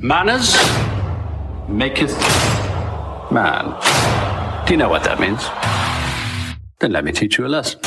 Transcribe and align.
Manners 0.00 0.54
maketh 1.68 2.14
man. 3.30 3.74
Do 4.66 4.72
you 4.72 4.76
know 4.76 4.88
what 4.88 5.04
that 5.04 5.18
means? 5.18 5.42
Then 6.78 6.92
let 6.92 7.04
me 7.04 7.12
teach 7.12 7.38
you 7.38 7.46
a 7.46 7.48
lesson. 7.48 7.80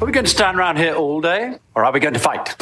Are 0.00 0.06
we 0.06 0.12
going 0.12 0.24
to 0.24 0.30
stand 0.30 0.56
around 0.58 0.76
here 0.78 0.94
all 0.94 1.20
day, 1.20 1.58
or 1.74 1.84
are 1.84 1.92
we 1.92 2.00
going 2.00 2.14
to 2.14 2.20
fight? 2.20 2.56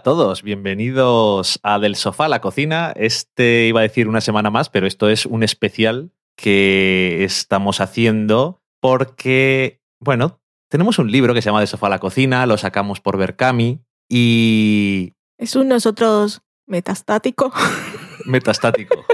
A 0.00 0.02
todos, 0.02 0.42
bienvenidos 0.42 1.60
a 1.62 1.78
Del 1.78 1.94
Sofá 1.94 2.24
a 2.24 2.28
la 2.30 2.40
Cocina. 2.40 2.94
Este 2.96 3.66
iba 3.66 3.80
a 3.80 3.82
decir 3.82 4.08
una 4.08 4.22
semana 4.22 4.48
más, 4.48 4.70
pero 4.70 4.86
esto 4.86 5.10
es 5.10 5.26
un 5.26 5.42
especial 5.42 6.10
que 6.36 7.22
estamos 7.22 7.82
haciendo 7.82 8.62
porque, 8.80 9.82
bueno, 9.98 10.40
tenemos 10.70 10.98
un 10.98 11.12
libro 11.12 11.34
que 11.34 11.42
se 11.42 11.50
llama 11.50 11.58
Del 11.58 11.68
Sofá 11.68 11.88
a 11.88 11.90
la 11.90 11.98
Cocina, 11.98 12.46
lo 12.46 12.56
sacamos 12.56 13.02
por 13.02 13.18
Berkami 13.18 13.80
y... 14.08 15.12
Es 15.36 15.54
un 15.54 15.68
nosotros 15.68 16.40
metastático. 16.66 17.52
Metastático. 18.24 19.04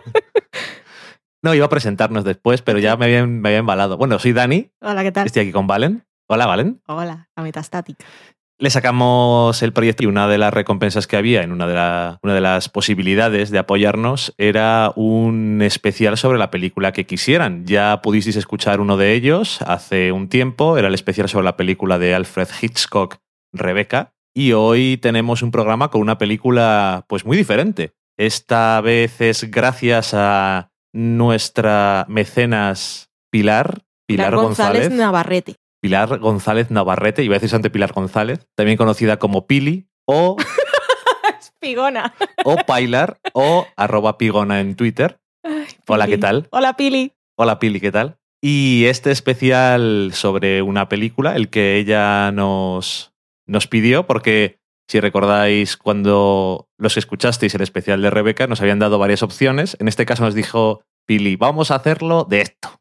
No, 1.42 1.52
iba 1.52 1.66
a 1.66 1.68
presentarnos 1.68 2.22
después, 2.22 2.62
pero 2.62 2.78
ya 2.78 2.96
me 2.96 3.06
habían, 3.06 3.40
me 3.40 3.48
había 3.48 3.58
embalado. 3.58 3.96
Bueno, 3.96 4.20
soy 4.20 4.34
Dani. 4.34 4.70
Hola, 4.80 5.02
¿qué 5.02 5.10
tal? 5.10 5.26
Estoy 5.26 5.42
aquí 5.42 5.52
con 5.52 5.66
Valen. 5.66 6.06
Hola, 6.28 6.46
Valen. 6.46 6.80
Hola, 6.86 7.28
la 7.34 7.42
metastática. 7.42 8.04
Le 8.58 8.70
sacamos 8.70 9.62
el 9.62 9.74
proyecto 9.74 10.02
y 10.02 10.06
una 10.06 10.28
de 10.28 10.38
las 10.38 10.52
recompensas 10.54 11.06
que 11.06 11.18
había 11.18 11.42
en 11.42 11.52
una 11.52 11.66
de, 11.66 11.74
la- 11.74 12.18
una 12.22 12.32
de 12.32 12.40
las 12.40 12.70
posibilidades 12.70 13.50
de 13.50 13.58
apoyarnos 13.58 14.32
era 14.38 14.92
un 14.96 15.60
especial 15.60 16.16
sobre 16.16 16.38
la 16.38 16.50
película 16.50 16.92
que 16.92 17.04
quisieran. 17.04 17.66
Ya 17.66 18.00
pudisteis 18.00 18.36
escuchar 18.36 18.80
uno 18.80 18.96
de 18.96 19.12
ellos 19.12 19.60
hace 19.60 20.10
un 20.10 20.28
tiempo, 20.30 20.78
era 20.78 20.88
el 20.88 20.94
especial 20.94 21.28
sobre 21.28 21.44
la 21.44 21.56
película 21.58 21.98
de 21.98 22.14
Alfred 22.14 22.48
Hitchcock, 22.62 23.16
Rebeca, 23.52 24.14
y 24.34 24.52
hoy 24.52 24.96
tenemos 25.02 25.42
un 25.42 25.50
programa 25.50 25.90
con 25.90 26.00
una 26.00 26.16
película 26.16 27.04
pues 27.08 27.26
muy 27.26 27.36
diferente. 27.36 27.92
Esta 28.18 28.80
vez 28.80 29.20
es 29.20 29.50
gracias 29.50 30.12
a 30.14 30.70
nuestra 30.94 32.06
mecenas 32.08 33.10
Pilar, 33.30 33.82
Pilar, 34.06 34.34
González. 34.34 34.90
Navarrete. 34.92 35.56
Pilar 35.86 36.18
González 36.18 36.72
Navarrete, 36.72 37.22
iba 37.22 37.36
a 37.36 37.38
decir 37.38 37.70
Pilar 37.70 37.92
González, 37.92 38.48
también 38.56 38.76
conocida 38.76 39.20
como 39.20 39.46
Pili 39.46 39.86
o, 40.04 40.36
Espigona. 41.38 42.12
o 42.44 42.56
Pilar 42.56 43.20
o 43.34 43.68
arroba 43.76 44.18
Pigona 44.18 44.58
en 44.58 44.74
Twitter. 44.74 45.20
Hola, 45.86 46.08
¿qué 46.08 46.18
tal? 46.18 46.48
Hola, 46.50 46.74
Pili. 46.76 47.12
Hola 47.36 47.60
Pili, 47.60 47.78
¿qué 47.78 47.92
tal? 47.92 48.18
Y 48.42 48.86
este 48.86 49.12
especial 49.12 50.10
sobre 50.12 50.60
una 50.60 50.88
película, 50.88 51.36
el 51.36 51.50
que 51.50 51.76
ella 51.76 52.32
nos, 52.32 53.14
nos 53.46 53.68
pidió, 53.68 54.08
porque 54.08 54.58
si 54.88 54.98
recordáis 54.98 55.76
cuando 55.76 56.68
los 56.78 56.96
escuchasteis 56.96 57.54
el 57.54 57.62
especial 57.62 58.02
de 58.02 58.10
Rebeca, 58.10 58.48
nos 58.48 58.60
habían 58.60 58.80
dado 58.80 58.98
varias 58.98 59.22
opciones. 59.22 59.76
En 59.78 59.86
este 59.86 60.04
caso 60.04 60.24
nos 60.24 60.34
dijo 60.34 60.82
Pili, 61.06 61.36
vamos 61.36 61.70
a 61.70 61.76
hacerlo 61.76 62.26
de 62.28 62.40
esto. 62.40 62.80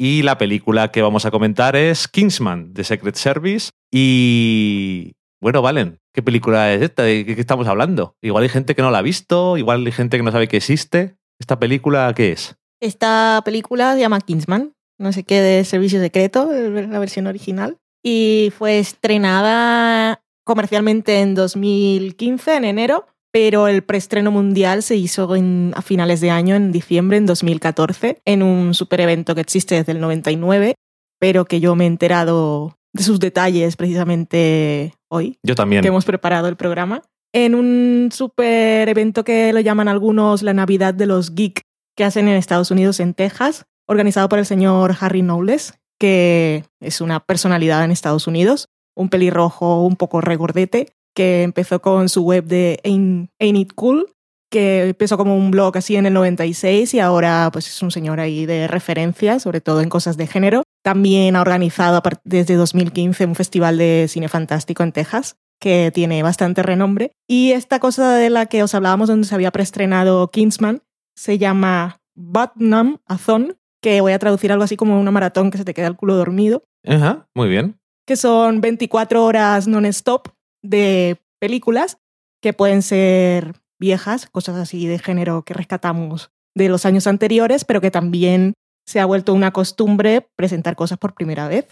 Y 0.00 0.22
la 0.22 0.38
película 0.38 0.92
que 0.92 1.02
vamos 1.02 1.26
a 1.26 1.32
comentar 1.32 1.74
es 1.74 2.06
Kingsman, 2.06 2.72
de 2.72 2.84
Secret 2.84 3.16
Service. 3.16 3.70
Y 3.92 5.12
bueno, 5.40 5.60
Valen, 5.60 5.98
¿qué 6.14 6.22
película 6.22 6.72
es 6.72 6.82
esta? 6.82 7.02
¿De 7.02 7.26
qué 7.26 7.32
estamos 7.32 7.66
hablando? 7.66 8.14
Igual 8.22 8.44
hay 8.44 8.48
gente 8.48 8.76
que 8.76 8.82
no 8.82 8.92
la 8.92 8.98
ha 8.98 9.02
visto, 9.02 9.56
igual 9.56 9.84
hay 9.84 9.92
gente 9.92 10.16
que 10.16 10.22
no 10.22 10.30
sabe 10.30 10.46
que 10.46 10.58
existe. 10.58 11.16
¿Esta 11.40 11.58
película 11.58 12.12
qué 12.14 12.30
es? 12.30 12.56
Esta 12.80 13.42
película 13.44 13.94
se 13.94 14.00
llama 14.00 14.20
Kingsman, 14.20 14.72
no 14.98 15.12
sé 15.12 15.24
qué 15.24 15.40
de 15.40 15.64
servicio 15.64 16.00
secreto, 16.00 16.52
la 16.52 16.98
versión 17.00 17.26
original. 17.26 17.78
Y 18.00 18.52
fue 18.56 18.78
estrenada 18.78 20.22
comercialmente 20.44 21.20
en 21.20 21.34
2015, 21.34 22.54
en 22.54 22.64
enero, 22.64 23.06
pero 23.32 23.68
el 23.68 23.82
preestreno 23.82 24.30
mundial 24.30 24.82
se 24.82 24.96
hizo 24.96 25.34
en- 25.36 25.72
a 25.76 25.82
finales 25.82 26.20
de 26.20 26.30
año, 26.30 26.54
en 26.54 26.72
diciembre, 26.72 27.16
en 27.18 27.26
2014, 27.26 28.20
en 28.24 28.42
un 28.42 28.74
super 28.74 29.00
evento 29.00 29.34
que 29.34 29.40
existe 29.40 29.74
desde 29.74 29.92
el 29.92 30.00
99, 30.00 30.74
pero 31.20 31.44
que 31.44 31.60
yo 31.60 31.74
me 31.74 31.84
he 31.84 31.86
enterado 31.88 32.76
de 32.94 33.02
sus 33.02 33.20
detalles 33.20 33.76
precisamente 33.76 34.94
hoy 35.10 35.38
Yo 35.42 35.54
también. 35.54 35.82
que 35.82 35.88
hemos 35.88 36.04
preparado 36.04 36.48
el 36.48 36.56
programa, 36.56 37.02
en 37.34 37.54
un 37.54 38.08
super 38.12 38.88
evento 38.88 39.24
que 39.24 39.52
lo 39.52 39.60
llaman 39.60 39.88
algunos 39.88 40.42
la 40.42 40.54
Navidad 40.54 40.94
de 40.94 41.06
los 41.06 41.34
Geek, 41.34 41.60
que 41.96 42.04
hacen 42.04 42.28
en 42.28 42.36
Estados 42.36 42.70
Unidos, 42.70 43.00
en 43.00 43.12
Texas, 43.14 43.66
organizado 43.86 44.28
por 44.28 44.38
el 44.38 44.46
señor 44.46 44.96
Harry 45.00 45.20
Knowles, 45.20 45.74
que 45.98 46.64
es 46.80 47.00
una 47.00 47.20
personalidad 47.20 47.84
en 47.84 47.90
Estados 47.90 48.26
Unidos, 48.26 48.68
un 48.96 49.08
pelirrojo 49.10 49.84
un 49.84 49.96
poco 49.96 50.20
regordete, 50.20 50.88
que 51.14 51.42
empezó 51.42 51.80
con 51.80 52.08
su 52.08 52.22
web 52.24 52.44
de 52.44 52.80
Ain't, 52.84 53.30
Ain't 53.40 53.58
It 53.58 53.72
Cool, 53.74 54.06
que 54.50 54.88
empezó 54.88 55.18
como 55.18 55.36
un 55.36 55.50
blog 55.50 55.76
así 55.76 55.96
en 55.96 56.06
el 56.06 56.14
96 56.14 56.94
y 56.94 57.00
ahora 57.00 57.50
pues 57.52 57.68
es 57.68 57.82
un 57.82 57.90
señor 57.90 58.18
ahí 58.20 58.46
de 58.46 58.66
referencia, 58.68 59.38
sobre 59.40 59.60
todo 59.60 59.80
en 59.82 59.88
cosas 59.88 60.16
de 60.16 60.26
género. 60.26 60.62
También 60.82 61.36
ha 61.36 61.42
organizado 61.42 62.00
desde 62.24 62.54
2015 62.54 63.26
un 63.26 63.34
festival 63.34 63.76
de 63.78 64.06
cine 64.08 64.28
fantástico 64.28 64.82
en 64.82 64.92
Texas 64.92 65.36
que 65.60 65.90
tiene 65.92 66.22
bastante 66.22 66.62
renombre. 66.62 67.10
Y 67.28 67.50
esta 67.52 67.78
cosa 67.80 68.14
de 68.14 68.30
la 68.30 68.46
que 68.46 68.62
os 68.62 68.74
hablábamos 68.74 69.08
donde 69.08 69.26
se 69.26 69.34
había 69.34 69.50
preestrenado 69.50 70.30
Kingsman 70.30 70.82
se 71.16 71.36
llama 71.36 71.98
Batnam 72.16 72.98
Azon, 73.06 73.56
que 73.82 74.00
voy 74.00 74.12
a 74.12 74.18
traducir 74.18 74.52
algo 74.52 74.64
así 74.64 74.76
como 74.76 74.98
una 75.00 75.10
maratón 75.10 75.50
que 75.50 75.58
se 75.58 75.64
te 75.64 75.74
queda 75.74 75.88
el 75.88 75.96
culo 75.96 76.16
dormido, 76.16 76.62
Ajá, 76.86 77.26
muy 77.34 77.48
bien. 77.48 77.76
que 78.06 78.16
son 78.16 78.60
24 78.60 79.24
horas 79.24 79.66
non-stop 79.68 80.28
de 80.68 81.18
películas 81.40 81.98
que 82.42 82.52
pueden 82.52 82.82
ser 82.82 83.54
viejas, 83.80 84.26
cosas 84.26 84.56
así 84.56 84.86
de 84.86 84.98
género 84.98 85.42
que 85.42 85.54
rescatamos 85.54 86.30
de 86.54 86.68
los 86.68 86.84
años 86.86 87.06
anteriores, 87.06 87.64
pero 87.64 87.80
que 87.80 87.90
también 87.90 88.54
se 88.86 89.00
ha 89.00 89.06
vuelto 89.06 89.34
una 89.34 89.52
costumbre 89.52 90.26
presentar 90.36 90.76
cosas 90.76 90.98
por 90.98 91.14
primera 91.14 91.48
vez. 91.48 91.66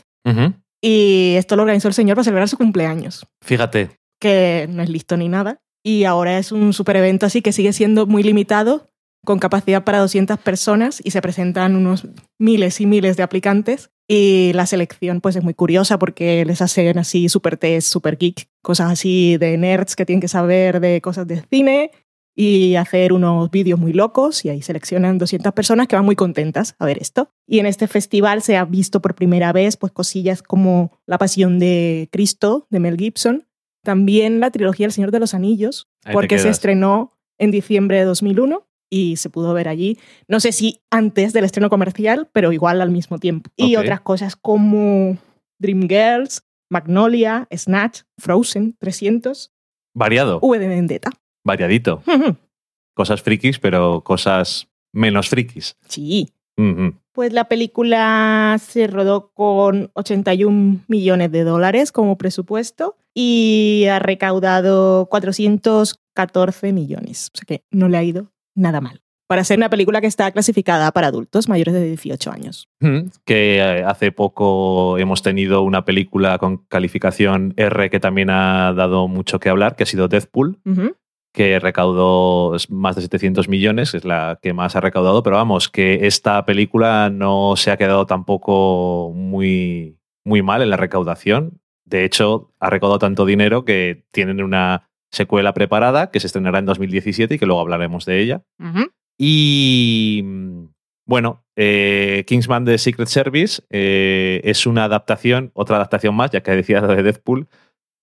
Y 0.83 1.35
esto 1.37 1.57
lo 1.57 1.63
organizó 1.63 1.89
el 1.89 1.95
señor 1.95 2.17
para 2.17 2.25
celebrar 2.25 2.49
su 2.49 2.57
cumpleaños, 2.57 3.27
Fíjate, 3.43 3.91
que 4.21 4.67
no 4.69 4.83
es 4.83 4.89
listo 4.89 5.17
ni 5.17 5.29
nada. 5.29 5.59
Y 5.85 6.05
ahora 6.05 6.39
es 6.39 6.53
un 6.53 6.73
super 6.73 6.97
evento 6.97 7.27
así 7.27 7.43
que 7.43 7.53
sigue 7.53 7.73
siendo 7.73 8.07
muy 8.07 8.23
limitado, 8.23 8.87
con 9.25 9.39
capacidad 9.39 9.85
para 9.85 9.99
200 9.99 10.39
personas 10.39 11.01
y 11.05 11.11
se 11.11 11.23
presentan 11.23 11.77
unos 11.77 12.07
miles 12.39 12.81
y 12.81 12.87
miles 12.87 13.17
de 13.17 13.23
aplicantes. 13.23 13.91
Y 14.09 14.53
la 14.55 14.67
selección 14.67 15.21
pues 15.21 15.35
es 15.37 15.43
muy 15.43 15.55
curiosa 15.55 15.99
porque 15.99 16.45
les 16.45 16.63
hacen 16.63 16.99
así 16.99 17.29
super 17.29 17.57
test, 17.57 17.89
super 17.89 18.17
geek, 18.17 18.49
cosas 18.63 18.93
así 18.93 19.37
de 19.37 19.57
nerds 19.57 19.97
que 19.97 20.07
tienen 20.07 20.21
que 20.21 20.29
saber 20.29 20.81
de 20.81 21.01
cosas 21.01 21.27
de 21.27 21.43
cine 21.51 21.91
y 22.37 22.77
hacer 22.77 23.13
unos 23.13 23.51
vídeos 23.51 23.81
muy 23.81 23.93
locos 23.93 24.45
y 24.45 24.51
ahí 24.51 24.63
seleccionan 24.63 25.19
200 25.19 25.53
personas 25.55 25.89
que 25.89 25.97
van 25.97 26.05
muy 26.05 26.15
contentas 26.15 26.77
a 26.79 26.85
ver 26.85 26.99
esto. 26.99 27.33
Y 27.47 27.59
en 27.59 27.67
este 27.67 27.89
festival 27.89 28.43
se 28.43 28.57
ha 28.57 28.65
visto 28.65 29.01
por 29.01 29.15
primera 29.15 29.53
vez 29.53 29.77
pues 29.77 29.91
cosillas 29.91 30.43
como 30.43 30.93
La 31.07 31.19
Pasión 31.19 31.59
de 31.59 32.09
Cristo 32.13 32.67
de 32.71 32.79
Mel 32.79 32.99
Gibson, 32.99 33.49
también 33.83 34.39
la 34.39 34.51
trilogía 34.51 34.87
El 34.87 34.93
Señor 34.93 35.13
de 35.13 35.21
los 35.21 35.33
Anillos, 35.33 35.89
porque 36.13 36.39
se 36.39 36.51
estrenó 36.51 37.13
en 37.39 37.51
diciembre 37.51 37.99
de 37.99 38.05
2001 38.05 38.67
y 38.91 39.17
se 39.17 39.31
pudo 39.31 39.53
ver 39.55 39.69
allí. 39.69 39.99
No 40.29 40.41
sé 40.41 40.53
si 40.53 40.81
antes 40.91 41.33
del 41.33 41.45
estreno 41.45 41.71
comercial, 41.71 42.29
pero 42.33 42.53
igual 42.53 42.81
al 42.81 42.91
mismo 42.91 43.19
tiempo. 43.19 43.51
Y 43.57 43.77
otras 43.77 44.01
cosas 44.01 44.37
como 44.37 45.19
Dreamgirls, 45.59 46.45
Magnolia, 46.71 47.49
Snatch, 47.55 48.03
Frozen 48.19 48.77
300. 48.79 49.53
Variado. 49.95 50.39
V 50.43 50.59
de 50.59 50.69
Vendetta. 50.69 51.11
Variadito. 51.45 52.03
cosas 52.95 53.23
frikis, 53.23 53.59
pero 53.59 54.03
cosas 54.03 54.69
menos 54.93 55.29
frikis. 55.29 55.77
Sí. 55.89 56.33
Pues 57.13 57.35
la 57.35 57.49
película 57.49 58.59
se 58.59 58.87
rodó 58.87 59.31
con 59.35 59.91
81 59.93 60.85
millones 60.89 61.31
de 61.31 61.45
dólares 61.45 61.93
como 61.93 62.17
presupuesto 62.17 62.97
y 63.13 63.85
ha 63.91 63.99
recaudado 63.99 65.07
414 65.11 66.73
millones. 66.73 67.31
O 67.35 67.39
sea 67.39 67.45
que 67.47 67.65
no 67.71 67.89
le 67.89 67.99
ha 67.99 68.05
ido 68.05 68.33
nada 68.57 68.81
mal. 68.81 69.03
Para 69.29 69.43
ser 69.43 69.59
una 69.59 69.71
película 69.71 70.01
que 70.01 70.07
está 70.07 70.31
clasificada 70.31 70.93
para 70.93 71.09
adultos 71.09 71.49
mayores 71.49 71.75
de 71.75 71.85
18 71.85 72.31
años. 72.31 72.69
Que 73.25 73.59
eh, 73.59 73.85
hace 73.85 74.13
poco 74.13 74.99
hemos 74.99 75.23
tenido 75.23 75.63
una 75.63 75.85
película 75.85 76.39
con 76.39 76.59
calificación 76.59 77.53
R 77.57 77.91
que 77.91 77.99
también 77.99 78.31
ha 78.31 78.73
dado 78.73 79.09
mucho 79.09 79.41
que 79.41 79.49
hablar, 79.49 79.75
que 79.75 79.83
ha 79.83 79.87
sido 79.87 80.07
Deathpool, 80.07 80.61
que 81.33 81.59
recaudó 81.59 82.57
más 82.71 82.97
de 82.97 83.03
700 83.03 83.49
millones, 83.49 83.95
es 83.95 84.05
la 84.05 84.39
que 84.41 84.53
más 84.53 84.77
ha 84.77 84.81
recaudado, 84.81 85.23
pero 85.25 85.37
vamos, 85.37 85.69
que 85.69 86.07
esta 86.07 86.47
película 86.47 87.11
no 87.11 87.57
se 87.57 87.73
ha 87.73 87.77
quedado 87.77 88.07
tampoco 88.07 89.13
muy, 89.13 89.99
muy 90.25 90.43
mal 90.43 90.63
en 90.63 90.71
la 90.71 90.77
recaudación. 90.77 91.61
De 91.85 92.05
hecho, 92.05 92.55
ha 92.59 92.71
recaudado 92.71 93.01
tanto 93.01 93.27
dinero 93.27 93.65
que 93.65 94.07
tienen 94.13 94.43
una 94.43 94.89
secuela 95.17 95.55
preparada 95.55 96.11
que 96.11 96.21
se 96.21 96.27
estrenará 96.29 96.59
en 96.59 96.67
2017 96.67 97.35
y 97.35 97.39
que 97.39 97.47
luego 97.47 97.61
hablaremos 97.61 98.05
de 98.05 98.21
ella. 98.21 98.43
Y 99.19 100.23
bueno, 101.07 101.45
eh, 101.57 102.25
Kingsman 102.27 102.65
de 102.65 102.79
Secret 102.79 103.09
Service 103.09 103.63
eh, 103.71 104.41
es 104.45 104.67
una 104.67 104.85
adaptación, 104.85 105.51
otra 105.55 105.77
adaptación 105.77 106.15
más, 106.15 106.31
ya 106.31 106.43
que 106.43 106.51
decía 106.53 106.81
de 106.81 107.03
Deadpool, 107.03 107.49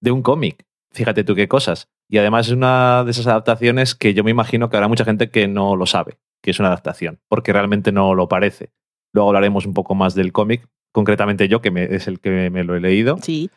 de 0.02 0.12
un 0.12 0.22
cómic. 0.22 0.66
Fíjate 0.92 1.24
tú 1.24 1.36
qué 1.36 1.48
cosas. 1.48 1.90
Y 2.10 2.18
además 2.18 2.48
es 2.48 2.54
una 2.54 3.04
de 3.04 3.12
esas 3.12 3.28
adaptaciones 3.28 3.96
que 3.96 4.14
yo 4.14 4.24
me 4.24 4.32
imagino 4.32 4.70
que 4.70 4.78
habrá 4.78 4.88
mucha 4.88 5.06
gente 5.06 5.30
que 5.30 5.48
no 5.48 5.76
lo 5.76 5.86
sabe, 5.86 6.18
que 6.42 6.52
es 6.52 6.60
una 6.60 6.70
adaptación, 6.70 7.20
porque 7.30 7.54
realmente 7.54 7.92
no 7.92 8.16
lo 8.16 8.28
parece. 8.28 8.72
Luego 9.14 9.30
hablaremos 9.30 9.66
un 9.66 9.74
poco 9.74 9.96
más 9.96 10.16
del 10.16 10.32
cómic, 10.32 10.68
concretamente 10.92 11.48
yo, 11.48 11.62
que 11.62 11.72
es 11.92 12.08
el 12.08 12.20
que 12.20 12.50
me 12.50 12.64
lo 12.64 12.76
he 12.76 12.80
leído. 12.80 13.18
Sí. 13.22 13.50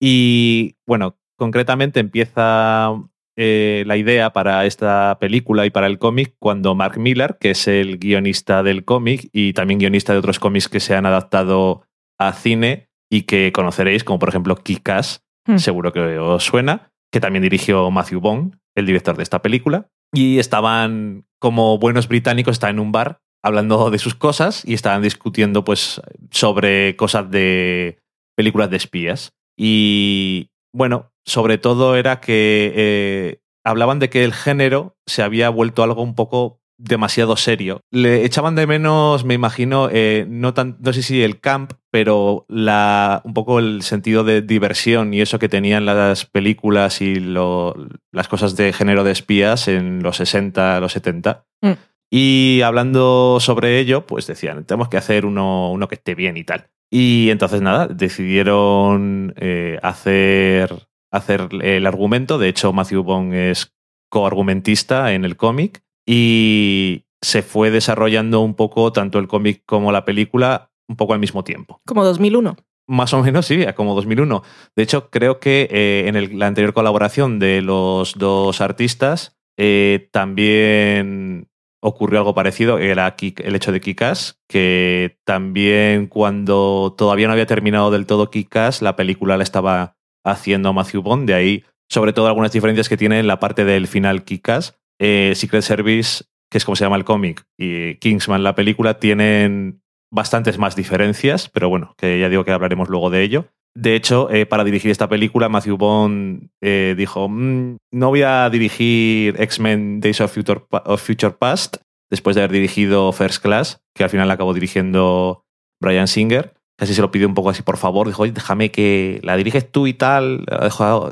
Y 0.00 0.76
bueno, 0.86 1.16
concretamente 1.36 2.00
empieza 2.00 2.92
eh, 3.36 3.82
la 3.86 3.96
idea 3.96 4.32
para 4.32 4.64
esta 4.64 5.18
película 5.20 5.66
y 5.66 5.70
para 5.70 5.88
el 5.88 5.98
cómic 5.98 6.36
cuando 6.38 6.74
Mark 6.74 6.98
Miller, 6.98 7.36
que 7.40 7.50
es 7.50 7.66
el 7.66 7.98
guionista 7.98 8.62
del 8.62 8.84
cómic 8.84 9.28
y 9.32 9.52
también 9.54 9.80
guionista 9.80 10.12
de 10.12 10.20
otros 10.20 10.38
cómics 10.38 10.68
que 10.68 10.80
se 10.80 10.94
han 10.94 11.06
adaptado 11.06 11.82
a 12.18 12.32
cine 12.32 12.88
y 13.10 13.22
que 13.22 13.52
conoceréis, 13.52 14.04
como 14.04 14.18
por 14.18 14.28
ejemplo 14.28 14.56
Kikas, 14.56 15.24
hmm. 15.46 15.56
seguro 15.56 15.92
que 15.92 16.18
os 16.18 16.44
suena, 16.44 16.92
que 17.12 17.20
también 17.20 17.42
dirigió 17.42 17.90
Matthew 17.90 18.20
Bond, 18.20 18.58
el 18.76 18.86
director 18.86 19.16
de 19.16 19.22
esta 19.22 19.42
película. 19.42 19.88
Y 20.12 20.38
estaban, 20.38 21.26
como 21.40 21.78
buenos 21.78 22.06
británicos, 22.06 22.52
estaban 22.52 22.76
en 22.76 22.80
un 22.80 22.92
bar 22.92 23.20
hablando 23.42 23.90
de 23.90 23.98
sus 23.98 24.14
cosas 24.14 24.64
y 24.64 24.74
estaban 24.74 25.02
discutiendo 25.02 25.64
pues 25.64 26.00
sobre 26.30 26.96
cosas 26.96 27.30
de 27.30 27.98
películas 28.36 28.70
de 28.70 28.76
espías. 28.76 29.32
Y 29.56 30.50
bueno, 30.72 31.12
sobre 31.24 31.58
todo 31.58 31.96
era 31.96 32.20
que 32.20 32.72
eh, 32.74 33.40
hablaban 33.64 33.98
de 33.98 34.10
que 34.10 34.24
el 34.24 34.32
género 34.32 34.96
se 35.06 35.22
había 35.22 35.48
vuelto 35.48 35.82
algo 35.82 36.02
un 36.02 36.14
poco 36.14 36.60
demasiado 36.76 37.36
serio. 37.36 37.80
Le 37.90 38.24
echaban 38.24 38.56
de 38.56 38.66
menos, 38.66 39.24
me 39.24 39.34
imagino, 39.34 39.88
eh, 39.92 40.26
no, 40.28 40.54
tan, 40.54 40.76
no 40.80 40.92
sé 40.92 41.02
si 41.02 41.22
el 41.22 41.40
camp, 41.40 41.72
pero 41.90 42.44
la, 42.48 43.22
un 43.24 43.32
poco 43.32 43.58
el 43.58 43.82
sentido 43.82 44.24
de 44.24 44.42
diversión 44.42 45.14
y 45.14 45.20
eso 45.20 45.38
que 45.38 45.48
tenían 45.48 45.86
las 45.86 46.26
películas 46.26 47.00
y 47.00 47.14
las 47.16 48.28
cosas 48.28 48.56
de 48.56 48.72
género 48.72 49.04
de 49.04 49.12
espías 49.12 49.68
en 49.68 50.02
los 50.02 50.16
60, 50.16 50.80
los 50.80 50.92
70. 50.92 51.46
Mm. 51.62 51.72
Y 52.10 52.60
hablando 52.62 53.38
sobre 53.40 53.78
ello, 53.78 54.06
pues 54.06 54.26
decían, 54.26 54.64
tenemos 54.64 54.88
que 54.88 54.96
hacer 54.96 55.26
uno, 55.26 55.72
uno 55.72 55.88
que 55.88 55.96
esté 55.96 56.14
bien 56.14 56.36
y 56.36 56.44
tal. 56.44 56.70
Y 56.90 57.30
entonces 57.30 57.60
nada, 57.60 57.88
decidieron 57.88 59.34
eh, 59.36 59.78
hacer, 59.82 60.86
hacer 61.14 61.48
el 61.62 61.86
argumento. 61.86 62.38
De 62.38 62.48
hecho, 62.48 62.72
Matthew 62.72 63.02
Bond 63.02 63.34
es 63.34 63.72
coargumentista 64.10 65.12
en 65.12 65.24
el 65.24 65.36
cómic 65.36 65.82
y 66.06 67.06
se 67.20 67.42
fue 67.42 67.70
desarrollando 67.70 68.40
un 68.40 68.54
poco 68.54 68.92
tanto 68.92 69.18
el 69.18 69.28
cómic 69.28 69.62
como 69.64 69.92
la 69.92 70.04
película 70.04 70.70
un 70.88 70.96
poco 70.96 71.14
al 71.14 71.20
mismo 71.20 71.44
tiempo. 71.44 71.80
Como 71.86 72.04
2001. 72.04 72.56
Más 72.86 73.14
o 73.14 73.22
menos, 73.22 73.46
sí, 73.46 73.64
como 73.74 73.94
2001. 73.94 74.42
De 74.76 74.82
hecho, 74.82 75.08
creo 75.08 75.40
que 75.40 75.68
eh, 75.70 76.04
en 76.06 76.38
la 76.38 76.46
anterior 76.46 76.74
colaboración 76.74 77.38
de 77.38 77.62
los 77.62 78.14
dos 78.18 78.60
artistas 78.60 79.38
eh, 79.56 80.08
también 80.12 81.48
ocurrió 81.80 82.18
algo 82.18 82.34
parecido, 82.34 82.78
era 82.78 83.14
el 83.18 83.54
hecho 83.54 83.70
de 83.70 83.80
Kikas, 83.80 84.40
que 84.48 85.18
también 85.24 86.06
cuando 86.06 86.94
todavía 86.96 87.26
no 87.26 87.34
había 87.34 87.46
terminado 87.46 87.90
del 87.90 88.06
todo 88.06 88.30
Kikas, 88.30 88.80
la 88.80 88.96
película 88.96 89.36
la 89.36 89.42
estaba 89.42 89.93
haciendo 90.24 90.72
Matthew 90.72 91.02
Bond, 91.02 91.26
de 91.26 91.34
ahí 91.34 91.64
sobre 91.88 92.12
todo 92.12 92.26
algunas 92.26 92.52
diferencias 92.52 92.88
que 92.88 92.96
tiene 92.96 93.18
en 93.18 93.26
la 93.26 93.40
parte 93.40 93.64
del 93.64 93.86
final 93.86 94.24
Kikas. 94.24 94.78
Eh, 94.98 95.32
Secret 95.34 95.62
Service, 95.62 96.24
que 96.50 96.58
es 96.58 96.64
como 96.64 96.76
se 96.76 96.84
llama 96.84 96.96
el 96.96 97.04
cómic, 97.04 97.44
y 97.58 97.96
Kingsman, 97.96 98.42
la 98.42 98.54
película, 98.54 98.98
tienen 98.98 99.82
bastantes 100.10 100.58
más 100.58 100.76
diferencias, 100.76 101.48
pero 101.48 101.68
bueno, 101.68 101.94
que 101.98 102.18
ya 102.20 102.28
digo 102.28 102.44
que 102.44 102.52
hablaremos 102.52 102.88
luego 102.88 103.10
de 103.10 103.22
ello. 103.22 103.48
De 103.76 103.96
hecho, 103.96 104.30
eh, 104.30 104.46
para 104.46 104.62
dirigir 104.62 104.92
esta 104.92 105.08
película, 105.08 105.48
Matthew 105.48 105.76
Bond 105.76 106.50
eh, 106.62 106.94
dijo, 106.96 107.28
mm, 107.28 107.78
no 107.92 108.08
voy 108.08 108.22
a 108.22 108.48
dirigir 108.48 109.34
X-Men 109.40 109.98
Days 110.00 110.20
of 110.20 110.32
Future, 110.32 110.62
of 110.70 111.02
Future, 111.02 111.34
Past, 111.36 111.78
después 112.08 112.36
de 112.36 112.42
haber 112.42 112.52
dirigido 112.52 113.10
First 113.12 113.42
Class, 113.42 113.80
que 113.92 114.04
al 114.04 114.10
final 114.10 114.30
acabó 114.30 114.54
dirigiendo 114.54 115.44
Brian 115.82 116.06
Singer. 116.06 116.54
Casi 116.76 116.94
se 116.94 117.02
lo 117.02 117.10
pidió 117.10 117.28
un 117.28 117.34
poco 117.34 117.50
así, 117.50 117.62
por 117.62 117.76
favor, 117.76 118.08
dijo, 118.08 118.26
déjame 118.26 118.70
que 118.70 119.20
la 119.22 119.36
diriges 119.36 119.70
tú 119.70 119.86
y 119.86 119.94
tal. 119.94 120.44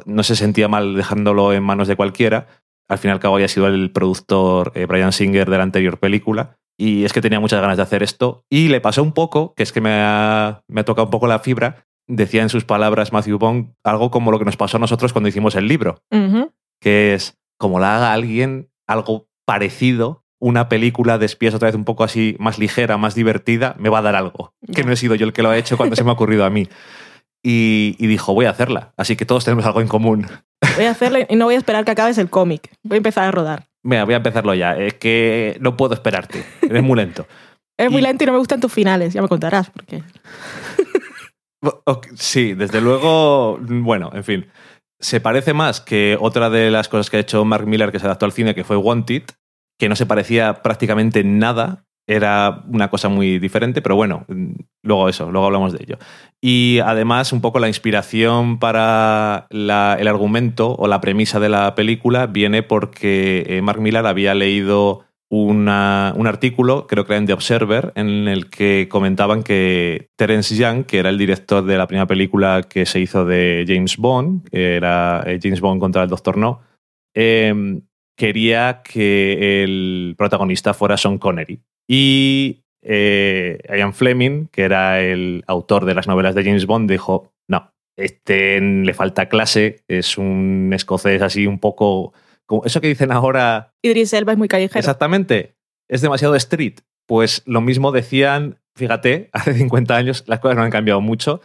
No 0.06 0.22
se 0.22 0.36
sentía 0.36 0.68
mal 0.68 0.94
dejándolo 0.94 1.52
en 1.52 1.62
manos 1.62 1.88
de 1.88 1.96
cualquiera. 1.96 2.48
Al 2.88 2.98
final, 2.98 3.20
cabo 3.20 3.36
había 3.36 3.48
sido 3.48 3.68
el 3.68 3.90
productor 3.92 4.72
eh, 4.74 4.86
Brian 4.86 5.12
Singer 5.12 5.48
de 5.48 5.56
la 5.56 5.62
anterior 5.62 5.98
película. 5.98 6.56
Y 6.76 7.04
es 7.04 7.12
que 7.12 7.20
tenía 7.20 7.38
muchas 7.38 7.60
ganas 7.60 7.76
de 7.76 7.84
hacer 7.84 8.02
esto. 8.02 8.44
Y 8.50 8.68
le 8.68 8.80
pasó 8.80 9.02
un 9.02 9.12
poco, 9.12 9.54
que 9.54 9.62
es 9.62 9.72
que 9.72 9.80
me 9.80 9.92
ha, 9.92 10.62
me 10.68 10.80
ha 10.80 10.84
tocado 10.84 11.06
un 11.06 11.10
poco 11.10 11.28
la 11.28 11.38
fibra, 11.38 11.86
decía 12.08 12.42
en 12.42 12.48
sus 12.48 12.64
palabras 12.64 13.12
Matthew 13.12 13.38
Bond 13.38 13.74
algo 13.84 14.10
como 14.10 14.30
lo 14.30 14.38
que 14.38 14.44
nos 14.44 14.56
pasó 14.56 14.76
a 14.76 14.80
nosotros 14.80 15.12
cuando 15.12 15.28
hicimos 15.28 15.54
el 15.54 15.68
libro, 15.68 16.02
que 16.80 17.14
es 17.14 17.38
como 17.58 17.78
la 17.78 17.96
haga 17.96 18.12
alguien 18.12 18.70
algo 18.86 19.28
parecido, 19.46 20.21
una 20.42 20.68
película 20.68 21.18
de 21.18 21.26
espías 21.26 21.54
otra 21.54 21.68
vez 21.68 21.76
un 21.76 21.84
poco 21.84 22.02
así 22.02 22.34
más 22.40 22.58
ligera, 22.58 22.96
más 22.96 23.14
divertida, 23.14 23.76
me 23.78 23.88
va 23.88 24.00
a 24.00 24.02
dar 24.02 24.16
algo, 24.16 24.52
que 24.74 24.82
no 24.82 24.90
he 24.90 24.96
sido 24.96 25.14
yo 25.14 25.24
el 25.24 25.32
que 25.32 25.40
lo 25.40 25.50
ha 25.50 25.56
hecho 25.56 25.76
cuando 25.76 25.94
se 25.94 26.02
me 26.02 26.10
ha 26.10 26.14
ocurrido 26.14 26.44
a 26.44 26.50
mí. 26.50 26.68
Y, 27.44 27.94
dijo, 28.06 28.34
voy 28.34 28.46
a 28.46 28.50
hacerla. 28.50 28.92
Así 28.96 29.14
que 29.14 29.24
todos 29.24 29.44
tenemos 29.44 29.64
algo 29.66 29.80
en 29.80 29.86
común. 29.86 30.26
Voy 30.76 30.84
a 30.84 30.90
hacerla 30.90 31.26
y 31.28 31.36
no 31.36 31.44
voy 31.44 31.54
a 31.54 31.58
esperar 31.58 31.84
que 31.84 31.92
acabes 31.92 32.18
el 32.18 32.28
cómic. 32.28 32.72
Voy 32.82 32.96
a 32.96 32.98
empezar 32.98 33.24
a 33.24 33.30
rodar. 33.30 33.68
Mira, 33.84 34.04
voy 34.04 34.14
a 34.14 34.16
empezarlo 34.16 34.52
ya. 34.54 34.76
Es 34.76 34.94
que 34.94 35.56
no 35.60 35.76
puedo 35.76 35.94
esperarte. 35.94 36.44
Eres 36.60 36.82
muy 36.82 36.96
lento. 36.96 37.26
Eres 37.78 37.92
muy 37.92 38.02
lento 38.02 38.24
y 38.24 38.26
no 38.26 38.32
me 38.32 38.38
gustan 38.38 38.60
tus 38.60 38.72
finales. 38.72 39.12
Ya 39.12 39.22
me 39.22 39.28
contarás 39.28 39.70
por 39.70 39.84
qué. 39.84 40.02
Sí, 42.16 42.54
desde 42.54 42.80
luego, 42.80 43.56
bueno, 43.60 44.10
en 44.12 44.24
fin. 44.24 44.46
Se 44.98 45.20
parece 45.20 45.52
más 45.52 45.80
que 45.80 46.16
otra 46.20 46.50
de 46.50 46.72
las 46.72 46.88
cosas 46.88 47.08
que 47.08 47.18
ha 47.18 47.20
hecho 47.20 47.44
Mark 47.44 47.68
Miller 47.68 47.92
que 47.92 48.00
se 48.00 48.06
adaptó 48.06 48.26
al 48.26 48.32
cine, 48.32 48.56
que 48.56 48.64
fue 48.64 48.76
Wanted, 48.76 49.22
que 49.78 49.88
no 49.88 49.96
se 49.96 50.06
parecía 50.06 50.62
prácticamente 50.62 51.24
nada. 51.24 51.84
Era 52.06 52.64
una 52.68 52.90
cosa 52.90 53.08
muy 53.08 53.38
diferente, 53.38 53.80
pero 53.80 53.94
bueno, 53.94 54.26
luego 54.82 55.08
eso, 55.08 55.30
luego 55.30 55.46
hablamos 55.46 55.72
de 55.72 55.84
ello. 55.84 55.98
Y 56.40 56.80
además, 56.80 57.32
un 57.32 57.40
poco 57.40 57.60
la 57.60 57.68
inspiración 57.68 58.58
para 58.58 59.46
el 59.50 59.70
argumento 59.70 60.74
o 60.74 60.88
la 60.88 61.00
premisa 61.00 61.38
de 61.38 61.48
la 61.48 61.74
película 61.76 62.26
viene 62.26 62.64
porque 62.64 63.44
eh, 63.48 63.62
Mark 63.62 63.80
Miller 63.80 64.04
había 64.06 64.34
leído 64.34 65.04
una, 65.32 66.12
un 66.14 66.26
artículo, 66.26 66.86
creo 66.86 67.06
que 67.06 67.14
era 67.14 67.18
en 67.18 67.26
The 67.26 67.32
Observer, 67.32 67.92
en 67.94 68.28
el 68.28 68.50
que 68.50 68.86
comentaban 68.90 69.42
que 69.42 70.10
Terence 70.14 70.54
Young, 70.54 70.84
que 70.84 70.98
era 70.98 71.08
el 71.08 71.16
director 71.16 71.64
de 71.64 71.78
la 71.78 71.86
primera 71.86 72.06
película 72.06 72.62
que 72.68 72.84
se 72.84 73.00
hizo 73.00 73.24
de 73.24 73.64
James 73.66 73.96
Bond, 73.96 74.46
que 74.50 74.76
era 74.76 75.22
eh, 75.24 75.38
James 75.42 75.62
Bond 75.62 75.80
contra 75.80 76.02
el 76.02 76.10
Doctor 76.10 76.36
No, 76.36 76.60
em, 77.14 77.80
quería 78.16 78.82
que 78.82 79.62
el 79.62 80.14
protagonista 80.16 80.74
fuera 80.74 80.96
Sean 80.96 81.18
Connery. 81.18 81.60
Y 81.88 82.64
eh, 82.82 83.58
Ian 83.68 83.94
Fleming, 83.94 84.46
que 84.46 84.62
era 84.62 85.00
el 85.00 85.44
autor 85.46 85.84
de 85.84 85.94
las 85.94 86.06
novelas 86.06 86.34
de 86.34 86.44
James 86.44 86.66
Bond, 86.66 86.90
dijo, 86.90 87.32
no, 87.48 87.72
este 87.96 88.60
le 88.60 88.94
falta 88.94 89.28
clase, 89.28 89.84
es 89.88 90.18
un 90.18 90.70
escocés 90.72 91.22
así 91.22 91.46
un 91.46 91.58
poco 91.58 92.12
eso 92.64 92.80
que 92.80 92.88
dicen 92.88 93.12
ahora. 93.12 93.72
Idris 93.82 94.12
Elba 94.12 94.32
es 94.32 94.38
muy 94.38 94.48
callejero. 94.48 94.78
Exactamente. 94.78 95.54
Es 95.88 96.00
demasiado 96.00 96.34
street. 96.36 96.80
Pues 97.06 97.42
lo 97.46 97.60
mismo 97.60 97.92
decían, 97.92 98.58
fíjate, 98.76 99.30
hace 99.32 99.54
50 99.54 99.96
años, 99.96 100.24
las 100.26 100.40
cosas 100.40 100.56
no 100.56 100.62
han 100.62 100.70
cambiado 100.70 101.00
mucho, 101.00 101.40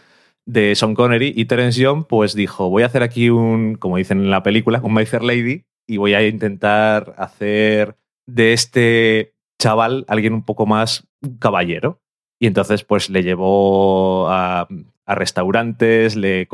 de 0.46 0.76
Sean 0.76 0.96
Connery 0.96 1.34
y 1.36 1.46
Terence 1.46 1.80
Young, 1.80 2.06
pues 2.08 2.34
dijo, 2.34 2.70
voy 2.70 2.84
a 2.84 2.88
hacer 2.88 3.04
aquí 3.04 3.30
un, 3.30 3.76
como 3.76 3.98
dicen 3.98 4.20
en 4.20 4.32
la 4.32 4.44
película, 4.44 4.80
un 4.82 4.94
My 4.94 5.06
Fair 5.06 5.24
Lady 5.24 5.64
y 5.88 5.98
voy 5.98 6.14
a 6.14 6.28
intentar 6.28 7.16
hacer 7.18 7.96
de 8.28 8.54
este 8.54 9.34
chaval 9.60 10.06
alguien 10.08 10.34
un 10.34 10.44
poco 10.44 10.66
más 10.66 11.08
caballero. 11.40 12.02
Y 12.40 12.46
entonces 12.46 12.84
pues 12.84 13.10
le 13.10 13.24
llevó 13.24 14.30
a, 14.30 14.68
restaurantes, 15.08 16.16
le, 16.16 16.48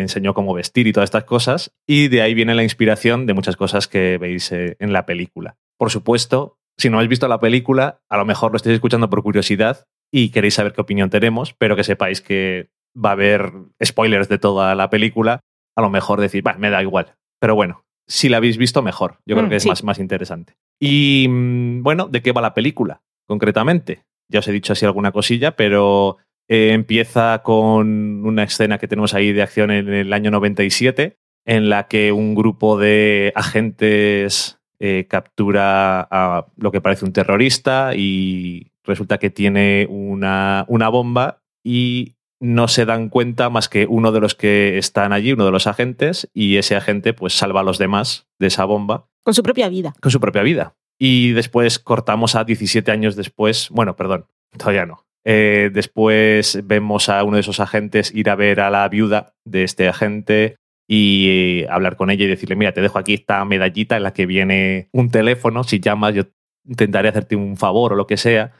enseñó 0.00 0.34
cómo 0.34 0.52
vestir 0.52 0.88
y 0.88 0.92
todas 0.92 1.06
estas 1.06 1.24
cosas, 1.24 1.72
y 1.86 2.08
de 2.08 2.20
ahí 2.20 2.34
viene 2.34 2.54
la 2.54 2.64
inspiración 2.64 3.26
de 3.26 3.32
muchas 3.32 3.56
cosas 3.56 3.86
que 3.86 4.18
veis 4.18 4.50
eh, 4.50 4.76
en 4.80 4.92
la 4.92 5.06
película. 5.06 5.56
Por 5.78 5.90
supuesto, 5.90 6.58
si 6.76 6.90
no 6.90 6.98
habéis 6.98 7.10
visto 7.10 7.28
la 7.28 7.38
película, 7.38 8.00
a 8.08 8.16
lo 8.16 8.24
mejor 8.24 8.50
lo 8.50 8.56
estáis 8.56 8.74
escuchando 8.74 9.08
por 9.08 9.22
curiosidad 9.22 9.86
y 10.12 10.30
queréis 10.30 10.54
saber 10.54 10.72
qué 10.72 10.80
opinión 10.80 11.10
tenemos, 11.10 11.54
pero 11.54 11.76
que 11.76 11.84
sepáis 11.84 12.20
que 12.20 12.70
va 12.96 13.10
a 13.10 13.12
haber 13.12 13.52
spoilers 13.82 14.28
de 14.28 14.38
toda 14.38 14.74
la 14.74 14.90
película, 14.90 15.40
a 15.76 15.80
lo 15.80 15.88
mejor 15.88 16.20
decir, 16.20 16.42
me 16.58 16.70
da 16.70 16.82
igual. 16.82 17.14
Pero 17.38 17.54
bueno, 17.54 17.85
si 18.06 18.28
la 18.28 18.38
habéis 18.38 18.56
visto, 18.56 18.82
mejor. 18.82 19.18
Yo 19.26 19.36
creo 19.36 19.46
mm, 19.46 19.50
que 19.50 19.56
es 19.56 19.66
más, 19.66 19.84
más 19.84 19.98
interesante. 19.98 20.54
Y 20.80 21.26
mm, 21.28 21.82
bueno, 21.82 22.08
¿de 22.08 22.22
qué 22.22 22.32
va 22.32 22.40
la 22.40 22.54
película 22.54 23.02
concretamente? 23.26 24.04
Ya 24.28 24.40
os 24.40 24.48
he 24.48 24.52
dicho 24.52 24.72
así 24.72 24.84
alguna 24.84 25.12
cosilla, 25.12 25.56
pero 25.56 26.18
eh, 26.48 26.72
empieza 26.72 27.42
con 27.42 28.24
una 28.24 28.44
escena 28.44 28.78
que 28.78 28.88
tenemos 28.88 29.14
ahí 29.14 29.32
de 29.32 29.42
acción 29.42 29.70
en 29.70 29.92
el 29.92 30.12
año 30.12 30.30
97, 30.30 31.16
en 31.44 31.68
la 31.68 31.86
que 31.86 32.12
un 32.12 32.34
grupo 32.34 32.78
de 32.78 33.32
agentes 33.34 34.58
eh, 34.78 35.06
captura 35.08 36.00
a 36.10 36.46
lo 36.56 36.72
que 36.72 36.80
parece 36.80 37.04
un 37.04 37.12
terrorista 37.12 37.92
y 37.94 38.72
resulta 38.84 39.18
que 39.18 39.30
tiene 39.30 39.86
una, 39.88 40.64
una 40.68 40.88
bomba 40.88 41.42
y 41.64 42.15
no 42.40 42.68
se 42.68 42.84
dan 42.84 43.08
cuenta 43.08 43.50
más 43.50 43.68
que 43.68 43.86
uno 43.86 44.12
de 44.12 44.20
los 44.20 44.34
que 44.34 44.78
están 44.78 45.12
allí, 45.12 45.32
uno 45.32 45.44
de 45.44 45.50
los 45.50 45.66
agentes, 45.66 46.28
y 46.34 46.56
ese 46.56 46.76
agente 46.76 47.12
pues 47.14 47.32
salva 47.32 47.60
a 47.60 47.64
los 47.64 47.78
demás 47.78 48.26
de 48.38 48.48
esa 48.48 48.64
bomba. 48.64 49.08
Con 49.22 49.34
su 49.34 49.42
propia 49.42 49.68
vida. 49.68 49.94
Con 50.00 50.12
su 50.12 50.20
propia 50.20 50.42
vida. 50.42 50.76
Y 50.98 51.32
después 51.32 51.78
cortamos 51.78 52.34
a 52.34 52.44
17 52.44 52.90
años 52.90 53.16
después, 53.16 53.68
bueno, 53.70 53.96
perdón, 53.96 54.26
todavía 54.56 54.86
no. 54.86 55.06
Eh, 55.24 55.70
después 55.72 56.60
vemos 56.64 57.08
a 57.08 57.24
uno 57.24 57.36
de 57.36 57.40
esos 57.40 57.58
agentes 57.58 58.14
ir 58.14 58.30
a 58.30 58.36
ver 58.36 58.60
a 58.60 58.70
la 58.70 58.88
viuda 58.88 59.34
de 59.44 59.64
este 59.64 59.88
agente 59.88 60.56
y 60.88 61.28
eh, 61.28 61.66
hablar 61.68 61.96
con 61.96 62.10
ella 62.10 62.24
y 62.24 62.28
decirle, 62.28 62.54
mira, 62.54 62.72
te 62.72 62.80
dejo 62.80 62.98
aquí 62.98 63.14
esta 63.14 63.44
medallita 63.44 63.96
en 63.96 64.04
la 64.04 64.12
que 64.12 64.26
viene 64.26 64.88
un 64.92 65.10
teléfono, 65.10 65.64
si 65.64 65.80
llamas 65.80 66.14
yo 66.14 66.22
intentaré 66.64 67.08
hacerte 67.08 67.36
un 67.36 67.56
favor 67.56 67.92
o 67.92 67.96
lo 67.96 68.06
que 68.06 68.16
sea. 68.16 68.52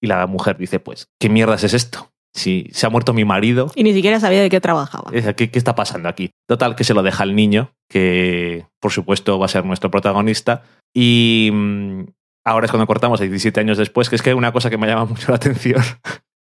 Y 0.00 0.06
la 0.06 0.26
mujer 0.26 0.56
dice, 0.56 0.80
pues, 0.80 1.10
¿qué 1.20 1.28
mierdas 1.28 1.64
es 1.64 1.74
esto? 1.74 2.11
Si 2.34 2.68
se 2.72 2.86
ha 2.86 2.90
muerto 2.90 3.12
mi 3.12 3.24
marido. 3.24 3.70
Y 3.74 3.82
ni 3.82 3.92
siquiera 3.92 4.18
sabía 4.18 4.42
de 4.42 4.50
qué 4.50 4.60
trabajaba. 4.60 5.10
¿Qué, 5.10 5.50
qué 5.50 5.58
está 5.58 5.74
pasando 5.74 6.08
aquí? 6.08 6.30
Total, 6.48 6.74
que 6.74 6.84
se 6.84 6.94
lo 6.94 7.02
deja 7.02 7.22
al 7.22 7.36
niño, 7.36 7.72
que 7.88 8.66
por 8.80 8.90
supuesto 8.90 9.38
va 9.38 9.46
a 9.46 9.48
ser 9.48 9.64
nuestro 9.64 9.90
protagonista. 9.90 10.62
Y 10.94 11.50
mm, 11.52 12.04
ahora 12.44 12.66
es 12.66 12.70
cuando 12.70 12.86
cortamos, 12.86 13.20
17 13.20 13.60
años 13.60 13.78
después, 13.78 14.08
que 14.08 14.16
es 14.16 14.22
que 14.22 14.34
una 14.34 14.52
cosa 14.52 14.70
que 14.70 14.78
me 14.78 14.86
llama 14.86 15.04
mucho 15.10 15.30
la 15.30 15.36
atención 15.36 15.82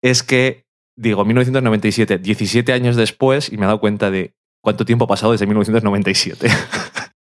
es 0.02 0.24
que, 0.24 0.66
digo, 0.96 1.26
1997, 1.26 2.20
17 2.20 2.74
años 2.74 2.96
después, 2.96 3.52
y 3.52 3.58
me 3.58 3.64
he 3.64 3.68
dado 3.68 3.80
cuenta 3.80 4.12
de 4.12 4.34
cuánto 4.62 4.86
tiempo 4.86 5.06
ha 5.06 5.08
pasado 5.08 5.32
desde 5.32 5.46
1997. 5.46 6.48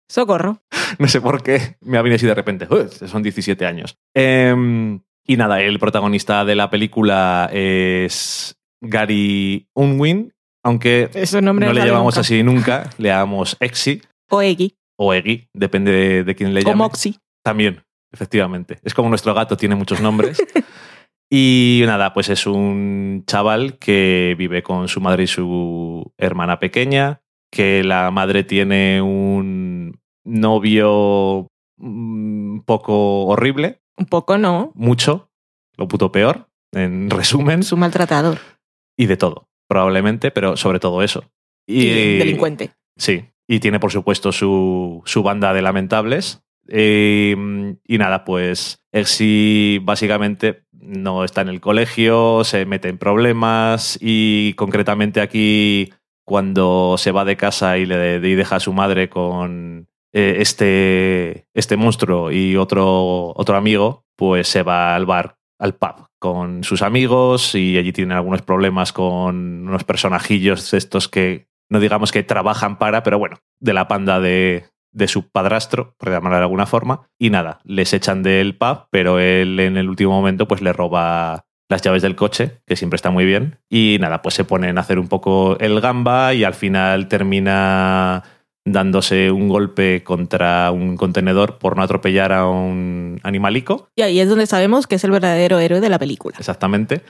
Socorro. 0.10 0.62
no 1.00 1.08
sé 1.08 1.22
por 1.22 1.42
qué 1.42 1.78
me 1.82 1.98
ha 1.98 2.02
venido 2.02 2.18
así 2.18 2.26
de 2.26 2.36
repente, 2.36 2.68
son 3.08 3.24
17 3.24 3.66
años. 3.66 3.98
Em, 4.14 5.02
y 5.26 5.38
nada, 5.38 5.62
el 5.62 5.80
protagonista 5.80 6.46
de 6.46 6.56
la 6.56 6.70
película 6.70 7.50
es 7.52 8.56
Gary 8.82 9.68
Unwin, 9.74 10.34
aunque 10.64 11.10
no 11.42 11.74
le 11.74 11.86
llamamos 11.86 12.18
así 12.18 12.44
nunca, 12.44 12.90
le 12.98 13.10
llamamos 13.10 13.58
Exi. 13.60 14.02
O 14.30 14.42
Eggy. 14.42 14.76
O 14.98 15.14
Eggy, 15.14 15.48
depende 15.54 16.24
de, 16.24 16.36
quién 16.36 16.54
le 16.54 16.62
llame. 16.62 16.74
O 16.74 16.78
Moxie. 16.78 17.18
También, 17.44 17.84
efectivamente. 18.12 18.80
Es 18.84 18.94
como 18.94 19.10
nuestro 19.10 19.34
gato 19.34 19.58
tiene 19.58 19.76
muchos 19.76 20.00
nombres. 20.02 20.42
y 21.30 21.82
nada, 21.86 22.14
pues 22.14 22.30
es 22.30 22.46
un 22.46 23.24
chaval 23.26 23.78
que 23.80 24.36
vive 24.38 24.62
con 24.64 24.88
su 24.88 25.02
madre 25.02 25.24
y 25.24 25.28
su 25.28 26.14
hermana 26.18 26.60
pequeña, 26.60 27.22
que 27.52 27.84
la 27.84 28.12
madre 28.12 28.44
tiene 28.44 29.02
un 29.02 30.00
novio 30.24 31.48
un 31.78 32.64
poco 32.66 33.26
horrible. 33.26 33.81
Un 34.02 34.08
poco 34.08 34.38
no. 34.38 34.72
Mucho. 34.74 35.30
Lo 35.78 35.88
puto 35.88 36.12
peor, 36.12 36.48
en 36.72 37.10
resumen. 37.12 37.60
Es 37.60 37.72
un 37.72 37.80
maltratador. 37.80 38.40
Y 38.98 39.06
de 39.06 39.18
todo, 39.18 39.48
probablemente, 39.68 40.32
pero 40.32 40.58
sobre 40.58 40.80
todo 40.80 41.04
eso. 41.04 41.24
Y, 41.68 42.18
delincuente. 42.18 42.72
Sí. 42.98 43.26
Y 43.48 43.60
tiene, 43.60 43.80
por 43.80 43.92
supuesto, 43.92 44.32
su, 44.32 45.02
su 45.06 45.24
banda 45.24 45.54
de 45.54 45.62
lamentables, 45.62 46.44
Em, 46.68 47.78
y 47.86 47.98
nada, 47.98 48.24
pues 48.24 48.82
Exi 48.92 49.80
básicamente 49.84 50.64
no 50.72 51.24
está 51.24 51.42
en 51.42 51.50
el 51.50 51.60
colegio, 51.60 52.44
se 52.44 52.66
mete 52.66 52.88
en 52.90 52.98
problemas 52.98 53.98
y 54.02 54.54
concretamente 54.54 55.22
aquí 55.22 55.92
cuando 56.24 56.96
se 56.98 57.12
va 57.12 57.26
de 57.26 57.36
casa 57.36 57.78
y 57.78 57.86
le 57.86 58.20
deja 58.20 58.56
a 58.58 58.60
su 58.62 58.74
madre 58.74 59.10
con 59.10 59.90
eh, 60.14 60.38
este, 60.40 61.46
este 61.54 61.78
monstruo 61.78 62.32
y 62.32 62.58
otro, 62.58 63.34
otro 63.36 63.56
amigo, 63.56 64.06
pues 64.16 64.48
se 64.48 64.64
va 64.64 64.96
al 64.96 65.06
bar, 65.06 65.38
al 65.60 65.76
pub 65.76 66.08
con 66.20 66.64
sus 66.64 66.82
amigos 66.82 67.56
y 67.56 67.78
allí 67.78 67.94
tiene 67.94 68.14
algunos 68.14 68.42
problemas 68.42 68.94
con 68.94 69.68
unos 69.68 69.84
personajillos 69.84 70.74
estos 70.74 71.08
que 71.08 71.48
no 71.70 71.80
digamos 71.80 72.12
que 72.12 72.24
trabajan 72.24 72.78
para, 72.78 73.04
pero 73.04 73.18
bueno, 73.18 73.38
de 73.60 73.74
la 73.74 73.88
panda 73.88 74.20
de, 74.20 74.66
de 74.92 75.08
su 75.08 75.30
padrastro, 75.30 75.96
por 75.98 76.10
llamarlo 76.10 76.38
de 76.38 76.44
alguna 76.44 76.66
forma, 76.66 77.08
y 77.18 77.30
nada, 77.30 77.60
les 77.64 77.94
echan 77.94 78.24
del 78.24 78.58
pub, 78.58 78.88
pero 78.92 79.20
él 79.20 79.60
en 79.60 79.78
el 79.78 79.90
último 79.90 80.12
momento 80.12 80.48
pues 80.48 80.62
le 80.62 80.74
roba 80.74 81.46
las 81.70 81.82
llaves 81.82 82.02
del 82.02 82.18
coche, 82.18 82.62
que 82.68 82.76
siempre 82.76 82.98
está 82.98 83.10
muy 83.10 83.26
bien, 83.26 83.60
y 83.70 83.98
nada, 84.02 84.22
pues 84.22 84.36
se 84.36 84.44
ponen 84.44 84.78
a 84.78 84.82
hacer 84.82 85.00
un 85.00 85.08
poco 85.08 85.58
el 85.60 85.80
gamba 85.80 86.34
y 86.34 86.44
al 86.44 86.54
final 86.54 87.08
termina 87.08 88.24
dándose 88.66 89.32
un 89.32 89.50
golpe 89.50 90.04
contra 90.04 90.72
un 90.72 90.96
contenedor 90.96 91.58
por 91.58 91.76
no 91.76 91.84
atropellar 91.84 92.32
a 92.32 92.48
un 92.48 93.20
animalico. 93.24 93.90
Y 93.96 94.04
ahí 94.04 94.20
es 94.20 94.30
donde 94.30 94.46
sabemos 94.46 94.88
que 94.88 94.96
es 94.96 95.04
el 95.04 95.12
verdadero 95.12 95.60
héroe 95.60 95.82
de 95.82 95.90
la 95.90 96.00
película. 96.00 96.36
Exactamente. 96.38 97.02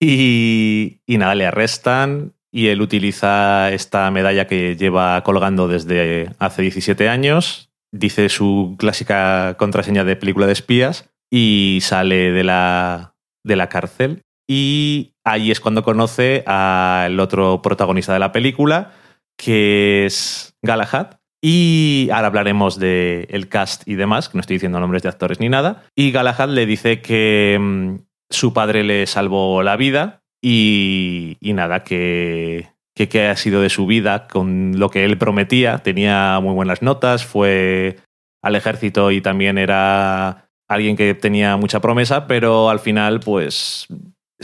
Y, 0.00 1.00
y 1.06 1.18
nada, 1.18 1.34
le 1.34 1.46
arrestan, 1.46 2.34
y 2.54 2.68
él 2.68 2.80
utiliza 2.82 3.72
esta 3.72 4.08
medalla 4.12 4.46
que 4.46 4.76
lleva 4.76 5.20
colgando 5.24 5.66
desde 5.66 6.30
hace 6.38 6.62
17 6.62 7.08
años, 7.08 7.68
dice 7.90 8.28
su 8.28 8.76
clásica 8.78 9.56
contraseña 9.58 10.04
de 10.04 10.14
película 10.14 10.46
de 10.46 10.52
espías 10.52 11.10
y 11.32 11.80
sale 11.82 12.30
de 12.30 12.44
la, 12.44 13.16
de 13.42 13.56
la 13.56 13.68
cárcel. 13.68 14.22
Y 14.48 15.14
ahí 15.24 15.50
es 15.50 15.58
cuando 15.58 15.82
conoce 15.82 16.44
al 16.46 17.18
otro 17.18 17.60
protagonista 17.60 18.12
de 18.12 18.20
la 18.20 18.30
película, 18.30 18.92
que 19.36 20.06
es 20.06 20.53
Galahad. 20.64 21.18
Y 21.42 22.08
ahora 22.10 22.28
hablaremos 22.28 22.78
del 22.78 23.26
el 23.28 23.48
cast 23.48 23.86
y 23.86 23.96
demás, 23.96 24.28
que 24.28 24.38
no 24.38 24.40
estoy 24.40 24.56
diciendo 24.56 24.80
nombres 24.80 25.02
de 25.02 25.10
actores 25.10 25.40
ni 25.40 25.50
nada. 25.50 25.84
Y 25.94 26.10
Galahad 26.10 26.48
le 26.48 26.64
dice 26.64 27.02
que 27.02 27.58
mm, 27.60 27.96
su 28.30 28.54
padre 28.54 28.82
le 28.82 29.06
salvó 29.06 29.62
la 29.62 29.76
vida 29.76 30.22
y, 30.42 31.36
nada, 31.42 31.84
que, 31.84 32.68
que, 32.94 33.26
ha 33.26 33.36
sido 33.36 33.60
de 33.60 33.68
su 33.68 33.86
vida 33.86 34.26
con 34.26 34.78
lo 34.78 34.88
que 34.88 35.04
él 35.04 35.18
prometía. 35.18 35.78
Tenía 35.78 36.40
muy 36.42 36.54
buenas 36.54 36.80
notas, 36.80 37.26
fue 37.26 37.98
al 38.42 38.56
ejército 38.56 39.10
y 39.10 39.20
también 39.20 39.58
era 39.58 40.48
alguien 40.68 40.96
que 40.96 41.14
tenía 41.14 41.56
mucha 41.58 41.80
promesa, 41.80 42.26
pero 42.26 42.70
al 42.70 42.78
final, 42.78 43.20
pues, 43.20 43.86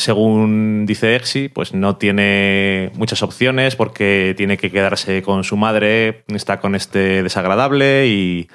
según 0.01 0.87
dice 0.87 1.15
Exi, 1.15 1.49
pues 1.49 1.75
no 1.75 1.97
tiene 1.97 2.91
muchas 2.95 3.23
opciones 3.23 3.77
porque 3.77 4.35
tiene 4.37 4.57
que 4.57 4.71
quedarse 4.71 5.23
con 5.23 5.45
su 5.45 5.57
madre, 5.57 6.25
está 6.29 6.61
con 6.61 6.75
este 6.75 7.23
desagradable 7.23 8.09
y, 8.09 8.49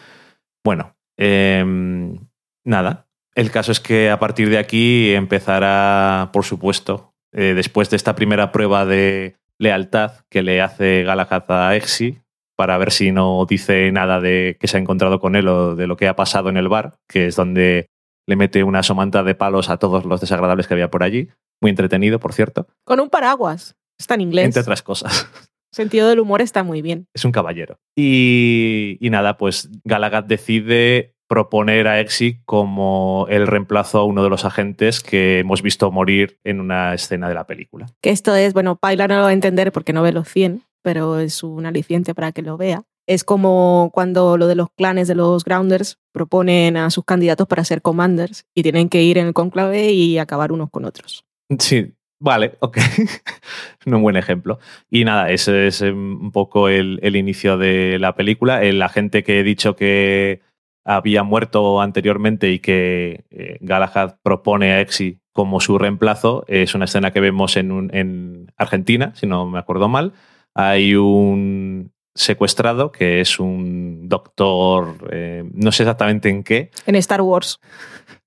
bueno, 0.64 0.96
em, 1.18 2.18
nada, 2.64 3.04
El 3.38 3.52
caso 3.52 3.74
es 3.74 3.82
que 3.82 4.10
a 4.10 4.18
partir 4.18 4.50
de 4.50 4.58
aquí 4.58 5.14
empezará, 5.14 6.30
por 6.32 6.46
supuesto, 6.46 7.14
eh, 7.34 7.54
después 7.54 7.90
de 7.90 7.98
esta 7.98 8.16
primera 8.16 8.54
prueba 8.54 8.86
de 8.86 9.36
lealtad 9.60 10.14
que 10.30 10.42
le 10.42 10.62
hace 10.62 11.04
Galahad 11.04 11.44
a 11.50 11.76
Exi, 11.76 12.20
para 12.56 12.78
ver 12.78 12.92
si 12.92 13.12
no 13.12 13.46
dice 13.46 13.92
nada 13.92 14.22
de 14.22 14.56
que 14.58 14.68
se 14.68 14.78
ha 14.78 14.80
encontrado 14.80 15.20
con 15.20 15.36
él 15.36 15.50
o 15.50 15.76
de 15.76 15.88
lo 15.88 15.98
que 15.98 16.08
ha 16.08 16.16
pasado 16.16 16.50
en 16.50 16.56
el 16.56 16.70
bar, 16.70 16.94
que 17.10 17.28
es 17.28 17.36
donde 17.36 17.90
le 18.28 18.36
mete 18.36 18.64
una 18.64 18.84
somanta 18.84 19.24
de 19.24 19.36
palos 19.36 19.70
a 19.70 19.78
todos 19.78 20.06
los 20.06 20.22
desagradables 20.22 20.68
que 20.68 20.74
había 20.74 20.90
por 20.90 21.04
allí. 21.04 21.30
Muy 21.62 21.70
entretenido, 21.70 22.20
por 22.20 22.34
cierto. 22.34 22.68
Con 22.84 23.00
un 23.00 23.10
paraguas. 23.10 23.76
Está 23.98 24.16
en 24.16 24.22
inglés. 24.22 24.46
Entre 24.46 24.62
otras 24.62 24.82
cosas. 24.82 25.30
sentido 25.72 26.08
del 26.10 26.20
humor 26.20 26.42
está 26.42 26.64
muy 26.64 26.82
bien. 26.82 27.08
Es 27.14 27.26
un 27.26 27.32
caballero. 27.32 27.80
Y, 27.96 28.98
y 29.00 29.10
nada, 29.10 29.38
pues 29.38 29.70
Galahad 29.84 30.24
decide 30.24 31.16
proponer 31.28 31.88
a 31.88 32.00
Exi 32.00 32.42
como 32.46 33.26
el 33.30 33.48
reemplazo 33.48 34.00
a 34.00 34.04
uno 34.06 34.24
de 34.24 34.30
los 34.30 34.46
agentes 34.46 35.02
que 35.02 35.40
hemos 35.40 35.62
visto 35.62 35.92
morir 35.92 36.40
en 36.44 36.60
una 36.60 36.94
escena 36.94 37.28
de 37.28 37.34
la 37.34 37.48
película. 37.48 37.88
Que 38.02 38.12
esto 38.12 38.36
es, 38.36 38.54
bueno, 38.54 38.76
Paila 38.76 39.08
no 39.08 39.18
lo 39.18 39.24
va 39.24 39.30
a 39.30 39.34
entender 39.34 39.72
porque 39.72 39.94
no 39.94 40.04
ve 40.04 40.12
los 40.12 40.30
100, 40.30 40.64
pero 40.82 41.20
es 41.20 41.44
un 41.44 41.66
aliciente 41.66 42.14
para 42.14 42.32
que 42.32 42.42
lo 42.42 42.58
vea. 42.58 42.84
Es 43.08 43.24
como 43.24 43.92
cuando 43.94 44.38
lo 44.38 44.48
de 44.48 44.56
los 44.56 44.70
clanes 44.76 45.08
de 45.08 45.16
los 45.16 45.44
Grounders 45.44 46.00
proponen 46.12 46.78
a 46.78 46.90
sus 46.90 47.06
candidatos 47.06 47.48
para 47.48 47.64
ser 47.64 47.82
commanders 47.82 48.46
y 48.56 48.64
tienen 48.64 48.90
que 48.90 49.04
ir 49.04 49.18
en 49.18 49.28
el 49.28 49.34
conclave 49.34 49.92
y 49.92 50.18
acabar 50.18 50.52
unos 50.52 50.70
con 50.72 50.86
otros. 50.86 51.26
Sí, 51.60 51.94
Vale, 52.20 52.56
ok. 52.60 52.78
un 53.86 54.02
buen 54.02 54.16
ejemplo. 54.16 54.60
Y 54.90 55.04
nada, 55.04 55.30
ese 55.30 55.68
es 55.68 55.82
un 55.82 56.32
poco 56.32 56.70
el, 56.70 57.16
inicio 57.16 57.58
de 57.58 58.00
la 58.00 58.16
película. 58.16 58.64
El 58.64 58.82
agente 58.82 59.24
que 59.24 59.40
he 59.40 59.44
dicho 59.44 59.76
que 59.76 60.42
había 60.86 61.24
muerto 61.24 61.82
anteriormente 61.82 62.52
y 62.52 62.60
que 62.60 63.26
eh, 63.32 63.58
Galahad 63.62 64.16
propone 64.24 64.72
a 64.72 64.82
Exi 64.82 65.20
como 65.34 65.60
su 65.60 65.78
reemplazo 65.78 66.46
es 66.48 66.76
una 66.76 66.86
escena 66.86 67.12
que 67.12 67.20
vemos 67.20 67.58
en, 67.58 67.90
en 67.94 68.52
Argentina, 68.56 69.14
si 69.16 69.28
no 69.28 69.46
me 69.46 69.60
acuerdo 69.60 69.90
mal. 69.90 70.14
Hay 70.54 70.96
un 70.96 71.92
secuestrado 72.16 72.92
que 72.92 73.22
es 73.22 73.40
un 73.40 74.08
doctor, 74.08 75.10
eh, 75.12 75.44
no 75.54 75.72
sé 75.72 75.84
exactamente 75.84 76.30
en 76.30 76.44
qué. 76.44 76.72
En 76.86 76.96
Star 76.96 77.22
Wars. 77.22 77.60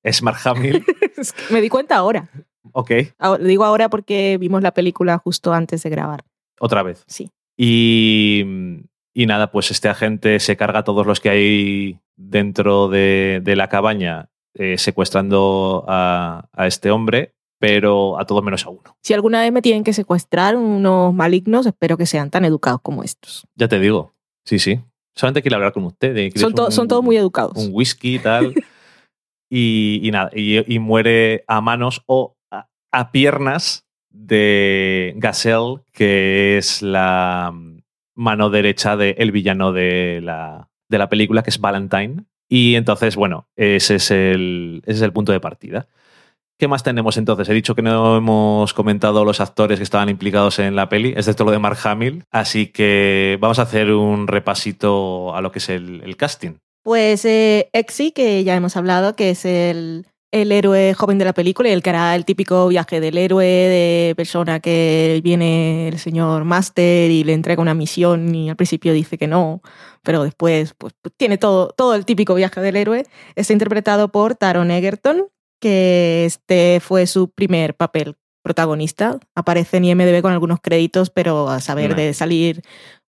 Es 0.02 0.22
Mark 0.22 0.38
Hamill. 0.44 0.84
me 1.50 1.60
di 1.60 1.68
cuenta 1.68 1.96
ahora. 1.96 2.28
Ok. 2.72 2.90
Lo 3.18 3.38
digo 3.38 3.64
ahora 3.64 3.88
porque 3.88 4.36
vimos 4.38 4.62
la 4.62 4.72
película 4.72 5.18
justo 5.18 5.52
antes 5.52 5.82
de 5.82 5.90
grabar. 5.90 6.24
Otra 6.60 6.82
vez. 6.82 7.04
Sí. 7.06 7.30
Y, 7.56 8.44
y 9.14 9.26
nada, 9.26 9.50
pues 9.50 9.70
este 9.70 9.88
agente 9.88 10.38
se 10.38 10.56
carga 10.56 10.80
a 10.80 10.84
todos 10.84 11.06
los 11.06 11.20
que 11.20 11.30
hay 11.30 11.98
dentro 12.16 12.88
de, 12.88 13.40
de 13.42 13.56
la 13.56 13.68
cabaña 13.68 14.28
eh, 14.54 14.76
secuestrando 14.78 15.84
a, 15.88 16.48
a, 16.52 16.66
este 16.66 16.90
hombre, 16.90 17.34
pero 17.58 18.18
a 18.18 18.24
todo 18.24 18.42
menos 18.42 18.64
a 18.66 18.70
uno. 18.70 18.96
Si 19.02 19.14
alguna 19.14 19.40
vez 19.40 19.52
me 19.52 19.62
tienen 19.62 19.84
que 19.84 19.92
secuestrar 19.92 20.56
unos 20.56 21.12
malignos, 21.12 21.66
espero 21.66 21.96
que 21.96 22.06
sean 22.06 22.30
tan 22.30 22.44
educados 22.44 22.80
como 22.82 23.02
estos. 23.02 23.46
Ya 23.56 23.68
te 23.68 23.78
digo, 23.78 24.14
sí, 24.44 24.58
sí. 24.58 24.80
Solamente 25.14 25.42
quiero 25.42 25.56
hablar 25.56 25.72
con 25.72 25.84
usted. 25.84 26.32
Son, 26.36 26.54
to, 26.54 26.66
un, 26.66 26.72
son 26.72 26.86
todos 26.86 27.02
muy 27.02 27.16
educados. 27.16 27.56
Un 27.56 27.70
whisky 27.72 28.16
y 28.16 28.18
tal. 28.20 28.54
y, 29.50 30.08
nada, 30.12 30.30
y, 30.32 30.72
y, 30.72 30.78
muere 30.78 31.44
a 31.48 31.60
manos 31.60 32.02
o 32.06 32.36
a, 32.50 32.68
a 32.92 33.10
piernas 33.10 33.84
de 34.10 35.14
Gazelle, 35.16 35.80
que 35.92 36.56
es 36.58 36.82
la 36.82 37.52
mano 38.14 38.50
derecha 38.50 38.96
del 38.96 39.14
el 39.18 39.32
villano 39.32 39.72
de 39.72 40.20
la, 40.22 40.68
de 40.88 40.98
la 40.98 41.08
película, 41.08 41.42
que 41.42 41.50
es 41.50 41.60
Valentine. 41.60 42.24
Y 42.48 42.76
entonces, 42.76 43.16
bueno, 43.16 43.48
ese 43.56 43.96
es, 43.96 44.10
el, 44.10 44.82
ese 44.86 44.98
es 44.98 45.02
el 45.02 45.12
punto 45.12 45.32
de 45.32 45.40
partida. 45.40 45.88
¿Qué 46.58 46.66
más 46.66 46.82
tenemos 46.82 47.16
entonces? 47.16 47.48
He 47.48 47.54
dicho 47.54 47.76
que 47.76 47.82
no 47.82 48.16
hemos 48.16 48.74
comentado 48.74 49.24
los 49.24 49.40
actores 49.40 49.78
que 49.78 49.84
estaban 49.84 50.08
implicados 50.08 50.58
en 50.58 50.74
la 50.74 50.88
peli, 50.88 51.10
excepto 51.16 51.44
lo 51.44 51.52
de 51.52 51.60
Mark 51.60 51.78
Hamill, 51.84 52.24
así 52.32 52.66
que 52.66 53.38
vamos 53.40 53.60
a 53.60 53.62
hacer 53.62 53.92
un 53.92 54.26
repasito 54.26 55.36
a 55.36 55.40
lo 55.40 55.52
que 55.52 55.60
es 55.60 55.68
el, 55.68 56.16
casting. 56.16 56.56
Pues 56.82 57.24
eh, 57.24 57.70
Exi, 57.72 58.10
que 58.10 58.42
ya 58.42 58.56
hemos 58.56 58.76
hablado, 58.76 59.14
que 59.14 59.30
es 59.30 59.44
el, 59.44 60.06
el 60.32 60.50
héroe 60.50 60.94
joven 60.94 61.18
de 61.18 61.26
la 61.26 61.32
película 61.32 61.68
y 61.68 61.72
el 61.72 61.82
que 61.82 61.90
hará 61.90 62.16
el 62.16 62.24
típico 62.24 62.66
viaje 62.66 63.00
del 63.00 63.18
héroe 63.18 63.46
de 63.46 64.14
persona 64.16 64.58
que 64.58 65.20
viene 65.22 65.86
el 65.86 66.00
señor 66.00 66.42
Master 66.42 67.08
y 67.08 67.22
le 67.22 67.34
entrega 67.34 67.62
una 67.62 67.74
misión 67.74 68.34
y 68.34 68.50
al 68.50 68.56
principio 68.56 68.92
dice 68.92 69.16
que 69.16 69.28
no, 69.28 69.62
pero 70.02 70.24
después 70.24 70.74
pues, 70.76 70.92
tiene 71.16 71.38
todo, 71.38 71.68
todo 71.68 71.94
el 71.94 72.04
típico 72.04 72.34
viaje 72.34 72.60
del 72.60 72.74
héroe. 72.74 73.06
Está 73.36 73.52
interpretado 73.52 74.08
por 74.08 74.34
Taron 74.34 74.72
Egerton, 74.72 75.28
que 75.60 76.24
este 76.24 76.80
fue 76.80 77.06
su 77.06 77.30
primer 77.30 77.74
papel 77.74 78.16
protagonista. 78.42 79.18
Aparece 79.34 79.78
en 79.78 79.84
IMDB 79.84 80.22
con 80.22 80.32
algunos 80.32 80.60
créditos, 80.60 81.10
pero 81.10 81.48
a 81.48 81.60
saber 81.60 81.90
no. 81.90 81.96
de 81.96 82.14
salir 82.14 82.62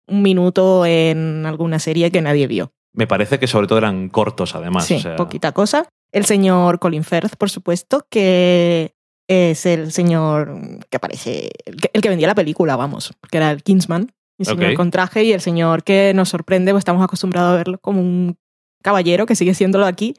un 0.07 0.21
minuto 0.21 0.85
en 0.85 1.45
alguna 1.45 1.79
serie 1.79 2.11
que 2.11 2.21
nadie 2.21 2.47
vio. 2.47 2.71
Me 2.93 3.07
parece 3.07 3.37
que 3.39 3.47
sobre 3.47 3.67
todo 3.67 3.77
eran 3.77 4.09
cortos, 4.09 4.55
además. 4.55 4.85
Sí, 4.85 4.95
o 4.95 4.99
sea... 4.99 5.15
poquita 5.15 5.51
cosa. 5.51 5.87
El 6.11 6.25
señor 6.25 6.79
Colin 6.79 7.03
Firth, 7.03 7.35
por 7.35 7.49
supuesto, 7.49 8.07
que 8.09 8.95
es 9.27 9.65
el 9.65 9.91
señor 9.91 10.57
que 10.89 10.97
aparece, 10.97 11.49
el 11.65 11.81
que, 11.81 11.89
el 11.93 12.01
que 12.01 12.09
vendía 12.09 12.27
la 12.27 12.35
película, 12.35 12.75
vamos, 12.77 13.13
que 13.29 13.37
era 13.37 13.51
el 13.51 13.61
Kingsman, 13.61 14.13
el 14.39 14.45
señor 14.45 14.71
Ok. 14.71 14.75
con 14.77 14.89
traje 14.91 15.23
y 15.25 15.33
el 15.33 15.41
señor 15.41 15.83
que 15.83 16.13
nos 16.15 16.29
sorprende, 16.29 16.71
pues 16.71 16.81
estamos 16.81 17.03
acostumbrados 17.03 17.53
a 17.53 17.57
verlo 17.57 17.77
como 17.79 17.99
un 17.99 18.37
caballero, 18.81 19.25
que 19.25 19.35
sigue 19.35 19.53
siéndolo 19.53 19.85
aquí, 19.85 20.15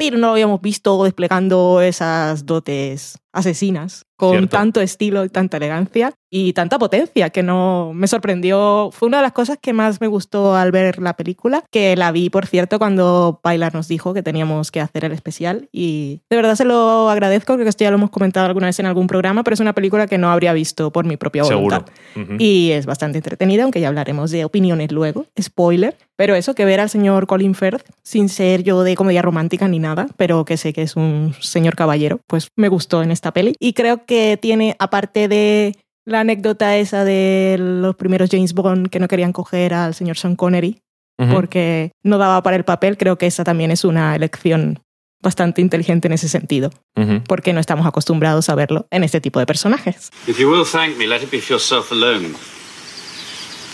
pero 0.00 0.16
no 0.16 0.28
lo 0.28 0.32
habíamos 0.32 0.62
visto 0.62 1.04
desplegando 1.04 1.82
esas 1.82 2.46
dotes 2.46 3.18
asesinas 3.32 4.04
con 4.16 4.32
Cierto. 4.32 4.48
tanto 4.48 4.80
estilo 4.82 5.24
y 5.24 5.30
tanta 5.30 5.56
elegancia 5.56 6.12
y 6.28 6.52
tanta 6.52 6.78
potencia 6.78 7.30
que 7.30 7.42
no 7.42 7.92
me 7.94 8.06
sorprendió. 8.06 8.90
Fue 8.92 9.08
una 9.08 9.16
de 9.16 9.22
las 9.22 9.32
cosas 9.32 9.56
que 9.60 9.72
más 9.72 10.00
me 10.00 10.08
gustó 10.08 10.54
al 10.54 10.72
ver 10.72 11.00
la 11.00 11.14
película, 11.14 11.64
que 11.70 11.96
la 11.96 12.12
vi, 12.12 12.28
por 12.28 12.46
cierto, 12.46 12.78
cuando 12.78 13.40
Pilar 13.42 13.74
nos 13.74 13.88
dijo 13.88 14.12
que 14.12 14.22
teníamos 14.22 14.70
que 14.70 14.80
hacer 14.80 15.06
el 15.06 15.12
especial 15.12 15.68
y 15.72 16.20
de 16.28 16.36
verdad 16.36 16.54
se 16.54 16.66
lo 16.66 17.08
agradezco, 17.08 17.54
creo 17.54 17.64
que 17.64 17.70
esto 17.70 17.84
ya 17.84 17.90
lo 17.90 17.96
hemos 17.96 18.10
comentado 18.10 18.46
alguna 18.46 18.66
vez 18.66 18.78
en 18.78 18.86
algún 18.86 19.06
programa, 19.06 19.42
pero 19.42 19.54
es 19.54 19.60
una 19.60 19.72
película 19.72 20.06
que 20.06 20.18
no 20.18 20.30
habría 20.30 20.52
visto 20.52 20.90
por 20.90 21.06
mi 21.06 21.16
propia 21.16 21.44
voluntad. 21.44 21.86
Seguro. 22.14 22.32
Ujú. 22.34 22.36
Y 22.38 22.72
es 22.72 22.84
bastante 22.84 23.18
entretenida, 23.18 23.62
aunque 23.62 23.80
ya 23.80 23.88
hablaremos 23.88 24.30
de 24.30 24.44
opiniones 24.44 24.92
luego. 24.92 25.26
Spoiler. 25.40 25.96
Pero 26.16 26.34
eso, 26.34 26.54
que 26.54 26.66
ver 26.66 26.80
al 26.80 26.90
señor 26.90 27.26
Colin 27.26 27.54
Firth, 27.54 27.88
sin 28.02 28.28
ser 28.28 28.62
yo 28.62 28.82
de 28.82 28.94
comedia 28.94 29.22
romántica 29.22 29.66
ni 29.68 29.78
nada, 29.78 30.06
pero 30.18 30.44
que 30.44 30.58
sé 30.58 30.74
que 30.74 30.82
es 30.82 30.94
un 30.94 31.34
señor 31.40 31.76
caballero, 31.76 32.20
pues 32.26 32.48
me 32.56 32.68
gustó 32.68 33.02
en 33.02 33.10
esta 33.20 33.32
peli. 33.32 33.54
Y 33.60 33.74
creo 33.74 34.04
que 34.06 34.38
tiene, 34.40 34.74
aparte 34.78 35.28
de 35.28 35.76
la 36.06 36.20
anécdota 36.20 36.76
esa 36.78 37.04
de 37.04 37.56
los 37.58 37.94
primeros 37.94 38.30
James 38.32 38.54
Bond 38.54 38.88
que 38.88 38.98
no 38.98 39.06
querían 39.08 39.32
coger 39.32 39.74
al 39.74 39.94
señor 39.94 40.16
Sean 40.16 40.34
Connery 40.34 40.80
Ujú. 41.18 41.30
porque 41.34 41.92
no 42.02 42.16
daba 42.16 42.42
para 42.42 42.56
el 42.56 42.64
papel, 42.64 42.96
creo 42.96 43.18
que 43.18 43.26
esa 43.26 43.44
también 43.44 43.70
es 43.70 43.84
una 43.84 44.16
elección 44.16 44.80
bastante 45.22 45.60
inteligente 45.60 46.08
en 46.08 46.14
ese 46.14 46.28
sentido, 46.30 46.70
Ujú. 46.96 47.22
porque 47.28 47.52
no 47.52 47.60
estamos 47.60 47.86
acostumbrados 47.86 48.48
a 48.48 48.54
verlo 48.54 48.86
en 48.90 49.04
este 49.04 49.20
tipo 49.20 49.38
de 49.38 49.44
personajes. 49.44 50.10
If 50.26 50.38
you 50.38 50.50
will 50.50 50.64
thank 50.64 50.96
me, 50.96 51.06
let 51.06 51.22
it 51.22 51.30
be 51.30 51.40
for 51.40 51.50
yourself 51.56 51.92
alone. 51.92 52.30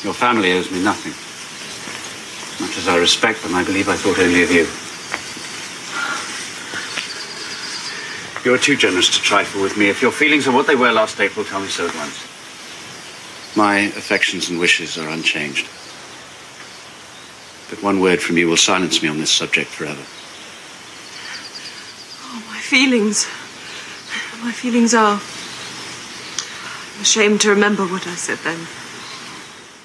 Your 0.03 0.13
family 0.13 0.53
owes 0.53 0.73
me 0.73 0.81
nothing. 0.81 1.13
Much 2.59 2.77
as 2.79 2.89
I 2.89 2.99
respect 2.99 3.43
them, 3.43 3.55
I 3.55 3.63
believe 3.65 3.89
I 3.89 3.97
thought 3.97 4.19
only 4.19 4.43
of 4.43 4.51
you. 4.51 4.67
You're 8.47 8.59
too 8.59 8.77
generous 8.77 9.11
to 9.11 9.21
trifle 9.21 9.61
with 9.61 9.77
me. 9.77 9.89
If 9.89 10.01
your 10.01 10.13
feelings 10.13 10.47
are 10.47 10.55
what 10.55 10.69
they 10.69 10.77
were 10.77 10.93
last 10.93 11.19
April, 11.19 11.45
tell 11.45 11.59
me 11.59 11.67
so 11.67 11.89
at 11.89 11.95
once. 11.97 12.15
My 13.57 13.91
affections 13.99 14.49
and 14.49 14.61
wishes 14.61 14.97
are 14.97 15.09
unchanged. 15.09 15.67
But 17.69 17.83
one 17.83 17.99
word 17.99 18.23
from 18.23 18.39
you 18.39 18.47
will 18.49 18.57
silence 18.57 19.03
me 19.03 19.09
on 19.09 19.19
this 19.19 19.33
subject 19.33 19.69
forever. 19.69 20.05
Oh, 22.23 22.41
my 22.49 22.61
feelings. 22.61 23.27
My 24.45 24.53
feelings 24.53 24.95
are. 24.95 25.19
I'm 26.95 27.03
ashamed 27.03 27.41
to 27.41 27.51
remember 27.51 27.85
what 27.85 28.07
I 28.07 28.15
said 28.15 28.39
then. 28.45 28.61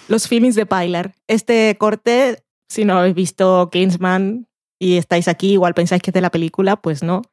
Los 0.07 0.27
feelings 0.27 0.53
de 0.53 0.67
Pilar. 0.67 1.15
Este 1.27 1.75
corte, 1.79 2.43
si 2.69 2.85
no 2.85 2.99
habéis 2.99 3.15
visto 3.15 3.71
Kingsman 3.71 4.47
y 4.77 4.97
estáis 4.97 5.27
aquí, 5.27 5.53
igual 5.53 5.73
pensáis 5.73 6.03
que 6.03 6.11
es 6.11 6.13
de 6.13 6.21
la 6.21 6.29
película, 6.29 6.75
pues 6.75 7.01
no. 7.01 7.23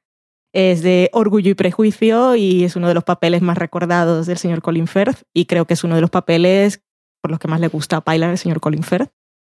Es 0.53 0.83
de 0.83 1.11
Orgullo 1.13 1.51
y 1.51 1.55
Prejuicio 1.55 2.35
y 2.35 2.65
es 2.65 2.75
uno 2.77 2.89
de 2.89 2.95
los 2.95 3.05
papeles 3.05 3.43
más 3.43 3.59
recordados 3.59 4.27
del 4.27 4.39
señor 4.39 4.63
Colin 4.63 4.87
Firth 4.87 5.23
y 5.35 5.45
creo 5.45 5.67
que 5.67 5.75
es 5.75 5.85
uno 5.85 5.95
de 5.95 6.01
los 6.01 6.11
papeles 6.11 6.83
por 7.21 7.31
los 7.31 7.39
que 7.39 7.49
más 7.49 7.61
le 7.61 7.69
gusta 7.69 7.99
a 7.99 8.01
Pilar 8.05 8.31
el 8.31 8.39
señor 8.39 8.61
Colin 8.61 8.83
Firth. 8.83 9.11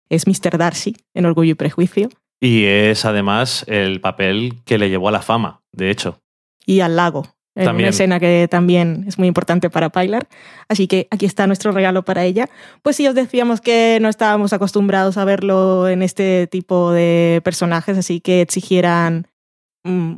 Es 0.08 0.26
Mr. 0.26 0.58
Darcy 0.58 0.96
en 1.14 1.26
Orgullo 1.26 1.52
y 1.52 1.54
Prejuicio 1.54 2.10
Y 2.40 2.64
es 2.64 3.04
además 3.04 3.64
el 3.68 4.00
papel 4.00 4.60
que 4.64 4.78
le 4.78 4.90
llevó 4.90 5.08
a 5.08 5.12
la 5.12 5.22
fama, 5.22 5.62
de 5.72 5.90
hecho. 5.90 6.20
y 6.66 6.80
al 6.80 6.96
lago. 6.96 7.26
En 7.56 7.66
También. 7.66 7.84
una 7.86 7.90
escena 7.90 8.18
que 8.18 8.48
también 8.50 9.04
es 9.06 9.16
muy 9.16 9.28
importante 9.28 9.70
para 9.70 9.88
Pilar. 9.90 10.26
Así 10.68 10.88
que 10.88 11.06
aquí 11.12 11.24
está 11.24 11.46
nuestro 11.46 11.70
regalo 11.70 12.04
para 12.04 12.24
ella. 12.24 12.48
Pues 12.82 12.96
sí, 12.96 13.06
os 13.06 13.14
decíamos 13.14 13.60
que 13.60 13.98
no 14.02 14.08
estábamos 14.08 14.52
acostumbrados 14.52 15.16
a 15.18 15.24
verlo 15.24 15.88
en 15.88 16.02
este 16.02 16.48
tipo 16.48 16.90
de 16.90 17.40
personajes, 17.44 17.96
así 17.96 18.20
que 18.20 18.40
exigieran 18.40 19.28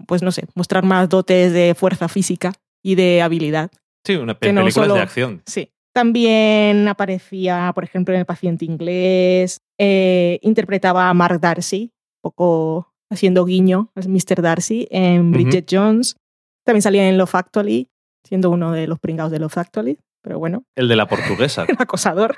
pues 0.07 0.22
no 0.22 0.31
sé, 0.33 0.44
mostrar 0.55 0.85
más 0.85 1.09
dotes 1.09 1.52
de 1.52 1.74
fuerza 1.74 2.09
física 2.09 2.52
y 2.85 2.94
de 2.94 3.22
habilidad. 3.22 3.70
Sí, 4.07 4.14
una 4.16 4.38
pe- 4.38 4.46
Que 4.48 4.52
no 4.52 4.61
películas 4.62 4.87
solo- 4.87 4.94
de 4.94 5.00
acción. 5.00 5.42
Sí. 5.46 5.70
También 5.92 6.88
aparecía, 6.88 7.72
por 7.74 7.83
ejemplo, 7.83 8.12
en 8.14 8.20
El 8.20 8.26
paciente 8.26 8.64
inglés, 8.66 9.59
eh, 9.79 10.38
interpretaba 10.42 11.09
a 11.09 11.14
Mark 11.14 11.40
Darcy, 11.40 11.90
un 12.22 12.31
poco 12.31 12.92
haciendo 13.11 13.44
guiño, 13.46 13.90
es 13.96 14.07
Mr. 14.07 14.42
Darcy, 14.42 14.87
en 14.90 15.33
Bridget 15.33 15.66
Jones. 15.70 16.16
También 16.64 16.83
salía 16.83 17.09
en 17.09 17.16
Love 17.16 17.35
Actually, 17.35 17.88
siendo 18.29 18.50
uno 18.50 18.72
de 18.72 18.87
los 18.87 18.98
pringados 18.98 19.33
de 19.33 19.38
Love 19.38 19.57
Actually, 19.59 19.98
pero 20.22 20.38
bueno, 20.38 20.64
El 20.76 20.88
de 20.88 20.96
la 20.96 21.07
portuguesa. 21.09 21.64
acosador. 21.79 22.37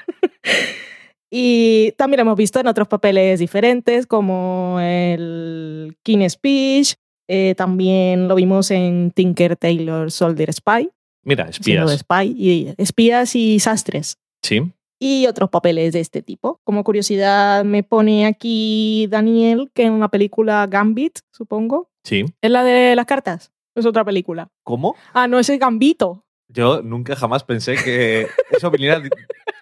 y 1.30 1.92
también 1.98 2.18
lo 2.18 2.22
hemos 2.22 2.36
visto 2.38 2.60
en 2.60 2.68
otros 2.68 2.88
papeles 2.88 3.38
diferentes, 3.40 4.06
como 4.06 4.78
el 4.80 5.96
King 6.04 6.28
Speech. 6.28 6.94
Eh, 7.28 7.54
también 7.56 8.26
lo 8.28 8.34
vimos 8.34 8.70
en 8.70 9.10
Tinker 9.12 9.56
Taylor 9.56 10.10
Soldier 10.10 10.52
Spy, 10.52 10.90
Mira, 11.22 11.48
espías. 11.48 11.90
spy 11.98 12.34
y 12.36 12.74
espías 12.78 13.36
y 13.36 13.60
sastres 13.60 14.16
Sí. 14.42 14.62
y 14.98 15.26
otros 15.26 15.50
papeles 15.50 15.92
de 15.92 16.00
este 16.00 16.22
tipo. 16.22 16.60
Como 16.64 16.82
curiosidad 16.84 17.64
me 17.64 17.82
pone 17.82 18.26
aquí 18.26 19.06
Daniel 19.10 19.70
que 19.74 19.84
en 19.84 19.92
una 19.92 20.08
película 20.08 20.66
Gambit, 20.66 21.18
supongo. 21.30 21.90
Sí. 22.04 22.24
¿Es 22.40 22.50
la 22.50 22.64
de 22.64 22.96
las 22.96 23.04
cartas? 23.06 23.52
Es 23.74 23.84
otra 23.86 24.04
película. 24.04 24.48
¿Cómo? 24.64 24.96
Ah, 25.12 25.28
no, 25.28 25.38
ese 25.38 25.54
es 25.54 25.60
Gambito. 25.60 26.24
Yo 26.48 26.80
nunca 26.82 27.14
jamás 27.14 27.44
pensé 27.44 27.74
que 27.76 28.26
eso 28.50 28.70
viniera 28.70 29.02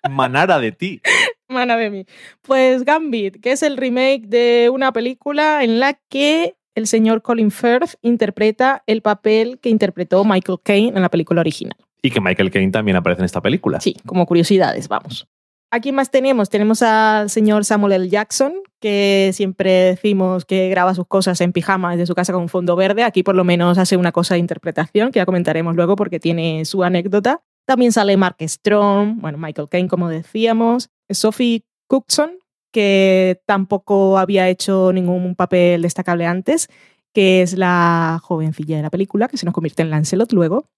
manara 0.09 0.59
de 0.61 0.73
ti. 0.73 1.01
Mana 1.49 1.77
de 1.77 1.91
mí. 1.91 2.07
Pues 2.43 2.85
Gambit, 2.85 3.41
que 3.41 3.53
es 3.53 3.63
el 3.63 3.77
remake 3.77 4.23
de 4.27 4.71
una 4.73 4.93
película 4.93 5.65
en 5.65 5.81
la 5.81 5.95
que 6.09 6.55
el 6.77 6.87
señor 6.87 7.23
Colin 7.23 7.51
Firth 7.51 7.95
interpreta 8.03 8.85
el 8.87 9.03
papel 9.03 9.59
que 9.61 9.71
interpretó 9.71 10.25
Michael 10.25 10.59
Caine 10.63 10.93
en 10.95 11.03
la 11.03 11.09
película 11.09 11.41
original. 11.41 11.77
Y 12.03 12.11
que 12.11 12.21
Michael 12.21 12.51
Caine 12.51 12.71
también 12.71 12.97
aparece 12.97 13.23
en 13.23 13.25
esta 13.25 13.41
película. 13.41 13.81
Sí, 13.81 13.97
como 14.05 14.27
curiosidades, 14.27 14.87
vamos. 14.87 15.27
Aquí 15.71 15.91
más 15.91 16.11
tenemos, 16.11 16.51
tenemos 16.51 16.83
al 16.83 17.31
señor 17.31 17.65
Samuel 17.65 17.95
L. 17.95 18.09
Jackson, 18.09 18.53
que 18.79 19.31
siempre 19.33 19.71
decimos 19.71 20.45
que 20.45 20.69
graba 20.69 20.95
sus 20.95 21.07
cosas 21.07 21.41
en 21.41 21.53
pijama 21.53 21.93
desde 21.93 22.07
su 22.07 22.15
casa 22.15 22.33
con 22.33 22.43
un 22.43 22.49
fondo 22.49 22.77
verde. 22.77 23.03
Aquí 23.03 23.23
por 23.23 23.35
lo 23.35 23.43
menos 23.43 23.79
hace 23.79 23.97
una 23.97 24.13
cosa 24.13 24.35
de 24.35 24.41
interpretación, 24.41 25.11
que 25.11 25.19
ya 25.19 25.27
comentaremos 25.27 25.75
luego 25.75 25.97
porque 25.97 26.21
tiene 26.21 26.65
su 26.67 26.85
anécdota. 26.85 27.43
También 27.65 27.91
sale 27.91 28.17
Mark 28.17 28.37
Strong, 28.41 29.21
bueno, 29.21 29.39
Michael 29.39 29.69
Caine, 29.69 29.89
como 29.89 30.09
decíamos, 30.09 30.91
Sophie 31.11 31.65
Cookson, 31.89 32.33
que 32.77 33.41
tampoco 33.47 34.19
había 34.19 34.51
hecho 34.51 34.93
ningún 34.93 35.35
papel 35.35 35.81
destacable 35.81 36.27
antes, 36.27 36.69
que 37.15 37.41
es 37.41 37.57
la 37.57 38.21
jovencilla 38.23 38.77
de 38.77 38.83
la 38.83 38.91
película, 38.91 39.29
que 39.29 39.39
se 39.39 39.47
nos 39.47 39.55
convierte 39.55 39.81
en 39.81 39.89
Lancelot 39.89 40.31
luego. 40.35 40.69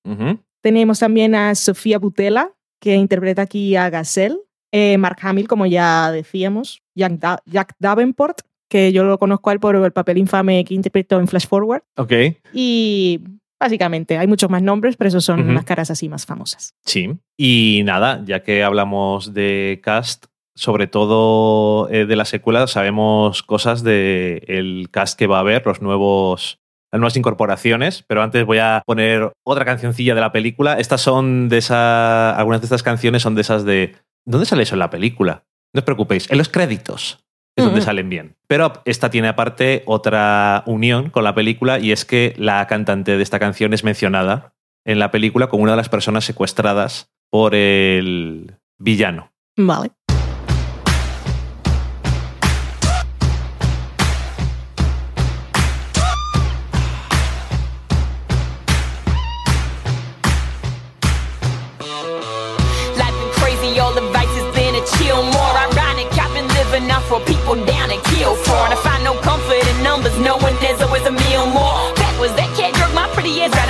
Tenemos 0.63 1.01
también 1.01 1.35
a 1.35 1.57
Sofía 1.57 1.99
Butela, 1.99 2.53
que 2.81 2.95
interpreta 2.95 3.43
aquí 3.43 3.75
a 3.75 3.91
Gazelle. 3.91 4.37
Eh, 4.73 4.97
Mark 4.99 5.17
Hamill, 5.23 5.49
como 5.49 5.67
ya 5.67 6.13
decíamos. 6.13 6.83
Jack, 6.95 7.13
Da- 7.19 7.43
Jack 7.47 7.75
Davenport, 7.81 8.43
que 8.71 8.93
yo 8.93 9.03
lo 9.03 9.19
conozco 9.19 9.51
a 9.51 9.55
él 9.55 9.59
por 9.59 9.75
el 9.75 9.91
papel 9.93 10.19
infame 10.19 10.65
que 10.65 10.75
interpretó 10.75 11.19
en 11.19 11.27
Flash 11.27 11.49
Forward. 11.49 11.83
Ok. 11.97 12.13
Y 12.53 13.25
básicamente 13.61 14.19
hay 14.19 14.29
muchos 14.29 14.49
más 14.51 14.63
nombres, 14.63 14.97
pero 14.97 15.09
esos 15.09 15.25
son 15.25 15.53
las 15.53 15.65
caras 15.65 15.91
así 15.91 16.09
más 16.09 16.27
famosas. 16.27 16.75
Sí. 16.85 17.11
Y 17.37 17.83
nada, 17.85 18.23
ya 18.25 18.45
que 18.45 18.63
hablamos 18.63 19.35
de 19.35 19.81
cast, 19.83 20.27
sobre 20.59 20.87
todo 20.87 21.89
eh, 21.91 22.07
de 22.07 22.17
la 22.17 22.25
secuela, 22.25 22.67
sabemos 22.67 23.43
cosas 23.43 23.83
del 23.83 24.43
el 24.49 24.89
cast 24.91 25.19
que 25.19 25.27
va 25.27 25.39
a 25.39 25.41
haber, 25.41 25.65
los 25.67 25.81
nuevos 25.81 26.59
las 26.91 27.01
nuevas 27.01 27.17
incorporaciones, 27.17 28.03
pero 28.07 28.23
antes 28.23 28.47
voy 28.47 28.59
a 28.59 28.83
poner 28.87 29.31
otra 29.45 29.67
cancioncilla 29.67 30.15
de 30.15 30.23
la 30.23 30.33
película. 30.33 30.79
Estas 30.79 31.03
son 31.03 31.51
de 31.51 31.59
esa. 31.59 32.35
Algunas 32.35 32.63
de 32.63 32.65
estas 32.65 32.83
canciones 32.83 33.23
son 33.23 33.35
de 33.35 33.43
esas 33.43 33.65
de. 33.65 33.97
¿Dónde 34.25 34.47
sale 34.47 34.63
eso 34.63 34.75
en 34.75 34.79
la 34.79 34.89
película? 34.89 35.45
No 35.75 35.81
os 35.81 35.85
preocupéis, 35.85 36.31
en 36.31 36.39
los 36.39 36.49
créditos 36.49 37.19
es 37.59 37.65
donde 37.65 37.81
salen 37.81 38.09
bien. 38.09 38.37
Pero 38.47 38.73
esta 38.85 39.11
tiene 39.11 39.29
aparte 39.29 39.83
otra 39.87 40.63
unión 40.67 41.11
con 41.11 41.25
la 41.25 41.35
película 41.35 41.79
y 41.79 41.93
es 41.93 42.05
que 42.05 42.35
la 42.37 42.67
cantante 42.67 43.17
de 43.17 43.23
esta 43.23 43.39
canción 43.39 43.75
es 43.75 43.85
mencionada 43.85 44.55
en 44.85 44.99
la 44.99 45.11
película 45.11 45.49
como 45.49 45.65
una 45.65 45.73
de 45.73 45.79
las 45.79 45.89
personas 45.89 46.25
secuestradas 46.25 47.11
por 47.31 47.55
el 47.55 48.57
villano. 48.79 49.33
Vale. 49.57 49.91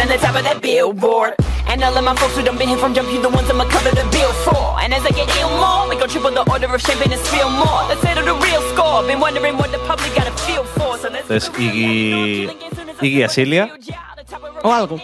On 0.08 0.16
the 0.16 0.26
top 0.26 0.36
of 0.36 0.44
that 0.44 0.60
billboard. 0.62 1.34
And 1.68 1.84
all 1.84 1.96
of 1.96 2.02
my 2.02 2.14
folks 2.16 2.34
who 2.36 2.42
done 2.42 2.56
been 2.56 2.68
here 2.68 2.78
from 2.78 2.94
jump, 2.94 3.12
you 3.12 3.20
the 3.20 3.28
ones 3.28 3.48
I'ma 3.50 3.64
cover 3.68 3.90
the 3.90 4.04
bill 4.10 4.32
for. 4.46 4.80
And 4.80 4.94
as 4.94 5.04
I 5.04 5.10
get 5.10 5.28
ill 5.36 5.50
more, 5.60 5.88
we 5.88 5.96
gon' 5.96 6.08
triple 6.08 6.30
the 6.30 6.44
order 6.50 6.66
of 6.74 6.80
champagne 6.80 7.12
and 7.12 7.20
spill 7.20 7.50
more. 7.50 7.84
Let's 7.88 8.00
settle 8.00 8.24
the 8.24 8.34
real 8.46 8.62
score. 8.72 9.02
Been 9.06 9.20
wondering 9.20 9.56
what 9.58 9.70
the 9.70 9.78
public 9.86 10.14
got 10.14 10.26
a 10.26 10.32
feel 10.46 10.64
for. 10.64 10.96
So 10.98 11.10
let's 11.10 11.28
Entonces, 11.28 11.50
Iggy- 11.60 12.50
Iggy 13.02 13.22
Azalea, 13.22 13.68
O 14.64 14.72
algo. 14.72 14.98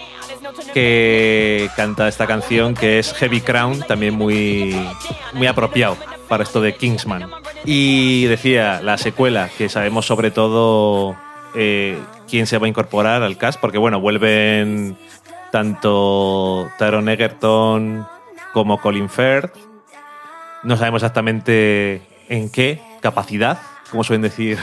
que 0.73 1.69
canta 1.77 2.09
esta 2.09 2.27
canción 2.27 2.75
que 2.75 2.99
es 2.99 3.13
Heavy 3.13 3.41
Crown, 3.43 3.83
también 3.87 4.15
muy, 4.15 4.75
muy 5.35 5.47
apropiado 5.47 5.97
para 6.29 6.43
esto 6.45 6.61
de 6.63 6.75
Kingsman. 6.75 7.31
Y 7.67 8.25
decía 8.25 8.81
la 8.83 8.97
secuela, 8.97 9.51
que 9.59 9.69
sabemos 9.69 10.07
sobre 10.07 10.31
todo 10.31 11.15
eh, 11.55 11.99
quién 12.29 12.47
se 12.47 12.59
va 12.59 12.67
a 12.67 12.69
incorporar 12.69 13.23
al 13.23 13.37
cast, 13.37 13.61
porque 13.61 13.79
bueno, 13.79 14.01
vuelven 14.01 14.97
tanto 15.53 16.69
Taron 16.79 17.09
Egerton 17.09 18.07
como 18.53 18.81
Colin 18.81 19.09
Firth. 19.09 19.55
No 20.63 20.77
sabemos 20.77 21.03
exactamente 21.03 22.03
en 22.29 22.51
qué 22.51 22.81
capacidad, 23.01 23.59
como 23.91 24.03
suelen 24.03 24.23
decir 24.23 24.59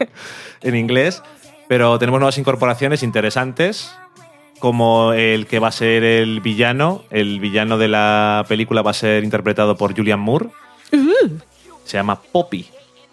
en 0.62 0.76
inglés, 0.76 1.22
pero 1.68 1.98
tenemos 1.98 2.20
nuevas 2.20 2.38
incorporaciones 2.38 3.02
interesantes, 3.02 3.94
como 4.58 5.12
el 5.12 5.46
que 5.46 5.58
va 5.58 5.68
a 5.68 5.72
ser 5.72 6.04
el 6.04 6.40
villano. 6.40 7.04
El 7.10 7.40
villano 7.40 7.78
de 7.78 7.88
la 7.88 8.44
película 8.48 8.82
va 8.82 8.90
a 8.90 8.94
ser 8.94 9.24
interpretado 9.24 9.76
por 9.76 9.96
Julian 9.96 10.20
Moore. 10.20 10.50
Se 11.84 11.96
llama 11.96 12.20
Poppy. 12.20 12.66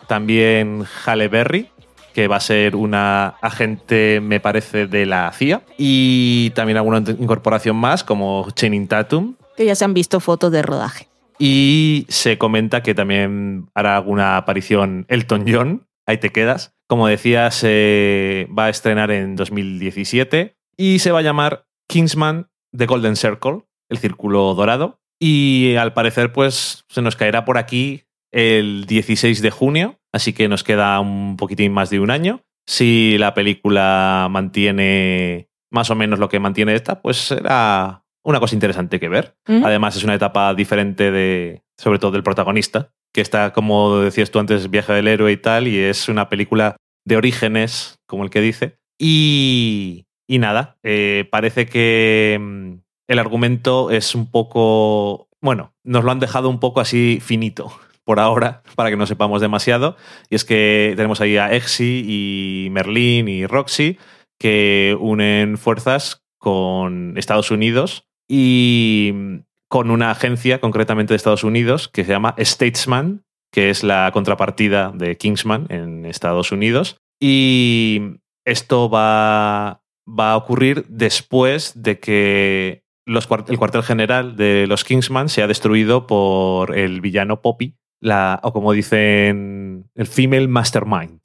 También 0.07 0.85
Halle 1.05 1.27
Berry, 1.27 1.69
que 2.15 2.29
va 2.29 2.37
a 2.37 2.39
ser 2.39 2.77
una 2.77 3.35
agente, 3.41 4.21
me 4.21 4.39
parece, 4.39 4.87
de 4.87 5.05
la 5.05 5.31
CIA. 5.33 5.63
Y 5.77 6.51
también 6.51 6.77
alguna 6.77 6.99
incorporación 6.99 7.75
más, 7.75 8.05
como 8.05 8.47
Channing 8.51 8.87
Tatum. 8.87 9.35
Que 9.57 9.65
ya 9.65 9.75
se 9.75 9.83
han 9.83 9.93
visto 9.93 10.21
fotos 10.21 10.49
de 10.53 10.61
rodaje. 10.61 11.09
Y 11.37 12.05
se 12.07 12.37
comenta 12.37 12.81
que 12.81 12.95
también 12.95 13.67
hará 13.75 13.97
alguna 13.97 14.37
aparición 14.37 15.05
Elton 15.09 15.43
John. 15.45 15.87
Ahí 16.05 16.17
te 16.17 16.31
quedas. 16.31 16.73
Como 16.87 17.07
decía, 17.07 17.51
se 17.51 18.47
va 18.57 18.65
a 18.65 18.69
estrenar 18.69 19.11
en 19.11 19.35
2017 19.35 20.55
y 20.77 20.99
se 20.99 21.11
va 21.11 21.19
a 21.19 21.23
llamar 21.23 21.65
Kingsman 21.89 22.47
The 22.75 22.85
Golden 22.85 23.17
Circle, 23.17 23.63
el 23.89 23.97
círculo 23.97 24.53
dorado. 24.53 25.01
Y 25.19 25.75
al 25.75 25.93
parecer, 25.93 26.31
pues 26.31 26.85
se 26.87 27.01
nos 27.01 27.17
caerá 27.17 27.43
por 27.43 27.57
aquí 27.57 28.03
el 28.31 28.85
16 28.85 29.41
de 29.41 29.51
junio, 29.51 29.99
así 30.15 30.31
que 30.31 30.47
nos 30.47 30.63
queda 30.63 30.97
un 31.01 31.35
poquitín 31.35 31.73
más 31.73 31.89
de 31.89 31.99
un 31.99 32.09
año. 32.09 32.41
Si 32.65 33.17
la 33.17 33.33
película 33.33 34.27
mantiene 34.31 35.49
más 35.71 35.91
o 35.91 35.95
menos 35.95 36.19
lo 36.19 36.29
que 36.29 36.39
mantiene 36.39 36.73
esta, 36.73 37.01
pues 37.01 37.17
será 37.17 38.05
una 38.23 38.39
cosa 38.39 38.55
interesante 38.55 38.99
que 38.99 39.09
ver. 39.09 39.35
Además, 39.45 39.97
es 39.97 40.05
una 40.05 40.15
etapa 40.15 40.53
diferente 40.53 41.11
de, 41.11 41.63
sobre 41.77 41.99
todo 41.99 42.11
del 42.11 42.23
protagonista, 42.23 42.91
que 43.13 43.19
está, 43.19 43.51
como 43.51 43.99
decías 43.99 44.31
tú 44.31 44.39
antes, 44.39 44.69
viaje 44.69 44.93
del 44.93 45.09
héroe 45.09 45.33
y 45.33 45.37
tal, 45.37 45.67
y 45.67 45.77
es 45.79 46.07
una 46.07 46.29
película 46.29 46.77
de 47.05 47.17
orígenes, 47.17 47.99
como 48.07 48.23
el 48.23 48.29
que 48.29 48.39
dice. 48.39 48.77
Y, 48.97 50.05
y 50.27 50.39
nada, 50.39 50.77
eh, 50.81 51.27
parece 51.29 51.65
que 51.65 52.39
mm, 52.39 52.73
el 53.09 53.19
argumento 53.19 53.91
es 53.91 54.15
un 54.15 54.31
poco, 54.31 55.27
bueno, 55.41 55.73
nos 55.83 56.05
lo 56.05 56.11
han 56.11 56.21
dejado 56.21 56.49
un 56.49 56.61
poco 56.61 56.79
así 56.79 57.19
finito 57.21 57.69
por 58.05 58.19
ahora, 58.19 58.63
para 58.75 58.89
que 58.89 58.97
no 58.97 59.05
sepamos 59.05 59.41
demasiado. 59.41 59.97
Y 60.29 60.35
es 60.35 60.45
que 60.45 60.93
tenemos 60.95 61.19
ahí 61.19 61.37
a 61.37 61.51
Exy 61.51 62.05
y 62.07 62.69
Merlin 62.69 63.27
y 63.27 63.45
Roxy, 63.45 63.97
que 64.39 64.95
unen 64.99 65.57
fuerzas 65.57 66.23
con 66.37 67.17
Estados 67.17 67.51
Unidos 67.51 68.07
y 68.29 69.11
mm, 69.13 69.37
con 69.67 69.91
una 69.91 70.11
agencia 70.11 70.61
concretamente 70.61 71.13
de 71.13 71.17
Estados 71.17 71.43
Unidos 71.43 71.89
que 71.89 72.05
se 72.05 72.11
llama 72.11 72.35
Statesman, 72.39 73.23
que 73.51 73.69
es 73.69 73.83
la 73.83 74.11
contrapartida 74.13 74.91
de 74.93 75.17
Kingsman 75.17 75.67
en 75.69 76.05
Estados 76.05 76.51
Unidos. 76.51 76.97
Y 77.19 78.19
esto 78.45 78.89
va, 78.89 79.81
a 80.17 80.37
ocurrir 80.37 80.85
después 80.87 81.81
de 81.81 81.99
que 81.99 82.83
el 83.05 83.57
cuartel 83.57 83.83
general 83.83 84.35
de 84.35 84.67
los 84.67 84.83
Kingsman 84.83 85.29
sea 85.29 85.47
destruido 85.47 86.05
por 86.05 86.77
el 86.77 87.01
villano 87.01 87.41
Poppy, 87.41 87.75
la, 88.05 88.39
o 88.43 88.53
como 88.53 88.71
dicen, 88.71 89.89
el 89.95 90.07
female 90.07 90.47
mastermind, 90.47 91.19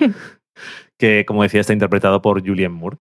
que 0.98 1.24
como 1.26 1.42
decía 1.42 1.60
está 1.60 1.72
interpretado 1.72 2.20
por 2.20 2.46
Julianne 2.46 2.76
Moore. 2.76 2.98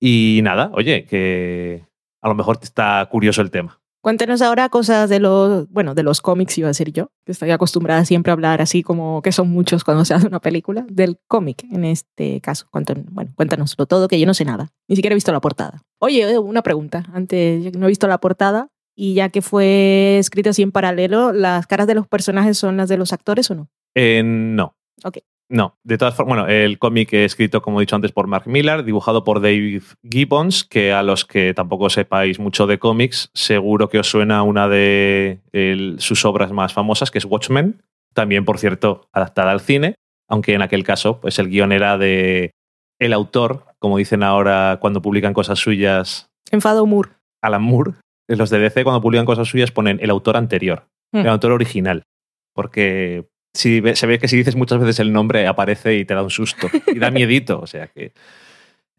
Y 0.00 0.40
nada, 0.42 0.70
oye, 0.74 1.04
que 1.04 1.84
a 2.22 2.28
lo 2.28 2.34
mejor 2.34 2.58
está 2.62 3.06
curioso 3.10 3.42
el 3.42 3.50
tema. 3.50 3.80
Cuéntenos 4.02 4.40
ahora 4.40 4.68
cosas 4.68 5.10
de 5.10 5.18
los, 5.18 5.68
bueno, 5.68 5.94
de 5.94 6.04
los 6.04 6.20
cómics, 6.20 6.56
iba 6.58 6.68
a 6.68 6.70
decir 6.70 6.92
yo, 6.92 7.10
que 7.24 7.32
estoy 7.32 7.50
acostumbrada 7.50 8.04
siempre 8.04 8.30
a 8.30 8.34
hablar 8.34 8.62
así 8.62 8.84
como 8.84 9.20
que 9.20 9.32
son 9.32 9.48
muchos 9.48 9.82
cuando 9.82 10.04
se 10.04 10.14
hace 10.14 10.28
una 10.28 10.38
película, 10.38 10.86
del 10.88 11.18
cómic 11.26 11.64
en 11.72 11.84
este 11.84 12.40
caso. 12.40 12.68
Cuéntanos, 12.70 13.06
bueno, 13.10 13.32
cuéntanoslo 13.34 13.86
todo, 13.86 14.06
que 14.06 14.20
yo 14.20 14.26
no 14.26 14.34
sé 14.34 14.44
nada. 14.44 14.68
Ni 14.86 14.94
siquiera 14.94 15.14
he 15.14 15.16
visto 15.16 15.32
la 15.32 15.40
portada. 15.40 15.82
Oye, 15.98 16.38
una 16.38 16.62
pregunta. 16.62 17.04
Antes, 17.12 17.76
no 17.76 17.86
he 17.86 17.88
visto 17.88 18.06
la 18.06 18.18
portada 18.18 18.68
y 18.96 19.14
ya 19.14 19.28
que 19.28 19.42
fue 19.42 20.18
escrito 20.18 20.50
así 20.50 20.62
en 20.62 20.72
paralelo, 20.72 21.32
¿las 21.32 21.66
caras 21.66 21.86
de 21.86 21.94
los 21.94 22.08
personajes 22.08 22.58
son 22.58 22.76
las 22.78 22.88
de 22.88 22.96
los 22.96 23.12
actores 23.12 23.50
o 23.50 23.54
no? 23.54 23.68
Eh, 23.94 24.22
no. 24.24 24.74
Ok. 25.04 25.18
No, 25.48 25.78
de 25.84 25.96
todas 25.96 26.14
formas, 26.16 26.38
bueno, 26.38 26.48
el 26.52 26.76
cómic 26.80 27.12
es 27.12 27.26
escrito, 27.26 27.62
como 27.62 27.78
he 27.78 27.82
dicho 27.82 27.94
antes, 27.94 28.10
por 28.10 28.26
Mark 28.26 28.48
Millar, 28.48 28.84
dibujado 28.84 29.22
por 29.22 29.40
Dave 29.40 29.80
Gibbons, 30.02 30.64
que 30.64 30.92
a 30.92 31.04
los 31.04 31.24
que 31.24 31.54
tampoco 31.54 31.88
sepáis 31.88 32.40
mucho 32.40 32.66
de 32.66 32.80
cómics, 32.80 33.30
seguro 33.32 33.88
que 33.88 34.00
os 34.00 34.08
suena 34.10 34.42
una 34.42 34.66
de 34.68 35.38
el- 35.52 35.96
sus 36.00 36.24
obras 36.24 36.50
más 36.50 36.72
famosas, 36.72 37.12
que 37.12 37.18
es 37.18 37.24
Watchmen, 37.26 37.80
también, 38.12 38.44
por 38.44 38.58
cierto, 38.58 39.08
adaptada 39.12 39.52
al 39.52 39.60
cine, 39.60 39.94
aunque 40.28 40.54
en 40.54 40.62
aquel 40.62 40.82
caso, 40.82 41.20
pues 41.20 41.38
el 41.38 41.48
guion 41.48 41.70
era 41.70 41.96
de 41.96 42.50
el 42.98 43.12
autor, 43.12 43.66
como 43.78 43.98
dicen 43.98 44.24
ahora 44.24 44.78
cuando 44.80 45.00
publican 45.02 45.32
cosas 45.34 45.60
suyas, 45.60 46.28
Enfado 46.50 46.86
Moore. 46.86 47.10
Alan 47.42 47.62
Moore. 47.62 47.92
Los 48.28 48.50
de 48.50 48.58
DC, 48.58 48.82
cuando 48.84 49.00
publican 49.00 49.26
cosas 49.26 49.48
suyas, 49.48 49.70
ponen 49.70 49.98
el 50.02 50.10
autor 50.10 50.36
anterior, 50.36 50.88
Hmm. 51.12 51.20
el 51.20 51.28
autor 51.28 51.52
original. 51.52 52.04
Porque 52.52 53.26
si 53.54 53.82
se 53.94 54.06
ve 54.06 54.18
que 54.18 54.28
si 54.28 54.36
dices 54.36 54.56
muchas 54.56 54.80
veces 54.80 55.00
el 55.00 55.12
nombre, 55.12 55.46
aparece 55.46 55.96
y 55.96 56.04
te 56.04 56.14
da 56.14 56.22
un 56.22 56.30
susto. 56.30 56.68
Y 56.86 56.98
da 56.98 57.10
miedito. 57.10 57.60
O 57.60 57.66
sea 57.66 57.88
que. 57.88 58.12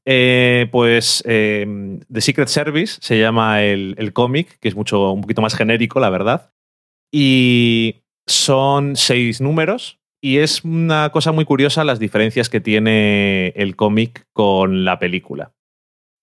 Eh, 0.09 0.69
pues 0.71 1.21
eh, 1.27 1.99
The 2.11 2.21
Secret 2.21 2.47
Service 2.47 2.97
se 3.01 3.19
llama 3.19 3.63
el, 3.63 3.93
el 3.97 4.13
cómic, 4.13 4.57
que 4.61 4.69
es 4.69 4.75
mucho, 4.75 5.11
un 5.11 5.21
poquito 5.21 5.41
más 5.41 5.53
genérico, 5.53 5.99
la 5.99 6.09
verdad. 6.09 6.53
Y 7.11 8.03
son 8.25 8.95
seis 8.95 9.41
números. 9.41 9.99
Y 10.21 10.37
es 10.37 10.63
una 10.63 11.09
cosa 11.11 11.31
muy 11.31 11.45
curiosa 11.45 11.83
las 11.83 11.99
diferencias 11.99 12.49
que 12.49 12.61
tiene 12.61 13.49
el 13.49 13.75
cómic 13.75 14.25
con 14.33 14.85
la 14.85 14.97
película 14.97 15.53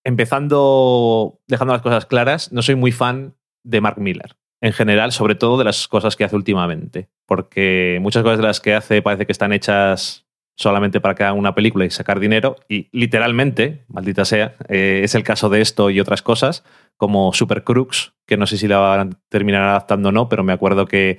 empezando, 0.04 1.40
dejando 1.48 1.72
las 1.72 1.82
cosas 1.82 2.06
claras, 2.06 2.52
no 2.52 2.62
soy 2.62 2.74
muy 2.74 2.92
fan 2.92 3.34
de 3.64 3.80
Mark 3.80 3.98
Miller. 3.98 4.36
En 4.60 4.72
general, 4.72 5.12
sobre 5.12 5.34
todo 5.34 5.58
de 5.58 5.64
las 5.64 5.88
cosas 5.88 6.16
que 6.16 6.24
hace 6.24 6.36
últimamente. 6.36 7.08
Porque 7.26 7.98
muchas 8.00 8.22
cosas 8.22 8.38
de 8.38 8.44
las 8.44 8.60
que 8.60 8.74
hace 8.74 9.02
parece 9.02 9.26
que 9.26 9.32
están 9.32 9.52
hechas 9.52 10.24
solamente 10.56 11.00
para 11.00 11.14
que 11.14 11.24
hagan 11.24 11.38
una 11.38 11.54
película 11.54 11.84
y 11.84 11.90
sacar 11.90 12.20
dinero. 12.20 12.56
Y 12.68 12.88
literalmente, 12.92 13.84
maldita 13.88 14.24
sea, 14.24 14.54
eh, 14.68 15.00
es 15.02 15.14
el 15.14 15.24
caso 15.24 15.48
de 15.48 15.60
esto 15.60 15.90
y 15.90 16.00
otras 16.00 16.22
cosas, 16.22 16.64
como 16.96 17.32
Super 17.32 17.64
Crooks, 17.64 18.14
que 18.26 18.36
no 18.36 18.46
sé 18.46 18.56
si 18.56 18.68
la 18.68 18.78
van 18.78 19.08
a 19.08 19.18
terminar 19.28 19.62
adaptando 19.62 20.10
o 20.10 20.12
no, 20.12 20.28
pero 20.28 20.44
me 20.44 20.52
acuerdo 20.52 20.86
que 20.86 21.18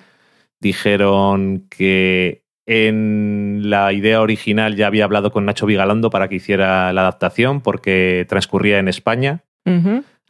dijeron 0.61 1.67
que 1.69 2.44
en 2.65 3.69
la 3.69 3.93
idea 3.93 4.21
original 4.21 4.75
ya 4.75 4.87
había 4.87 5.03
hablado 5.03 5.31
con 5.31 5.45
Nacho 5.45 5.65
Vigalondo 5.65 6.09
para 6.09 6.27
que 6.27 6.35
hiciera 6.35 6.91
la 6.93 7.01
adaptación 7.01 7.61
porque 7.61 8.25
transcurría 8.27 8.79
en 8.79 8.87
España. 8.87 9.43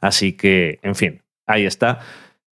Así 0.01 0.33
que, 0.33 0.79
en 0.81 0.95
fin, 0.95 1.21
ahí 1.45 1.65
está. 1.65 1.99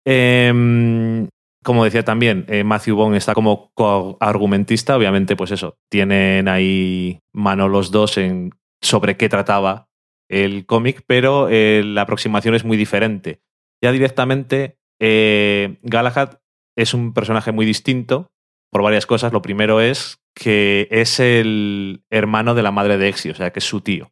Em, 0.05 1.27
como 1.63 1.83
decía 1.83 2.03
también, 2.03 2.45
eh, 2.47 2.63
Matthew 2.63 2.95
Bond 2.95 3.15
está 3.15 3.33
como 3.33 3.71
argumentista. 4.19 4.97
Obviamente, 4.97 5.35
pues 5.35 5.51
eso, 5.51 5.77
tienen 5.89 6.47
ahí 6.47 7.19
mano 7.33 7.67
los 7.67 7.91
dos 7.91 8.17
en 8.17 8.51
sobre 8.81 9.15
qué 9.15 9.29
trataba 9.29 9.87
el 10.29 10.65
cómic, 10.65 11.03
pero 11.05 11.49
eh, 11.49 11.83
la 11.85 12.01
aproximación 12.01 12.55
es 12.55 12.63
muy 12.63 12.77
diferente. 12.77 13.41
Ya 13.83 13.91
directamente, 13.91 14.77
eh, 14.99 15.77
Galahad 15.83 16.39
es 16.75 16.93
un 16.93 17.13
personaje 17.13 17.51
muy 17.51 17.65
distinto 17.65 18.31
por 18.71 18.81
varias 18.81 19.05
cosas. 19.05 19.33
Lo 19.33 19.41
primero 19.41 19.81
es 19.81 20.19
que 20.33 20.87
es 20.89 21.19
el 21.19 22.03
hermano 22.09 22.55
de 22.55 22.63
la 22.63 22.71
madre 22.71 22.97
de 22.97 23.09
Exi, 23.09 23.29
o 23.29 23.35
sea, 23.35 23.51
que 23.51 23.59
es 23.59 23.65
su 23.65 23.81
tío. 23.81 24.11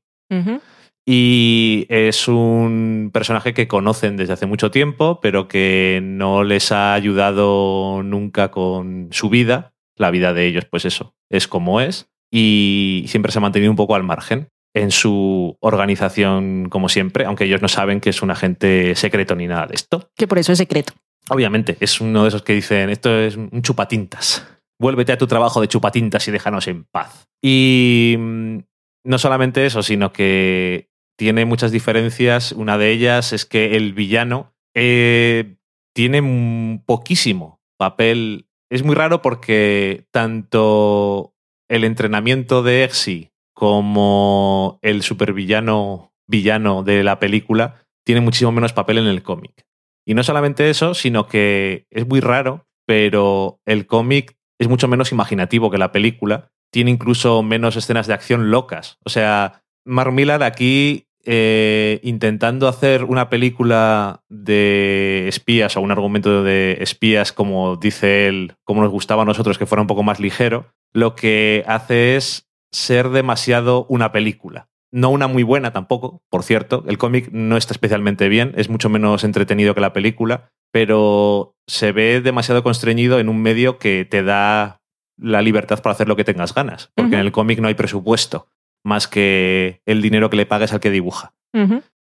Y 1.05 1.87
es 1.89 2.27
un 2.27 3.09
personaje 3.11 3.55
que 3.55 3.67
conocen 3.67 4.15
desde 4.15 4.33
hace 4.33 4.45
mucho 4.45 4.69
tiempo, 4.69 5.19
pero 5.21 5.47
que 5.47 6.01
no 6.03 6.43
les 6.43 6.71
ha 6.71 6.93
ayudado 6.93 8.03
nunca 8.03 8.51
con 8.51 9.07
su 9.11 9.29
vida. 9.29 9.73
La 9.95 10.11
vida 10.11 10.33
de 10.33 10.45
ellos, 10.45 10.65
pues 10.65 10.85
eso, 10.85 11.15
es 11.29 11.47
como 11.47 11.81
es. 11.81 12.09
Y 12.31 13.05
siempre 13.07 13.31
se 13.31 13.39
ha 13.39 13.41
mantenido 13.41 13.71
un 13.71 13.75
poco 13.75 13.95
al 13.95 14.03
margen 14.03 14.49
en 14.75 14.91
su 14.91 15.57
organización, 15.61 16.69
como 16.69 16.89
siempre, 16.89 17.25
aunque 17.25 17.45
ellos 17.45 17.61
no 17.61 17.67
saben 17.67 18.01
que 18.01 18.11
es 18.11 18.21
un 18.21 18.29
agente 18.29 18.95
secreto 18.95 19.35
ni 19.35 19.47
nada 19.47 19.65
de 19.65 19.75
esto. 19.75 20.11
Que 20.15 20.27
por 20.27 20.37
eso 20.37 20.51
es 20.51 20.59
secreto. 20.59 20.93
Obviamente, 21.29 21.77
es 21.79 22.01
uno 22.01 22.23
de 22.23 22.29
esos 22.29 22.43
que 22.43 22.53
dicen, 22.53 22.89
esto 22.89 23.17
es 23.19 23.37
un 23.37 23.61
chupatintas. 23.61 24.45
Vuélvete 24.79 25.11
a 25.11 25.17
tu 25.17 25.27
trabajo 25.27 25.61
de 25.61 25.67
chupatintas 25.67 26.27
y 26.27 26.31
déjanos 26.31 26.67
en 26.67 26.85
paz. 26.85 27.27
Y 27.41 28.15
mm, 28.17 28.57
no 29.05 29.17
solamente 29.17 29.65
eso, 29.65 29.83
sino 29.83 30.11
que 30.11 30.89
tiene 31.17 31.45
muchas 31.45 31.71
diferencias. 31.71 32.51
Una 32.53 32.77
de 32.77 32.91
ellas 32.91 33.33
es 33.33 33.45
que 33.45 33.75
el 33.75 33.93
villano 33.93 34.53
eh, 34.73 35.57
tiene 35.93 36.81
poquísimo 36.85 37.59
papel. 37.77 38.47
Es 38.69 38.83
muy 38.83 38.95
raro 38.95 39.21
porque 39.21 40.07
tanto 40.11 41.35
el 41.69 41.83
entrenamiento 41.83 42.63
de 42.63 42.83
Exi 42.85 43.31
como 43.53 44.79
el 44.81 45.01
supervillano 45.01 46.13
villano 46.27 46.83
de 46.83 47.03
la 47.03 47.19
película 47.19 47.83
tiene 48.05 48.21
muchísimo 48.21 48.51
menos 48.51 48.73
papel 48.73 48.99
en 48.99 49.07
el 49.07 49.21
cómic. 49.21 49.65
Y 50.09 50.15
no 50.15 50.23
solamente 50.23 50.71
eso, 50.71 50.95
sino 50.95 51.27
que 51.27 51.85
es 51.91 52.07
muy 52.07 52.19
raro, 52.19 52.65
pero 52.87 53.61
el 53.67 53.85
cómic 53.85 54.37
es 54.57 54.67
mucho 54.67 54.87
menos 54.87 55.11
imaginativo 55.11 55.69
que 55.69 55.77
la 55.77 55.91
película. 55.91 56.49
Tiene 56.71 56.89
incluso 56.89 57.43
menos 57.43 57.75
escenas 57.75 58.07
de 58.07 58.15
acción 58.15 58.49
locas. 58.49 58.97
O 59.05 59.11
sea, 59.11 59.61
Mark 59.85 60.11
Millar 60.11 60.41
aquí 60.41 61.05
eh, 61.25 61.99
intentando 62.01 62.67
hacer 62.67 63.03
una 63.03 63.29
película 63.29 64.23
de 64.29 65.27
espías 65.27 65.77
o 65.77 65.81
un 65.81 65.91
argumento 65.91 66.41
de 66.41 66.79
espías, 66.81 67.31
como 67.31 67.75
dice 67.75 68.25
él, 68.27 68.55
como 68.63 68.81
nos 68.81 68.91
gustaba 68.91 69.21
a 69.21 69.25
nosotros, 69.25 69.59
que 69.59 69.67
fuera 69.67 69.83
un 69.83 69.87
poco 69.87 70.01
más 70.01 70.19
ligero, 70.19 70.73
lo 70.91 71.13
que 71.13 71.63
hace 71.67 72.15
es 72.15 72.49
ser 72.71 73.09
demasiado 73.09 73.85
una 73.89 74.11
película. 74.11 74.69
No 74.91 75.09
una 75.09 75.27
muy 75.27 75.43
buena 75.43 75.71
tampoco, 75.71 76.21
por 76.29 76.43
cierto. 76.43 76.83
El 76.87 76.97
cómic 76.97 77.29
no 77.31 77.57
está 77.57 77.73
especialmente 77.73 78.27
bien, 78.29 78.53
es 78.55 78.69
mucho 78.69 78.89
menos 78.89 79.23
entretenido 79.23 79.75
que 79.75 79.81
la 79.81 79.93
película, 79.93 80.49
pero 80.71 81.55
se 81.67 81.91
ve 81.91 82.21
demasiado 82.21 82.63
constreñido 82.63 83.19
en 83.19 83.29
un 83.29 83.41
medio 83.41 83.77
que 83.77 84.05
te 84.05 84.23
da 84.23 84.81
la 85.17 85.41
libertad 85.41 85.81
para 85.81 85.93
hacer 85.93 86.07
lo 86.07 86.15
que 86.15 86.23
tengas 86.23 86.53
ganas, 86.53 86.91
porque 86.95 87.15
en 87.15 87.21
el 87.21 87.31
cómic 87.31 87.59
no 87.59 87.67
hay 87.67 87.73
presupuesto, 87.73 88.47
más 88.83 89.07
que 89.07 89.81
el 89.85 90.01
dinero 90.01 90.29
que 90.29 90.37
le 90.37 90.45
pagues 90.45 90.73
al 90.73 90.79
que 90.79 90.91
dibuja. 90.91 91.33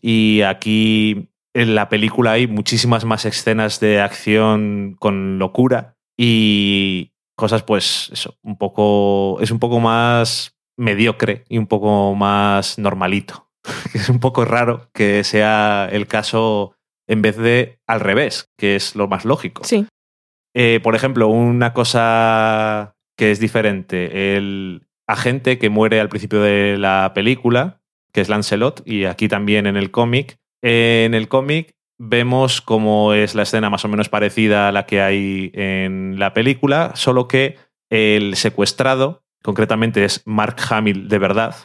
Y 0.02 0.42
aquí 0.42 1.30
en 1.54 1.76
la 1.76 1.90
película 1.90 2.34
hay 2.34 2.48
muchísimas 2.48 3.06
más 3.06 3.26
escenas 3.26 3.80
de 3.80 4.02
acción 4.02 4.96
con 5.00 5.40
locura 5.40 5.96
y 6.18 7.12
cosas, 7.36 7.64
pues, 7.64 8.10
eso, 8.12 8.38
un 8.44 8.58
poco. 8.58 9.40
Es 9.42 9.52
un 9.52 9.60
poco 9.60 9.80
más 9.80 10.59
mediocre 10.80 11.44
y 11.50 11.58
un 11.58 11.68
poco 11.68 12.16
más 12.16 12.80
normalito. 12.80 13.50
es 13.94 14.10
un 14.10 14.20
poco 14.20 14.46
raro 14.46 14.90
que 14.94 15.24
sea 15.24 15.88
el 15.92 16.08
caso 16.08 16.76
en 17.08 17.22
vez 17.22 17.38
de 17.38 17.80
al 17.88 18.00
revés, 18.00 18.50
que 18.58 18.76
es 18.76 18.96
lo 18.96 19.08
más 19.08 19.26
lógico. 19.26 19.64
Sí. 19.64 19.86
Eh, 20.56 20.80
por 20.82 20.96
ejemplo, 20.96 21.28
una 21.28 21.74
cosa 21.74 22.96
que 23.18 23.32
es 23.32 23.40
diferente, 23.40 24.38
el 24.38 24.88
agente 25.08 25.58
que 25.58 25.70
muere 25.70 26.00
al 26.00 26.10
principio 26.10 26.42
de 26.42 26.78
la 26.78 27.12
película, 27.14 27.82
que 28.14 28.22
es 28.22 28.30
Lancelot, 28.30 28.82
y 28.86 29.06
aquí 29.06 29.28
también 29.28 29.68
en 29.68 29.76
el 29.76 29.92
cómic. 29.92 30.38
En 30.62 31.14
el 31.14 31.28
cómic 31.28 31.76
vemos 31.98 32.62
cómo 32.62 33.14
es 33.14 33.36
la 33.36 33.44
escena 33.44 33.70
más 33.70 33.84
o 33.86 33.88
menos 33.90 34.10
parecida 34.10 34.70
a 34.70 34.72
la 34.72 34.86
que 34.86 35.02
hay 35.02 35.52
en 35.54 36.18
la 36.18 36.34
película, 36.34 36.92
solo 36.96 37.28
que 37.28 37.58
el 37.90 38.36
secuestrado, 38.36 39.24
concretamente 39.44 40.04
es 40.06 40.22
Mark 40.26 40.58
Hamill 40.70 41.08
de 41.08 41.18
verdad, 41.18 41.56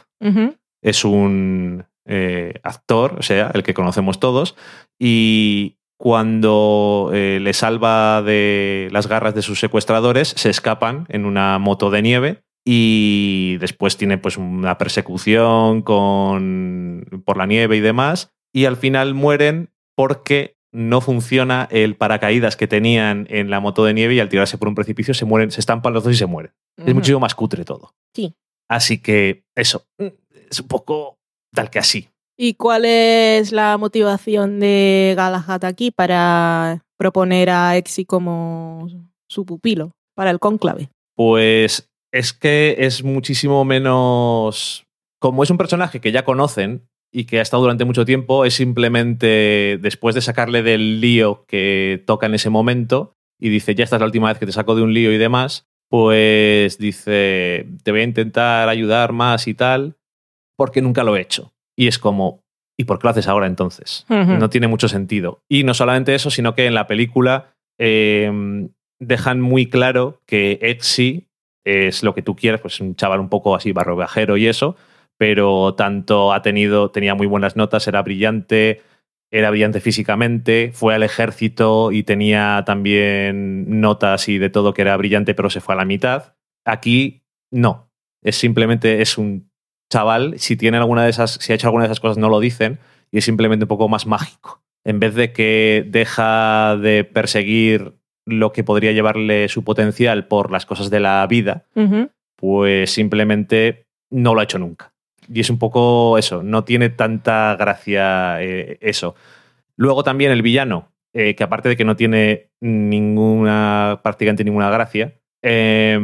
es 0.81 1.05
un 1.05 1.85
eh, 2.05 2.59
actor, 2.63 3.15
o 3.19 3.21
sea, 3.21 3.51
el 3.53 3.63
que 3.63 3.73
conocemos 3.73 4.19
todos, 4.19 4.55
y 4.99 5.77
cuando 5.97 7.11
eh, 7.13 7.39
le 7.41 7.53
salva 7.53 8.21
de 8.21 8.89
las 8.91 9.07
garras 9.07 9.35
de 9.35 9.41
sus 9.41 9.59
secuestradores, 9.59 10.29
se 10.29 10.49
escapan 10.49 11.05
en 11.09 11.25
una 11.25 11.57
moto 11.59 11.89
de 11.89 12.01
nieve 12.01 12.43
y 12.65 13.57
después 13.59 13.95
tiene 13.95 14.17
pues 14.17 14.37
una 14.37 14.77
persecución 14.77 15.83
con, 15.83 17.23
por 17.25 17.37
la 17.37 17.45
nieve 17.45 17.77
y 17.77 17.81
demás, 17.81 18.33
y 18.53 18.65
al 18.65 18.77
final 18.77 19.13
mueren 19.13 19.69
porque 19.95 20.54
no 20.75 20.99
funciona 20.99 21.67
el 21.71 21.95
paracaídas 21.95 22.57
que 22.57 22.67
tenían 22.67 23.27
en 23.29 23.49
la 23.49 23.61
moto 23.61 23.85
de 23.85 23.93
nieve 23.93 24.15
y 24.15 24.19
al 24.19 24.27
tirarse 24.27 24.57
por 24.57 24.67
un 24.67 24.75
precipicio 24.75 25.13
se 25.13 25.23
mueren, 25.23 25.49
se 25.49 25.61
estampan 25.61 25.93
los 25.93 26.03
dos 26.03 26.13
y 26.13 26.17
se 26.17 26.25
mueren. 26.25 26.51
Es 26.77 26.93
muchísimo 26.93 27.21
más 27.21 27.33
cutre 27.33 27.63
todo. 27.63 27.93
Sí. 28.13 28.35
Así 28.67 29.01
que 29.01 29.45
eso, 29.55 29.87
es 29.97 30.59
un 30.59 30.67
poco 30.67 31.17
tal 31.53 31.69
que 31.69 31.79
así. 31.79 32.09
¿Y 32.37 32.55
cuál 32.55 32.83
es 32.83 33.53
la 33.53 33.77
motivación 33.77 34.59
de 34.59 35.13
Galahad 35.15 35.63
aquí 35.63 35.91
para 35.91 36.83
proponer 36.97 37.49
a 37.49 37.77
Exi 37.77 38.03
como 38.03 38.89
su 39.29 39.45
pupilo 39.45 39.93
para 40.13 40.31
el 40.31 40.39
cónclave? 40.39 40.89
Pues 41.15 41.89
es 42.11 42.33
que 42.33 42.75
es 42.79 43.03
muchísimo 43.03 43.63
menos. 43.63 44.85
Como 45.19 45.43
es 45.43 45.49
un 45.49 45.57
personaje 45.57 46.01
que 46.01 46.11
ya 46.11 46.25
conocen 46.25 46.85
y 47.15 47.23
que 47.23 47.39
ha 47.39 47.41
estado 47.41 47.63
durante 47.63 47.85
mucho 47.85 48.03
tiempo, 48.03 48.43
es 48.43 48.55
simplemente 48.55 49.79
después 49.81 50.15
de 50.15 50.21
sacarle 50.21 50.63
del 50.63 50.99
lío 50.99 51.45
que 51.47 52.03
toca 52.05 52.25
en 52.25 52.35
ese 52.35 52.49
momento 52.49 53.13
y 53.39 53.47
dice, 53.47 53.73
ya 53.73 53.85
esta 53.85 53.95
es 53.95 54.01
la 54.01 54.05
última 54.05 54.27
vez 54.27 54.37
que 54.37 54.45
te 54.45 54.51
saco 54.51 54.75
de 54.75 54.81
un 54.81 54.93
lío 54.93 55.13
y 55.13 55.17
demás, 55.17 55.65
pues 55.89 56.77
dice, 56.77 57.67
te 57.83 57.91
voy 57.91 58.01
a 58.01 58.03
intentar 58.03 58.67
ayudar 58.67 59.13
más 59.13 59.47
y 59.47 59.53
tal, 59.53 59.95
porque 60.57 60.81
nunca 60.81 61.05
lo 61.05 61.15
he 61.15 61.21
hecho. 61.21 61.53
Y 61.77 61.87
es 61.87 61.99
como, 61.99 62.43
¿y 62.77 62.83
por 62.83 62.99
qué 62.99 63.07
lo 63.07 63.11
haces 63.11 63.29
ahora 63.29 63.47
entonces? 63.47 64.05
No 64.09 64.49
tiene 64.49 64.67
mucho 64.67 64.89
sentido. 64.89 65.39
Y 65.49 65.63
no 65.63 65.73
solamente 65.73 66.15
eso, 66.15 66.29
sino 66.29 66.53
que 66.53 66.65
en 66.65 66.73
la 66.73 66.85
película 66.85 67.55
eh, 67.79 68.67
dejan 68.99 69.39
muy 69.39 69.69
claro 69.69 70.19
que 70.25 70.59
Exi 70.61 71.29
es 71.63 72.03
lo 72.03 72.13
que 72.13 72.21
tú 72.21 72.35
quieras, 72.35 72.59
pues 72.59 72.81
un 72.81 72.97
chaval 72.97 73.21
un 73.21 73.29
poco 73.29 73.55
así 73.55 73.71
barrovajero 73.71 74.35
y 74.35 74.47
eso, 74.47 74.75
pero 75.17 75.75
tanto 75.75 76.33
ha 76.33 76.41
tenido, 76.41 76.91
tenía 76.91 77.15
muy 77.15 77.27
buenas 77.27 77.55
notas, 77.55 77.87
era 77.87 78.01
brillante, 78.01 78.81
era 79.31 79.49
brillante 79.49 79.81
físicamente, 79.81 80.71
fue 80.73 80.95
al 80.95 81.03
ejército 81.03 81.91
y 81.91 82.03
tenía 82.03 82.63
también 82.65 83.81
notas 83.81 84.29
y 84.29 84.37
de 84.37 84.49
todo 84.49 84.73
que 84.73 84.81
era 84.81 84.97
brillante, 84.97 85.33
pero 85.33 85.49
se 85.49 85.61
fue 85.61 85.73
a 85.73 85.77
la 85.77 85.85
mitad. 85.85 86.35
Aquí 86.65 87.23
no, 87.51 87.89
es 88.23 88.35
simplemente 88.35 89.01
es 89.01 89.17
un 89.17 89.49
chaval, 89.91 90.39
si 90.39 90.55
tiene 90.55 90.77
alguna 90.77 91.03
de 91.03 91.09
esas, 91.09 91.31
si 91.33 91.51
ha 91.51 91.55
hecho 91.55 91.67
alguna 91.67 91.83
de 91.83 91.87
esas 91.87 91.99
cosas 91.99 92.17
no 92.17 92.29
lo 92.29 92.39
dicen 92.39 92.79
y 93.11 93.19
es 93.19 93.25
simplemente 93.25 93.65
un 93.65 93.69
poco 93.69 93.87
más 93.87 94.05
mágico. 94.05 94.63
En 94.83 94.99
vez 94.99 95.15
de 95.15 95.33
que 95.33 95.85
deja 95.87 96.77
de 96.77 97.03
perseguir 97.03 97.95
lo 98.25 98.51
que 98.51 98.63
podría 98.63 98.91
llevarle 98.91 99.49
su 99.49 99.63
potencial 99.63 100.27
por 100.27 100.51
las 100.51 100.65
cosas 100.65 100.89
de 100.89 100.99
la 100.99 101.25
vida, 101.27 101.65
pues 102.35 102.91
simplemente 102.91 103.85
no 104.11 104.33
lo 104.33 104.41
ha 104.41 104.43
hecho 104.43 104.59
nunca. 104.59 104.94
Y 105.31 105.39
es 105.39 105.49
un 105.49 105.59
poco 105.59 106.17
eso, 106.17 106.43
no 106.43 106.63
tiene 106.63 106.89
tanta 106.89 107.55
gracia 107.57 108.41
eh, 108.41 108.77
eso. 108.81 109.15
Luego 109.75 110.03
también 110.03 110.31
el 110.31 110.41
villano, 110.41 110.91
eh, 111.13 111.35
que 111.35 111.43
aparte 111.43 111.69
de 111.69 111.77
que 111.77 111.85
no 111.85 111.95
tiene 111.95 112.49
ninguna, 112.61 113.99
prácticamente 114.03 114.43
ninguna 114.43 114.69
gracia, 114.69 115.15
eh, 115.41 115.99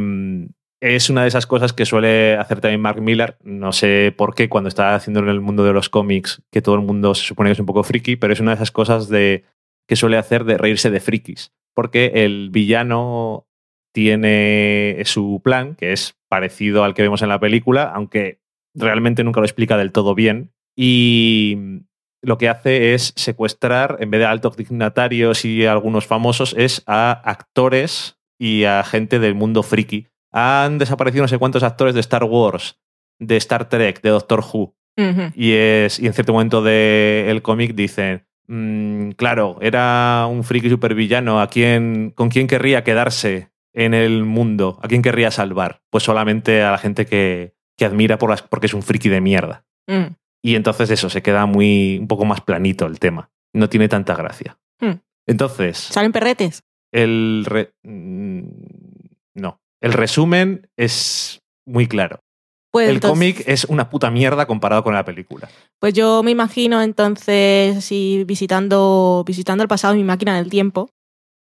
es 0.82 1.10
una 1.10 1.22
de 1.22 1.28
esas 1.28 1.46
cosas 1.46 1.72
que 1.72 1.86
suele 1.86 2.36
hacer 2.36 2.60
también 2.60 2.80
Mark 2.80 3.00
Miller. 3.00 3.36
No 3.44 3.70
sé 3.70 4.12
por 4.16 4.34
qué 4.34 4.48
cuando 4.48 4.66
está 4.66 4.96
haciendo 4.96 5.20
en 5.20 5.28
el 5.28 5.40
mundo 5.40 5.62
de 5.62 5.72
los 5.72 5.88
cómics, 5.88 6.42
que 6.50 6.60
todo 6.60 6.74
el 6.74 6.80
mundo 6.80 7.14
se 7.14 7.24
supone 7.24 7.50
que 7.50 7.52
es 7.52 7.60
un 7.60 7.66
poco 7.66 7.84
friki, 7.84 8.16
pero 8.16 8.32
es 8.32 8.40
una 8.40 8.50
de 8.50 8.56
esas 8.56 8.72
cosas 8.72 9.08
de, 9.08 9.44
que 9.86 9.94
suele 9.94 10.16
hacer 10.16 10.42
de 10.44 10.58
reírse 10.58 10.90
de 10.90 10.98
frikis. 10.98 11.52
Porque 11.72 12.10
el 12.24 12.50
villano 12.50 13.46
tiene 13.94 15.00
su 15.04 15.40
plan, 15.44 15.76
que 15.76 15.92
es 15.92 16.16
parecido 16.28 16.82
al 16.82 16.94
que 16.94 17.02
vemos 17.02 17.22
en 17.22 17.28
la 17.28 17.38
película, 17.38 17.84
aunque 17.84 18.40
realmente 18.74 19.24
nunca 19.24 19.40
lo 19.40 19.46
explica 19.46 19.76
del 19.76 19.92
todo 19.92 20.14
bien. 20.14 20.52
Y 20.76 21.58
lo 22.22 22.38
que 22.38 22.48
hace 22.48 22.94
es 22.94 23.12
secuestrar, 23.16 23.96
en 24.00 24.10
vez 24.10 24.20
de 24.20 24.26
altos 24.26 24.56
dignatarios 24.56 25.44
y 25.44 25.66
algunos 25.66 26.06
famosos, 26.06 26.54
es 26.56 26.82
a 26.86 27.10
actores 27.12 28.18
y 28.38 28.64
a 28.64 28.82
gente 28.84 29.18
del 29.18 29.34
mundo 29.34 29.62
friki. 29.62 30.06
Han 30.32 30.78
desaparecido 30.78 31.22
no 31.24 31.28
sé 31.28 31.38
cuántos 31.38 31.62
actores 31.62 31.94
de 31.94 32.00
Star 32.00 32.24
Wars, 32.24 32.78
de 33.18 33.36
Star 33.36 33.68
Trek, 33.68 34.00
de 34.02 34.10
Doctor 34.10 34.40
Who. 34.40 34.74
Y, 35.34 35.52
es, 35.52 35.98
y 36.00 36.06
en 36.06 36.12
cierto 36.12 36.32
momento 36.32 36.62
del 36.62 37.42
cómic 37.42 37.74
dicen, 37.74 38.26
"Mm, 38.46 39.10
claro, 39.12 39.58
era 39.60 40.26
un 40.30 40.44
friki 40.44 40.68
supervillano, 40.68 41.40
¿a 41.40 41.48
quién, 41.48 42.10
¿con 42.10 42.28
quién 42.28 42.46
querría 42.46 42.84
quedarse 42.84 43.50
en 43.74 43.94
el 43.94 44.24
mundo? 44.24 44.78
¿A 44.82 44.88
quién 44.88 45.02
querría 45.02 45.30
salvar? 45.30 45.80
Pues 45.90 46.04
solamente 46.04 46.62
a 46.62 46.70
la 46.72 46.78
gente 46.78 47.06
que, 47.06 47.54
que 47.78 47.84
admira 47.84 48.18
por 48.18 48.30
las, 48.30 48.42
porque 48.42 48.66
es 48.66 48.74
un 48.74 48.82
friki 48.82 49.08
de 49.08 49.20
mierda. 49.20 49.64
Mm. 49.88 50.14
Y 50.44 50.54
entonces 50.56 50.90
eso, 50.90 51.08
se 51.10 51.22
queda 51.22 51.46
muy 51.46 51.98
un 52.00 52.08
poco 52.08 52.24
más 52.24 52.40
planito 52.40 52.86
el 52.86 52.98
tema. 52.98 53.30
No 53.54 53.68
tiene 53.68 53.88
tanta 53.88 54.14
gracia. 54.14 54.58
Hmm. 54.80 54.94
Entonces, 55.28 55.76
¿Salen 55.78 56.10
perretes? 56.12 56.62
el... 56.92 57.44
re- 57.46 57.72
mm, 57.84 58.42
no. 59.36 59.60
El 59.80 59.92
resumen 59.92 60.68
es 60.76 61.40
muy 61.66 61.86
claro. 61.86 62.20
Pues, 62.72 62.88
el 62.88 62.94
entonces- 62.96 63.12
cómic 63.36 63.44
es 63.46 63.64
una 63.66 63.88
puta 63.90 64.10
mierda 64.10 64.46
comparado 64.46 64.82
con 64.82 64.94
la 64.94 65.04
película. 65.04 65.48
pues 65.78 65.92
yo 65.94 66.22
me 66.22 66.30
imagino 66.30 66.82
entonces, 66.82 67.84
si 67.84 68.24
visitando, 68.24 69.22
visitando 69.26 69.62
el 69.62 69.68
pasado, 69.68 69.94
mi 69.94 70.04
máquina 70.04 70.36
del 70.36 70.48
tiempo, 70.50 70.88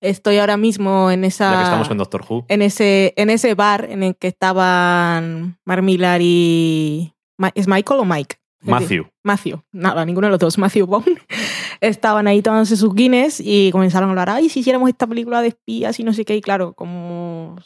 estoy 0.00 0.38
ahora 0.38 0.56
mismo 0.56 1.10
en 1.10 1.24
esa... 1.24 1.50
Ya 1.50 1.58
que 1.58 1.64
estamos 1.64 1.88
con 1.88 1.98
Doctor 1.98 2.24
Who. 2.28 2.46
en 2.48 2.62
ese, 2.62 3.14
en 3.16 3.30
ese 3.30 3.54
bar 3.54 3.86
en 3.90 4.02
el 4.02 4.16
que 4.16 4.28
estaban 4.28 5.58
Mark 5.64 5.82
Millar 5.82 6.20
y... 6.22 7.12
¿Es 7.54 7.66
Michael 7.66 8.00
o 8.00 8.04
Mike? 8.04 8.36
Matthew. 8.64 9.06
Matthew, 9.22 9.62
nada, 9.72 10.04
ninguno 10.04 10.26
de 10.26 10.32
los 10.32 10.40
dos, 10.40 10.58
Matthew 10.58 10.86
Bone. 10.86 11.18
Estaban 11.80 12.26
ahí 12.26 12.42
tomándose 12.42 12.76
sus 12.76 12.94
Guinness 12.94 13.40
y 13.40 13.70
comenzaron 13.72 14.08
a 14.08 14.12
hablar, 14.12 14.30
ay, 14.30 14.48
si 14.48 14.60
hiciéramos 14.60 14.88
esta 14.88 15.06
película 15.06 15.42
de 15.42 15.48
espías 15.48 15.98
y 16.00 16.04
no 16.04 16.12
sé 16.12 16.24
qué, 16.24 16.36
y 16.36 16.40
claro, 16.40 16.72
como, 16.72 17.56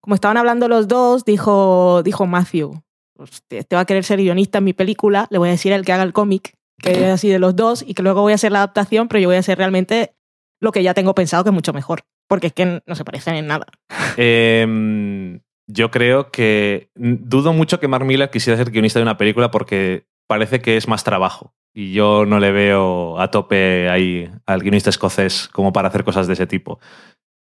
como 0.00 0.14
estaban 0.14 0.36
hablando 0.36 0.68
los 0.68 0.88
dos, 0.88 1.24
dijo, 1.24 2.02
dijo 2.02 2.26
Matthew, 2.26 2.80
"Hostia, 3.18 3.58
este 3.60 3.76
va 3.76 3.82
a 3.82 3.84
querer 3.84 4.04
ser 4.04 4.18
guionista 4.20 4.58
en 4.58 4.64
mi 4.64 4.72
película, 4.72 5.26
le 5.30 5.38
voy 5.38 5.48
a 5.48 5.52
decir 5.52 5.72
al 5.74 5.84
que 5.84 5.92
haga 5.92 6.02
el 6.02 6.12
cómic, 6.12 6.54
que 6.78 6.90
es 7.08 7.12
así 7.12 7.28
de 7.28 7.38
los 7.38 7.54
dos, 7.54 7.84
y 7.86 7.94
que 7.94 8.02
luego 8.02 8.22
voy 8.22 8.32
a 8.32 8.36
hacer 8.36 8.52
la 8.52 8.60
adaptación, 8.60 9.08
pero 9.08 9.20
yo 9.20 9.28
voy 9.28 9.36
a 9.36 9.40
hacer 9.40 9.58
realmente 9.58 10.14
lo 10.60 10.72
que 10.72 10.82
ya 10.82 10.94
tengo 10.94 11.14
pensado 11.14 11.44
que 11.44 11.50
es 11.50 11.54
mucho 11.54 11.72
mejor, 11.72 12.02
porque 12.28 12.48
es 12.48 12.52
que 12.52 12.82
no 12.84 12.94
se 12.94 13.04
parecen 13.04 13.34
en 13.34 13.46
nada. 13.46 13.66
Em, 14.16 15.40
yo 15.66 15.90
creo 15.90 16.30
que 16.30 16.90
dudo 16.94 17.52
mucho 17.52 17.78
que 17.78 17.88
Mark 17.88 18.04
Miller 18.04 18.30
quisiera 18.30 18.56
ser 18.56 18.70
guionista 18.70 18.98
de 18.98 19.04
una 19.04 19.16
película 19.16 19.50
porque 19.50 20.06
parece 20.26 20.60
que 20.60 20.76
es 20.76 20.88
más 20.88 21.04
trabajo. 21.04 21.54
Y 21.74 21.92
yo 21.92 22.24
no 22.26 22.40
le 22.40 22.50
veo 22.50 23.20
a 23.20 23.30
tope 23.30 23.88
ahí 23.88 24.30
al 24.46 24.60
guionista 24.60 24.90
escocés 24.90 25.48
como 25.52 25.72
para 25.72 25.88
hacer 25.88 26.04
cosas 26.04 26.26
de 26.26 26.32
ese 26.32 26.46
tipo. 26.46 26.80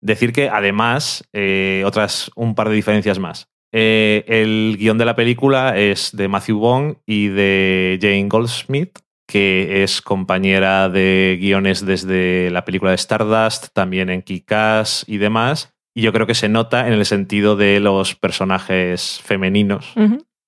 Decir 0.00 0.32
que 0.32 0.48
además, 0.48 1.24
eh, 1.32 1.82
otras 1.86 2.30
un 2.34 2.54
par 2.54 2.68
de 2.68 2.74
diferencias 2.74 3.18
más. 3.18 3.48
Eh, 3.72 4.24
el 4.28 4.76
guion 4.78 4.98
de 4.98 5.06
la 5.06 5.16
película 5.16 5.78
es 5.78 6.14
de 6.14 6.28
Matthew 6.28 6.60
Vaughn 6.60 6.98
y 7.06 7.28
de 7.28 7.98
Jane 8.00 8.28
Goldsmith, 8.28 8.98
que 9.32 9.82
es 9.82 10.02
compañera 10.02 10.90
de 10.90 11.38
guiones 11.40 11.86
desde 11.86 12.50
la 12.50 12.66
película 12.66 12.90
de 12.90 12.96
Stardust, 12.96 13.68
también 13.72 14.10
en 14.10 14.20
Kick-Ass 14.20 15.06
y 15.06 15.16
demás. 15.16 15.72
Y 15.94 16.02
yo 16.02 16.12
creo 16.12 16.26
que 16.26 16.34
se 16.34 16.50
nota 16.50 16.86
en 16.86 16.92
el 16.92 17.06
sentido 17.06 17.56
de 17.56 17.80
los 17.80 18.14
personajes 18.14 19.22
femeninos. 19.24 19.94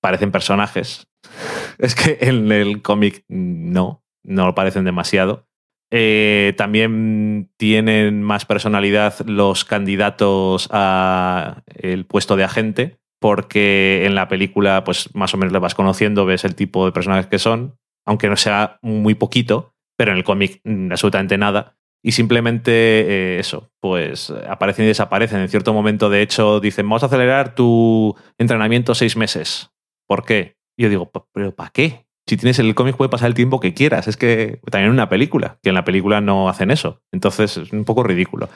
Parecen 0.03 0.31
personajes. 0.31 1.07
Es 1.79 1.95
que 1.95 2.19
en 2.21 2.53
el 2.53 2.83
cómic 2.83 3.25
no, 3.27 4.05
no 4.23 4.47
lo 4.47 4.55
parecen 4.55 4.85
demasiado. 4.85 5.49
Eh, 5.91 6.53
también 6.59 7.51
tienen 7.57 8.23
más 8.23 8.45
personalidad 8.45 9.15
los 9.27 9.65
candidatos 9.65 10.69
a 10.71 11.63
el 11.75 12.05
puesto 12.05 12.37
de 12.37 12.45
agente, 12.45 12.99
porque 13.19 14.05
en 14.05 14.15
la 14.15 14.29
película, 14.29 14.85
pues 14.85 15.15
más 15.15 15.33
o 15.33 15.39
menos 15.39 15.55
le 15.55 15.59
vas 15.59 15.75
conociendo, 15.75 16.27
ves 16.27 16.45
el 16.45 16.55
tipo 16.55 16.85
de 16.85 16.93
personajes 16.93 17.27
que 17.27 17.39
son, 17.39 17.79
aunque 18.07 18.29
no 18.29 18.37
sea 18.37 18.79
muy 18.83 19.15
poquito, 19.15 19.75
pero 19.97 20.13
en 20.13 20.19
el 20.19 20.25
cómic 20.25 20.61
mm, 20.65 20.91
absolutamente 20.93 21.39
nada. 21.39 21.77
Y 22.03 22.13
simplemente 22.13 22.71
eh, 22.73 23.39
eso, 23.39 23.71
pues 23.81 24.31
aparecen 24.49 24.85
y 24.85 24.89
desaparecen. 24.89 25.41
En 25.41 25.49
cierto 25.49 25.73
momento, 25.73 26.11
de 26.11 26.21
hecho, 26.23 26.61
dicen, 26.61 26.87
vamos 26.87 27.03
a 27.03 27.07
acelerar 27.07 27.55
tu 27.55 28.15
entrenamiento 28.37 28.95
seis 28.95 29.17
meses. 29.17 29.71
¿Por 30.07 30.25
qué? 30.25 30.57
Yo 30.79 30.91
digo, 30.91 31.11
"Pa- 31.11 31.25
¿pero 31.33 31.55
para 31.55 31.71
qué? 31.71 32.05
Si 32.29 32.37
tienes 32.37 32.59
el 32.59 32.75
cómic 32.75 32.97
puede 32.97 33.09
pasar 33.11 33.29
el 33.29 33.35
tiempo 33.35 33.59
que 33.61 33.73
quieras. 33.75 34.07
Es 34.09 34.17
que 34.19 34.61
también 34.71 34.89
en 34.89 34.93
una 34.93 35.09
película, 35.09 35.59
que 35.63 35.71
en 35.71 35.75
la 35.75 35.85
película 35.85 36.21
no 36.21 36.49
hacen 36.51 36.71
eso. 36.71 37.01
Entonces 37.13 37.57
es 37.57 37.73
un 37.73 37.85
poco 37.87 38.03
ridículo. 38.03 38.49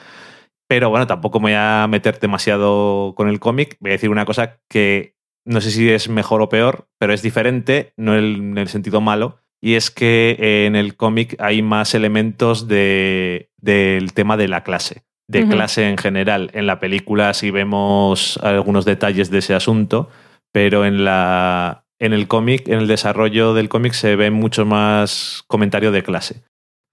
Pero 0.67 0.89
bueno, 0.91 1.07
tampoco 1.07 1.39
me 1.39 1.45
voy 1.51 1.53
a 1.57 1.87
meter 1.89 2.19
demasiado 2.19 3.13
con 3.15 3.29
el 3.29 3.39
cómic. 3.39 3.77
Voy 3.79 3.91
a 3.91 3.93
decir 3.93 4.09
una 4.11 4.25
cosa 4.25 4.59
que 4.69 5.15
no 5.49 5.61
sé 5.61 5.71
si 5.71 5.89
es 5.89 6.09
mejor 6.09 6.43
o 6.43 6.49
peor, 6.49 6.87
pero 6.99 7.11
es 7.11 7.23
diferente, 7.23 7.91
no 7.97 8.15
en 8.15 8.55
el 8.57 8.67
sentido 8.67 9.01
malo. 9.01 9.39
Y 9.59 9.73
es 9.73 9.89
que 9.89 10.37
eh, 10.39 10.67
en 10.67 10.75
el 10.75 10.95
cómic 10.95 11.35
hay 11.39 11.63
más 11.63 11.95
elementos 11.95 12.67
de, 12.67 13.49
del 13.57 14.13
tema 14.13 14.37
de 14.37 14.47
la 14.47 14.63
clase, 14.63 15.03
de 15.27 15.47
clase 15.47 15.89
en 15.89 15.97
general. 15.97 16.51
En 16.53 16.67
la 16.67 16.79
película 16.79 17.33
sí 17.33 17.49
vemos 17.49 18.37
algunos 18.43 18.85
detalles 18.85 19.31
de 19.31 19.39
ese 19.39 19.55
asunto, 19.55 20.09
pero 20.51 20.85
en 20.85 21.03
la 21.03 21.85
en 21.97 22.13
el 22.13 22.27
cómic, 22.27 22.67
en 22.67 22.79
el 22.79 22.87
desarrollo 22.87 23.53
del 23.53 23.69
cómic 23.69 23.93
se 23.93 24.15
ve 24.15 24.29
mucho 24.31 24.65
más 24.65 25.43
comentario 25.47 25.91
de 25.91 26.03
clase. 26.03 26.43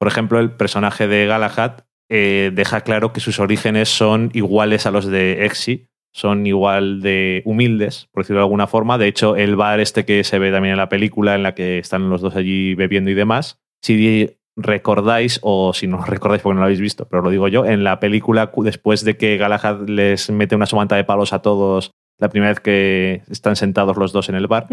Por 0.00 0.08
ejemplo, 0.08 0.40
el 0.40 0.50
personaje 0.50 1.06
de 1.06 1.26
Galahad 1.26 1.84
eh, 2.08 2.50
deja 2.54 2.80
claro 2.80 3.12
que 3.12 3.20
sus 3.20 3.38
orígenes 3.38 3.90
son 3.90 4.30
iguales 4.32 4.86
a 4.86 4.90
los 4.90 5.06
de 5.06 5.44
Exi, 5.44 5.88
son 6.16 6.46
igual 6.46 7.02
de 7.02 7.42
humildes, 7.44 8.08
por 8.10 8.22
decirlo 8.22 8.40
de 8.40 8.44
alguna 8.44 8.66
forma. 8.66 8.96
De 8.96 9.06
hecho, 9.06 9.36
el 9.36 9.54
bar 9.54 9.80
este 9.80 10.06
que 10.06 10.24
se 10.24 10.38
ve 10.38 10.50
también 10.50 10.72
en 10.72 10.78
la 10.78 10.88
película, 10.88 11.34
en 11.34 11.42
la 11.42 11.54
que 11.54 11.78
están 11.78 12.08
los 12.08 12.22
dos 12.22 12.34
allí 12.36 12.74
bebiendo 12.74 13.10
y 13.10 13.14
demás, 13.14 13.60
si 13.82 14.30
recordáis, 14.56 15.38
o 15.42 15.74
si 15.74 15.86
no 15.86 16.02
recordáis 16.06 16.40
porque 16.40 16.54
no 16.54 16.60
lo 16.60 16.64
habéis 16.64 16.80
visto, 16.80 17.06
pero 17.06 17.22
lo 17.22 17.28
digo 17.28 17.48
yo, 17.48 17.66
en 17.66 17.84
la 17.84 18.00
película, 18.00 18.50
después 18.56 19.04
de 19.04 19.18
que 19.18 19.36
Galahad 19.36 19.86
les 19.90 20.30
mete 20.30 20.56
una 20.56 20.64
somanta 20.64 20.96
de 20.96 21.04
palos 21.04 21.34
a 21.34 21.42
todos 21.42 21.90
la 22.18 22.30
primera 22.30 22.50
vez 22.50 22.60
que 22.60 23.20
están 23.28 23.56
sentados 23.56 23.98
los 23.98 24.12
dos 24.12 24.30
en 24.30 24.36
el 24.36 24.46
bar, 24.46 24.68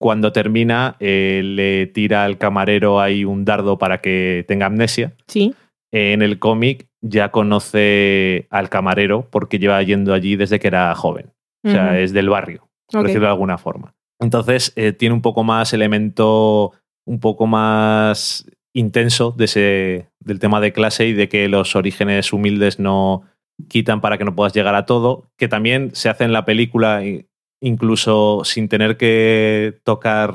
cuando 0.00 0.32
termina, 0.32 0.96
eh, 0.98 1.42
le 1.44 1.86
tira 1.86 2.24
al 2.24 2.36
camarero 2.36 3.00
ahí 3.00 3.24
un 3.24 3.44
dardo 3.44 3.78
para 3.78 4.00
que 4.00 4.44
tenga 4.48 4.66
amnesia. 4.66 5.14
Sí. 5.28 5.54
En 5.92 6.20
el 6.20 6.40
cómic 6.40 6.88
ya 7.06 7.30
conoce 7.30 8.46
al 8.50 8.70
camarero 8.70 9.28
porque 9.30 9.58
lleva 9.58 9.82
yendo 9.82 10.14
allí 10.14 10.36
desde 10.36 10.58
que 10.58 10.68
era 10.68 10.94
joven. 10.94 11.32
O 11.66 11.70
sea, 11.70 11.98
es 11.98 12.12
del 12.12 12.28
barrio, 12.28 12.68
por 12.90 13.04
decirlo 13.04 13.26
de 13.26 13.32
alguna 13.32 13.56
forma. 13.56 13.94
Entonces, 14.20 14.72
eh, 14.76 14.92
tiene 14.92 15.14
un 15.14 15.22
poco 15.22 15.42
más 15.42 15.72
elemento, 15.72 16.72
un 17.06 17.20
poco 17.20 17.46
más 17.46 18.46
intenso 18.74 19.32
de 19.32 19.44
ese, 19.46 20.08
del 20.20 20.40
tema 20.40 20.60
de 20.60 20.72
clase 20.72 21.06
y 21.06 21.14
de 21.14 21.28
que 21.30 21.48
los 21.48 21.74
orígenes 21.74 22.34
humildes 22.34 22.78
no 22.78 23.22
quitan 23.68 24.02
para 24.02 24.18
que 24.18 24.24
no 24.24 24.34
puedas 24.34 24.52
llegar 24.52 24.74
a 24.74 24.84
todo, 24.84 25.30
que 25.38 25.48
también 25.48 25.94
se 25.94 26.10
hace 26.10 26.24
en 26.24 26.32
la 26.32 26.44
película 26.44 27.02
incluso 27.62 28.42
sin 28.44 28.68
tener 28.68 28.98
que 28.98 29.80
tocar 29.84 30.34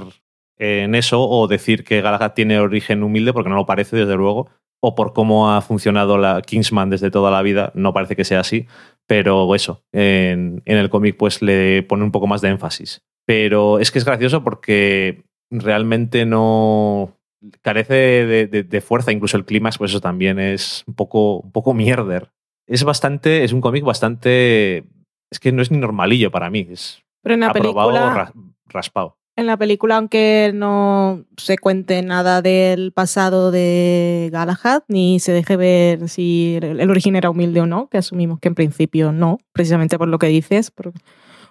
en 0.57 0.95
eso 0.95 1.27
o 1.27 1.47
decir 1.47 1.83
que 1.83 2.01
Galahad 2.01 2.33
tiene 2.33 2.59
origen 2.59 3.03
humilde, 3.03 3.33
porque 3.33 3.49
no 3.49 3.55
lo 3.55 3.65
parece, 3.65 3.97
desde 3.97 4.15
luego, 4.15 4.49
o 4.81 4.95
por 4.95 5.13
cómo 5.13 5.51
ha 5.51 5.61
funcionado 5.61 6.17
la 6.17 6.41
Kingsman 6.41 6.89
desde 6.89 7.11
toda 7.11 7.31
la 7.31 7.41
vida, 7.41 7.71
no 7.75 7.93
parece 7.93 8.15
que 8.15 8.23
sea 8.25 8.39
así, 8.39 8.65
pero 9.07 9.53
eso, 9.55 9.81
en, 9.93 10.61
en 10.65 10.77
el 10.77 10.89
cómic 10.89 11.17
pues 11.17 11.41
le 11.41 11.83
pone 11.83 12.03
un 12.03 12.11
poco 12.11 12.27
más 12.27 12.41
de 12.41 12.49
énfasis. 12.49 13.01
Pero 13.25 13.79
es 13.79 13.91
que 13.91 13.99
es 13.99 14.05
gracioso 14.05 14.43
porque 14.43 15.23
realmente 15.51 16.25
no 16.25 17.15
carece 17.61 17.93
de, 17.93 18.47
de- 18.47 18.63
de 18.63 18.81
fuerza, 18.81 19.11
incluso 19.11 19.37
el 19.37 19.45
clímax, 19.45 19.77
pues 19.77 19.91
eso 19.91 20.01
también 20.01 20.39
es 20.39 20.83
un 20.87 20.93
poco, 20.95 21.37
un 21.39 21.51
poco 21.51 21.73
mierder. 21.73 22.29
Es 22.67 22.83
bastante, 22.83 23.43
es 23.43 23.53
un 23.53 23.61
cómic 23.61 23.83
bastante, 23.83 24.83
es 25.31 25.39
que 25.39 25.51
no 25.51 25.61
es 25.61 25.71
ni 25.71 25.77
normalillo 25.77 26.31
para 26.31 26.49
mí, 26.49 26.67
es 26.71 27.01
Pero 27.23 27.35
en 27.35 27.41
la 27.41 27.47
aprobado 27.47 27.91
película, 27.91 28.13
ra- 28.15 28.33
raspado. 28.67 29.17
En 29.39 29.47
la 29.47 29.57
película, 29.57 29.97
aunque 29.97 30.51
no 30.53 31.25
se 31.37 31.57
cuente 31.57 32.01
nada 32.01 32.41
del 32.41 32.91
pasado 32.91 33.51
de 33.51 34.29
Galahad, 34.31 34.83
ni 34.87 35.19
se 35.19 35.31
deje 35.31 35.55
ver 35.57 36.09
si 36.09 36.59
el 36.61 36.89
origen 36.89 37.15
era 37.15 37.29
humilde 37.29 37.61
o 37.61 37.65
no, 37.65 37.87
que 37.89 37.97
asumimos 37.97 38.39
que 38.39 38.49
en 38.49 38.55
principio 38.55 39.11
no, 39.11 39.39
precisamente 39.53 39.97
por 39.97 40.07
lo 40.07 40.19
que 40.19 40.27
dices, 40.27 40.71
por, 40.71 40.93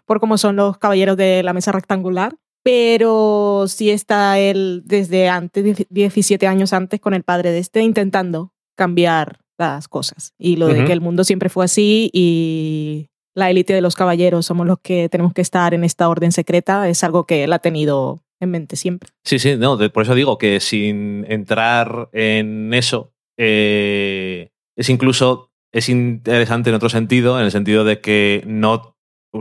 por 0.05 0.20
cómo 0.20 0.39
son 0.39 0.57
los 0.57 0.78
caballeros 0.78 1.16
de 1.16 1.43
la 1.43 1.53
mesa 1.53 1.72
rectangular. 1.72 2.36
Pero 2.62 3.64
sí 3.68 3.91
está 3.91 4.39
él 4.39 4.82
desde 4.84 5.28
antes, 5.28 5.86
17 5.89 6.47
años 6.47 6.72
antes, 6.72 7.01
con 7.01 7.14
el 7.14 7.22
padre 7.22 7.51
de 7.51 7.61
este, 7.61 7.82
intentando 7.82 8.53
cambiar 8.76 9.41
las 9.59 9.89
cosas. 9.89 10.34
Y 10.39 10.57
lo 10.57 10.68
de 10.68 10.84
que 10.84 10.93
el 10.93 11.01
mundo 11.01 11.24
siempre 11.24 11.49
fue 11.49 11.64
así 11.64 12.11
y 12.12 13.09
la 13.39 13.51
élite 13.51 13.72
de 13.72 13.80
los 13.80 13.95
caballeros 13.97 14.47
somos 14.47 14.66
los 14.66 14.78
que 14.80 15.09
tenemos 15.09 15.32
que 15.32 15.41
estar 15.43 15.72
en 15.74 15.84
esta 15.84 16.09
orden 16.09 16.32
secreta, 16.32 16.89
es 16.89 17.03
algo 17.05 17.24
que 17.26 17.45
él 17.45 17.53
ha 17.53 17.59
tenido 17.61 18.20
en 18.41 18.51
mente 18.51 18.76
siempre. 18.76 19.11
Sí, 19.24 19.39
sí, 19.39 19.57
no, 19.57 19.76
de- 19.76 19.91
por 19.91 20.03
eso 20.03 20.14
digo 20.14 20.39
que 20.39 20.61
sin 20.61 21.24
entrar 21.28 22.09
en 22.12 22.72
eso, 22.74 23.12
eh, 23.39 24.51
es 24.76 24.89
incluso 24.91 25.51
es 25.72 25.89
interesante 25.89 26.70
en 26.70 26.76
otro 26.76 26.89
sentido, 26.89 27.39
en 27.39 27.45
el 27.45 27.51
sentido 27.51 27.84
de 27.84 28.01
que 28.01 28.43
no 28.47 28.97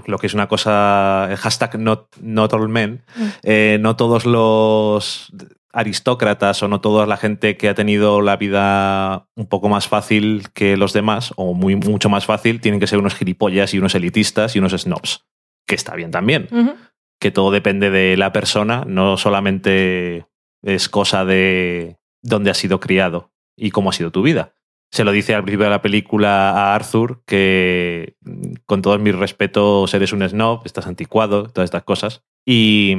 lo 0.05 0.17
que 0.17 0.27
es 0.27 0.33
una 0.33 0.47
cosa, 0.49 1.27
el 1.31 1.37
hashtag 1.37 1.79
not, 1.79 2.07
not 2.21 2.51
all 2.53 2.67
men, 2.67 3.03
Mm. 3.15 3.23
eh, 3.43 3.77
no 3.79 3.95
todos 3.95 4.25
los 4.25 5.31
aristócratas 5.73 6.63
o 6.63 6.67
no 6.67 6.81
toda 6.81 7.05
la 7.05 7.17
gente 7.17 7.57
que 7.57 7.69
ha 7.69 7.75
tenido 7.75 8.21
la 8.21 8.37
vida 8.37 9.27
un 9.35 9.47
poco 9.47 9.69
más 9.69 9.87
fácil 9.87 10.47
que 10.53 10.77
los 10.77 10.93
demás, 10.93 11.33
o 11.35 11.53
muy, 11.53 11.75
mucho 11.75 12.09
más 12.09 12.25
fácil, 12.25 12.61
tienen 12.61 12.79
que 12.79 12.87
ser 12.87 12.99
unos 12.99 13.15
gilipollas 13.15 13.73
y 13.73 13.79
unos 13.79 13.95
elitistas 13.95 14.55
y 14.55 14.59
unos 14.59 14.73
snobs. 14.73 15.25
Que 15.65 15.75
está 15.75 15.95
bien 15.95 16.11
también 16.11 16.47
que 17.19 17.31
todo 17.31 17.51
depende 17.51 17.89
de 17.89 18.17
la 18.17 18.31
persona, 18.31 18.83
no 18.85 19.17
solamente 19.17 20.27
es 20.63 20.89
cosa 20.89 21.25
de 21.25 21.97
dónde 22.21 22.51
has 22.51 22.57
sido 22.57 22.79
criado 22.79 23.31
y 23.55 23.71
cómo 23.71 23.89
ha 23.89 23.93
sido 23.93 24.11
tu 24.11 24.21
vida. 24.21 24.53
Se 24.91 25.03
lo 25.03 25.11
dice 25.11 25.35
al 25.35 25.43
principio 25.43 25.65
de 25.65 25.71
la 25.71 25.81
película 25.81 26.51
a 26.51 26.75
Arthur 26.75 27.23
que 27.25 28.15
con 28.65 28.81
todos 28.81 28.99
mis 28.99 29.15
respetos 29.15 29.93
eres 29.93 30.13
un 30.13 30.27
snob, 30.27 30.61
estás 30.65 30.87
anticuado, 30.87 31.49
todas 31.49 31.67
estas 31.67 31.83
cosas. 31.83 32.23
Y, 32.45 32.95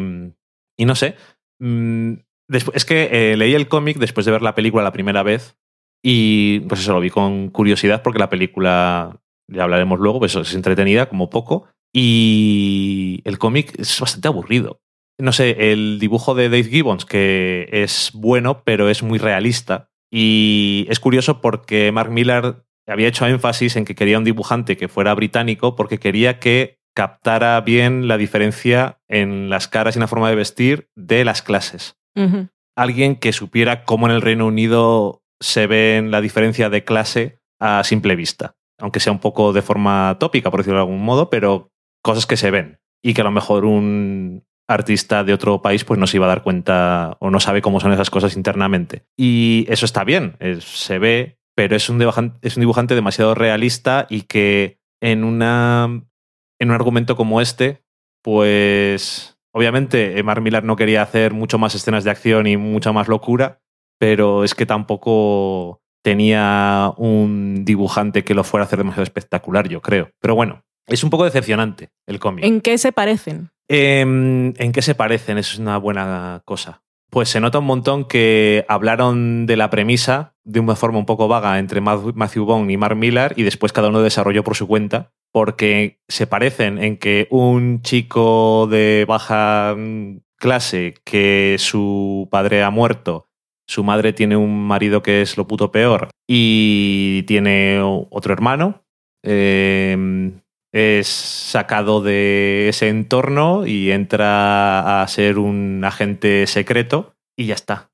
y 0.76 0.84
no 0.84 0.94
sé, 0.94 1.16
mm, 1.60 2.14
es 2.48 2.84
que 2.84 3.32
eh, 3.32 3.36
leí 3.36 3.54
el 3.54 3.68
cómic 3.68 3.98
después 3.98 4.24
de 4.26 4.32
ver 4.32 4.42
la 4.42 4.54
película 4.54 4.82
la 4.82 4.92
primera 4.92 5.22
vez 5.22 5.56
y 6.02 6.60
pues 6.60 6.80
eso 6.80 6.92
lo 6.92 7.00
vi 7.00 7.10
con 7.10 7.48
curiosidad 7.50 8.02
porque 8.02 8.18
la 8.18 8.30
película, 8.30 9.20
ya 9.48 9.64
hablaremos 9.64 9.98
luego, 9.98 10.20
pues 10.20 10.34
es 10.36 10.54
entretenida 10.54 11.08
como 11.08 11.30
poco 11.30 11.68
y 11.92 13.20
el 13.24 13.38
cómic 13.38 13.78
es 13.78 13.98
bastante 14.00 14.28
aburrido. 14.28 14.80
No 15.20 15.32
sé, 15.32 15.72
el 15.72 15.98
dibujo 15.98 16.34
de 16.34 16.48
Dave 16.48 16.64
Gibbons, 16.64 17.04
que 17.04 17.68
es 17.72 18.12
bueno, 18.14 18.62
pero 18.64 18.88
es 18.88 19.02
muy 19.02 19.18
realista. 19.18 19.90
Y 20.12 20.86
es 20.88 21.00
curioso 21.00 21.40
porque 21.40 21.90
Mark 21.90 22.10
Millar 22.12 22.64
había 22.86 23.08
hecho 23.08 23.26
énfasis 23.26 23.76
en 23.76 23.84
que 23.84 23.96
quería 23.96 24.18
un 24.18 24.24
dibujante 24.24 24.76
que 24.76 24.88
fuera 24.88 25.12
británico 25.14 25.74
porque 25.74 25.98
quería 25.98 26.38
que 26.38 26.78
captara 26.94 27.60
bien 27.60 28.06
la 28.06 28.16
diferencia 28.16 29.00
en 29.08 29.50
las 29.50 29.66
caras 29.66 29.96
y 29.96 29.98
en 29.98 30.02
la 30.02 30.08
forma 30.08 30.30
de 30.30 30.36
vestir 30.36 30.88
de 30.94 31.24
las 31.24 31.42
clases 31.42 31.97
Alguien 32.76 33.16
que 33.16 33.32
supiera 33.32 33.84
cómo 33.84 34.06
en 34.06 34.14
el 34.14 34.22
Reino 34.22 34.46
Unido 34.46 35.22
se 35.40 35.66
ve 35.66 36.02
la 36.04 36.20
diferencia 36.20 36.70
de 36.70 36.84
clase 36.84 37.40
a 37.60 37.82
simple 37.84 38.16
vista. 38.16 38.56
Aunque 38.80 39.00
sea 39.00 39.12
un 39.12 39.18
poco 39.18 39.52
de 39.52 39.62
forma 39.62 40.16
tópica, 40.20 40.50
por 40.50 40.60
decirlo 40.60 40.78
de 40.78 40.84
algún 40.84 41.02
modo, 41.02 41.30
pero 41.30 41.72
cosas 42.02 42.26
que 42.26 42.36
se 42.36 42.50
ven. 42.50 42.80
Y 43.02 43.14
que 43.14 43.20
a 43.20 43.24
lo 43.24 43.30
mejor 43.30 43.64
un 43.64 44.44
artista 44.68 45.24
de 45.24 45.32
otro 45.32 45.62
país 45.62 45.84
pues 45.84 45.98
no 45.98 46.06
se 46.06 46.18
iba 46.18 46.26
a 46.26 46.28
dar 46.28 46.42
cuenta 46.42 47.16
o 47.20 47.30
no 47.30 47.40
sabe 47.40 47.62
cómo 47.62 47.80
son 47.80 47.92
esas 47.92 48.10
cosas 48.10 48.36
internamente. 48.36 49.04
Y 49.16 49.66
eso 49.68 49.86
está 49.86 50.04
bien, 50.04 50.36
se 50.60 50.98
ve, 50.98 51.38
pero 51.56 51.74
es 51.74 51.88
un, 51.88 51.98
dibujante, 51.98 52.46
es 52.46 52.56
un 52.56 52.60
dibujante 52.60 52.94
demasiado 52.94 53.34
realista 53.34 54.06
y 54.10 54.22
que 54.22 54.78
en, 55.00 55.24
una, 55.24 56.04
en 56.60 56.68
un 56.68 56.74
argumento 56.74 57.16
como 57.16 57.40
este, 57.40 57.82
pues 58.22 59.37
obviamente 59.58 60.22
Mark 60.22 60.40
Millar 60.40 60.62
no 60.62 60.76
quería 60.76 61.02
hacer 61.02 61.34
mucho 61.34 61.58
más 61.58 61.74
escenas 61.74 62.04
de 62.04 62.10
acción 62.10 62.46
y 62.46 62.56
mucha 62.56 62.92
más 62.92 63.08
locura, 63.08 63.60
pero 63.98 64.44
es 64.44 64.54
que 64.54 64.66
tampoco 64.66 65.80
tenía 66.02 66.92
un 66.96 67.64
dibujante 67.64 68.22
que 68.22 68.34
lo 68.34 68.44
fuera 68.44 68.62
a 68.62 68.66
hacer 68.66 68.78
demasiado 68.78 69.02
espectacular, 69.02 69.68
yo 69.68 69.82
creo. 69.82 70.10
Pero 70.20 70.36
bueno, 70.36 70.62
es 70.86 71.02
un 71.02 71.10
poco 71.10 71.24
decepcionante 71.24 71.90
el 72.06 72.20
cómic. 72.20 72.44
¿En 72.44 72.60
qué 72.60 72.78
se 72.78 72.92
parecen? 72.92 73.50
Em, 73.68 74.54
¿En 74.56 74.72
qué 74.72 74.80
se 74.80 74.94
parecen? 74.94 75.38
Eso 75.38 75.54
es 75.54 75.58
una 75.58 75.76
buena 75.76 76.40
cosa. 76.44 76.82
Pues 77.10 77.30
se 77.30 77.40
nota 77.40 77.58
un 77.58 77.64
montón 77.64 78.04
que 78.04 78.66
hablaron 78.68 79.46
de 79.46 79.56
la 79.56 79.70
premisa 79.70 80.34
de 80.44 80.60
una 80.60 80.76
forma 80.76 80.98
un 80.98 81.06
poco 81.06 81.26
vaga 81.26 81.58
entre 81.58 81.80
Matthew 81.80 82.44
Vaughn 82.44 82.70
y 82.70 82.76
Mark 82.76 82.96
Millar 82.96 83.32
y 83.36 83.44
después 83.44 83.72
cada 83.72 83.88
uno 83.88 84.02
desarrolló 84.02 84.44
por 84.44 84.56
su 84.56 84.66
cuenta 84.66 85.12
porque 85.32 86.00
se 86.08 86.26
parecen 86.26 86.78
en 86.78 86.98
que 86.98 87.26
un 87.30 87.82
chico 87.82 88.66
de 88.70 89.04
baja 89.08 89.74
mm, 89.76 90.18
clase 90.36 90.94
que 91.04 91.56
su 91.58 92.28
padre 92.30 92.62
ha 92.62 92.70
muerto, 92.70 93.28
su 93.66 93.84
madre 93.84 94.12
tiene 94.12 94.36
un 94.36 94.66
marido 94.66 95.02
que 95.02 95.22
es 95.22 95.36
lo 95.36 95.46
puto 95.46 95.72
peor 95.72 96.10
y 96.26 97.22
tiene 97.24 97.80
otro 97.82 98.32
hermano. 98.32 98.84
eh, 99.22 100.30
es 100.72 101.06
sacado 101.08 102.02
de 102.02 102.68
ese 102.68 102.88
entorno 102.88 103.66
y 103.66 103.90
entra 103.90 105.02
a 105.02 105.08
ser 105.08 105.38
un 105.38 105.82
agente 105.84 106.46
secreto 106.46 107.14
y 107.38 107.46
ya 107.46 107.54
está. 107.54 107.90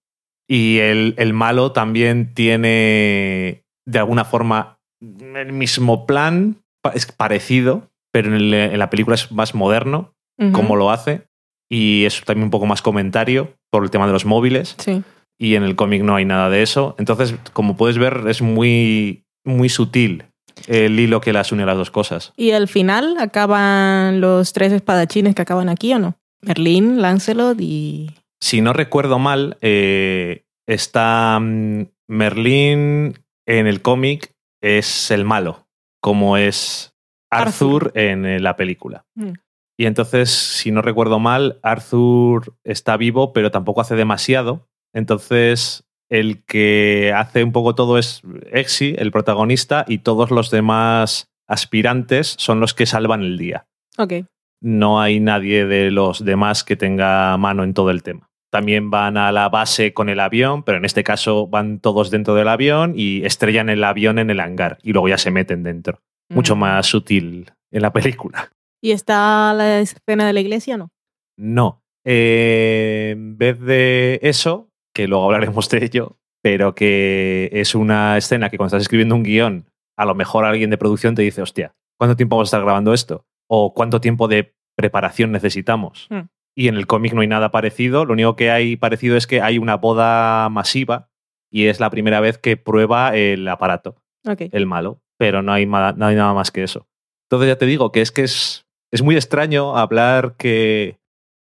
Y 0.48 0.78
el, 0.78 1.14
el 1.16 1.32
malo 1.32 1.72
también 1.72 2.34
tiene 2.34 3.62
de 3.86 3.98
alguna 3.98 4.24
forma 4.24 4.78
el 5.00 5.52
mismo 5.52 6.06
plan, 6.06 6.56
es 6.94 7.06
parecido, 7.10 7.90
pero 8.12 8.28
en, 8.28 8.34
el- 8.34 8.54
en 8.54 8.78
la 8.78 8.90
película 8.90 9.14
es 9.14 9.30
más 9.32 9.54
moderno, 9.54 10.12
Ujú. 10.38 10.52
cómo 10.52 10.76
lo 10.76 10.90
hace, 10.90 11.22
y 11.70 12.04
es 12.04 12.22
también 12.24 12.44
un 12.44 12.50
poco 12.50 12.66
más 12.66 12.82
comentario 12.82 13.54
por 13.70 13.84
el 13.84 13.90
tema 13.90 14.06
de 14.06 14.12
los 14.12 14.24
móviles 14.24 14.74
Sí. 14.78 15.02
y 15.38 15.54
en 15.54 15.62
el 15.62 15.76
cómic 15.76 16.02
no 16.02 16.16
hay 16.16 16.24
nada 16.24 16.50
de 16.50 16.62
eso. 16.62 16.94
Entonces, 16.98 17.34
como 17.52 17.76
puedes 17.76 17.98
ver, 17.98 18.22
es 18.28 18.42
muy, 18.42 19.24
muy 19.44 19.68
sutil 19.68 20.24
el 20.66 20.98
hilo 20.98 21.20
que 21.20 21.32
las 21.32 21.52
une 21.52 21.62
a 21.62 21.66
las 21.66 21.76
dos 21.76 21.90
cosas. 21.90 22.32
¿Y 22.36 22.52
al 22.52 22.68
final 22.68 23.16
acaban 23.18 24.20
los 24.20 24.52
tres 24.52 24.72
espadachines 24.72 25.34
que 25.34 25.42
acaban 25.42 25.68
aquí 25.68 25.92
o 25.92 25.98
no? 25.98 26.16
Merlín, 26.40 27.00
Lancelot 27.00 27.60
y... 27.60 28.10
Si 28.40 28.60
no 28.60 28.72
recuerdo 28.72 29.18
mal, 29.18 29.56
eh, 29.62 30.44
está 30.66 31.38
mm, 31.40 31.86
Merlín 32.08 33.18
en 33.46 33.66
el 33.66 33.82
cómic 33.82 34.34
es 34.60 35.10
el 35.10 35.24
malo, 35.24 35.66
como 36.00 36.36
es 36.36 36.94
Arthur, 37.30 37.92
en 37.94 38.24
eh, 38.24 38.40
la 38.40 38.56
película. 38.56 39.04
Mm. 39.14 39.32
Y 39.76 39.86
entonces, 39.86 40.30
si 40.30 40.70
no 40.70 40.82
recuerdo 40.82 41.18
mal, 41.18 41.58
Arthur 41.62 42.56
está 42.64 42.96
vivo, 42.96 43.32
pero 43.32 43.50
tampoco 43.50 43.80
hace 43.80 43.96
demasiado. 43.96 44.68
Entonces, 44.94 45.83
el 46.20 46.44
que 46.44 47.12
hace 47.14 47.42
un 47.44 47.52
poco 47.52 47.74
todo 47.74 47.98
es 47.98 48.22
Exi, 48.52 48.94
el 48.98 49.10
protagonista, 49.10 49.84
y 49.88 49.98
todos 49.98 50.30
los 50.30 50.50
demás 50.50 51.30
aspirantes 51.48 52.34
son 52.38 52.60
los 52.60 52.74
que 52.74 52.86
salvan 52.86 53.22
el 53.22 53.36
día. 53.38 53.66
Ok. 53.98 54.12
No 54.60 55.00
hay 55.00 55.20
nadie 55.20 55.66
de 55.66 55.90
los 55.90 56.24
demás 56.24 56.64
que 56.64 56.76
tenga 56.76 57.36
mano 57.36 57.64
en 57.64 57.74
todo 57.74 57.90
el 57.90 58.02
tema. 58.02 58.30
También 58.50 58.88
van 58.90 59.16
a 59.16 59.32
la 59.32 59.48
base 59.48 59.92
con 59.92 60.08
el 60.08 60.20
avión, 60.20 60.62
pero 60.62 60.78
en 60.78 60.84
este 60.84 61.02
caso 61.02 61.48
van 61.48 61.80
todos 61.80 62.10
dentro 62.10 62.34
del 62.34 62.48
avión 62.48 62.92
y 62.96 63.24
estrellan 63.24 63.68
el 63.68 63.82
avión 63.82 64.18
en 64.18 64.30
el 64.30 64.40
hangar 64.40 64.78
y 64.82 64.92
luego 64.92 65.08
ya 65.08 65.18
se 65.18 65.30
meten 65.32 65.62
dentro. 65.64 66.00
Mucho 66.30 66.54
Mm. 66.54 66.58
más 66.60 66.86
sutil 66.86 67.50
en 67.72 67.82
la 67.82 67.92
película. 67.92 68.50
¿Y 68.80 68.92
está 68.92 69.52
la 69.54 69.80
escena 69.80 70.26
de 70.26 70.32
la 70.32 70.40
iglesia 70.40 70.76
o 70.76 70.78
no? 70.78 70.90
No. 71.36 71.82
Eh, 72.04 73.10
en 73.12 73.36
vez 73.36 73.58
de 73.60 74.20
eso, 74.22 74.70
que 74.94 75.08
luego 75.08 75.24
hablaremos 75.24 75.68
de 75.68 75.84
ello, 75.84 76.18
pero 76.42 76.74
que 76.74 77.50
es 77.52 77.74
una 77.74 78.16
escena 78.16 78.50
que 78.50 78.56
cuando 78.56 78.68
estás 78.68 78.82
escribiendo 78.82 79.14
un 79.14 79.22
guion, 79.22 79.66
a 79.96 80.04
lo 80.04 80.14
mejor 80.14 80.44
alguien 80.44 80.70
de 80.70 80.78
producción 80.78 81.14
te 81.14 81.22
dice, 81.22 81.42
hostia, 81.42 81.74
¿cuánto 81.98 82.16
tiempo 82.16 82.36
vamos 82.36 82.48
a 82.48 82.50
estar 82.50 82.62
grabando 82.62 82.92
esto? 82.92 83.26
¿O 83.48 83.74
cuánto 83.74 84.00
tiempo 84.00 84.28
de 84.28 84.54
preparación 84.76 85.32
necesitamos? 85.32 86.06
Hmm. 86.10 86.28
Y 86.56 86.68
en 86.68 86.76
el 86.76 86.86
cómic 86.86 87.12
no 87.14 87.20
hay 87.20 87.26
nada 87.26 87.50
parecido. 87.50 88.04
Lo 88.04 88.12
único 88.12 88.36
que 88.36 88.50
hay 88.50 88.76
parecido 88.76 89.16
es 89.16 89.26
que 89.26 89.40
hay 89.40 89.58
una 89.58 89.76
boda 89.76 90.48
masiva 90.50 91.10
y 91.50 91.66
es 91.66 91.80
la 91.80 91.90
primera 91.90 92.20
vez 92.20 92.38
que 92.38 92.56
prueba 92.56 93.16
el 93.16 93.46
aparato 93.48 93.96
el 94.24 94.66
malo, 94.66 95.02
pero 95.18 95.42
no 95.42 95.52
hay, 95.52 95.66
no 95.66 96.06
hay 96.06 96.16
nada 96.16 96.32
más 96.32 96.50
que 96.50 96.62
eso. 96.62 96.88
Entonces 97.28 97.48
ya 97.48 97.58
te 97.58 97.66
digo 97.66 97.92
que 97.92 98.00
es 98.00 98.10
que 98.10 98.22
es, 98.22 98.66
es 98.92 99.02
muy 99.02 99.16
extraño 99.16 99.76
hablar 99.76 100.36
que 100.36 100.98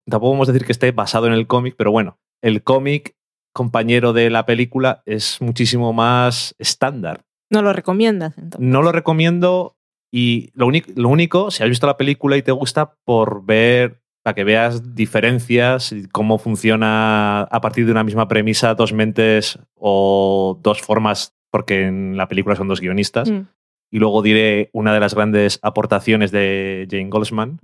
tampoco 0.10 0.32
podemos 0.32 0.48
decir 0.48 0.66
que 0.66 0.72
esté 0.72 0.92
basado 0.92 1.28
en 1.28 1.34
el 1.34 1.48
cómic, 1.48 1.76
pero 1.78 1.92
bueno, 1.92 2.20
el 2.42 2.64
cómic 2.64 3.16
compañero 3.54 4.14
de 4.14 4.30
la 4.30 4.46
película 4.46 5.02
es 5.06 5.42
muchísimo 5.42 5.94
más 5.94 6.56
estándar. 6.60 7.22
¿No 7.50 7.62
lo 7.62 7.74
recomiendas 7.74 8.38
entonces? 8.38 8.68
No 8.68 8.82
lo 8.82 8.92
recomiendo 8.92 9.76
y 10.12 10.50
lo, 10.54 10.68
único- 10.68 10.92
lo 10.96 11.10
único, 11.10 11.52
si 11.52 11.64
has 11.64 11.70
visto 11.70 11.88
la 11.88 11.98
película 11.98 12.38
y 12.38 12.42
te 12.42 12.52
gusta, 12.52 12.96
por 13.06 13.46
ver, 13.46 14.02
para 14.24 14.36
que 14.36 14.44
veas 14.44 14.94
diferencias, 14.96 15.92
y 15.92 16.08
cómo 16.08 16.38
funciona 16.38 17.42
a 17.44 17.62
partir 17.62 17.86
de 17.86 17.92
una 17.92 18.04
misma 18.04 18.28
premisa 18.28 18.76
dos 18.76 18.94
mentes 18.94 19.58
o 19.76 20.60
dos 20.62 20.82
formas, 20.82 21.34
porque 21.52 21.86
en 21.88 22.16
la 22.18 22.28
película 22.28 22.56
son 22.56 22.68
dos 22.68 22.80
guionistas. 22.82 23.30
Mm, 23.32 23.48
Y 23.94 24.00
luego 24.00 24.22
diré 24.22 24.70
una 24.74 24.94
de 24.94 25.00
las 25.02 25.16
grandes 25.16 25.60
aportaciones 25.64 26.32
de 26.32 26.88
Jane 26.90 27.10
Goldsman, 27.10 27.60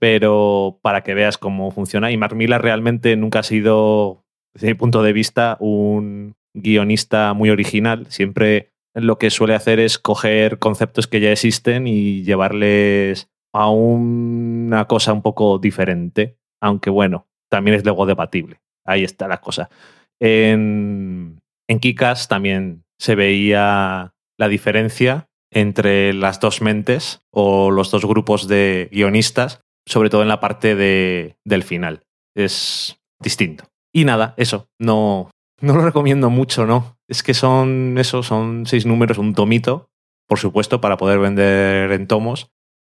pero 0.00 0.78
para 0.82 1.02
que 1.02 1.14
veas 1.14 1.38
cómo 1.38 1.70
funciona. 1.70 2.10
Y 2.10 2.16
Mark 2.16 2.34
Millar 2.34 2.62
realmente 2.62 3.16
nunca 3.16 3.40
ha 3.40 3.42
sido, 3.44 4.24
desde 4.58 4.68
mi 4.68 4.74
punto 4.74 5.04
de 5.04 5.12
vista, 5.12 5.56
un 5.60 6.34
guionista 6.52 7.32
muy 7.32 7.48
original. 7.50 8.06
Siempre 8.08 8.72
lo 8.92 9.16
que 9.16 9.30
suele 9.30 9.54
hacer 9.54 9.78
es 9.78 10.00
coger 10.00 10.58
conceptos 10.58 11.06
que 11.06 11.20
ya 11.20 11.30
existen 11.30 11.86
y 11.86 12.24
llevarles 12.24 13.28
a 13.54 13.70
una 13.70 14.86
cosa 14.86 15.12
un 15.12 15.22
poco 15.22 15.60
diferente, 15.60 16.38
aunque 16.60 16.90
bueno, 16.90 17.28
también 17.48 17.76
es 17.76 17.84
luego 17.84 18.04
debatible. 18.04 18.60
Ahí 18.84 19.04
está 19.04 19.28
la 19.28 19.40
cosa. 19.40 19.70
En, 20.18 21.38
en 21.68 21.78
Kikas 21.78 22.26
también 22.26 22.82
se 22.98 23.14
veía 23.14 24.12
la 24.38 24.48
diferencia 24.48 25.28
entre 25.52 26.14
las 26.14 26.40
dos 26.40 26.62
mentes 26.62 27.22
o 27.30 27.70
los 27.70 27.92
dos 27.92 28.04
grupos 28.04 28.48
de 28.48 28.88
guionistas, 28.90 29.60
sobre 29.86 30.10
todo 30.10 30.22
en 30.22 30.28
la 30.28 30.40
parte 30.40 30.74
de, 30.74 31.36
del 31.44 31.62
final. 31.62 32.02
Es 32.34 32.98
distinto. 33.20 33.70
Y 33.92 34.04
nada, 34.04 34.34
eso, 34.36 34.68
no, 34.78 35.30
no 35.60 35.74
lo 35.74 35.84
recomiendo 35.84 36.30
mucho, 36.30 36.66
¿no? 36.66 36.96
Es 37.08 37.22
que 37.22 37.34
son 37.34 37.96
eso, 37.98 38.22
son 38.22 38.66
seis 38.66 38.86
números, 38.86 39.18
un 39.18 39.34
tomito, 39.34 39.90
por 40.26 40.38
supuesto, 40.38 40.80
para 40.80 40.96
poder 40.96 41.18
vender 41.18 41.90
en 41.92 42.06
tomos, 42.06 42.50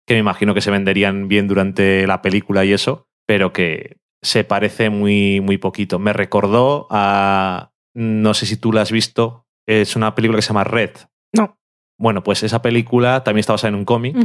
que 0.08 0.14
me 0.14 0.22
imagino 0.22 0.54
que 0.54 0.62
se 0.62 0.72
venderían 0.72 1.28
bien 1.28 1.48
durante 1.48 2.08
la 2.08 2.22
película 2.22 2.64
y 2.64 2.74
eso, 2.74 3.08
pero 3.28 3.52
que 3.52 3.98
se 4.24 4.44
parece 4.44 4.90
muy, 4.90 5.42
muy 5.42 5.58
poquito. 5.58 6.00
Me 6.00 6.14
recordó 6.14 6.88
a, 6.90 7.72
no 7.94 8.34
sé 8.34 8.46
si 8.46 8.58
tú 8.58 8.72
la 8.72 8.82
has 8.82 8.92
visto, 8.92 9.46
es 9.68 9.96
una 9.96 10.16
película 10.16 10.38
que 10.38 10.42
se 10.44 10.50
llama 10.50 10.64
Red. 10.64 10.92
No. 11.34 11.60
Bueno, 12.00 12.24
pues 12.24 12.44
esa 12.44 12.62
película 12.62 13.24
también 13.24 13.42
está 13.42 13.54
basada 13.54 13.70
en 13.70 13.76
un 13.76 13.86
cómic 13.86 14.16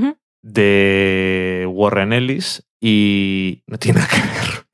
de 0.42 1.66
Warren 1.68 2.12
Ellis 2.12 2.66
y 2.80 3.62
no 3.66 3.78
tiene 3.78 4.00
nada 4.00 4.10
que 4.10 4.22
ver. 4.22 4.69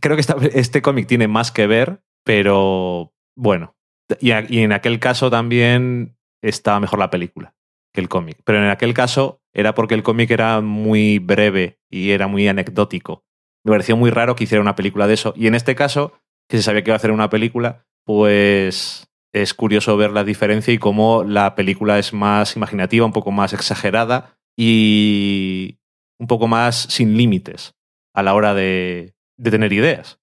Creo 0.00 0.16
que 0.16 0.20
esta- 0.20 0.36
este 0.52 0.82
cómic 0.82 1.06
tiene 1.06 1.28
más 1.28 1.52
que 1.52 1.66
ver, 1.66 2.02
pero 2.24 3.12
bueno. 3.36 3.76
Y, 4.20 4.30
y 4.32 4.60
en 4.62 4.72
aquel 4.72 4.98
caso 5.00 5.30
también 5.30 6.16
estaba 6.42 6.80
mejor 6.80 6.98
la 6.98 7.10
película 7.10 7.54
que 7.92 8.00
el 8.00 8.08
cómic. 8.08 8.38
Pero 8.44 8.58
en 8.58 8.70
aquel 8.70 8.94
caso 8.94 9.40
era 9.52 9.74
porque 9.74 9.94
el 9.94 10.02
cómic 10.02 10.30
era 10.30 10.60
muy 10.60 11.18
breve 11.18 11.78
y 11.90 12.10
era 12.10 12.26
muy 12.26 12.48
anecdótico. 12.48 13.24
Me 13.64 13.72
pareció 13.72 13.96
muy 13.96 14.10
raro 14.10 14.36
que 14.36 14.44
hiciera 14.44 14.62
una 14.62 14.76
película 14.76 15.06
de 15.06 15.14
eso. 15.14 15.34
Y 15.36 15.46
en 15.46 15.54
este 15.54 15.74
caso, 15.74 16.12
que 16.48 16.58
se 16.58 16.62
sabía 16.62 16.82
que 16.82 16.90
iba 16.90 16.94
a 16.94 16.98
hacer 16.98 17.10
una 17.10 17.28
película, 17.30 17.86
pues 18.04 19.08
es 19.34 19.52
curioso 19.52 19.96
ver 19.96 20.10
la 20.12 20.24
diferencia 20.24 20.72
y 20.72 20.78
cómo 20.78 21.22
la 21.24 21.54
película 21.54 21.98
es 21.98 22.12
más 22.14 22.56
imaginativa, 22.56 23.04
un 23.04 23.12
poco 23.12 23.30
más 23.30 23.52
exagerada 23.52 24.38
y 24.56 25.78
un 26.18 26.26
poco 26.26 26.48
más 26.48 26.76
sin 26.76 27.16
límites 27.16 27.74
a 28.14 28.22
la 28.22 28.34
hora 28.34 28.54
de, 28.54 29.14
de 29.38 29.50
tener 29.50 29.72
ideas. 29.72 30.20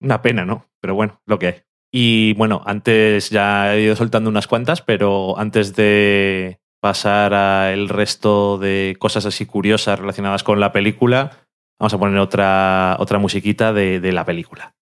Una 0.00 0.22
pena, 0.22 0.44
¿no? 0.44 0.66
Pero 0.80 0.94
bueno, 0.94 1.20
lo 1.26 1.38
que 1.38 1.46
hay. 1.46 1.54
Y 1.90 2.34
bueno, 2.34 2.62
antes 2.66 3.30
ya 3.30 3.74
he 3.74 3.82
ido 3.82 3.96
soltando 3.96 4.28
unas 4.28 4.46
cuantas, 4.46 4.82
pero 4.82 5.38
antes 5.38 5.74
de 5.74 6.60
pasar 6.80 7.32
al 7.34 7.88
resto 7.88 8.58
de 8.58 8.96
cosas 8.98 9.26
así 9.26 9.46
curiosas 9.46 9.98
relacionadas 9.98 10.44
con 10.44 10.60
la 10.60 10.72
película, 10.72 11.46
vamos 11.78 11.94
a 11.94 11.98
poner 11.98 12.18
otra, 12.18 12.96
otra 12.98 13.18
musiquita 13.18 13.72
de, 13.72 14.00
de 14.00 14.12
la 14.12 14.24
película. 14.24 14.74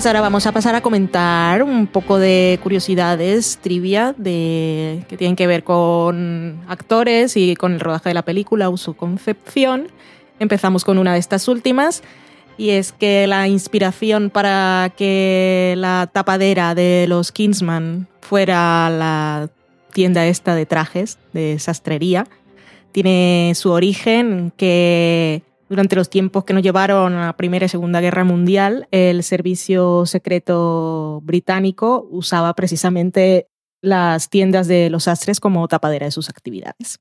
Pues 0.00 0.06
ahora 0.06 0.22
vamos 0.22 0.46
a 0.46 0.52
pasar 0.52 0.74
a 0.74 0.80
comentar 0.80 1.62
un 1.62 1.86
poco 1.86 2.18
de 2.18 2.58
curiosidades, 2.62 3.58
trivia, 3.60 4.14
de, 4.16 5.04
que 5.10 5.18
tienen 5.18 5.36
que 5.36 5.46
ver 5.46 5.62
con 5.62 6.58
actores 6.68 7.36
y 7.36 7.54
con 7.54 7.74
el 7.74 7.80
rodaje 7.80 8.08
de 8.08 8.14
la 8.14 8.22
película 8.22 8.70
o 8.70 8.78
su 8.78 8.94
concepción. 8.94 9.88
Empezamos 10.38 10.86
con 10.86 10.96
una 10.96 11.12
de 11.12 11.18
estas 11.18 11.48
últimas 11.48 12.02
y 12.56 12.70
es 12.70 12.92
que 12.92 13.26
la 13.26 13.46
inspiración 13.46 14.30
para 14.30 14.90
que 14.96 15.74
la 15.76 16.08
tapadera 16.10 16.74
de 16.74 17.04
los 17.06 17.30
Kingsman 17.30 18.08
fuera 18.22 18.88
la 18.88 19.50
tienda 19.92 20.24
esta 20.24 20.54
de 20.54 20.64
trajes, 20.64 21.18
de 21.34 21.58
sastrería, 21.58 22.26
tiene 22.92 23.52
su 23.54 23.70
origen 23.70 24.50
que 24.56 25.42
durante 25.70 25.94
los 25.96 26.10
tiempos 26.10 26.44
que 26.44 26.52
nos 26.52 26.62
llevaron 26.64 27.14
a 27.14 27.26
la 27.26 27.36
Primera 27.36 27.64
y 27.64 27.68
Segunda 27.68 28.00
Guerra 28.00 28.24
Mundial, 28.24 28.88
el 28.90 29.22
servicio 29.22 30.04
secreto 30.04 31.20
británico 31.22 32.06
usaba 32.10 32.52
precisamente 32.54 33.46
las 33.80 34.28
tiendas 34.28 34.66
de 34.66 34.90
los 34.90 35.04
sastres 35.04 35.38
como 35.40 35.66
tapadera 35.68 36.06
de 36.06 36.10
sus 36.12 36.28
actividades. 36.28 36.98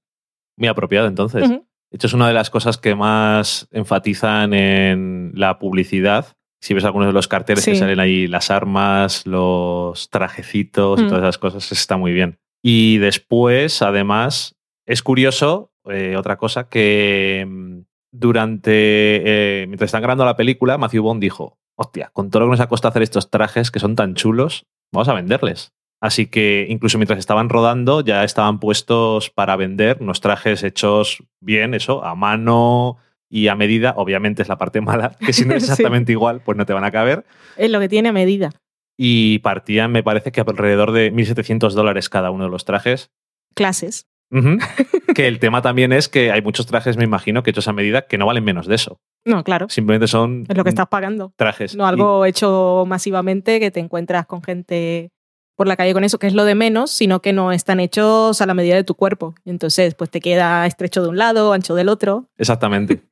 Muy 0.55 0.67
apropiado 0.69 1.07
entonces. 1.07 1.43
Ujú. 1.49 1.65
De 1.91 1.95
hecho, 1.95 2.05
es 2.07 2.13
una 2.13 2.27
de 2.27 2.33
las 2.35 2.51
cosas 2.51 2.77
que 2.77 2.93
más 2.93 3.67
enfatizan 3.71 4.53
en 4.53 5.31
la 5.33 5.57
publicidad. 5.57 6.27
Si 6.61 6.75
ves 6.75 6.83
algunos 6.85 7.07
de 7.07 7.13
los 7.13 7.27
carteles 7.27 7.65
que 7.65 7.71
Sí. 7.73 7.77
salen 7.79 7.99
ahí, 7.99 8.27
las 8.27 8.51
armas, 8.51 9.25
los 9.25 10.09
trajecitos 10.11 10.99
y 10.99 11.03
Mm. 11.03 11.07
todas 11.07 11.23
esas 11.23 11.37
cosas, 11.39 11.71
está 11.71 11.97
muy 11.97 12.11
bien. 12.11 12.37
Y 12.63 12.97
después, 12.97 13.81
además, 13.81 14.55
es 14.85 15.01
curioso, 15.01 15.71
eh, 15.89 16.15
otra 16.17 16.37
cosa, 16.37 16.69
que 16.69 17.45
mm, 17.49 17.68
durante, 18.11 18.71
eh, 18.73 19.65
mientras 19.67 19.87
están 19.89 20.01
grabando 20.01 20.25
la 20.25 20.35
película, 20.37 20.77
Matthew 20.77 21.03
Bond 21.03 21.21
dijo, 21.21 21.57
hostia, 21.75 22.09
con 22.13 22.29
todo 22.29 22.41
lo 22.41 22.45
que 22.47 22.51
nos 22.51 22.59
ha 22.59 22.67
costado 22.69 22.89
hacer 22.89 23.03
estos 23.03 23.29
trajes 23.29 23.71
que 23.71 23.79
son 23.79 23.95
tan 23.95 24.15
chulos, 24.15 24.65
vamos 24.91 25.07
a 25.09 25.13
venderles. 25.13 25.73
Así 26.01 26.27
que 26.27 26.65
incluso 26.69 26.97
mientras 26.97 27.19
estaban 27.19 27.49
rodando 27.49 28.01
ya 28.01 28.23
estaban 28.23 28.59
puestos 28.59 29.29
para 29.29 29.57
vender 29.57 29.97
unos 29.99 30.21
trajes 30.21 30.63
hechos 30.63 31.23
bien, 31.41 31.73
eso, 31.73 32.05
a 32.05 32.15
mano 32.15 32.97
y 33.29 33.47
a 33.49 33.55
medida. 33.55 33.93
Obviamente 33.97 34.41
es 34.41 34.47
la 34.47 34.57
parte 34.57 34.79
mala, 34.81 35.11
que 35.19 35.33
si 35.33 35.45
no 35.45 35.53
es 35.55 35.65
Sí. 35.65 35.71
exactamente 35.71 36.11
igual, 36.13 36.41
pues 36.41 36.57
no 36.57 36.65
te 36.65 36.73
van 36.73 36.85
a 36.85 36.91
caber. 36.91 37.25
Es 37.57 37.69
lo 37.69 37.79
que 37.79 37.89
tiene 37.89 38.09
a 38.09 38.13
medida. 38.13 38.51
Y 38.97 39.39
partían, 39.39 39.91
me 39.91 40.03
parece 40.03 40.31
que 40.31 40.41
alrededor 40.41 40.91
de 40.91 41.11
1.700 41.13 41.71
dólares 41.71 42.09
cada 42.09 42.31
uno 42.31 42.45
de 42.45 42.49
los 42.49 42.65
trajes. 42.65 43.11
Clases. 43.53 44.07
Que 45.15 45.27
el 45.27 45.39
tema 45.39 45.61
también 45.61 45.91
es 45.91 46.07
que 46.07 46.31
hay 46.31 46.41
muchos 46.41 46.65
trajes, 46.67 46.95
me 46.95 47.03
imagino, 47.03 47.41
que 47.43 47.49
hechos 47.49 47.67
a 47.67 47.73
medida 47.73 48.03
que 48.03 48.17
no 48.17 48.25
valen 48.25 48.43
menos 48.43 48.67
de 48.67 48.75
eso. 48.75 48.99
No, 49.25 49.43
claro. 49.43 49.67
Simplemente 49.69 50.07
son 50.07 50.45
Es 50.47 50.55
lo 50.55 50.63
que 50.63 50.69
estás 50.69 50.87
pagando. 50.87 51.33
trajes. 51.35 51.75
No 51.75 51.85
algo 51.87 52.25
hecho 52.25 52.85
masivamente 52.87 53.59
que 53.59 53.71
te 53.71 53.79
encuentras 53.79 54.25
con 54.27 54.41
gente 54.43 55.11
por 55.55 55.67
la 55.67 55.75
calle 55.75 55.93
con 55.93 56.05
eso, 56.05 56.19
que 56.19 56.27
es 56.27 56.33
lo 56.33 56.45
de 56.45 56.55
menos, 56.55 56.89
sino 56.89 57.21
que 57.21 57.33
no 57.33 57.51
están 57.51 57.81
hechos 57.81 58.41
a 58.41 58.45
la 58.45 58.53
medida 58.53 58.75
de 58.75 58.85
tu 58.85 58.95
cuerpo. 58.95 59.35
Y 59.43 59.49
entonces, 59.49 59.93
pues 59.93 60.09
te 60.09 60.21
queda 60.21 60.65
estrecho 60.65 61.01
de 61.03 61.09
un 61.09 61.17
lado, 61.17 61.51
ancho 61.51 61.75
del 61.75 61.89
otro. 61.89 62.29
Exactamente. 62.37 63.01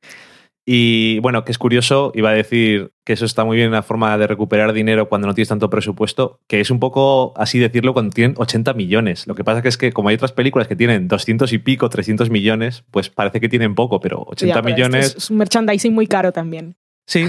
Y 0.70 1.18
bueno, 1.20 1.46
que 1.46 1.52
es 1.52 1.56
curioso, 1.56 2.12
iba 2.14 2.28
a 2.28 2.34
decir 2.34 2.92
que 3.06 3.14
eso 3.14 3.24
está 3.24 3.42
muy 3.42 3.56
bien 3.56 3.70
una 3.70 3.80
forma 3.82 4.18
de 4.18 4.26
recuperar 4.26 4.74
dinero 4.74 5.08
cuando 5.08 5.26
no 5.26 5.32
tienes 5.32 5.48
tanto 5.48 5.70
presupuesto, 5.70 6.40
que 6.46 6.60
es 6.60 6.70
un 6.70 6.78
poco 6.78 7.32
así 7.38 7.58
decirlo 7.58 7.94
cuando 7.94 8.10
tienen 8.12 8.34
80 8.36 8.74
millones. 8.74 9.26
Lo 9.26 9.34
que 9.34 9.44
pasa 9.44 9.62
que 9.62 9.68
es 9.68 9.78
que 9.78 9.92
como 9.92 10.10
hay 10.10 10.16
otras 10.16 10.32
películas 10.32 10.68
que 10.68 10.76
tienen 10.76 11.08
200 11.08 11.50
y 11.54 11.58
pico, 11.58 11.88
300 11.88 12.28
millones, 12.28 12.84
pues 12.90 13.08
parece 13.08 13.40
que 13.40 13.48
tienen 13.48 13.74
poco, 13.74 13.98
pero 13.98 14.24
80 14.26 14.44
Ya, 14.46 14.60
pero 14.60 14.68
esto 14.68 14.76
millones, 14.76 15.14
Es 15.16 15.30
un 15.30 15.38
merchandising 15.38 15.94
muy 15.94 16.06
caro 16.06 16.32
también. 16.32 16.76
sí, 17.06 17.24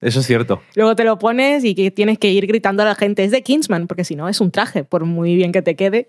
eso 0.00 0.20
es 0.20 0.26
cierto. 0.26 0.62
Luego 0.74 0.96
te 0.96 1.04
lo 1.04 1.18
pones 1.18 1.66
y 1.66 1.74
que 1.74 1.90
tienes 1.90 2.18
que 2.18 2.30
ir 2.30 2.46
gritando 2.46 2.82
a 2.82 2.86
la 2.86 2.94
gente, 2.94 3.24
es 3.24 3.30
de 3.30 3.42
Kingsman, 3.42 3.88
porque 3.88 4.04
si 4.04 4.16
no 4.16 4.26
es 4.26 4.40
un 4.40 4.52
traje, 4.52 4.84
por 4.84 5.04
muy 5.04 5.34
bien 5.34 5.52
que 5.52 5.60
te 5.60 5.76
quede. 5.76 6.08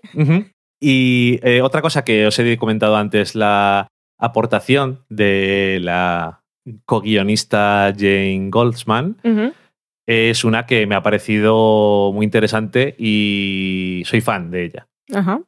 Y 0.80 1.38
eh, 1.42 1.60
otra 1.60 1.82
cosa 1.82 2.02
que 2.02 2.26
os 2.26 2.38
he 2.38 2.56
comentado 2.56 2.96
antes, 2.96 3.34
la 3.34 3.88
aportación 4.18 5.04
de 5.10 5.78
la 5.82 6.41
co-guionista 6.84 7.92
Jane 7.96 8.48
Goldsman, 8.50 9.16
es 10.06 10.44
una 10.44 10.66
que 10.66 10.86
me 10.86 10.94
ha 10.94 11.02
parecido 11.02 12.10
muy 12.12 12.24
interesante 12.24 12.94
y 12.98 14.02
soy 14.04 14.20
fan 14.20 14.50
de 14.50 14.64
ella. 14.64 14.88
Ajá. 15.12 15.42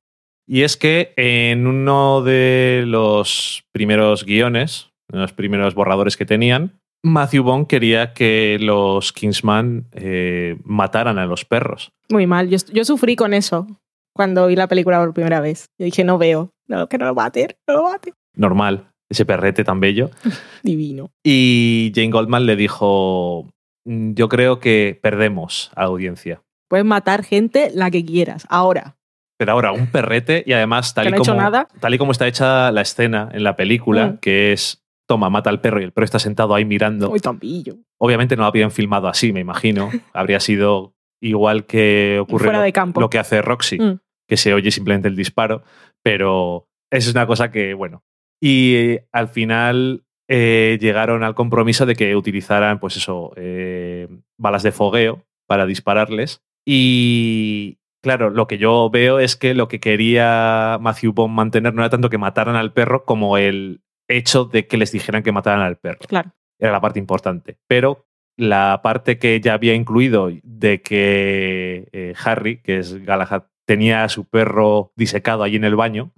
Y 0.47 0.63
es 0.63 0.77
que 0.77 1.15
en 1.17 1.67
uno 1.67 2.23
de 2.23 2.85
los 2.87 3.65
primeros 3.73 4.25
guiones, 4.25 4.91
en 5.11 5.21
los 5.21 5.33
primeros 5.33 5.75
borradores 5.75 6.17
que 6.17 6.27
tenían, 6.27 6.79
Matthew 7.03 7.45
Bond 7.45 7.67
quería 7.67 8.13
que 8.13 8.59
los 8.61 9.13
Kingsman 9.13 9.87
eh, 9.93 10.57
mataran 10.65 11.19
a 11.19 11.27
los 11.27 11.45
perros. 11.45 11.93
Muy 12.11 12.27
mal. 12.27 12.49
Yo, 12.49 12.59
yo 12.73 12.85
sufrí 12.85 13.17
con 13.17 13.35
eso 13.35 13.67
cuando 14.15 14.47
vi 14.47 14.57
la 14.57 14.69
película 14.69 15.01
por 15.01 15.13
primera 15.13 15.41
vez. 15.41 15.67
Yo 15.79 15.85
dije, 15.85 16.05
no 16.05 16.19
veo. 16.19 16.51
No, 16.67 16.89
que 16.89 16.97
no 16.97 17.07
lo 17.07 17.15
mate, 17.15 17.59
no 17.69 17.75
lo 17.75 17.83
mate. 17.85 18.15
Normal, 18.35 18.91
ese 19.11 19.25
perrete 19.25 19.65
tan 19.65 19.81
bello. 19.81 20.11
Divino. 20.63 21.11
Y 21.25 21.93
Jane 21.95 22.11
Goldman 22.11 22.47
le 22.47 22.57
dijo, 22.57 23.49
"Mm, 23.85 24.15
yo 24.15 24.29
creo 24.29 24.61
que 24.61 24.99
perdemos 25.03 25.71
a 25.77 25.83
la 25.83 25.89
audiencia. 25.89 26.43
Puedes 26.69 26.87
matar 26.87 27.23
gente 27.25 27.71
la 27.75 27.91
que 27.91 28.05
quieras. 28.05 28.47
Ahora. 28.49 28.97
Pero 29.39 29.53
ahora, 29.53 29.73
un 29.73 29.89
perrete 29.89 30.45
y 30.47 30.53
además 30.53 30.95
tal 30.95 31.09
y, 31.09 31.11
no 31.11 31.19
como, 31.19 31.35
nada. 31.35 31.69
tal 31.81 31.93
y 31.95 31.99
como 31.99 32.13
está 32.13 32.27
hecha 32.29 32.71
la 32.73 32.81
escena 32.83 33.29
en 33.33 33.43
la 33.45 33.57
película, 33.57 34.07
Mm. 34.07 34.19
que 34.19 34.53
es, 34.53 34.83
toma, 35.09 35.29
mata 35.29 35.51
al 35.51 35.61
perro 35.61 35.81
y 35.81 35.85
el 35.85 35.93
perro 35.93 36.05
está 36.05 36.19
sentado 36.21 36.55
ahí 36.55 36.65
mirando. 36.65 37.11
Muy 37.11 37.21
tompillo. 37.21 37.77
Obviamente 38.01 38.37
no 38.37 38.43
lo 38.43 38.47
habrían 38.47 38.71
filmado 38.71 39.09
así, 39.09 39.33
me 39.33 39.41
imagino. 39.41 39.91
Habría 40.15 40.39
sido 40.41 40.95
igual 41.21 41.67
que 41.67 42.19
ocurre 42.21 42.45
Fuera 42.45 42.59
lo, 42.61 42.65
de 42.65 42.73
campo. 42.73 43.01
lo 43.01 43.11
que 43.11 43.19
hace 43.19 43.43
Roxy, 43.43 43.79
Mm. 43.79 43.99
que 44.29 44.37
se 44.37 44.55
oye 44.55 44.71
simplemente 44.71 45.09
el 45.09 45.17
disparo, 45.17 45.63
pero 46.03 46.69
es 46.91 47.11
una 47.11 47.27
cosa 47.27 47.51
que, 47.51 47.75
bueno. 47.75 48.03
Y 48.47 48.75
eh, 48.77 49.07
al 49.11 49.29
final 49.29 50.05
eh, 50.29 50.77
llegaron 50.79 51.25
al 51.25 51.35
compromiso 51.35 51.87
de 51.87 51.95
que 51.95 52.15
utilizaran, 52.15 52.79
pues 52.79 52.99
eso, 52.99 53.33
eh, 53.37 54.07
balas 54.37 54.63
de 54.63 54.71
fogueo 54.71 55.25
para 55.47 55.65
dispararles. 55.65 56.43
Y 56.67 57.79
claro, 58.03 58.29
lo 58.29 58.47
que 58.47 58.59
yo 58.59 58.91
veo 58.91 59.19
es 59.19 59.37
que 59.37 59.55
lo 59.55 59.67
que 59.69 59.81
quería 59.81 60.77
Matthew 60.79 61.15
Bond 61.15 61.35
mantener 61.35 61.73
no 61.73 61.81
era 61.81 61.89
tanto 61.89 62.11
que 62.11 62.19
mataran 62.19 62.55
al 62.57 62.75
perro 62.75 63.07
como 63.07 63.39
el 63.39 63.81
hecho 64.09 64.45
de 64.45 64.67
que 64.67 64.77
les 64.77 64.93
dijeran 64.93 65.23
que 65.23 65.33
mataran 65.33 65.63
al 65.63 65.77
perro 65.79 66.01
Claro. 66.07 66.33
era 66.59 66.71
la 66.73 66.83
parte 66.83 66.99
importante. 66.99 67.57
Pero 67.67 68.05
la 68.37 68.81
parte 68.83 69.17
que 69.19 69.41
ya 69.41 69.55
había 69.55 69.73
incluido 69.75 70.31
de 70.43 70.83
que 70.83 71.89
eh, 71.93 72.13
Harry, 72.23 72.59
que 72.61 72.79
es 72.79 73.03
Galahad, 73.07 73.45
tenía 73.65 74.05
a 74.05 74.11
su 74.11 74.27
perro 74.27 74.93
disecado 74.97 75.43
allí 75.45 75.57
en 75.57 75.65
el 75.65 75.77
baño, 75.77 76.13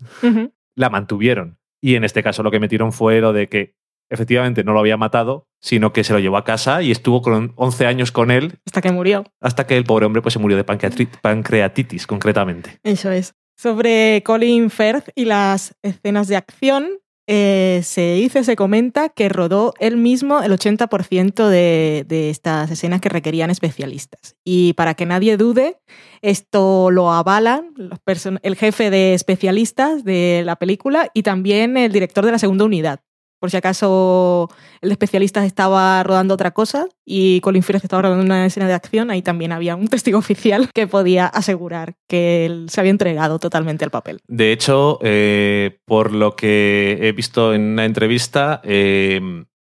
la 0.75 0.91
mantuvieron. 0.91 1.59
Y 1.87 1.95
en 1.95 2.03
este 2.03 2.23
caso 2.25 2.43
lo 2.43 2.51
que 2.51 2.59
metieron 2.59 2.93
fue 2.93 3.21
lo 3.21 3.33
de 3.33 3.49
que 3.49 3.75
efectivamente 4.11 4.65
no 4.65 4.73
lo 4.73 4.81
había 4.81 4.97
matado, 4.97 5.47
sino 5.61 5.93
que 5.93 6.03
se 6.03 6.13
lo 6.13 6.19
llevó 6.19 6.37
a 6.37 6.43
casa 6.45 6.83
y 6.83 6.91
estuvo 6.91 7.23
con 7.23 7.53
11 7.55 7.87
años 7.87 8.11
con 8.11 8.33
él 8.33 8.59
Hasta 8.67 8.81
que 8.81 8.91
murió. 8.91 9.23
hasta 9.41 9.67
que 9.69 9.77
el 9.77 9.85
pobre 9.85 10.05
hombre 10.07 10.21
pues, 10.21 10.33
se 10.33 10.41
murió 10.41 10.57
de 10.57 10.67
pancreati- 10.67 11.09
pancreatitis, 11.23 12.09
concretamente. 12.09 12.79
Eso 12.83 13.11
es. 13.13 13.35
Sobre 13.57 14.23
Colin 14.25 14.69
Firth 14.71 15.11
y 15.15 15.27
las 15.27 15.77
escenas 15.83 16.27
de 16.27 16.35
acción, 16.37 16.89
eh, 17.27 17.81
se 17.83 18.15
dice, 18.15 18.45
se 18.45 18.55
comenta 18.55 19.09
que 19.09 19.29
rodó 19.29 19.75
él 19.81 19.97
mismo 19.97 20.43
el 20.43 20.53
80% 20.53 21.49
de, 21.49 22.05
de 22.07 22.31
estas 22.31 22.71
escenas 22.71 23.01
que 23.01 23.09
requerían 23.09 23.51
especialistas. 23.51 24.37
Y 24.45 24.75
para 24.75 24.95
que 24.95 25.07
nadie 25.07 25.37
dude, 25.37 25.79
esto 26.23 26.91
lo 26.91 27.13
avalan 27.13 27.73
los 27.77 27.99
el 28.43 28.57
jefe 28.57 28.91
de 28.91 29.15
especialistas 29.15 30.05
de 30.05 30.43
la 30.45 30.57
película 30.57 31.11
y 31.15 31.23
también 31.23 31.77
el 31.77 31.93
director 31.93 32.25
de 32.25 32.33
la 32.33 32.39
segunda 32.39 32.65
unidad. 32.65 33.01
Por 33.39 33.51
si 33.51 33.57
acaso 33.57 34.49
el 34.81 34.89
de 34.89 34.93
especialistas 34.95 35.45
estaba 35.45 36.03
rodando 36.03 36.35
otra 36.35 36.53
cosa 36.53 36.87
y 37.05 37.41
Colin 37.41 37.63
Firth 37.63 37.85
estaba 37.85 38.03
rodando 38.03 38.25
una 38.25 38.47
escena 38.47 38.67
de 38.67 38.75
acción, 38.75 39.11
ahí 39.11 39.23
también 39.23 39.53
había 39.53 39.77
un 39.77 39.89
testigo 39.89 40.19
oficial 40.19 40.71
que 40.75 40.87
podía 40.87 41.27
asegurar 41.27 41.95
que 42.09 42.47
él 42.47 42.67
se 42.71 42.81
había 42.81 42.91
entregado 42.91 43.39
totalmente 43.39 43.85
al 43.85 43.91
papel. 43.91 44.21
De 44.27 44.53
hecho, 44.53 44.99
eh, 45.03 45.79
por 45.85 46.13
lo 46.13 46.35
que 46.35 46.99
he 47.03 47.13
visto 47.13 47.55
en 47.55 47.63
una 47.63 47.85
entrevista, 47.85 48.61
eh, 48.65 49.21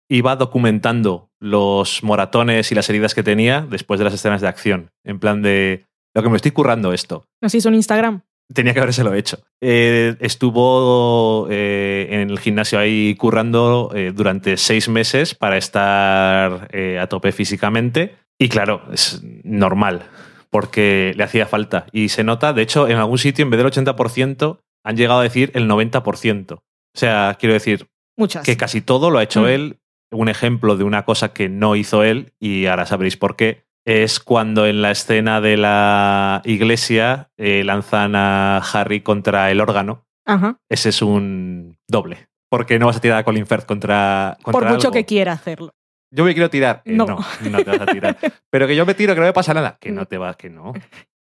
iba 0.10 0.36
documentando 0.36 1.32
los 1.40 2.04
moratones 2.04 2.72
y 2.72 2.76
las 2.76 2.90
heridas 2.90 3.16
que 3.16 3.24
tenía 3.24 3.62
después 3.62 3.98
de 4.00 4.06
las 4.06 4.14
escenas 4.14 4.42
de 4.42 4.48
acción. 4.48 4.92
En 5.04 5.20
plan 5.20 5.42
de 5.42 5.86
lo 6.14 6.22
que 6.22 6.30
me 6.30 6.36
estoy 6.36 6.52
currando 6.52 6.94
esto. 6.94 7.26
Nos 7.42 7.56
hizo 7.56 7.70
un 7.70 7.76
Instagram. 7.76 8.22
Tenía 8.54 8.74
que 8.74 8.80
habérselo 8.80 9.14
hecho. 9.14 9.39
Eh, 9.62 10.16
estuvo 10.20 11.48
eh, 11.50 12.08
en 12.10 12.30
el 12.30 12.39
gimnasio 12.39 12.80
ahí 12.80 13.16
currando 13.16 13.91
eh, 13.96 14.12
durante 14.16 14.58
seis 14.58 14.89
meses 14.89 15.36
para 15.36 15.58
estar 15.58 16.70
a 17.00 17.08
tope 17.08 17.32
físicamente. 17.32 18.16
Y 18.39 18.50
claro, 18.50 18.82
es 18.91 19.22
normal, 19.44 20.04
porque 20.50 21.14
le 21.16 21.24
hacía 21.24 21.46
falta. 21.46 21.86
Y 21.91 22.10
se 22.10 22.24
nota, 22.24 22.54
de 22.54 22.62
hecho, 22.64 22.88
en 22.88 22.98
algún 22.98 23.18
sitio, 23.18 23.44
en 23.44 23.50
vez 23.52 23.58
del 23.60 23.72
80%, 23.72 24.60
han 24.84 24.98
llegado 24.98 25.20
a 25.22 25.24
decir 25.24 25.52
el 25.54 25.68
90%. 25.70 26.52
O 26.56 26.62
sea, 26.94 27.38
quiero 27.39 27.54
decir 27.54 27.88
Muchas. 28.18 28.44
que 28.46 28.58
casi 28.58 28.82
todo 28.82 29.10
lo 29.10 29.20
ha 29.20 29.24
hecho 29.24 29.44
Mm. 29.44 29.48
él. 29.48 29.78
Un 30.12 30.30
ejemplo 30.30 30.78
de 30.78 30.84
una 30.84 31.06
cosa 31.06 31.34
que 31.34 31.50
no 31.50 31.76
hizo 31.76 32.04
él, 32.04 32.34
y 32.39 32.68
ahora 32.68 32.86
sabréis 32.86 33.18
por 33.18 33.36
qué, 33.36 33.64
es 33.86 34.20
cuando 34.20 34.66
en 34.66 34.82
la 34.82 34.92
escena 34.92 35.42
de 35.42 35.58
la 35.58 36.42
iglesia 36.46 37.30
eh, 37.38 37.64
lanzan 37.64 38.16
a 38.16 38.58
Harry 38.58 39.02
contra 39.02 39.52
el 39.52 39.60
órgano. 39.62 40.06
Ajá. 40.26 40.58
Ese 40.70 40.90
es 40.90 41.02
un 41.02 41.78
doble, 41.88 42.28
porque 42.50 42.80
no 42.80 42.86
vas 42.86 42.98
a 42.98 43.02
tirar 43.02 43.18
a 43.20 43.24
Colin 43.24 43.46
Firth 43.46 43.66
contra, 43.66 44.38
contra 44.42 44.60
Por 44.62 44.70
mucho 44.70 44.88
algo. 44.88 44.92
que 44.94 45.06
quiera 45.06 45.34
hacerlo. 45.34 45.74
Yo 46.12 46.24
me 46.24 46.34
quiero 46.34 46.50
tirar. 46.50 46.82
Eh, 46.86 46.94
No. 46.94 47.06
no. 47.06 47.18
no, 47.50 47.58
te 47.64 47.72
vas 47.72 47.82
a 47.82 47.86
tirar. 47.88 48.18
Pero 48.50 48.68
que 48.68 48.76
yo 48.76 48.86
me 48.86 48.94
tiro, 48.94 49.14
que 49.16 49.20
no 49.20 49.26
me 49.26 49.34
pasa 49.34 49.54
nada. 49.54 49.78
Que 49.82 49.92
no 49.92 50.06
te 50.06 50.18
vas, 50.18 50.36
que 50.38 50.50
no. 50.50 50.74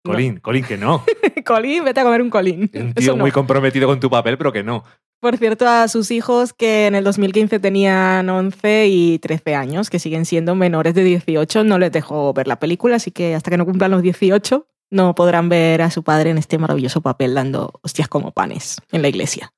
Colin, 0.04 0.38
Colin, 0.38 0.64
que 0.64 0.76
no. 0.78 1.04
colín, 1.44 1.84
vete 1.84 2.00
a 2.00 2.04
comer 2.04 2.22
un 2.22 2.30
colín. 2.30 2.70
Un 2.72 2.94
tío 2.94 3.12
no. 3.16 3.18
muy 3.18 3.32
comprometido 3.32 3.88
con 3.88 3.98
tu 3.98 4.08
papel, 4.08 4.38
pero 4.38 4.52
que 4.52 4.62
no. 4.62 4.84
Por 5.20 5.36
cierto, 5.38 5.66
a 5.66 5.88
sus 5.88 6.10
hijos 6.10 6.52
que 6.52 6.86
en 6.86 6.94
el 6.94 7.04
2015 7.04 7.58
tenían 7.58 8.28
11 8.28 8.86
y 8.88 9.18
13 9.18 9.54
años, 9.54 9.90
que 9.90 9.98
siguen 9.98 10.26
siendo 10.26 10.54
menores 10.54 10.94
de 10.94 11.04
18, 11.04 11.64
no 11.64 11.78
les 11.78 11.90
dejó 11.90 12.32
ver 12.32 12.46
la 12.46 12.58
película, 12.58 12.96
así 12.96 13.10
que 13.10 13.34
hasta 13.34 13.50
que 13.50 13.56
no 13.56 13.64
cumplan 13.64 13.90
los 13.90 14.02
18 14.02 14.66
no 14.90 15.14
podrán 15.14 15.48
ver 15.48 15.82
a 15.82 15.90
su 15.90 16.02
padre 16.02 16.30
en 16.30 16.38
este 16.38 16.58
maravilloso 16.58 17.00
papel 17.00 17.34
dando 17.34 17.72
hostias 17.82 18.08
como 18.08 18.32
panes 18.32 18.76
en 18.92 19.02
la 19.02 19.08
iglesia. 19.08 19.52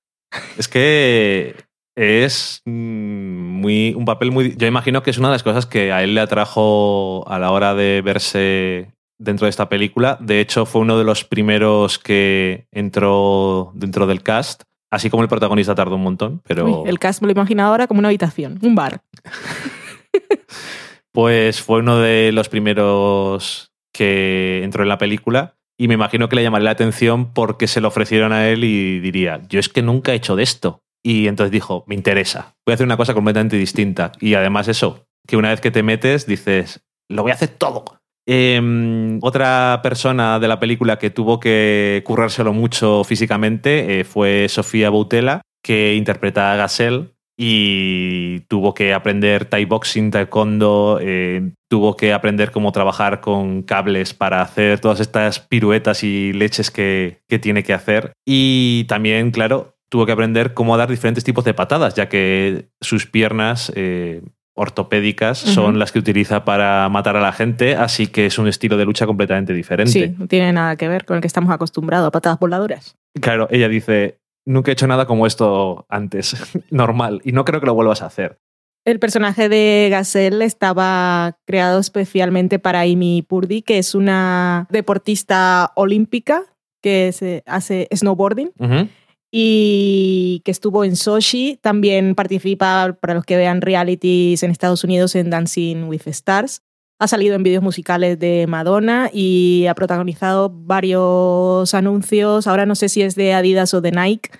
Es 0.56 0.68
que 0.68 1.54
es 1.96 2.62
mm, 2.64 2.70
muy 3.60 3.94
un 3.94 4.04
papel 4.04 4.30
muy. 4.30 4.54
Yo 4.56 4.66
imagino 4.66 5.02
que 5.02 5.10
es 5.10 5.18
una 5.18 5.28
de 5.28 5.34
las 5.34 5.42
cosas 5.42 5.66
que 5.66 5.92
a 5.92 6.02
él 6.02 6.14
le 6.14 6.20
atrajo 6.20 7.28
a 7.28 7.38
la 7.38 7.50
hora 7.50 7.74
de 7.74 8.02
verse 8.02 8.92
dentro 9.18 9.46
de 9.46 9.50
esta 9.50 9.68
película. 9.68 10.16
De 10.20 10.40
hecho, 10.40 10.64
fue 10.64 10.82
uno 10.82 10.96
de 10.96 11.04
los 11.04 11.24
primeros 11.24 11.98
que 11.98 12.66
entró 12.70 13.72
dentro 13.74 14.06
del 14.06 14.22
cast. 14.22 14.62
Así 14.90 15.10
como 15.10 15.22
el 15.22 15.28
protagonista 15.28 15.74
tardó 15.74 15.96
un 15.96 16.02
montón, 16.02 16.40
pero 16.46 16.82
Uy, 16.82 16.88
el 16.88 16.98
cast 16.98 17.20
me 17.20 17.26
lo 17.26 17.32
imagino 17.32 17.62
ahora 17.62 17.86
como 17.86 17.98
una 17.98 18.08
habitación, 18.08 18.58
un 18.62 18.74
bar. 18.74 19.02
pues 21.12 21.60
fue 21.60 21.80
uno 21.80 21.98
de 21.98 22.32
los 22.32 22.48
primeros 22.48 23.72
que 23.92 24.62
entró 24.64 24.82
en 24.82 24.88
la 24.88 24.98
película. 24.98 25.56
Y 25.80 25.86
me 25.86 25.94
imagino 25.94 26.28
que 26.28 26.36
le 26.36 26.42
llamaría 26.42 26.64
la 26.64 26.70
atención 26.72 27.32
porque 27.32 27.68
se 27.68 27.80
lo 27.80 27.88
ofrecieron 27.88 28.32
a 28.32 28.48
él 28.48 28.64
y 28.64 28.98
diría, 28.98 29.42
yo 29.48 29.60
es 29.60 29.68
que 29.68 29.82
nunca 29.82 30.12
he 30.12 30.16
hecho 30.16 30.34
de 30.34 30.42
esto. 30.42 30.82
Y 31.04 31.28
entonces 31.28 31.52
dijo, 31.52 31.84
me 31.86 31.94
interesa, 31.94 32.56
voy 32.66 32.72
a 32.72 32.74
hacer 32.74 32.86
una 32.86 32.96
cosa 32.96 33.14
completamente 33.14 33.56
distinta. 33.56 34.12
Y 34.20 34.34
además 34.34 34.66
eso, 34.66 35.06
que 35.26 35.36
una 35.36 35.50
vez 35.50 35.60
que 35.60 35.70
te 35.70 35.84
metes 35.84 36.26
dices, 36.26 36.84
lo 37.08 37.22
voy 37.22 37.30
a 37.30 37.34
hacer 37.34 37.50
todo. 37.50 37.97
Eh, 38.30 39.18
otra 39.22 39.80
persona 39.82 40.38
de 40.38 40.48
la 40.48 40.60
película 40.60 40.98
que 40.98 41.08
tuvo 41.08 41.40
que 41.40 42.02
currárselo 42.04 42.52
mucho 42.52 43.02
físicamente 43.02 44.00
eh, 44.00 44.04
fue 44.04 44.50
Sofía 44.50 44.90
Boutella, 44.90 45.40
que 45.62 45.94
interpreta 45.94 46.52
a 46.52 46.56
Gazelle 46.56 47.08
y 47.38 48.40
tuvo 48.40 48.74
que 48.74 48.92
aprender 48.92 49.46
Thai 49.46 49.64
boxing, 49.64 50.10
taekwondo, 50.10 50.98
eh, 51.00 51.52
tuvo 51.70 51.96
que 51.96 52.12
aprender 52.12 52.50
cómo 52.50 52.70
trabajar 52.70 53.22
con 53.22 53.62
cables 53.62 54.12
para 54.12 54.42
hacer 54.42 54.80
todas 54.80 55.00
estas 55.00 55.40
piruetas 55.40 56.04
y 56.04 56.34
leches 56.34 56.70
que, 56.70 57.22
que 57.28 57.38
tiene 57.38 57.62
que 57.62 57.72
hacer. 57.72 58.12
Y 58.26 58.84
también, 58.88 59.30
claro, 59.30 59.78
tuvo 59.88 60.04
que 60.04 60.12
aprender 60.12 60.52
cómo 60.52 60.76
dar 60.76 60.90
diferentes 60.90 61.24
tipos 61.24 61.44
de 61.44 61.54
patadas, 61.54 61.94
ya 61.94 62.08
que 62.08 62.68
sus 62.80 63.06
piernas 63.06 63.72
eh, 63.74 64.20
ortopédicas 64.58 65.38
son 65.38 65.78
las 65.78 65.92
que 65.92 65.98
utiliza 65.98 66.44
para 66.44 66.88
matar 66.88 67.16
a 67.16 67.20
la 67.20 67.32
gente, 67.32 67.76
así 67.76 68.08
que 68.08 68.26
es 68.26 68.38
un 68.38 68.48
estilo 68.48 68.76
de 68.76 68.84
lucha 68.84 69.06
completamente 69.06 69.54
diferente. 69.54 69.92
Sí, 69.92 70.14
no 70.18 70.26
tiene 70.26 70.52
nada 70.52 70.76
que 70.76 70.88
ver 70.88 71.04
con 71.04 71.16
el 71.16 71.20
que 71.20 71.26
estamos 71.26 71.52
acostumbrados 71.52 72.08
a 72.08 72.10
patadas 72.10 72.38
voladoras. 72.38 72.96
Claro, 73.20 73.48
ella 73.50 73.68
dice, 73.68 74.18
nunca 74.44 74.70
he 74.70 74.72
hecho 74.72 74.86
nada 74.86 75.06
como 75.06 75.26
esto 75.26 75.86
antes, 75.88 76.36
normal, 76.70 77.20
y 77.24 77.32
no 77.32 77.44
creo 77.44 77.60
que 77.60 77.66
lo 77.66 77.74
vuelvas 77.74 78.02
a 78.02 78.06
hacer. 78.06 78.38
El 78.84 78.98
personaje 78.98 79.48
de 79.48 79.88
Gazelle 79.90 80.44
estaba 80.44 81.36
creado 81.46 81.78
especialmente 81.78 82.58
para 82.58 82.80
Amy 82.80 83.22
Purdy, 83.22 83.62
que 83.62 83.78
es 83.78 83.94
una 83.94 84.66
deportista 84.70 85.72
olímpica 85.76 86.44
que 86.82 87.12
se 87.12 87.42
hace 87.46 87.88
snowboarding. 87.94 88.50
Y 89.30 90.40
que 90.44 90.50
estuvo 90.50 90.84
en 90.84 90.96
Sochi. 90.96 91.58
También 91.60 92.14
participa, 92.14 92.96
para 93.00 93.14
los 93.14 93.24
que 93.24 93.36
vean 93.36 93.60
realities 93.60 94.42
en 94.42 94.50
Estados 94.50 94.84
Unidos, 94.84 95.14
en 95.14 95.30
Dancing 95.30 95.84
with 95.84 96.06
Stars. 96.06 96.62
Ha 97.00 97.06
salido 97.06 97.36
en 97.36 97.42
vídeos 97.42 97.62
musicales 97.62 98.18
de 98.18 98.46
Madonna 98.48 99.08
y 99.12 99.66
ha 99.68 99.74
protagonizado 99.74 100.50
varios 100.52 101.72
anuncios. 101.74 102.46
Ahora 102.46 102.66
no 102.66 102.74
sé 102.74 102.88
si 102.88 103.02
es 103.02 103.14
de 103.14 103.34
Adidas 103.34 103.72
o 103.74 103.80
de 103.80 103.92
Nike, 103.92 104.30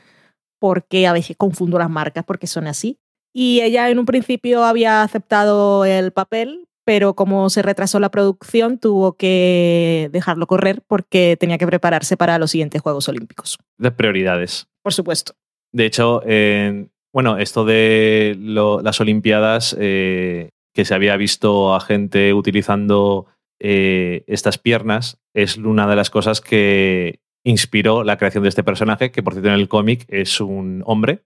porque 0.59 1.07
a 1.07 1.13
veces 1.13 1.37
confundo 1.37 1.79
las 1.79 1.91
marcas 1.91 2.25
porque 2.25 2.47
son 2.47 2.67
así. 2.67 2.99
Y 3.33 3.61
ella 3.61 3.89
en 3.91 3.99
un 3.99 4.07
principio 4.07 4.65
había 4.65 5.03
aceptado 5.03 5.85
el 5.85 6.13
papel, 6.13 6.68
pero 6.89 7.13
como 7.13 7.51
se 7.51 7.61
retrasó 7.61 8.01
la 8.01 8.11
producción, 8.11 8.79
tuvo 8.79 9.13
que 9.19 10.09
dejarlo 10.11 10.47
correr 10.47 10.81
porque 10.87 11.37
tenía 11.39 11.59
que 11.59 11.67
prepararse 11.67 12.17
para 12.17 12.39
los 12.39 12.51
siguientes 12.53 12.81
Juegos 12.81 13.11
Olímpicos. 13.11 13.59
De 13.77 13.91
prioridades. 13.91 14.69
Por 14.83 14.95
supuesto. 14.95 15.35
De 15.71 15.85
hecho, 15.85 16.23
en- 16.27 16.91
bueno, 17.13 17.37
esto 17.37 17.67
de 17.67 18.35
lo- 18.39 18.81
las 18.81 19.03
Olimpiadas, 19.03 19.77
eh, 19.79 20.49
que 20.75 20.87
se 20.87 20.95
había 20.95 21.17
visto 21.19 21.75
a 21.75 21.81
gente 21.81 22.33
utilizando 22.33 23.27
eh, 23.61 24.25
estas 24.27 24.57
piernas, 24.57 25.19
es 25.35 25.59
una 25.59 25.87
de 25.89 25.97
las 25.97 26.09
cosas 26.09 26.41
que 26.41 27.19
inspiró 27.45 28.03
la 28.03 28.17
creación 28.17 28.45
de 28.45 28.49
este 28.49 28.63
personaje, 28.65 29.11
que 29.11 29.23
por 29.23 29.35
cierto 29.35 29.49
en 29.51 29.57
el 29.57 29.69
cómic 29.69 30.07
es 30.09 30.41
un 30.41 30.83
hombre. 30.87 31.23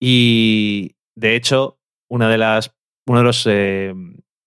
Y 0.00 0.96
de 1.16 1.36
hecho, 1.36 1.78
una 2.10 2.28
de 2.28 2.36
las, 2.38 2.74
uno 3.06 3.18
de 3.20 3.24
los 3.24 3.46
eh, 3.48 3.94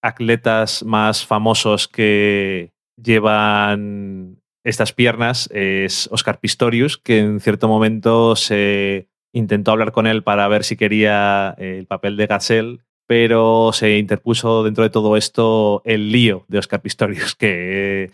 atletas 0.05 0.83
más 0.83 1.25
famosos 1.25 1.87
que 1.87 2.71
llevan 3.01 4.41
estas 4.63 4.93
piernas 4.93 5.49
es 5.51 6.09
Oscar 6.11 6.39
Pistorius, 6.39 6.97
que 6.97 7.19
en 7.19 7.39
cierto 7.39 7.67
momento 7.67 8.35
se 8.35 9.07
intentó 9.33 9.71
hablar 9.71 9.91
con 9.91 10.07
él 10.07 10.23
para 10.23 10.47
ver 10.47 10.63
si 10.63 10.77
quería 10.77 11.55
eh, 11.57 11.77
el 11.79 11.87
papel 11.87 12.17
de 12.17 12.27
Gazelle, 12.27 12.79
pero 13.07 13.71
se 13.73 13.97
interpuso 13.97 14.63
dentro 14.63 14.83
de 14.83 14.89
todo 14.89 15.17
esto 15.17 15.81
el 15.85 16.11
lío 16.11 16.45
de 16.47 16.59
Oscar 16.59 16.81
Pistorius, 16.81 17.35
que 17.35 18.11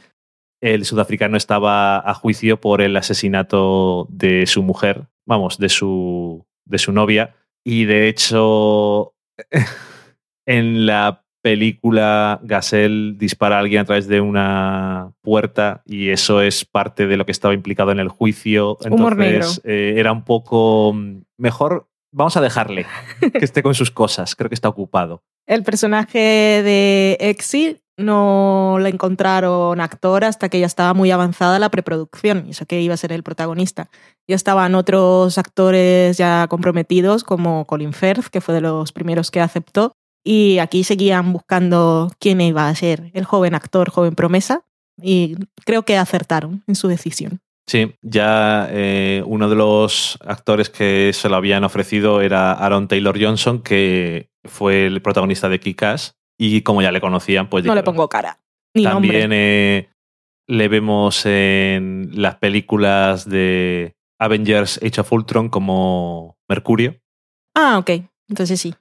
el 0.62 0.86
sudafricano 0.86 1.38
estaba 1.38 2.00
a 2.00 2.14
juicio 2.14 2.60
por 2.60 2.82
el 2.82 2.96
asesinato 2.98 4.08
de 4.10 4.46
su 4.46 4.64
mujer, 4.64 5.08
vamos, 5.26 5.58
de 5.58 5.70
su, 5.70 6.46
de 6.66 6.78
su 6.78 6.92
novia, 6.92 7.36
y 7.64 7.86
de 7.86 8.08
hecho, 8.10 9.14
en 10.46 10.86
la 10.86 11.24
película, 11.42 12.40
Gazelle 12.44 13.14
dispara 13.18 13.58
a 13.58 13.60
alguien 13.60 13.82
a 13.82 13.86
través 13.86 14.08
de 14.08 14.22
una 14.22 15.14
puerta 15.22 15.82
y 15.86 16.10
eso 16.10 16.42
es 16.42 16.66
parte 16.66 17.08
de 17.08 17.18
lo 17.18 17.26
que 17.26 17.32
estaba 17.32 17.54
implicado 17.54 17.92
en 17.92 18.00
el 18.00 18.10
juicio. 18.10 18.78
Entonces, 18.84 19.62
eh, 19.64 19.96
era 19.98 20.12
un 20.12 20.24
poco 20.24 20.94
mm, 20.94 21.22
mejor. 21.38 21.88
Vamos 22.14 22.36
a 22.38 22.42
dejarle 22.42 22.86
que 23.20 23.46
esté 23.46 23.64
con 23.64 23.74
sus 23.74 23.92
cosas. 23.92 24.36
Creo 24.36 24.50
que 24.50 24.56
está 24.56 24.70
ocupado. 24.70 25.24
El 25.48 25.64
personaje 25.64 26.20
de 26.20 27.18
Exit 27.20 27.80
no 27.98 28.78
la 28.80 28.90
encontraron 28.90 29.80
actor 29.80 30.24
hasta 30.24 30.50
que 30.50 30.60
ya 30.60 30.66
estaba 30.66 30.94
muy 30.94 31.12
avanzada 31.12 31.60
la 31.60 31.70
preproducción, 31.70 32.46
y 32.48 32.52
eso 32.52 32.66
que 32.66 32.82
iba 32.82 32.94
a 32.94 32.98
ser 32.98 33.12
el 33.12 33.24
protagonista. 33.24 33.90
Ya 34.28 34.36
estaban 34.36 34.76
otros 34.76 35.38
actores 35.38 36.18
ya 36.18 36.48
comprometidos, 36.48 37.24
como 37.24 37.66
Colin 37.66 37.94
Firth, 37.94 38.28
que 38.28 38.42
fue 38.42 38.56
de 38.56 38.62
los 38.62 38.92
primeros 38.92 39.32
que 39.32 39.42
aceptó, 39.42 39.94
y 40.24 40.60
aquí 40.60 40.84
seguían 40.84 41.34
buscando 41.34 42.12
quién 42.20 42.42
iba 42.42 42.68
a 42.68 42.76
ser 42.76 43.12
el 43.14 43.26
joven 43.26 43.56
actor, 43.56 43.90
joven 43.90 44.16
promesa, 44.16 44.64
y 45.02 45.36
creo 45.66 45.84
que 45.84 45.98
acertaron 45.98 46.64
en 46.68 46.76
su 46.76 46.88
decisión. 46.88 47.42
Sí, 47.68 47.96
ya 48.02 48.68
eh, 48.70 49.24
uno 49.26 49.50
de 49.50 49.56
los 49.56 50.18
actores 50.26 50.70
que 50.70 51.12
se 51.14 51.30
lo 51.30 51.36
habían 51.36 51.64
ofrecido 51.64 52.22
era 52.22 52.52
Aaron 52.54 52.88
Taylor 52.88 53.18
Johnson, 53.22 53.62
que 53.62 54.30
fue 54.44 54.88
el 54.88 55.02
protagonista 55.02 55.48
de 55.48 55.60
Kick-Ass, 55.60 56.16
y 56.38 56.62
como 56.62 56.82
ya 56.82 56.92
le 56.92 57.02
conocían, 57.02 57.50
pues 57.50 57.64
No 57.66 57.76
le 57.76 57.84
pongo 57.84 58.10
cara. 58.10 58.40
Ni 58.74 58.84
También 58.84 59.32
eh, 59.34 59.90
le 60.48 60.68
vemos 60.68 61.26
en 61.26 62.10
las 62.14 62.36
películas 62.36 63.30
de 63.30 63.96
Avengers 64.20 64.80
Age 64.84 65.02
of 65.02 65.12
Ultron 65.12 65.50
como 65.50 66.38
Mercurio. 66.48 67.00
Ah, 67.56 67.78
ok. 67.78 67.92
Entonces 68.28 68.60
sí. 68.60 68.74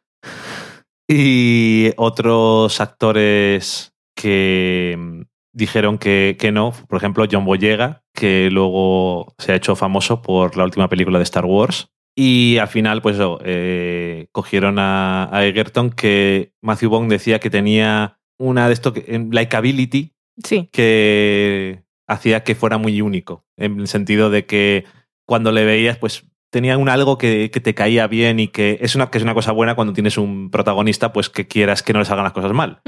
Y 1.15 1.91
otros 1.97 2.81
actores 2.81 3.93
que 4.15 4.97
mm, 4.97 5.23
dijeron 5.53 5.99
que, 5.99 6.37
que 6.39 6.53
no, 6.53 6.73
por 6.89 6.99
ejemplo, 6.99 7.27
John 7.31 7.45
Boyega, 7.45 8.05
que 8.15 8.49
luego 8.51 9.35
se 9.39 9.53
ha 9.53 9.57
hecho 9.57 9.75
famoso 9.75 10.23
por 10.23 10.57
la 10.57 10.65
última 10.65 10.89
película 10.89 11.19
de 11.19 11.25
Star 11.25 11.45
Wars. 11.47 11.89
Y 12.17 12.59
al 12.59 12.69
final, 12.69 13.03
pues 13.03 13.17
eh, 13.45 14.29
cogieron 14.33 14.79
a, 14.79 15.29
a 15.35 15.47
Egerton, 15.47 15.91
que 15.91 16.53
Matthew 16.63 16.91
Bond 16.91 17.11
decía 17.11 17.41
que 17.41 17.51
tenía 17.51 18.19
una 18.39 18.69
de 18.69 18.75
esto, 18.75 18.93
likability, 19.31 20.13
Sí. 20.45 20.69
que 20.73 21.83
hacía 22.09 22.45
que 22.45 22.55
fuera 22.55 22.79
muy 22.79 23.01
único, 23.03 23.45
en 23.57 23.81
el 23.81 23.89
sentido 23.89 24.31
de 24.31 24.47
que 24.47 24.85
cuando 25.27 25.53
le 25.53 25.65
veías, 25.65 25.99
pues 25.99 26.30
tenía 26.51 26.76
un 26.76 26.88
algo 26.88 27.16
que, 27.16 27.51
que 27.51 27.61
te 27.61 27.74
caía 27.74 28.07
bien 28.07 28.40
y 28.40 28.48
que 28.48 28.78
es, 28.82 28.94
una, 28.94 29.11
que 29.11 29.18
es 29.18 29.24
una 29.24 29.34
cosa 29.34 29.53
buena 29.53 29.74
cuando 29.74 29.92
tienes 29.92 30.18
un 30.18 30.51
protagonista, 30.51 31.12
pues 31.12 31.30
que 31.30 31.46
quieras 31.46 31.82
que 31.82 31.92
no 31.92 32.01
le 32.01 32.05
salgan 32.05 32.24
las 32.24 32.32
cosas 32.32 32.53
mal. 32.53 32.80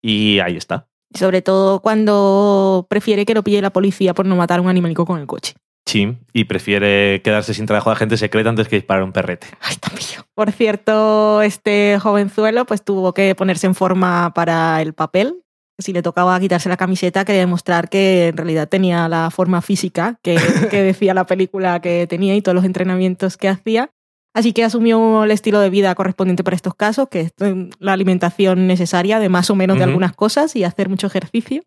Y 0.00 0.40
ahí 0.40 0.56
está. 0.56 0.88
Sobre 1.14 1.42
todo 1.42 1.80
cuando 1.80 2.86
prefiere 2.88 3.26
que 3.26 3.34
lo 3.34 3.42
pille 3.42 3.60
la 3.60 3.70
policía 3.70 4.14
por 4.14 4.26
no 4.26 4.36
matar 4.36 4.60
a 4.60 4.62
un 4.62 4.68
animalico 4.68 5.04
con 5.04 5.20
el 5.20 5.26
coche. 5.26 5.54
Chim 5.84 6.18
y 6.32 6.44
prefiere 6.44 7.22
quedarse 7.22 7.54
sin 7.54 7.66
trabajo 7.66 7.90
de 7.90 7.96
agente 7.96 8.16
secreta 8.16 8.48
antes 8.48 8.68
que 8.68 8.76
disparar 8.76 9.02
un 9.02 9.12
perrete. 9.12 9.48
Ay, 9.60 9.72
está 9.72 9.90
mío. 9.90 10.24
Por 10.34 10.52
cierto, 10.52 11.42
este 11.42 11.98
jovenzuelo 12.00 12.64
pues 12.64 12.82
tuvo 12.84 13.12
que 13.12 13.34
ponerse 13.34 13.66
en 13.66 13.74
forma 13.74 14.32
para 14.32 14.80
el 14.80 14.94
papel. 14.94 15.41
Si 15.78 15.92
le 15.92 16.02
tocaba 16.02 16.38
quitarse 16.38 16.68
la 16.68 16.76
camiseta, 16.76 17.24
quería 17.24 17.40
demostrar 17.40 17.88
que 17.88 18.28
en 18.28 18.36
realidad 18.36 18.68
tenía 18.68 19.08
la 19.08 19.30
forma 19.30 19.62
física 19.62 20.18
que, 20.22 20.36
que 20.70 20.82
decía 20.82 21.14
la 21.14 21.24
película 21.24 21.80
que 21.80 22.06
tenía 22.06 22.34
y 22.36 22.42
todos 22.42 22.54
los 22.54 22.64
entrenamientos 22.64 23.36
que 23.36 23.48
hacía. 23.48 23.90
Así 24.34 24.52
que 24.52 24.64
asumió 24.64 25.24
el 25.24 25.30
estilo 25.30 25.60
de 25.60 25.68
vida 25.70 25.94
correspondiente 25.94 26.42
para 26.42 26.56
estos 26.56 26.74
casos, 26.74 27.08
que 27.10 27.20
es 27.20 27.32
eh, 27.40 27.68
la 27.78 27.92
alimentación 27.92 28.66
necesaria 28.66 29.18
de 29.18 29.28
más 29.28 29.50
o 29.50 29.54
menos 29.54 29.76
de 29.76 29.82
Ujú. 29.82 29.90
algunas 29.90 30.14
cosas 30.14 30.56
y 30.56 30.64
hacer 30.64 30.88
mucho 30.88 31.06
ejercicio. 31.06 31.62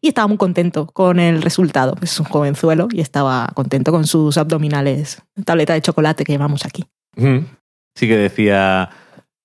Y 0.00 0.08
estaba 0.08 0.28
muy 0.28 0.36
contento 0.36 0.86
con 0.86 1.18
el 1.18 1.40
resultado. 1.42 1.96
Es 2.02 2.20
un 2.20 2.26
jovenzuelo 2.26 2.88
y 2.92 3.00
estaba 3.00 3.48
contento 3.54 3.90
con 3.90 4.06
sus 4.06 4.36
abdominales, 4.36 5.22
tableta 5.44 5.72
de 5.72 5.80
chocolate 5.80 6.24
que 6.24 6.32
llevamos 6.32 6.66
aquí. 6.66 6.84
Ujú. 7.16 7.44
Sí 7.96 8.06
que 8.06 8.16
decía, 8.16 8.90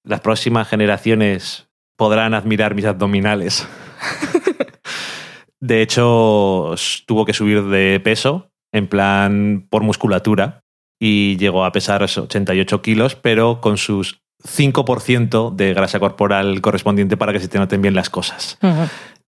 las 0.04 0.20
próximas 0.20 0.68
generaciones 0.68 1.68
podrán 1.98 2.34
admirar 2.34 2.76
mis 2.76 2.86
abdominales. 2.86 3.68
de 5.60 5.82
hecho, 5.82 6.76
tuvo 7.06 7.26
que 7.26 7.34
subir 7.34 7.64
de 7.64 8.00
peso, 8.00 8.52
en 8.72 8.88
plan 8.88 9.68
por 9.70 9.84
musculatura, 9.84 10.62
y 11.00 11.38
llegó 11.38 11.66
a 11.66 11.72
pesar 11.72 12.04
esos 12.04 12.26
88 12.26 12.82
kilos, 12.82 13.16
pero 13.16 13.62
con 13.62 13.78
sus 13.78 14.22
5% 14.44 15.56
de 15.56 15.74
grasa 15.74 16.00
corporal 16.00 16.62
correspondiente 16.62 17.18
para 17.18 17.34
que 17.34 17.40
se 17.40 17.48
te 17.48 17.58
noten 17.58 17.82
bien 17.82 17.96
las 17.96 18.10
cosas. 18.10 18.58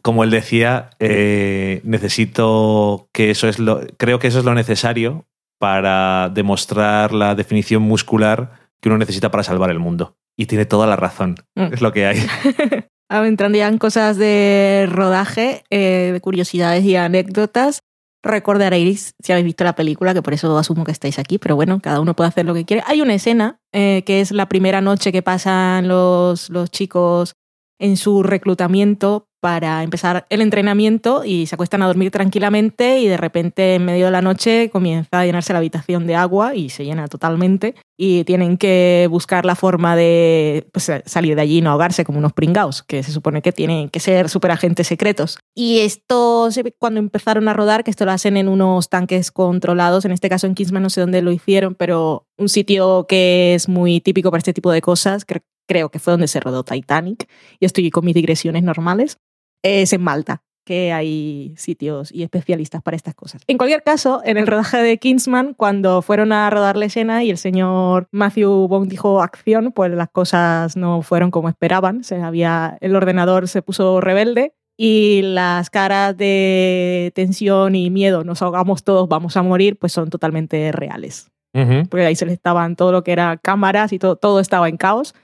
Como 0.02 0.24
él 0.24 0.30
decía, 0.30 0.90
eh, 0.98 1.80
necesito 1.84 3.08
que 3.12 3.30
eso 3.30 3.48
es 3.48 3.58
lo. 3.58 3.80
Creo 3.96 4.18
que 4.18 4.28
eso 4.28 4.38
es 4.38 4.44
lo 4.44 4.54
necesario 4.54 5.24
para 5.58 6.28
demostrar 6.28 7.12
la 7.12 7.34
definición 7.34 7.82
muscular 7.82 8.68
que 8.80 8.88
uno 8.90 8.98
necesita 8.98 9.30
para 9.30 9.42
salvar 9.42 9.70
el 9.70 9.78
mundo. 9.78 10.16
Y 10.36 10.46
tiene 10.46 10.66
toda 10.66 10.86
la 10.86 10.96
razón. 10.96 11.36
Mm. 11.54 11.72
Es 11.72 11.80
lo 11.80 11.92
que 11.92 12.06
hay. 12.06 12.18
Ah, 13.08 13.26
Entrando 13.26 13.58
ya 13.58 13.68
en 13.68 13.78
cosas 13.78 14.16
de 14.16 14.86
rodaje, 14.90 15.64
eh, 15.70 16.10
de 16.12 16.20
curiosidades 16.20 16.84
y 16.84 16.96
anécdotas, 16.96 17.80
recordaréis, 18.22 19.14
si 19.22 19.32
habéis 19.32 19.44
visto 19.44 19.64
la 19.64 19.74
película, 19.74 20.14
que 20.14 20.22
por 20.22 20.32
eso 20.32 20.56
asumo 20.58 20.84
que 20.84 20.92
estáis 20.92 21.18
aquí, 21.18 21.38
pero 21.38 21.54
bueno, 21.56 21.80
cada 21.80 22.00
uno 22.00 22.14
puede 22.16 22.28
hacer 22.28 22.46
lo 22.46 22.54
que 22.54 22.64
quiere. 22.64 22.82
Hay 22.86 23.02
una 23.02 23.14
escena 23.14 23.58
eh, 23.72 24.02
que 24.06 24.20
es 24.20 24.32
la 24.32 24.48
primera 24.48 24.80
noche 24.80 25.12
que 25.12 25.22
pasan 25.22 25.88
los, 25.88 26.48
los 26.48 26.70
chicos 26.70 27.34
en 27.78 27.96
su 27.96 28.22
reclutamiento 28.22 29.26
para 29.44 29.82
empezar 29.82 30.26
el 30.30 30.40
entrenamiento 30.40 31.22
y 31.22 31.44
se 31.44 31.54
acuestan 31.54 31.82
a 31.82 31.86
dormir 31.86 32.10
tranquilamente 32.10 33.00
y 33.00 33.08
de 33.08 33.18
repente 33.18 33.74
en 33.74 33.84
medio 33.84 34.06
de 34.06 34.10
la 34.10 34.22
noche 34.22 34.70
comienza 34.70 35.20
a 35.20 35.26
llenarse 35.26 35.52
la 35.52 35.58
habitación 35.58 36.06
de 36.06 36.14
agua 36.14 36.54
y 36.54 36.70
se 36.70 36.86
llena 36.86 37.08
totalmente 37.08 37.74
y 37.98 38.24
tienen 38.24 38.56
que 38.56 39.06
buscar 39.10 39.44
la 39.44 39.54
forma 39.54 39.96
de 39.96 40.66
pues, 40.72 40.90
salir 41.04 41.36
de 41.36 41.42
allí 41.42 41.58
y 41.58 41.60
no 41.60 41.72
ahogarse 41.72 42.06
como 42.06 42.20
unos 42.20 42.32
pringaos, 42.32 42.82
que 42.82 43.02
se 43.02 43.12
supone 43.12 43.42
que 43.42 43.52
tienen 43.52 43.90
que 43.90 44.00
ser 44.00 44.30
superagentes 44.30 44.86
secretos. 44.86 45.38
Y 45.54 45.80
esto 45.80 46.48
cuando 46.78 47.00
empezaron 47.00 47.46
a 47.46 47.52
rodar, 47.52 47.84
que 47.84 47.90
esto 47.90 48.06
lo 48.06 48.12
hacen 48.12 48.38
en 48.38 48.48
unos 48.48 48.88
tanques 48.88 49.30
controlados, 49.30 50.06
en 50.06 50.12
este 50.12 50.30
caso 50.30 50.46
en 50.46 50.54
Kingsman 50.54 50.82
no 50.82 50.88
sé 50.88 51.02
dónde 51.02 51.20
lo 51.20 51.32
hicieron, 51.32 51.74
pero 51.74 52.26
un 52.38 52.48
sitio 52.48 53.04
que 53.06 53.54
es 53.54 53.68
muy 53.68 54.00
típico 54.00 54.30
para 54.30 54.38
este 54.38 54.54
tipo 54.54 54.72
de 54.72 54.80
cosas, 54.80 55.26
creo 55.66 55.90
que 55.90 55.98
fue 55.98 56.12
donde 56.12 56.28
se 56.28 56.40
rodó 56.40 56.64
Titanic, 56.64 57.28
y 57.60 57.66
estoy 57.66 57.90
con 57.90 58.04
mis 58.04 58.14
digresiones 58.14 58.62
normales, 58.62 59.18
es 59.62 59.92
en 59.92 60.02
Malta 60.02 60.42
que 60.64 60.92
hay 60.92 61.54
sitios 61.56 62.10
y 62.10 62.22
especialistas 62.22 62.82
para 62.82 62.96
estas 62.96 63.14
cosas. 63.14 63.42
En 63.46 63.58
cualquier 63.58 63.82
caso, 63.82 64.22
en 64.24 64.38
el 64.38 64.46
rodaje 64.46 64.78
de 64.78 64.98
Kingsman, 64.98 65.54
cuando 65.54 66.00
fueron 66.02 66.32
a 66.32 66.48
rodar 66.48 66.76
la 66.76 66.86
escena 66.86 67.22
y 67.22 67.30
el 67.30 67.38
señor 67.38 68.08
Matthew 68.10 68.66
Bond 68.66 68.90
dijo 68.90 69.20
acción, 69.20 69.72
pues 69.72 69.92
las 69.92 70.08
cosas 70.08 70.76
no 70.76 71.02
fueron 71.02 71.30
como 71.30 71.48
esperaban. 71.48 72.02
Se 72.02 72.20
había, 72.20 72.78
el 72.80 72.96
ordenador 72.96 73.46
se 73.46 73.62
puso 73.62 74.00
rebelde 74.00 74.54
y 74.76 75.20
las 75.22 75.70
caras 75.70 76.16
de 76.16 77.12
tensión 77.14 77.74
y 77.74 77.90
miedo, 77.90 78.24
nos 78.24 78.42
ahogamos 78.42 78.82
todos, 78.82 79.08
vamos 79.08 79.36
a 79.36 79.42
morir, 79.42 79.78
pues 79.78 79.92
son 79.92 80.10
totalmente 80.10 80.72
reales. 80.72 81.30
Ujú. 81.54 81.86
Porque 81.88 82.06
ahí 82.06 82.16
se 82.16 82.26
les 82.26 82.34
estaban 82.34 82.74
todo 82.74 82.90
lo 82.90 83.04
que 83.04 83.12
era 83.12 83.36
cámaras 83.36 83.92
y 83.92 83.98
todo, 83.98 84.16
todo 84.16 84.40
estaba 84.40 84.68
en 84.68 84.76
caos, 84.76 85.14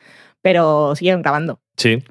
pero 0.43 0.95
siguieron 0.97 1.23
grabando. 1.23 1.61
Sí. 1.77 2.03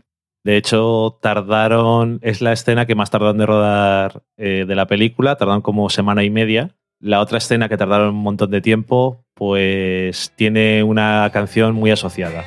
De 0.43 0.57
hecho, 0.57 1.17
tardaron. 1.21 2.19
Es 2.21 2.41
la 2.41 2.53
escena 2.53 2.85
que 2.85 2.95
más 2.95 3.11
tardaron 3.11 3.37
de 3.37 3.45
rodar 3.45 4.23
eh, 4.37 4.65
de 4.67 4.75
la 4.75 4.87
película. 4.87 5.35
Tardaron 5.35 5.61
como 5.61 5.89
semana 5.89 6.23
y 6.23 6.29
media. 6.29 6.75
La 6.99 7.21
otra 7.21 7.37
escena 7.37 7.69
que 7.69 7.77
tardaron 7.77 8.09
un 8.09 8.23
montón 8.23 8.51
de 8.51 8.61
tiempo, 8.61 9.25
pues 9.33 10.33
tiene 10.35 10.83
una 10.83 11.29
canción 11.31 11.75
muy 11.75 11.91
asociada. 11.91 12.43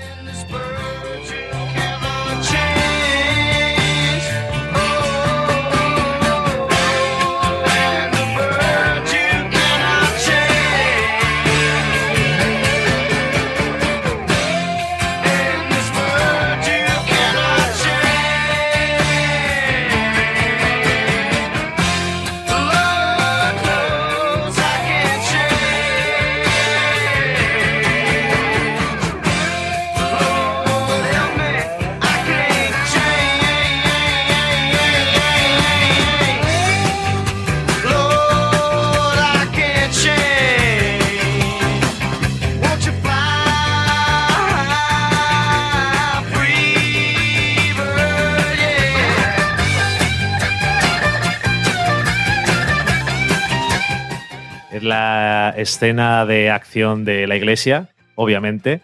Es 54.82 54.88
la 54.88 55.54
escena 55.56 56.26
de 56.26 56.50
acción 56.50 57.04
de 57.04 57.28
la 57.28 57.36
iglesia, 57.36 57.90
obviamente, 58.16 58.80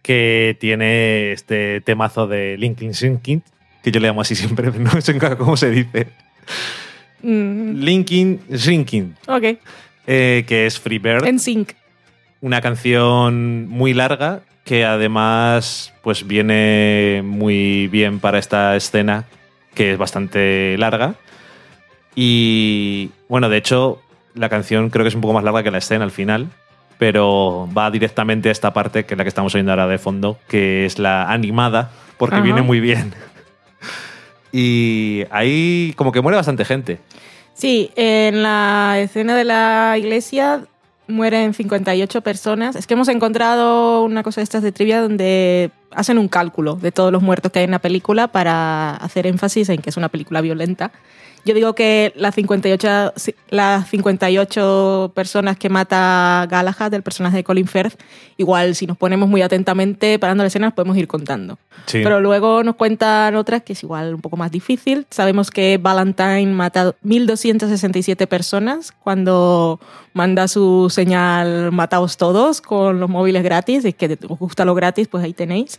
que 0.00 0.56
tiene 0.58 1.32
este 1.32 1.82
temazo 1.82 2.26
de 2.26 2.56
Linkin 2.56 2.94
Sinking, 2.94 3.42
que 3.82 3.90
yo 3.92 4.00
le 4.00 4.08
llamo 4.08 4.22
así 4.22 4.34
siempre, 4.34 4.72
pero 4.72 4.84
no 4.94 4.98
sé 5.02 5.18
cómo 5.36 5.58
se 5.58 5.70
dice. 5.70 6.06
Mm, 7.22 7.74
Linkin 7.74 8.40
Sinking, 8.56 9.16
ok, 9.26 9.44
eh, 10.06 10.44
que 10.48 10.64
es 10.64 10.80
Free 10.80 10.98
Bird. 10.98 11.26
en 11.26 11.38
sync. 11.38 11.74
una 12.40 12.62
canción 12.62 13.68
muy 13.68 13.92
larga 13.92 14.40
que 14.64 14.86
además 14.86 15.92
pues 16.02 16.26
viene 16.26 17.20
muy 17.22 17.86
bien 17.88 18.18
para 18.18 18.38
esta 18.38 18.74
escena 18.76 19.26
que 19.74 19.92
es 19.92 19.98
bastante 19.98 20.74
larga 20.78 21.16
y 22.14 23.10
bueno 23.28 23.50
de 23.50 23.58
hecho 23.58 24.00
la 24.38 24.48
canción 24.48 24.90
creo 24.90 25.04
que 25.04 25.08
es 25.08 25.14
un 25.14 25.20
poco 25.20 25.34
más 25.34 25.44
larga 25.44 25.62
que 25.62 25.70
la 25.70 25.78
escena 25.78 26.04
al 26.04 26.10
final 26.10 26.48
pero 26.98 27.68
va 27.76 27.90
directamente 27.90 28.48
a 28.48 28.52
esta 28.52 28.72
parte 28.72 29.04
que 29.04 29.14
es 29.14 29.18
la 29.18 29.24
que 29.24 29.28
estamos 29.28 29.54
oyendo 29.54 29.72
ahora 29.72 29.86
de 29.86 29.98
fondo 29.98 30.38
que 30.48 30.86
es 30.86 30.98
la 30.98 31.30
animada 31.30 31.90
porque 32.16 32.36
Ajá. 32.36 32.44
viene 32.44 32.62
muy 32.62 32.80
bien 32.80 33.14
y 34.52 35.24
ahí 35.30 35.92
como 35.96 36.12
que 36.12 36.20
muere 36.20 36.36
bastante 36.36 36.64
gente 36.64 36.98
Sí, 37.58 37.90
en 37.96 38.44
la 38.44 39.00
escena 39.00 39.34
de 39.34 39.42
la 39.42 39.96
iglesia 39.98 40.62
mueren 41.08 41.54
58 41.54 42.20
personas. 42.20 42.76
Es 42.76 42.86
que 42.86 42.94
hemos 42.94 43.08
encontrado 43.08 44.04
una 44.04 44.22
cosa 44.22 44.40
de 44.40 44.44
estas 44.44 44.62
de 44.62 44.70
trivia 44.70 45.00
donde 45.00 45.72
hacen 45.90 46.18
un 46.18 46.28
cálculo 46.28 46.76
de 46.76 46.92
todos 46.92 47.10
los 47.10 47.20
muertos 47.20 47.50
que 47.50 47.58
hay 47.58 47.64
en 47.64 47.72
la 47.72 47.80
película 47.80 48.28
para 48.28 48.94
hacer 48.94 49.26
énfasis 49.26 49.70
en 49.70 49.82
que 49.82 49.90
es 49.90 49.96
una 49.96 50.08
película 50.08 50.40
violenta. 50.40 50.92
Yo 51.44 51.54
digo 51.54 51.74
que 51.74 52.12
las 52.16 52.34
58, 52.34 53.14
sí, 53.16 53.34
las 53.48 53.88
58 53.88 55.12
personas 55.14 55.56
que 55.56 55.68
mata 55.68 56.46
Galahad, 56.48 56.92
el 56.94 57.02
personaje 57.02 57.38
de 57.38 57.44
Colin 57.44 57.66
Firth, 57.66 57.98
igual 58.36 58.74
si 58.74 58.86
nos 58.86 58.96
ponemos 58.96 59.28
muy 59.28 59.42
atentamente 59.42 60.18
parando 60.18 60.42
la 60.42 60.48
escena, 60.48 60.66
las 60.66 60.74
podemos 60.74 60.96
ir 60.96 61.08
contando. 61.08 61.58
sí. 61.86 62.00
Pero 62.02 62.20
luego 62.20 62.62
nos 62.62 62.76
cuentan 62.76 63.34
otras 63.36 63.62
que 63.62 63.72
es 63.72 63.82
igual 63.82 64.14
un 64.14 64.20
poco 64.20 64.36
más 64.36 64.50
difícil. 64.50 65.06
Sabemos 65.10 65.50
que 65.50 65.78
Valentine 65.78 66.46
mata 66.46 66.94
1.267 67.04 68.26
personas 68.26 68.92
cuando 68.92 69.80
manda 70.12 70.48
su 70.48 70.88
señal 70.90 71.72
mataos 71.72 72.16
todos 72.16 72.60
con 72.60 73.00
los 73.00 73.08
móviles 73.08 73.42
gratis. 73.42 73.84
Es 73.84 73.94
que 73.94 74.18
os 74.28 74.38
gusta 74.38 74.64
lo 74.64 74.74
gratis, 74.74 75.08
pues 75.08 75.24
ahí 75.24 75.32
tenéis. 75.32 75.78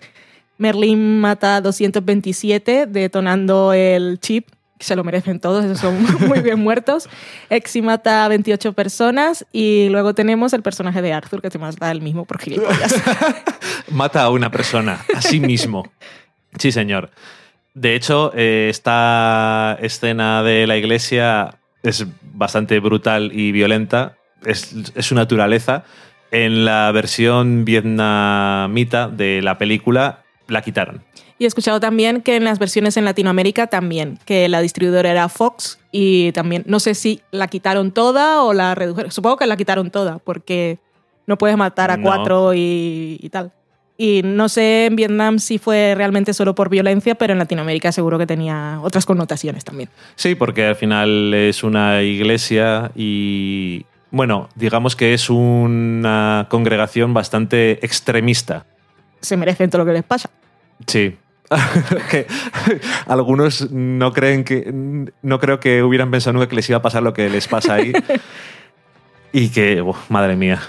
Merlin 0.58 1.22
mata 1.22 1.62
227 1.62 2.86
detonando 2.86 3.74
el 3.74 4.20
chip 4.20 4.48
se 4.80 4.96
lo 4.96 5.04
merecen 5.04 5.40
todos, 5.40 5.66
esos 5.66 5.80
son 5.80 6.02
muy 6.28 6.42
bien 6.42 6.60
muertos. 6.60 7.10
Exi 7.50 7.82
mata 7.82 8.26
a 8.26 8.28
28 8.28 8.74
personas 8.74 9.46
y 9.52 9.90
luego 9.90 10.14
tenemos 10.14 10.54
el 10.54 10.62
personaje 10.62 11.02
de 11.02 11.14
Arthur, 11.14 11.42
que 11.42 11.52
se 11.52 11.60
mata 11.60 11.92
él 11.92 12.02
mismo 12.02 12.26
por 12.26 12.40
gilipollas. 12.40 12.96
Mata 13.92 14.24
a 14.24 14.30
una 14.30 14.52
persona, 14.52 15.04
a 15.16 15.22
sí 15.22 15.40
mismo. 15.40 15.92
Sí, 16.58 16.72
señor. 16.72 17.10
De 17.74 17.96
hecho, 17.96 18.32
eh, 18.36 18.68
esta 18.70 19.78
escena 19.82 20.44
de 20.44 20.68
la 20.68 20.78
iglesia 20.78 21.56
es 21.82 22.06
bastante 22.22 22.80
brutal 22.80 23.32
y 23.34 23.52
violenta. 23.52 24.18
Es 24.46 24.76
su 25.00 25.16
naturaleza. 25.16 25.84
En 26.32 26.66
la 26.66 26.92
versión 26.92 27.66
vietnamita 27.66 29.08
de 29.08 29.42
la 29.42 29.58
película 29.58 30.24
la 30.48 30.62
quitaron. 30.62 31.04
Y 31.40 31.46
he 31.46 31.48
escuchado 31.48 31.80
también 31.80 32.22
que 32.22 32.36
en 32.36 32.44
las 32.44 32.60
versiones 32.60 32.98
en 32.98 33.06
Latinoamérica 33.06 33.68
también, 33.68 34.20
que 34.26 34.50
la 34.50 34.60
distribuidora 34.62 35.10
era 35.10 35.30
Fox 35.30 35.80
y 35.92 36.34
también, 36.34 36.64
no 36.68 36.80
sé 36.82 36.94
si 36.96 37.22
la 37.32 37.48
quitaron 37.48 37.92
toda 37.92 38.44
o 38.44 38.54
la 38.54 38.76
redujeron. 38.76 39.10
Supongo 39.12 39.38
que 39.38 39.48
la 39.48 39.56
quitaron 39.56 39.90
toda 39.90 40.20
porque 40.20 40.80
no 41.28 41.38
puedes 41.38 41.56
matar 41.56 41.92
a 41.92 41.98
No. 41.98 42.04
cuatro 42.04 42.54
y, 42.54 43.18
y 43.22 43.30
tal. 43.30 43.54
Y 43.98 44.22
no 44.24 44.50
sé 44.50 44.86
en 44.88 44.96
Vietnam 44.98 45.40
si 45.40 45.58
fue 45.60 45.94
realmente 45.96 46.34
solo 46.34 46.56
por 46.56 46.70
violencia, 46.70 47.16
pero 47.16 47.34
en 47.34 47.40
Latinoamérica 47.40 47.92
seguro 47.92 48.18
que 48.18 48.26
tenía 48.26 48.80
otras 48.82 49.06
connotaciones 49.06 49.64
también. 49.64 49.90
Sí, 50.16 50.36
porque 50.36 50.66
al 50.66 50.76
final 50.76 51.34
es 51.34 51.64
una 51.64 52.02
iglesia 52.02 52.92
y, 52.96 53.86
bueno, 54.12 54.50
digamos 54.56 54.96
que 54.96 55.14
es 55.14 55.30
una 55.30 56.48
congregación 56.50 57.14
bastante 57.14 57.80
extremista. 57.86 58.66
Se 59.22 59.38
merecen 59.38 59.70
todo 59.70 59.80
lo 59.80 59.86
que 59.86 59.94
les 59.94 60.04
pasa. 60.04 60.30
Sí. 60.88 61.18
que 62.12 62.28
algunos 63.08 63.72
no 63.72 64.14
creen 64.14 64.44
que 64.44 64.72
no 65.22 65.40
creo 65.40 65.60
que 65.60 65.84
hubieran 65.84 66.12
pensado 66.12 66.34
nunca 66.34 66.48
que 66.48 66.56
les 66.56 66.70
iba 66.70 66.78
a 66.78 66.82
pasar 66.82 67.04
lo 67.04 67.14
que 67.14 67.30
les 67.30 67.48
pasa 67.48 67.76
ahí. 67.76 67.94
Y 69.32 69.50
que 69.50 69.86
madre 70.08 70.36
mía. 70.36 70.60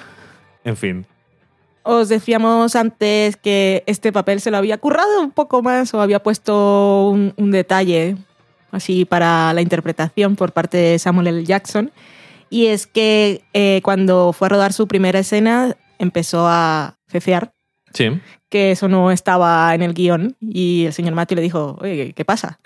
En 0.64 0.76
fin. 0.76 1.07
Os 1.83 2.11
decíamos 2.11 2.76
antes 2.76 3.39
que 3.39 3.83
este 3.87 4.12
papel 4.12 4.43
se 4.43 4.51
lo 4.51 4.59
había 4.59 4.76
currado 4.76 5.22
un 5.22 5.31
poco 5.31 5.62
más 5.62 5.95
o 5.95 6.03
había 6.03 6.22
puesto 6.22 7.09
un, 7.09 7.33
un 7.39 7.51
detalle 7.53 8.18
así 8.70 9.07
para 9.07 9.55
la 9.55 9.62
interpretación 9.62 10.37
por 10.37 10.53
parte 10.53 10.76
de 10.76 10.99
Samuel 10.99 11.28
L. 11.28 11.45
Jackson. 11.45 11.91
Y 12.51 12.66
es 12.66 12.87
que 12.87 13.45
eh, 13.55 13.81
cuando 13.83 14.35
fue 14.35 14.49
a 14.49 14.51
rodar 14.51 14.74
su 14.74 14.87
primera 14.87 15.20
escena 15.20 15.74
empezó 15.99 16.47
a 16.47 16.97
cecear, 17.09 17.55
sí 17.95 18.20
que 18.51 18.72
eso 18.72 18.88
no 18.88 19.11
estaba 19.11 19.74
en 19.74 19.80
el 19.80 19.94
guion. 19.94 20.36
Y 20.40 20.86
el 20.86 20.92
señor 20.92 21.14
Matthew 21.14 21.36
le 21.36 21.42
dijo, 21.42 21.78
oye, 21.80 22.12
¿qué 22.12 22.24
pasa? 22.24 22.61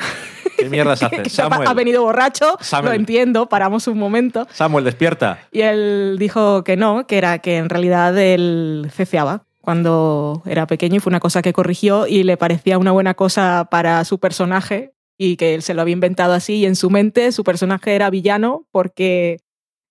qué 0.56 0.68
mierdas 0.68 0.98
¿Qué 0.98 1.06
haces 1.20 1.32
Samuel 1.32 1.68
ha 1.68 1.74
venido 1.74 2.02
borracho, 2.02 2.56
Samuel. 2.60 2.92
lo 2.92 2.98
entiendo, 2.98 3.48
paramos 3.48 3.86
un 3.86 3.98
momento. 3.98 4.48
Samuel 4.52 4.84
despierta 4.84 5.38
Y 5.52 5.60
él 5.60 6.16
dijo 6.18 6.64
que 6.64 6.76
no, 6.76 7.06
que 7.06 7.18
era 7.18 7.38
que 7.38 7.58
en 7.58 7.68
realidad 7.68 8.18
él 8.18 8.90
ceceaba 8.92 9.44
cuando 9.60 10.42
era 10.44 10.66
pequeño 10.66 10.96
y 10.96 11.00
fue 11.00 11.10
una 11.10 11.20
cosa 11.20 11.40
que 11.40 11.52
corrigió 11.52 12.06
y 12.06 12.22
le 12.22 12.36
parecía 12.36 12.78
una 12.78 12.92
buena 12.92 13.14
cosa 13.14 13.68
para 13.70 14.04
su 14.04 14.18
personaje 14.18 14.92
y 15.16 15.36
que 15.36 15.54
él 15.54 15.62
se 15.62 15.74
lo 15.74 15.82
había 15.82 15.94
inventado 15.94 16.34
así 16.34 16.56
y 16.56 16.66
en 16.66 16.76
su 16.76 16.90
mente 16.90 17.32
su 17.32 17.44
personaje 17.44 17.94
era 17.94 18.10
villano 18.10 18.66
porque 18.70 19.38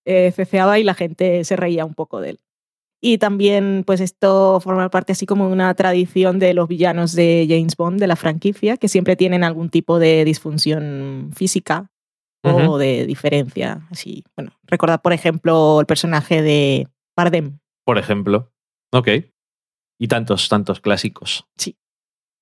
eh, 0.06 0.32
ceceaba 0.36 0.80
y 0.80 0.84
la 0.84 0.94
gente 0.94 1.44
se 1.44 1.56
reía 1.56 1.86
un 1.86 1.96
poco 1.96 2.22
de 2.22 2.32
él. 2.32 2.40
Y 3.06 3.18
también, 3.18 3.84
pues 3.86 4.00
esto 4.00 4.62
forma 4.62 4.90
parte 4.90 5.12
así 5.12 5.26
como 5.26 5.48
de 5.48 5.52
una 5.52 5.74
tradición 5.74 6.40
de 6.40 6.54
los 6.54 6.70
villanos 6.70 7.12
de 7.12 7.46
James 7.50 7.76
Bond, 7.76 8.00
de 8.00 8.08
la 8.08 8.16
franquicia, 8.16 8.78
que 8.78 8.88
siempre 8.88 9.18
tienen 9.18 9.44
algún 9.44 9.68
tipo 9.68 10.00
de 10.00 10.24
disfunción 10.24 11.32
física 11.36 11.92
o 12.44 12.78
de 12.78 13.06
diferencia. 13.06 13.86
Así, 13.92 14.24
bueno, 14.38 14.54
recordad, 14.64 15.02
por 15.02 15.12
ejemplo, 15.12 15.82
el 15.82 15.86
personaje 15.86 16.42
de 16.42 16.88
Bardem. 17.14 17.60
por 17.86 17.98
ejemplo 17.98 18.54
ok 18.94 19.10
y 20.00 20.08
tantos 20.08 20.48
tantos 20.48 20.80
clásicos 20.80 21.46
Sí. 21.58 21.76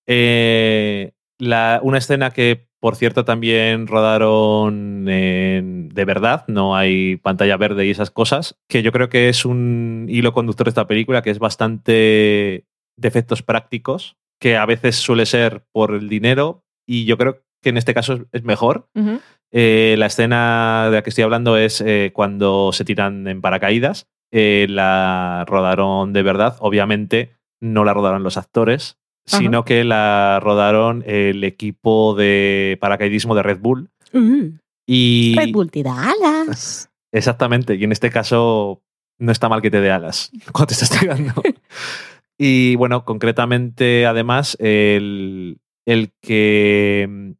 Eh, 0.07 1.11
la- 1.41 1.79
una 1.83 1.97
escena 1.97 2.31
que, 2.31 2.67
por 2.79 2.95
cierto, 2.95 3.25
también 3.25 3.87
rodaron 3.87 5.07
en- 5.09 5.89
de 5.89 6.05
verdad, 6.05 6.45
no 6.47 6.75
hay 6.75 7.17
pantalla 7.17 7.57
verde 7.57 7.85
y 7.85 7.89
esas 7.89 8.11
cosas, 8.11 8.59
que 8.69 8.83
yo 8.83 8.91
creo 8.91 9.09
que 9.09 9.27
es 9.29 9.43
un 9.45 10.05
hilo 10.09 10.33
conductor 10.33 10.65
de 10.65 10.69
esta 10.69 10.87
película 10.87 11.21
que 11.21 11.31
es 11.31 11.39
bastante 11.39 11.91
de 12.97 13.07
efectos 13.07 13.41
prácticos, 13.43 14.17
que 14.39 14.57
a 14.57 14.65
veces 14.65 14.95
suele 14.95 15.25
ser 15.25 15.63
por 15.71 15.93
el 15.93 16.07
dinero 16.09 16.63
y 16.87 17.05
yo 17.05 17.17
creo 17.17 17.41
que 17.61 17.69
en 17.69 17.77
este 17.77 17.93
caso 17.93 18.25
es- 18.31 18.43
mejor. 18.43 18.87
Eh, 19.51 19.95
la 19.97 20.05
escena 20.05 20.85
de 20.89 20.95
la 20.97 21.01
que 21.03 21.09
estoy 21.09 21.23
hablando 21.23 21.57
es 21.57 21.81
eh, 21.81 22.11
cuando 22.13 22.71
se 22.71 22.85
tiran 22.85 23.27
en 23.27 23.41
paracaídas. 23.41 24.07
Eh, 24.31 24.65
la 24.69 25.43
rodaron 25.47 26.13
de 26.13 26.23
verdad. 26.23 26.55
Obviamente 26.59 27.35
no 27.59 27.83
la 27.83 27.93
rodaron 27.93 28.23
los 28.23 28.37
actores, 28.37 28.97
Ajá. 29.27 29.37
sino 29.37 29.63
que 29.65 29.83
la 29.83 30.39
rodaron 30.41 31.03
el 31.05 31.43
equipo 31.43 32.15
de 32.15 32.77
paracaidismo 32.81 33.35
de 33.35 33.43
Red 33.43 33.59
Bull. 33.59 33.89
Uh, 34.13 34.51
Y 34.87 35.35
Red 35.37 35.51
Bull 35.51 35.71
te 35.71 35.83
da 35.83 36.11
alas. 36.11 36.89
Exactamente. 37.11 37.75
Y 37.75 37.83
en 37.83 37.91
este 37.91 38.09
caso 38.09 38.81
no 39.19 39.31
está 39.31 39.47
mal 39.49 39.61
que 39.61 39.71
te 39.71 39.81
dé 39.81 39.91
alas 39.91 40.31
cuando 40.51 40.67
te 40.67 40.73
estás 40.73 40.89
tirando. 40.99 41.33
y 42.37 42.75
bueno, 42.75 43.05
concretamente, 43.05 44.05
además, 44.05 44.57
el, 44.59 45.59
el 45.85 46.11
que 46.21 47.07
mm, 47.09 47.31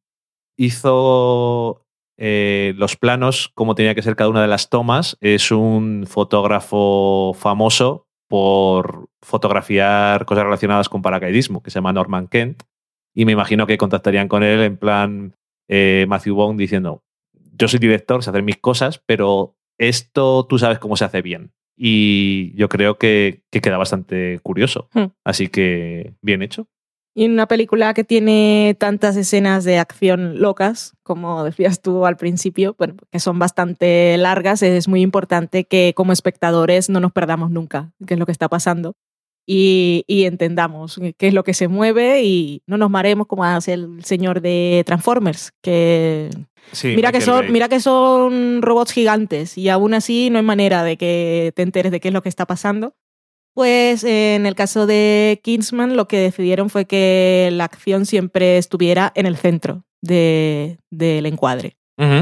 hizo 0.57 1.86
eh, 2.17 2.73
los 2.77 2.95
planos, 2.95 3.49
como 3.55 3.73
tenía 3.73 3.95
que 3.95 4.03
ser 4.03 4.15
cada 4.15 4.29
una 4.29 4.43
de 4.43 4.47
las 4.47 4.69
tomas, 4.69 5.17
es 5.21 5.51
un 5.51 6.05
fotógrafo 6.07 7.34
famoso 7.34 8.07
por 8.32 9.09
fotografiar 9.21 10.23
cosas 10.23 10.45
relacionadas 10.45 10.88
con 10.88 11.01
paracaidismo, 11.01 11.61
que 11.61 11.69
se 11.69 11.75
llama 11.75 11.91
Norman 11.91 12.29
Kent. 12.29 12.63
Y 13.13 13.25
me 13.25 13.34
imagino 13.34 13.67
que 13.67 13.77
contactarían 13.77 14.29
con 14.29 14.41
él 14.41 14.61
en 14.61 14.77
plan 14.77 15.36
eh, 15.67 16.05
Matthew 16.07 16.36
Bond 16.36 16.57
diciendo, 16.57 17.03
yo 17.34 17.67
soy 17.67 17.79
director, 17.79 18.23
sé 18.23 18.29
hacer 18.29 18.41
mis 18.41 18.55
cosas, 18.55 19.03
pero 19.05 19.57
esto 19.77 20.45
tú 20.47 20.57
sabes 20.57 20.79
cómo 20.79 20.95
se 20.95 21.03
hace 21.03 21.21
bien. 21.21 21.51
Y 21.75 22.55
yo 22.55 22.69
creo 22.69 22.97
que, 22.97 23.43
que 23.51 23.59
queda 23.59 23.77
bastante 23.77 24.39
curioso. 24.43 24.88
Hmm. 24.93 25.07
Así 25.25 25.49
que 25.49 26.13
bien 26.21 26.41
hecho. 26.41 26.69
Y 27.14 27.26
en 27.26 27.32
una 27.32 27.47
película 27.47 27.93
que 27.93 28.05
tiene 28.05 28.76
tantas 28.80 29.18
escenas 29.18 29.66
de 29.66 29.80
acción 29.80 30.39
locas, 30.39 30.93
como 31.03 31.43
decías 31.43 31.82
tú 31.82 32.05
al 32.05 32.16
principio, 32.16 32.76
bueno, 32.78 32.95
que 33.12 33.20
son 33.20 33.38
bastante 33.38 34.16
largas, 34.18 34.64
es 34.64 34.88
muy 34.88 35.01
importante 35.01 35.66
que 35.66 35.93
como 35.95 36.14
espectadores 36.14 36.89
no 36.89 37.01
nos 37.01 37.12
perdamos 37.12 37.51
nunca 37.51 37.91
qué 38.07 38.14
es 38.14 38.20
lo 38.20 38.26
que 38.26 38.32
está 38.32 38.47
pasando 38.47 38.93
y, 39.45 40.05
y 40.07 40.24
entendamos 40.24 41.01
qué 41.18 41.28
es 41.28 41.34
lo 41.34 41.43
que 41.43 41.53
se 41.53 41.68
mueve 41.68 42.24
y 42.24 42.64
no 42.66 42.78
nos 42.78 42.89
maremos 42.89 43.28
como 43.28 43.43
hace 43.43 43.74
el 43.74 44.05
señor 44.05 44.39
de 44.39 44.84
Transformers, 44.86 45.51
que 45.62 46.30
Sí, 46.72 46.93
mira, 46.95 47.12
que 47.12 47.22
son, 47.22 47.41
Bay. 47.41 47.51
mira 47.51 47.70
que 47.70 47.80
son 47.80 48.62
robots 48.62 48.91
gigantes 48.91 49.57
y 49.57 49.70
aún 49.70 49.93
así 49.93 50.30
no 50.30 50.38
hay 50.38 50.45
manera 50.45 50.84
de 50.84 50.97
que 50.97 51.51
te 51.55 51.64
enteres 51.64 51.91
de 51.91 51.99
qué 51.99 52.09
es 52.09 52.14
lo 52.14 52.22
que 52.22 52.30
está 52.30 52.45
pasando. 52.45 52.95
Pues 53.54 54.04
eh, 54.04 54.36
en 54.36 54.45
el 54.45 54.56
caso 54.56 54.88
de 54.88 55.39
Kingsman 55.43 55.95
lo 55.97 56.08
que 56.08 56.18
decidieron 56.20 56.70
fue 56.70 56.86
que 56.86 57.49
la 57.52 57.66
acción 57.66 58.06
siempre 58.06 58.58
estuviera 58.58 59.12
en 59.16 59.26
el 59.26 59.36
centro 59.38 59.84
de- 60.02 60.78
del 60.89 61.26
encuadre. 61.26 61.76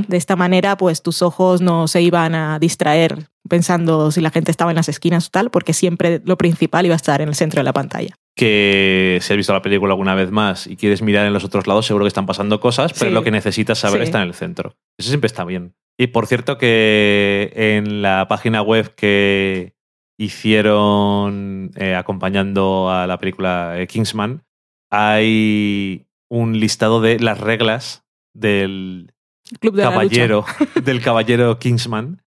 De 0.10 0.18
esta 0.18 0.36
manera, 0.36 0.76
pues 0.76 1.02
tus 1.02 1.22
ojos 1.22 1.62
no 1.62 1.88
se 1.88 2.02
iban 2.02 2.36
a 2.36 2.60
distraer 2.60 3.28
pensando 3.48 4.12
si 4.12 4.20
la 4.20 4.30
gente 4.30 4.52
estaba 4.52 4.72
en 4.72 4.76
las 4.76 4.90
esquinas 4.90 5.28
o 5.28 5.30
tal, 5.32 5.52
porque 5.52 5.72
siempre 5.72 6.20
lo 6.26 6.38
principal 6.38 6.86
iba 6.86 6.96
a 6.96 6.98
estar 6.98 7.22
en 7.22 7.30
el 7.30 7.36
centro 7.36 7.62
de 7.62 7.64
la 7.64 7.72
pantalla. 7.72 8.14
Que 8.36 9.20
si 9.22 9.32
has 9.32 9.38
visto 9.38 9.54
la 9.54 9.62
película 9.62 9.94
alguna 9.94 10.16
vez 10.16 10.32
más 10.32 10.68
y 10.68 10.76
quieres 10.76 11.02
mirar 11.02 11.26
en 11.28 11.32
los 11.32 11.46
otros 11.46 11.66
lados, 11.66 11.86
seguro 11.86 12.04
que 12.04 12.10
están 12.10 12.26
pasando 12.26 12.60
cosas, 12.60 12.92
pero 12.92 13.10
Sí. 13.12 13.14
lo 13.14 13.24
que 13.24 13.32
necesitas 13.32 13.78
saber 13.80 14.02
Sí. 14.02 14.06
está 14.06 14.22
en 14.22 14.28
el 14.28 14.34
centro. 14.34 14.76
Eso 14.98 15.08
siempre 15.10 15.28
está 15.28 15.46
bien. 15.46 15.74
Y 15.98 16.08
por 16.08 16.28
cierto 16.28 16.58
que 16.58 17.54
en 17.56 18.02
la 18.02 18.28
página 18.28 18.62
web 18.62 18.94
que 18.96 19.76
hicieron 20.20 21.72
eh, 21.78 21.96
acompañando 21.96 22.92
a 22.92 23.08
la 23.08 23.18
película 23.20 23.80
eh, 23.80 23.88
Kingsman, 23.88 24.44
hay 24.92 26.08
un 26.30 26.60
listado 26.60 27.00
de 27.00 27.20
las 27.20 27.40
reglas 27.40 28.04
del 28.34 29.14
Club 29.62 29.76
de 29.76 29.84
caballero, 29.84 30.46
del 30.84 31.02
caballero 31.02 31.58
Kingsman. 31.58 32.22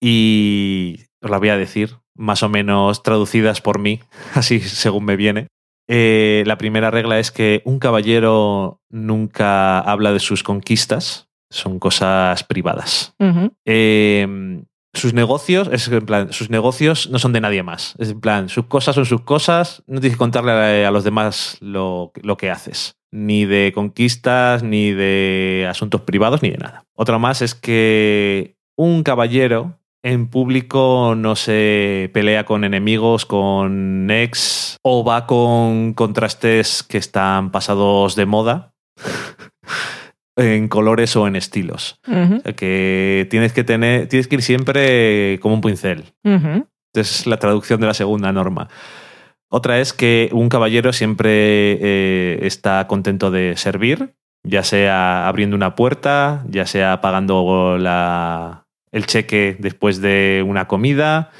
Y 0.00 1.00
os 1.20 1.30
la 1.30 1.38
voy 1.38 1.48
a 1.48 1.56
decir, 1.56 1.96
más 2.14 2.44
o 2.44 2.48
menos 2.48 3.02
traducidas 3.02 3.60
por 3.60 3.80
mí, 3.80 4.00
así 4.34 4.60
según 4.60 5.04
me 5.04 5.16
viene. 5.16 5.48
Eh, 5.88 6.44
la 6.46 6.56
primera 6.56 6.92
regla 6.92 7.18
es 7.18 7.32
que 7.32 7.62
un 7.64 7.80
caballero 7.80 8.80
nunca 8.88 9.80
habla 9.80 10.12
de 10.12 10.20
sus 10.20 10.44
conquistas, 10.44 11.28
son 11.50 11.80
cosas 11.80 12.44
privadas. 12.44 13.14
Eh, 13.64 14.62
sus 14.94 15.12
negocios, 15.12 15.68
es 15.72 15.88
en 15.88 16.06
plan, 16.06 16.32
sus 16.32 16.50
negocios 16.50 17.10
no 17.10 17.18
son 17.18 17.32
de 17.32 17.40
nadie 17.40 17.62
más. 17.62 17.94
Es 17.98 18.10
en 18.10 18.20
plan, 18.20 18.48
sus 18.48 18.66
cosas 18.66 18.94
son 18.94 19.06
sus 19.06 19.22
cosas, 19.22 19.82
no 19.86 20.00
tienes 20.00 20.16
que 20.16 20.18
contarle 20.18 20.86
a, 20.86 20.90
los 20.90 21.04
demás 21.04 21.58
lo, 21.60 22.12
lo 22.22 22.36
que 22.36 22.50
haces. 22.50 22.96
ni 23.10 23.44
de 23.44 23.72
conquistas, 23.72 24.62
ni 24.64 24.90
de 24.90 25.68
asuntos 25.70 26.00
privados, 26.00 26.42
ni 26.42 26.50
de 26.50 26.58
nada. 26.58 26.84
Otro 26.94 27.18
más 27.20 27.42
es 27.42 27.54
que 27.54 28.56
un 28.76 29.04
caballero 29.04 29.78
en 30.02 30.28
público 30.28 31.14
no 31.16 31.36
se 31.36 32.10
pelea 32.12 32.44
con 32.44 32.64
enemigos, 32.64 33.24
con 33.24 34.10
ex, 34.10 34.78
o 34.82 35.04
va 35.04 35.26
con 35.26 35.94
contrastes 35.94 36.82
que 36.82 36.98
están 36.98 37.50
pasados 37.50 38.14
de 38.14 38.26
moda 38.26 38.74
en 40.36 40.68
colores 40.68 41.14
o 41.16 41.26
en 41.28 41.36
estilos. 41.36 42.00
Ujú, 42.06 42.36
O 42.36 42.40
sea, 42.40 42.52
que 42.54 43.26
tienes 43.30 43.52
que 43.52 43.64
tener, 43.64 44.08
tienes 44.08 44.26
que 44.28 44.36
ir 44.36 44.42
siempre 44.42 45.38
como 45.40 45.54
un 45.54 45.60
pincel. 45.60 46.04
es 46.94 47.26
la 47.26 47.38
traducción 47.38 47.80
de 47.80 47.86
la 47.88 47.94
segunda 47.94 48.32
norma. 48.32 48.68
Otra 49.50 49.78
es 49.80 49.92
que 49.92 50.30
un 50.32 50.48
caballero 50.48 50.92
siempre 50.92 51.30
eh, 51.80 52.38
está 52.42 52.86
contento 52.88 53.30
de 53.30 53.56
servir, 53.56 54.14
ya 54.44 54.62
sea 54.64 55.28
abriendo 55.28 55.54
una 55.56 55.74
puerta, 55.74 56.44
ya 56.48 56.66
sea 56.66 57.00
pagando 57.00 57.76
la- 57.78 58.66
el 58.92 59.06
cheque 59.06 59.56
después 59.58 60.00
de 60.00 60.44
una 60.46 60.66
comida 60.68 61.30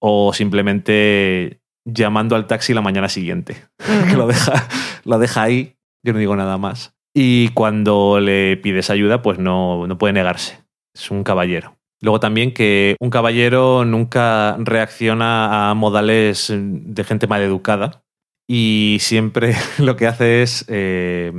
o 0.00 0.32
simplemente 0.32 1.60
llamando 1.84 2.34
al 2.34 2.46
taxi 2.48 2.74
la 2.74 2.80
mañana 2.82 3.08
siguiente. 3.08 3.56
que 4.10 4.16
lo 4.16 4.26
deja, 4.26 4.66
lo 5.04 5.18
deja 5.18 5.42
ahí, 5.42 5.76
yo 6.04 6.12
no 6.12 6.18
digo 6.18 6.34
nada 6.36 6.58
más. 6.58 6.95
Y 7.18 7.48
cuando 7.54 8.20
le 8.20 8.58
pides 8.58 8.90
ayuda, 8.90 9.22
pues 9.22 9.38
no, 9.38 9.86
no 9.86 9.96
puede 9.96 10.12
negarse. 10.12 10.58
Es 10.94 11.10
un 11.10 11.24
caballero. 11.24 11.76
Luego 12.02 12.20
también 12.20 12.52
que 12.52 12.94
un 13.00 13.08
caballero 13.08 13.86
nunca 13.86 14.54
reacciona 14.58 15.70
a 15.70 15.74
modales 15.74 16.52
de 16.54 17.04
gente 17.04 17.26
maleducada 17.26 18.02
y 18.46 18.98
siempre 19.00 19.54
lo 19.78 19.96
que 19.96 20.06
hace 20.06 20.42
es... 20.42 20.66
eh, 20.68 21.32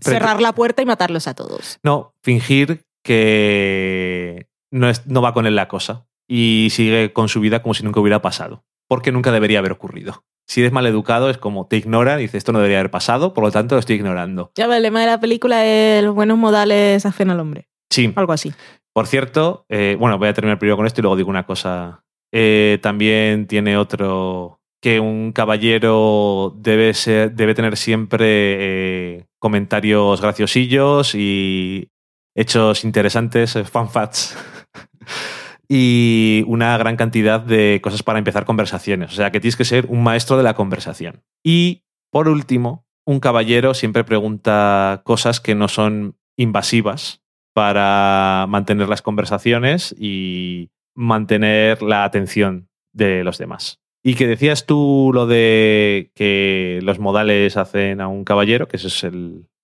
Cerrar 0.00 0.40
la 0.40 0.54
puerta 0.54 0.80
y 0.80 0.86
matarlos 0.86 1.26
a 1.26 1.34
todos. 1.34 1.78
No, 1.82 2.14
fingir 2.22 2.84
que 3.02 4.46
no, 4.70 4.88
es- 4.88 5.06
no 5.06 5.20
va 5.22 5.34
con 5.34 5.46
él 5.46 5.56
la 5.56 5.68
cosa 5.68 6.06
y 6.28 6.68
sigue 6.70 7.12
con 7.12 7.28
su 7.28 7.40
vida 7.40 7.62
como 7.62 7.74
si 7.74 7.82
nunca 7.82 8.00
hubiera 8.00 8.22
pasado, 8.22 8.62
porque 8.88 9.12
nunca 9.12 9.32
debería 9.32 9.58
haber 9.58 9.72
ocurrido. 9.72 10.22
Si 10.50 10.62
eres 10.62 10.72
maleducado 10.72 11.30
es 11.30 11.38
como 11.38 11.68
te 11.68 11.76
ignora 11.76 12.18
y 12.18 12.22
dices 12.22 12.38
esto 12.38 12.50
no 12.50 12.58
debería 12.58 12.80
haber 12.80 12.90
pasado, 12.90 13.34
por 13.34 13.44
lo 13.44 13.52
tanto 13.52 13.76
lo 13.76 13.78
estoy 13.78 13.94
ignorando. 13.94 14.50
Ya, 14.56 14.64
el 14.64 14.82
lema 14.82 15.00
de 15.00 15.06
la 15.06 15.20
película 15.20 15.64
es 15.64 16.02
los 16.02 16.12
buenos 16.12 16.38
modales 16.38 17.06
hacen 17.06 17.30
al 17.30 17.38
hombre. 17.38 17.68
Sí, 17.88 18.12
Algo 18.16 18.32
así. 18.32 18.52
Por 18.92 19.06
cierto, 19.06 19.64
eh, 19.68 19.96
bueno, 19.96 20.18
voy 20.18 20.26
a 20.26 20.34
terminar 20.34 20.58
primero 20.58 20.76
con 20.76 20.86
esto 20.86 21.00
y 21.00 21.02
luego 21.02 21.14
digo 21.14 21.30
una 21.30 21.46
cosa. 21.46 22.02
Eh, 22.32 22.80
también 22.82 23.46
tiene 23.46 23.76
otro 23.76 24.58
que 24.82 24.98
un 24.98 25.30
caballero 25.30 26.52
debe 26.56 26.94
ser, 26.94 27.30
debe 27.30 27.54
tener 27.54 27.76
siempre 27.76 28.26
eh, 28.28 29.26
comentarios 29.38 30.20
graciosillos 30.20 31.14
y 31.14 31.92
hechos 32.34 32.82
interesantes, 32.82 33.56
fun 33.70 33.88
facts. 33.88 34.36
y 35.72 36.42
una 36.48 36.76
gran 36.78 36.96
cantidad 36.96 37.38
de 37.38 37.78
cosas 37.80 38.02
para 38.02 38.18
empezar 38.18 38.44
conversaciones. 38.44 39.12
O 39.12 39.14
sea 39.14 39.30
que 39.30 39.38
tienes 39.38 39.54
que 39.54 39.64
ser 39.64 39.86
un 39.88 40.02
maestro 40.02 40.36
de 40.36 40.42
la 40.42 40.54
conversación. 40.54 41.22
Y 41.44 41.84
por 42.10 42.28
último, 42.28 42.84
un 43.06 43.20
caballero 43.20 43.72
siempre 43.72 44.02
pregunta 44.02 45.02
cosas 45.04 45.38
que 45.38 45.54
no 45.54 45.68
son 45.68 46.16
invasivas 46.36 47.22
para 47.54 48.46
mantener 48.48 48.88
las 48.88 49.00
conversaciones 49.00 49.94
y 49.96 50.70
mantener 50.96 51.82
la 51.82 52.02
atención 52.02 52.68
de 52.92 53.22
los 53.22 53.38
demás. 53.38 53.78
Y 54.02 54.14
que 54.14 54.26
decías 54.26 54.66
tú 54.66 55.12
lo 55.14 55.28
de 55.28 56.10
que 56.16 56.80
los 56.82 56.98
modales 56.98 57.56
hacen 57.56 58.00
a 58.00 58.08
un 58.08 58.24
caballero, 58.24 58.66
que 58.66 58.76
eso 58.76 58.88
es 58.88 59.12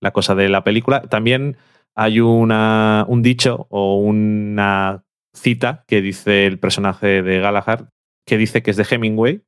la 0.00 0.12
cosa 0.12 0.36
de 0.36 0.50
la 0.50 0.62
película. 0.62 1.02
También 1.02 1.56
hay 1.96 2.20
una, 2.20 3.04
un 3.08 3.22
dicho 3.22 3.66
o 3.70 3.96
una 3.96 5.02
cita 5.36 5.84
que 5.86 6.00
dice 6.00 6.46
el 6.46 6.58
personaje 6.58 7.22
de 7.22 7.40
Galahad, 7.40 7.88
que 8.26 8.38
dice 8.38 8.62
que 8.62 8.70
es 8.70 8.76
de 8.76 8.86
Hemingway, 8.88 9.42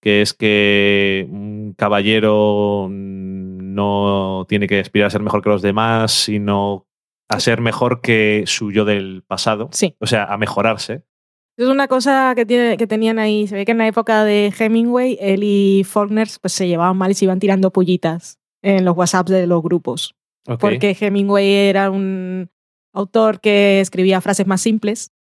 que 0.00 0.22
es 0.22 0.34
que 0.34 1.26
un 1.30 1.74
caballero 1.76 2.88
no 2.90 4.46
tiene 4.48 4.66
que 4.66 4.80
aspirar 4.80 5.08
a 5.08 5.10
ser 5.10 5.22
mejor 5.22 5.42
que 5.42 5.50
los 5.50 5.62
demás, 5.62 6.12
sino 6.12 6.86
a 7.28 7.40
ser 7.40 7.60
mejor 7.60 8.00
que 8.00 8.44
su 8.46 8.72
yo 8.72 8.84
del 8.84 9.22
pasado. 9.26 9.68
Sí. 9.72 9.94
O 10.00 10.06
sea, 10.06 10.24
a 10.24 10.36
mejorarse. 10.36 11.04
Es 11.56 11.68
una 11.68 11.88
cosa 11.88 12.32
que, 12.34 12.46
tiene, 12.46 12.76
que 12.76 12.86
tenían 12.86 13.18
ahí. 13.18 13.46
Se 13.46 13.54
ve 13.54 13.64
que 13.64 13.72
en 13.72 13.78
la 13.78 13.86
época 13.86 14.24
de 14.24 14.52
Hemingway, 14.58 15.18
él 15.20 15.42
y 15.44 15.84
Faulkner 15.84 16.28
pues, 16.40 16.52
se 16.52 16.66
llevaban 16.66 16.96
mal 16.96 17.10
y 17.10 17.14
se 17.14 17.26
iban 17.26 17.38
tirando 17.38 17.70
pollitas 17.70 18.38
en 18.62 18.84
los 18.84 18.96
WhatsApps 18.96 19.30
de 19.30 19.46
los 19.46 19.62
grupos. 19.62 20.16
Porque 20.58 20.96
Hemingway 20.98 21.52
era 21.52 21.90
un 21.90 22.50
autor 22.92 23.40
que 23.40 23.80
escribía 23.80 24.20
frases 24.20 24.46
más 24.46 24.60
simples 24.60 25.12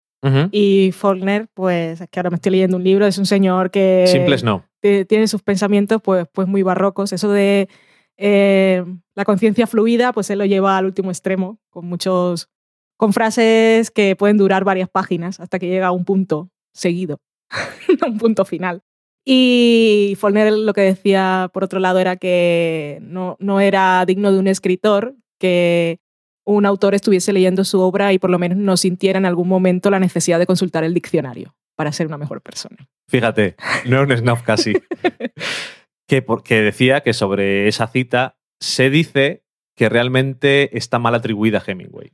y 0.50 0.90
Faulkner, 0.92 1.48
pues 1.54 2.00
es 2.00 2.08
que 2.08 2.18
ahora 2.18 2.30
me 2.30 2.36
estoy 2.36 2.52
leyendo 2.52 2.76
un 2.76 2.84
libro, 2.84 3.06
es 3.06 3.18
un 3.18 3.26
señor 3.26 3.70
que 3.70 4.04
Simples 4.08 4.42
no. 4.42 4.64
tiene 4.80 5.28
sus 5.28 5.42
pensamientos 5.42 6.02
pues, 6.02 6.26
pues 6.32 6.48
muy 6.48 6.62
barrocos. 6.62 7.12
Eso 7.12 7.30
de 7.30 7.68
eh, 8.16 8.84
la 9.14 9.24
conciencia 9.24 9.66
fluida, 9.66 10.12
pues 10.12 10.28
él 10.30 10.38
lo 10.38 10.44
lleva 10.44 10.76
al 10.76 10.86
último 10.86 11.10
extremo, 11.10 11.60
con 11.70 11.86
muchos, 11.86 12.48
con 12.96 13.12
frases 13.12 13.90
que 13.90 14.16
pueden 14.16 14.38
durar 14.38 14.64
varias 14.64 14.88
páginas 14.88 15.38
hasta 15.38 15.58
que 15.58 15.68
llega 15.68 15.86
a 15.86 15.92
un 15.92 16.04
punto 16.04 16.50
seguido, 16.72 17.20
un 18.06 18.18
punto 18.18 18.44
final. 18.44 18.82
Y 19.24 20.16
Faulkner 20.18 20.52
lo 20.52 20.72
que 20.72 20.80
decía, 20.80 21.50
por 21.52 21.62
otro 21.62 21.80
lado, 21.80 21.98
era 21.98 22.16
que 22.16 22.98
no, 23.02 23.36
no 23.38 23.60
era 23.60 24.04
digno 24.06 24.32
de 24.32 24.38
un 24.38 24.48
escritor 24.48 25.14
que 25.38 26.00
un 26.49 26.64
autor 26.66 26.94
estuviese 26.94 27.32
leyendo 27.32 27.62
su 27.64 27.80
obra 27.80 28.12
y 28.12 28.18
por 28.18 28.30
lo 28.30 28.38
menos 28.38 28.57
no 28.59 28.76
sintiera 28.76 29.18
en 29.18 29.26
algún 29.26 29.49
momento 29.49 29.90
la 29.90 30.01
necesidad 30.01 30.38
de 30.38 30.46
consultar 30.46 30.82
el 30.84 30.94
diccionario 30.94 31.55
para 31.76 31.92
ser 31.92 32.07
una 32.07 32.16
mejor 32.18 32.40
persona. 32.40 32.76
Fíjate, 33.09 33.55
no 33.86 34.03
es 34.03 34.09
un 34.11 34.16
snuff 34.16 34.42
casi. 34.42 34.72
que, 36.09 36.22
por- 36.22 36.42
que 36.42 36.62
decía 36.62 37.03
que 37.03 37.12
sobre 37.12 37.68
esa 37.68 37.86
cita 37.88 38.36
se 38.61 38.90
dice 38.90 39.42
que 39.76 39.88
realmente 39.88 40.76
está 40.76 40.99
mal 40.99 41.14
atribuida 41.14 41.59
a 41.59 41.70
Hemingway. 41.70 42.12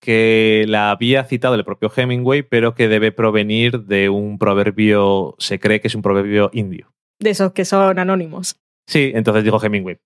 Que 0.00 0.64
la 0.68 0.90
había 0.90 1.24
citado 1.24 1.54
el 1.54 1.64
propio 1.64 1.90
Hemingway, 1.94 2.42
pero 2.42 2.74
que 2.74 2.88
debe 2.88 3.12
provenir 3.12 3.84
de 3.84 4.08
un 4.08 4.38
proverbio, 4.38 5.34
se 5.38 5.58
cree 5.60 5.80
que 5.80 5.88
es 5.88 5.94
un 5.94 6.02
proverbio 6.02 6.50
indio. 6.52 6.92
De 7.20 7.30
esos 7.30 7.52
que 7.52 7.64
son 7.64 7.98
anónimos. 7.98 8.56
Sí, 8.88 9.12
entonces 9.14 9.44
dijo 9.44 9.62
Hemingway. 9.64 9.98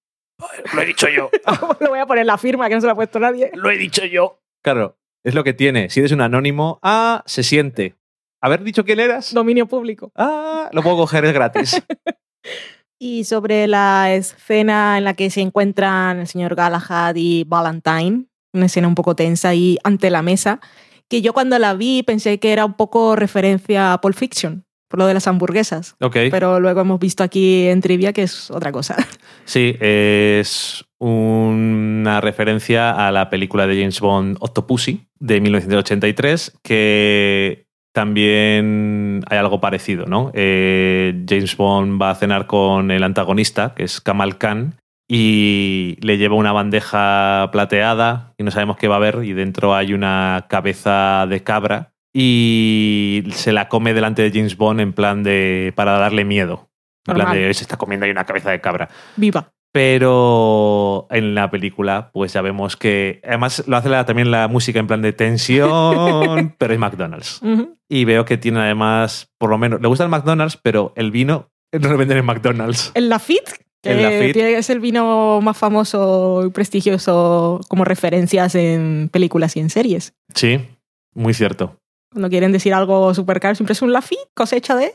Lo 0.75 0.83
he 0.83 0.87
dicho 0.87 1.09
yo, 1.09 1.31
Lo 1.81 1.89
voy 1.89 1.99
a 1.99 2.07
poner 2.07 2.27
la 2.27 2.39
firma 2.39 2.69
que 2.69 2.75
no 2.75 2.81
se 2.81 2.87
la 2.87 2.93
ha 2.93 2.97
puesto 2.97 3.19
nadie. 3.19 3.51
lo 3.55 3.71
he 3.71 3.77
dicho 3.79 4.05
yo. 4.05 4.41
Claro, 4.63 4.99
es 5.25 5.35
lo 5.35 5.45
que 5.45 5.55
tiene. 5.55 5.91
Si 5.91 6.01
eres 6.01 6.13
un 6.13 6.21
anónimo, 6.21 6.79
ah, 6.83 7.23
se 7.27 7.43
siente. 7.43 7.95
¿Haber 8.43 8.63
dicho 8.63 8.85
quién 8.85 9.01
eras? 9.01 9.33
Dominio 9.33 9.67
público. 9.67 10.13
Ah, 10.15 10.69
lo 10.73 10.83
puedo 10.83 10.97
coger, 10.97 11.25
es 11.25 11.33
gratis. 11.33 11.83
Y 12.99 13.25
sobre 13.25 13.67
la 13.67 14.15
escena 14.15 14.97
en 14.97 15.05
la 15.05 15.13
que 15.13 15.29
se 15.29 15.43
encuentran 15.43 16.19
el 16.21 16.27
señor 16.27 16.55
Galahad 16.55 17.15
y 17.17 17.45
Valentine, 17.45 18.25
una 18.55 18.67
escena 18.67 18.89
un 18.89 18.95
poco 18.95 19.15
tensa 19.15 19.51
ahí 19.51 19.77
ante 19.85 20.09
la 20.09 20.23
mesa, 20.23 20.61
que 21.09 21.21
yo 21.21 21.35
cuando 21.35 21.59
la 21.59 21.75
vi 21.75 22.03
pensé 22.03 22.41
que 22.41 22.53
era 22.53 22.65
un 22.65 22.73
poco 22.73 23.15
referencia 23.15 23.93
a 23.93 24.01
Pulp 24.01 24.17
Fiction, 24.17 24.65
por 24.89 24.99
lo 24.99 25.07
de 25.07 25.15
las 25.15 25.27
hamburguesas. 25.27 25.97
Ok. 26.01 26.17
Pero 26.31 26.61
luego 26.61 26.81
hemos 26.81 27.01
visto 27.01 27.23
aquí 27.23 27.67
en 27.67 27.81
Trivia 27.81 28.13
que 28.13 28.23
es 28.23 28.51
otra 28.51 28.73
cosa. 28.73 28.97
Sí, 29.49 29.77
es 29.79 30.85
una 30.99 32.21
referencia 32.21 33.07
a 33.07 33.13
la 33.13 33.31
película 33.31 33.69
de 33.69 33.79
James 33.79 34.01
Bond 34.01 34.39
Octopussy 34.41 35.07
de 35.21 35.41
1983, 35.41 36.59
que 36.65 37.67
también 37.93 39.23
hay 39.31 39.39
algo 39.39 39.61
parecido, 39.61 40.07
¿no? 40.07 40.33
Eh, 40.35 41.25
James 41.29 41.57
Bond 41.57 42.03
va 42.03 42.11
a 42.11 42.17
cenar 42.17 42.49
con 42.49 42.91
el 42.91 43.05
antagonista, 43.05 43.73
que 43.77 43.85
es 43.85 44.01
Kamal 44.01 44.37
Khan, 44.37 44.81
y 45.09 45.97
le 46.01 46.19
lleva 46.19 46.35
una 46.35 46.53
bandeja 46.53 47.49
plateada 47.53 48.35
y 48.37 48.43
no 48.43 48.51
sabemos 48.51 48.77
qué 48.77 48.89
va 48.89 48.97
a 48.97 48.99
haber 48.99 49.23
y 49.25 49.33
dentro 49.33 49.75
hay 49.75 49.95
una 49.95 50.47
cabeza 50.49 51.27
de 51.29 51.43
cabra 51.43 51.93
y 52.19 53.23
se 53.33 53.53
la 53.53 53.69
come 53.69 53.93
delante 53.95 54.23
de 54.23 54.31
James 54.37 54.57
Bond 54.57 54.81
en 54.81 54.93
plan 54.93 55.23
de 55.23 55.73
para 55.77 55.99
darle 55.99 56.25
miedo. 56.25 56.69
En 57.07 57.15
plan 57.15 57.19
Normal. 57.27 57.39
de 57.39 57.55
se 57.55 57.63
está 57.65 57.77
comiendo 57.77 58.05
ahí 58.07 58.11
una 58.11 58.25
cabeza 58.25 58.51
de 58.51 58.61
cabra. 58.61 58.89
Viva. 59.17 59.53
Pero 59.73 61.07
en 61.11 61.35
la 61.35 61.51
película, 61.51 62.11
pues 62.13 62.33
ya 62.33 62.41
vemos 62.41 62.77
que. 62.77 63.21
Además, 63.25 63.63
lo 63.67 63.77
hace 63.77 63.89
la- 63.91 64.07
también 64.07 64.31
la 64.31 64.49
música 64.49 64.79
en 64.81 64.87
plan 64.87 65.03
de 65.03 65.13
tensión, 65.13 66.55
pero 66.59 66.73
es 66.73 66.79
McDonald's. 66.79 67.41
Y 67.89 68.05
veo 68.07 68.25
que 68.25 68.39
tiene 68.39 68.61
además, 68.61 69.31
por 69.39 69.51
lo 69.51 69.59
menos, 69.59 69.81
le 69.81 69.89
gusta 69.89 70.05
el 70.05 70.11
McDonald's, 70.11 70.59
pero 70.63 70.93
el 70.97 71.11
vino 71.11 71.51
no 71.73 71.89
lo 71.91 71.99
venden 71.99 72.19
en 72.19 72.25
McDonald's. 72.25 72.91
El 72.95 73.09
Lafitte, 73.11 73.53
que 73.83 73.91
El 73.93 74.03
Lafite. 74.03 74.33
tiene- 74.33 74.55
es 74.57 74.71
el 74.71 74.81
vino 74.81 75.41
más 75.43 75.57
famoso 75.59 76.43
y 76.47 76.51
prestigioso 76.51 77.61
como 77.69 77.85
referencias 77.85 78.55
en 78.55 79.11
películas 79.13 79.57
y 79.57 79.61
en 79.61 79.69
series. 79.71 80.15
Sí, 80.35 80.61
muy 81.15 81.35
cierto. 81.35 81.79
Cuando 82.17 82.31
quieren 82.31 82.51
decir 82.51 82.73
algo 82.73 83.13
súper 83.13 83.41
caro, 83.41 83.55
siempre 83.57 83.75
es 83.75 83.83
un 83.83 83.93
Lafitte, 83.93 84.31
cosecha 84.33 84.75
de 84.75 84.95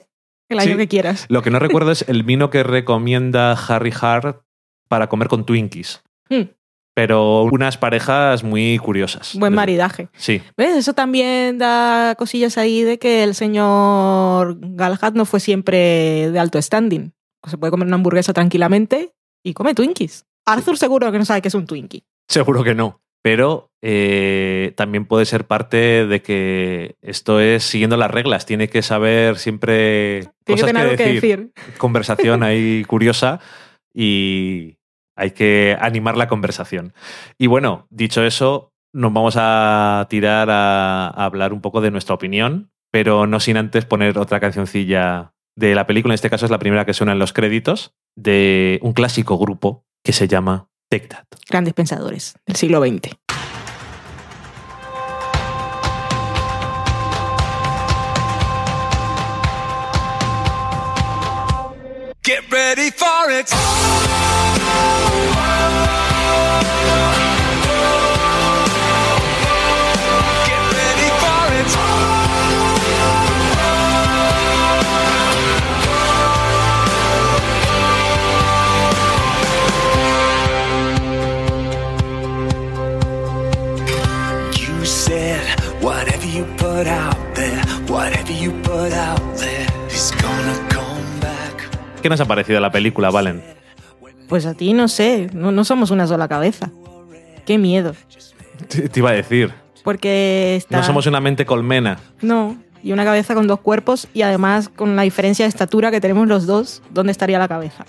el 0.49 0.57
año 0.57 0.72
Sí. 0.72 0.77
que 0.77 0.88
quieras. 0.88 1.27
Lo 1.30 1.43
que 1.43 1.52
no 1.52 1.60
recuerdo 1.60 1.91
es 1.91 2.03
el 2.10 2.23
vino 2.23 2.49
que 2.49 2.64
recomienda 2.64 3.52
Harry 3.52 3.93
Hart 4.02 4.41
para 4.89 5.07
comer 5.07 5.27
con 5.27 5.45
Twinkies. 5.45 6.02
Hmm. 6.30 6.49
Pero 6.95 7.43
unas 7.43 7.77
parejas 7.77 8.43
muy 8.43 8.80
curiosas. 8.80 9.35
Buen 9.38 9.53
maridaje. 9.53 10.10
Sí. 10.18 10.41
¿Ves? 10.57 10.76
Eso 10.77 10.93
también 10.93 11.60
da 11.60 12.15
cosillas 12.18 12.57
ahí 12.57 12.81
de 12.81 12.98
que 12.98 13.23
el 13.23 13.35
señor 13.35 14.57
Galahad 14.60 15.14
no 15.14 15.26
fue 15.26 15.39
siempre 15.39 16.31
de 16.31 16.39
alto 16.39 16.60
standing. 16.60 17.14
Se 17.48 17.60
puede 17.60 17.69
comer 17.69 17.85
una 17.85 17.98
hamburguesa 17.98 18.34
tranquilamente 18.34 19.14
y 19.43 19.53
come 19.53 19.76
Twinkies. 19.76 20.26
Arthur 20.48 20.76
seguro 20.76 21.11
que 21.11 21.19
no 21.19 21.26
sabe 21.26 21.43
que 21.43 21.49
es 21.49 21.53
un 21.56 21.68
Twinkie. 21.68 22.03
Seguro 22.27 22.64
que 22.64 22.73
no. 22.73 22.99
Pero 23.22 23.72
eh, 23.81 24.73
también 24.76 25.06
puede 25.06 25.26
ser 25.26 25.45
parte 25.45 26.06
de 26.07 26.22
que 26.22 26.95
esto 27.02 27.39
es 27.39 27.64
siguiendo 27.64 27.98
las 27.98 28.11
reglas. 28.11 28.45
Tiene 28.45 28.68
que 28.69 28.81
saber 28.81 29.38
siempre 29.38 30.22
Tiene 30.22 30.34
que 30.45 30.53
cosas 30.53 30.68
tener 30.68 30.84
algo 30.84 30.98
que 30.98 31.14
decir. 31.14 31.52
Conversación 31.77 32.43
ahí 32.43 32.84
curiosa 32.85 33.39
y 33.93 34.77
hay 35.15 35.31
que 35.31 35.77
animar 35.80 36.18
la 36.18 36.27
conversación. 36.27 36.93
Y 37.38 37.48
bueno, 37.48 37.88
dicho 37.89 38.23
eso, 38.23 38.73
nos 38.93 39.14
vamos 39.14 39.35
a 39.38 40.07
tirar 40.10 40.49
a, 40.49 41.07
a 41.07 41.26
hablar 41.26 41.53
un 41.53 41.61
poco 41.61 41.81
de 41.81 41.91
nuestra 41.91 42.15
opinión, 42.15 42.72
pero 42.91 43.27
no 43.27 43.39
sin 43.39 43.57
antes 43.57 43.85
poner 43.85 44.18
otra 44.18 44.39
cancioncilla 44.39 45.34
de 45.56 45.76
la 45.76 45.85
película. 45.85 46.14
En 46.14 46.15
este 46.15 46.30
caso 46.30 46.45
es 46.45 46.52
la 46.52 46.60
primera 46.60 46.85
que 46.85 46.93
suena 46.93 47.11
en 47.11 47.19
los 47.19 47.34
créditos 47.34 47.93
de 48.15 48.80
un 48.81 48.93
clásico 48.93 49.38
grupo 49.38 49.85
que 50.03 50.14
se 50.14 50.27
llama 50.27 50.70
Grandes 51.50 51.74
pensadores 51.74 52.34
del 52.46 52.56
siglo 52.58 52.82
XX. 52.82 53.16
Get 62.24 62.52
ready 62.52 62.92
for 62.92 63.32
it. 63.32 64.20
¿Qué 92.02 92.10
nos 92.10 92.19
ha 92.22 92.26
parecido 92.26 92.60
la 92.60 92.72
película, 92.72 93.10
Valen? 93.11 93.44
Pues 94.28 94.45
a 94.45 94.53
ti 94.53 94.73
no 94.73 94.88
sé, 94.88 95.30
no, 95.34 95.52
no 95.52 95.64
somos 95.65 95.91
una 95.91 96.07
sola 96.07 96.28
cabeza. 96.28 96.69
Qué 97.45 97.57
miedo. 97.57 97.94
Te 98.68 98.88
te 98.90 98.99
iba 98.99 99.10
a 99.10 99.14
decir. 99.14 99.52
Porque 99.84 100.56
está... 100.56 100.78
No 100.78 100.84
somos 100.84 101.06
una 101.07 101.19
mente 101.19 101.45
colmena. 101.45 101.99
No, 102.22 102.56
y 102.84 102.91
una 102.91 103.03
cabeza 103.03 103.34
con 103.34 103.48
dos 103.48 103.60
cuerpos 103.60 104.07
y 104.14 104.22
además 104.22 104.69
con 104.69 104.95
la 104.95 105.02
diferencia 105.02 105.45
de 105.45 105.49
estatura 105.49 105.91
que 105.91 105.99
tenemos 105.99 106.28
los 106.28 106.45
dos, 106.45 106.82
¿dónde 106.91 107.11
estaría 107.11 107.40
la 107.40 107.48
cabeza? 107.48 107.86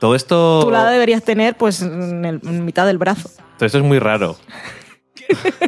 Todo 0.00 0.14
esto, 0.14 0.60
Tú 0.64 0.70
la 0.70 0.88
deberías 0.90 1.22
tener 1.24 1.56
pues 1.56 1.82
en, 1.82 2.24
el- 2.24 2.40
en 2.44 2.64
mitad 2.64 2.86
del 2.86 2.98
brazo. 2.98 3.30
todo 3.56 3.66
esto 3.66 3.78
es 3.78 3.84
muy 3.84 3.98
raro. 3.98 4.36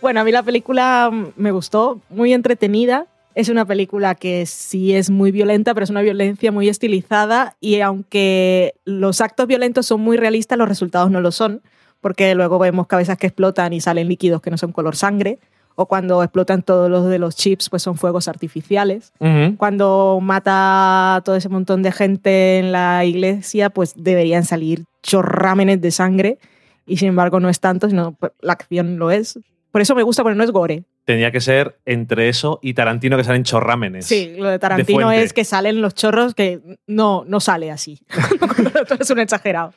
Bueno, 0.00 0.20
a 0.20 0.24
mí 0.24 0.32
la 0.32 0.42
película 0.42 1.10
me 1.36 1.50
gustó, 1.50 1.98
muy 2.10 2.34
entretenida. 2.34 3.06
Es 3.34 3.48
una 3.48 3.64
película 3.64 4.14
que 4.14 4.46
sí 4.46 4.94
es 4.94 5.10
muy 5.10 5.32
violenta, 5.32 5.74
pero 5.74 5.84
es 5.84 5.90
una 5.90 6.02
violencia 6.02 6.52
muy 6.52 6.68
estilizada 6.68 7.56
y 7.60 7.80
aunque 7.80 8.74
los 8.84 9.20
actos 9.20 9.46
violentos 9.46 9.86
son 9.86 10.00
muy 10.00 10.16
realistas, 10.16 10.56
los 10.56 10.68
resultados 10.68 11.10
no 11.10 11.20
lo 11.20 11.32
son, 11.32 11.60
porque 12.00 12.34
luego 12.34 12.58
vemos 12.58 12.86
cabezas 12.86 13.18
que 13.18 13.26
explotan 13.26 13.72
y 13.72 13.80
salen 13.80 14.08
líquidos 14.08 14.40
que 14.40 14.50
no 14.50 14.58
son 14.58 14.72
color 14.72 14.94
sangre, 14.94 15.38
o 15.76 15.86
cuando 15.86 16.22
explotan 16.22 16.62
todos 16.62 16.88
los 16.88 17.08
de 17.08 17.18
los 17.18 17.34
chips, 17.34 17.68
pues 17.68 17.82
son 17.82 17.96
fuegos 17.96 18.28
artificiales. 18.28 19.12
Ujú. 19.18 19.56
Cuando 19.56 20.20
mata 20.22 21.16
a 21.16 21.20
todo 21.22 21.34
ese 21.34 21.48
montón 21.48 21.82
de 21.82 21.90
gente 21.90 22.58
en 22.58 22.70
la 22.70 23.04
iglesia, 23.04 23.70
pues 23.70 23.94
deberían 23.96 24.44
salir 24.44 24.84
chorrámenes 25.02 25.80
de 25.80 25.90
sangre 25.90 26.38
y 26.86 26.98
sin 26.98 27.08
embargo 27.08 27.40
no 27.40 27.48
es 27.48 27.60
tanto, 27.60 27.88
sino 27.88 28.12
pues, 28.12 28.32
la 28.40 28.52
acción 28.52 28.98
lo 28.98 29.10
es. 29.10 29.38
Por 29.74 29.80
eso 29.80 29.96
me 29.96 30.04
gusta, 30.04 30.22
porque 30.22 30.38
no 30.38 30.44
es 30.44 30.52
gore. 30.52 30.84
Tenía 31.04 31.32
que 31.32 31.40
ser 31.40 31.80
entre 31.84 32.28
eso 32.28 32.60
y 32.62 32.74
Tarantino 32.74 33.16
que 33.16 33.24
salen 33.24 33.42
chorrámenes. 33.42 34.06
Sí, 34.06 34.36
lo 34.38 34.48
de 34.48 34.60
Tarantino 34.60 35.08
fuente. 35.08 35.24
es 35.24 35.32
que 35.32 35.42
salen 35.42 35.82
los 35.82 35.96
chorros 35.96 36.36
que 36.36 36.60
no, 36.86 37.24
no 37.26 37.40
sale 37.40 37.72
así. 37.72 37.98
Es 39.00 39.10
un 39.10 39.18
exagerado. 39.18 39.74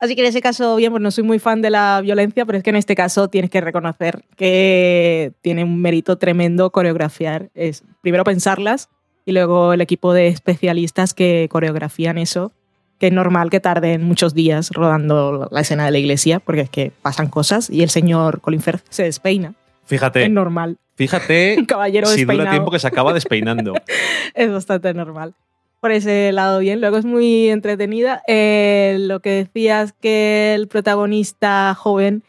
Así 0.00 0.14
que 0.16 0.22
en 0.22 0.28
ese 0.28 0.40
caso, 0.40 0.76
bien, 0.76 0.92
pues 0.92 1.02
no 1.02 1.10
soy 1.10 1.24
muy 1.24 1.38
fan 1.38 1.60
de 1.60 1.68
la 1.68 2.00
violencia, 2.00 2.46
pero 2.46 2.56
es 2.56 2.64
que 2.64 2.70
en 2.70 2.76
este 2.76 2.94
caso 2.94 3.28
tienes 3.28 3.50
que 3.50 3.60
reconocer 3.60 4.24
que 4.34 5.34
tiene 5.42 5.62
un 5.62 5.78
mérito 5.78 6.16
tremendo 6.16 6.70
coreografiar. 6.70 7.50
Es 7.54 7.84
primero 8.00 8.24
pensarlas 8.24 8.88
y 9.26 9.32
luego 9.32 9.74
el 9.74 9.82
equipo 9.82 10.14
de 10.14 10.28
especialistas 10.28 11.12
que 11.12 11.48
coreografían 11.50 12.16
eso, 12.16 12.52
que 12.98 13.08
es 13.08 13.12
normal 13.12 13.50
que 13.50 13.60
tarden 13.60 14.02
muchos 14.02 14.34
días 14.34 14.70
rodando 14.70 15.48
la 15.50 15.60
escena 15.60 15.84
de 15.84 15.90
la 15.90 15.98
iglesia, 15.98 16.40
porque 16.40 16.62
es 16.62 16.70
que 16.70 16.92
pasan 17.02 17.28
cosas 17.28 17.68
y 17.70 17.82
el 17.82 17.90
señor 17.90 18.40
Colin 18.40 18.60
Firth 18.60 18.84
se 18.88 19.02
despeina. 19.04 19.54
Fíjate, 19.86 20.24
Es 20.24 20.30
normal. 20.30 20.78
fíjate 20.96 21.56
Un 21.58 21.66
caballero 21.66 22.06
si 22.06 22.22
dura 22.24 22.32
despeinado. 22.34 22.50
tiempo 22.54 22.70
que 22.70 22.78
se 22.78 22.86
acaba 22.86 23.12
despeinando. 23.12 23.74
es 24.34 24.50
bastante 24.50 24.94
normal. 24.94 25.34
Por 25.80 25.92
ese 25.92 26.32
lado, 26.32 26.60
bien. 26.60 26.80
Luego 26.80 26.96
es 26.96 27.04
muy 27.04 27.50
entretenida. 27.50 28.22
Eh, 28.26 28.96
lo 29.00 29.20
que 29.20 29.30
decías 29.30 29.92
que 30.00 30.54
el 30.54 30.66
protagonista 30.66 31.74
joven 31.74 32.22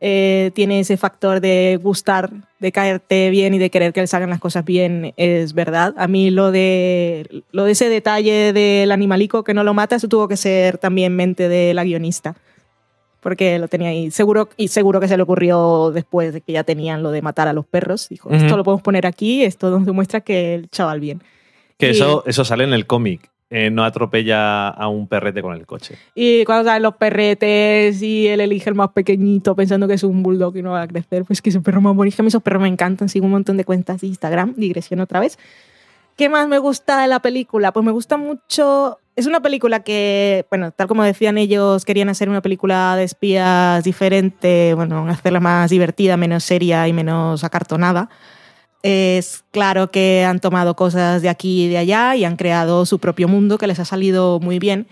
eh, 0.00 0.50
tiene 0.54 0.80
ese 0.80 0.96
factor 0.96 1.40
de 1.40 1.78
gustar, 1.82 2.30
de 2.60 2.72
caerte 2.72 3.30
bien 3.30 3.54
y 3.54 3.58
de 3.58 3.70
querer 3.70 3.92
que 3.92 4.00
le 4.00 4.06
salgan 4.06 4.30
las 4.30 4.38
cosas 4.40 4.64
bien, 4.64 5.12
es 5.16 5.52
verdad. 5.54 5.94
A 5.96 6.06
mí 6.08 6.30
lo 6.30 6.50
de, 6.52 7.42
lo 7.52 7.64
de 7.64 7.72
ese 7.72 7.88
detalle 7.88 8.52
del 8.52 8.92
animalico 8.92 9.42
que 9.44 9.54
no 9.54 9.64
lo 9.64 9.74
mata, 9.74 9.96
eso 9.96 10.08
tuvo 10.08 10.28
que 10.28 10.36
ser 10.36 10.78
también 10.78 11.14
mente 11.16 11.48
de 11.48 11.74
la 11.74 11.84
guionista. 11.84 12.36
Porque 13.20 13.58
lo 13.58 13.66
tenía 13.66 13.88
ahí. 13.88 14.12
Seguro, 14.12 14.48
y 14.56 14.68
seguro 14.68 15.00
que 15.00 15.08
se 15.08 15.16
le 15.16 15.24
ocurrió 15.24 15.90
después 15.90 16.32
de 16.32 16.40
que 16.40 16.52
ya 16.52 16.62
tenían 16.62 17.02
lo 17.02 17.10
de 17.10 17.20
matar 17.20 17.48
a 17.48 17.52
los 17.52 17.66
perros. 17.66 18.08
Dijo, 18.08 18.30
esto 18.30 18.56
lo 18.56 18.62
podemos 18.62 18.82
poner 18.82 19.06
aquí, 19.06 19.42
esto 19.42 19.70
nos 19.70 19.84
demuestra 19.84 20.20
que 20.20 20.54
el 20.54 20.70
chaval 20.70 21.00
bien. 21.00 21.20
Que 21.78 21.88
Y- 21.88 21.90
eso, 21.90 22.22
eso 22.26 22.44
sale 22.44 22.62
en 22.62 22.72
el 22.72 22.86
cómic. 22.86 23.28
Eh, 23.50 23.70
no 23.70 23.82
atropella 23.82 24.68
a 24.68 24.88
un 24.88 25.08
perrete 25.08 25.40
con 25.40 25.54
el 25.54 25.64
coche. 25.64 25.96
Y 26.14 26.44
cuando 26.44 26.64
salen 26.68 26.82
los 26.82 26.96
perretes 26.96 28.02
y 28.02 28.28
él 28.28 28.40
elige 28.40 28.68
el 28.68 28.76
más 28.76 28.90
pequeñito 28.90 29.56
pensando 29.56 29.88
que 29.88 29.94
es 29.94 30.02
un 30.02 30.22
bulldog 30.22 30.54
y 30.58 30.62
no 30.62 30.72
va 30.72 30.82
a 30.82 30.88
crecer, 30.88 31.24
pues 31.24 31.40
que 31.40 31.48
ese 31.48 31.60
perro 31.60 31.80
más 31.80 31.96
bonito. 31.96 32.22
Esos 32.22 32.42
perros 32.42 32.60
me 32.60 32.68
encantan, 32.68 33.08
sigo 33.08 33.24
un 33.24 33.32
montón 33.32 33.56
de 33.56 33.64
cuentas 33.64 34.02
de 34.02 34.08
Instagram, 34.08 34.54
digresión 34.56 35.00
otra 35.00 35.20
vez. 35.20 35.38
¿Qué 36.16 36.28
más 36.28 36.48
me 36.48 36.58
gusta 36.58 37.00
de 37.00 37.08
la 37.08 37.20
película? 37.20 37.72
Pues 37.72 37.86
me 37.86 37.92
gusta 37.92 38.16
mucho... 38.16 38.98
Es 39.14 39.26
una 39.26 39.40
película 39.40 39.80
que, 39.80 40.44
bueno, 40.50 40.70
tal 40.72 40.86
como 40.86 41.02
decían 41.02 41.38
ellos, 41.38 41.84
querían 41.84 42.08
hacer 42.08 42.28
una 42.28 42.42
película 42.42 42.96
de 42.96 43.04
espías 43.04 43.82
diferente, 43.82 44.74
bueno, 44.74 45.08
hacerla 45.08 45.40
más 45.40 45.70
divertida, 45.70 46.16
menos 46.16 46.44
seria 46.44 46.86
y 46.86 46.92
menos 46.92 47.44
acartonada. 47.44 48.10
Es 48.82 49.44
claro 49.50 49.90
que 49.90 50.24
han 50.24 50.40
tomado 50.40 50.76
cosas 50.76 51.20
de 51.22 51.28
aquí 51.28 51.64
y 51.64 51.68
de 51.68 51.78
allá 51.78 52.14
y 52.16 52.24
han 52.24 52.36
creado 52.36 52.86
su 52.86 52.98
propio 52.98 53.28
mundo 53.28 53.58
que 53.58 53.66
les 53.66 53.78
ha 53.80 53.84
salido 53.84 54.38
muy 54.40 54.58
bien. 54.58 54.86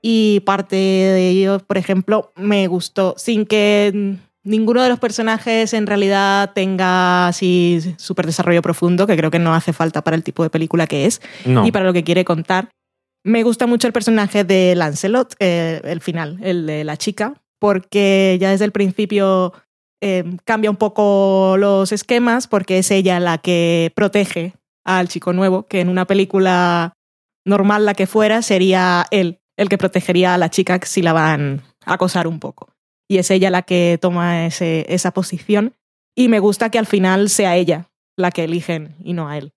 Y 0.00 0.40
parte 0.40 0.76
de 0.76 1.28
ello, 1.28 1.58
por 1.58 1.76
ejemplo, 1.76 2.32
me 2.36 2.66
gustó, 2.68 3.14
sin 3.18 3.44
que 3.46 4.16
ninguno 4.44 4.82
de 4.82 4.88
los 4.88 4.98
personajes 4.98 5.74
en 5.74 5.86
realidad 5.86 6.52
tenga 6.54 7.26
así 7.28 7.80
súper 7.98 8.24
desarrollo 8.26 8.62
profundo, 8.62 9.06
que 9.06 9.16
creo 9.16 9.30
que 9.30 9.38
no 9.40 9.54
hace 9.54 9.72
falta 9.72 10.02
para 10.02 10.16
el 10.16 10.22
tipo 10.22 10.42
de 10.42 10.50
película 10.50 10.86
que 10.86 11.04
es 11.06 11.20
No. 11.44 11.66
y 11.66 11.72
para 11.72 11.84
lo 11.84 11.92
que 11.92 12.04
quiere 12.04 12.24
contar. 12.24 12.70
Me 13.24 13.42
gusta 13.42 13.66
mucho 13.66 13.86
el 13.88 13.92
personaje 13.92 14.44
de 14.44 14.74
Lancelot, 14.76 15.34
eh, 15.40 15.80
el 15.84 16.00
final, 16.00 16.38
el 16.42 16.64
de 16.66 16.84
la 16.84 16.96
chica, 16.96 17.34
porque 17.58 18.38
ya 18.40 18.50
desde 18.50 18.64
el 18.64 18.72
principio 18.72 19.52
eh, 20.00 20.24
cambia 20.44 20.70
un 20.70 20.76
poco 20.76 21.56
los 21.58 21.92
esquemas, 21.92 22.46
porque 22.46 22.78
es 22.78 22.90
ella 22.90 23.18
la 23.20 23.38
que 23.38 23.92
protege 23.94 24.54
al 24.84 25.08
chico 25.08 25.32
nuevo, 25.32 25.64
que 25.66 25.80
en 25.80 25.88
una 25.88 26.06
película 26.06 26.92
normal 27.44 27.84
la 27.84 27.94
que 27.94 28.06
fuera 28.06 28.42
sería 28.42 29.06
él 29.10 29.38
el 29.56 29.68
que 29.68 29.78
protegería 29.78 30.34
a 30.34 30.38
la 30.38 30.50
chica 30.50 30.78
si 30.84 31.02
la 31.02 31.12
van 31.12 31.62
a 31.84 31.94
acosar 31.94 32.26
un 32.28 32.38
poco. 32.38 32.68
Y 33.08 33.18
es 33.18 33.30
ella 33.30 33.50
la 33.50 33.62
que 33.62 33.98
toma 34.00 34.46
ese- 34.46 34.86
esa 34.88 35.10
posición. 35.12 35.74
Y 36.16 36.28
me 36.28 36.38
gusta 36.38 36.70
que 36.70 36.78
al 36.78 36.86
final 36.86 37.28
sea 37.28 37.56
ella 37.56 37.88
la 38.16 38.30
que 38.30 38.44
eligen 38.44 38.94
y 39.02 39.14
no 39.14 39.28
a 39.28 39.36
él 39.38 39.52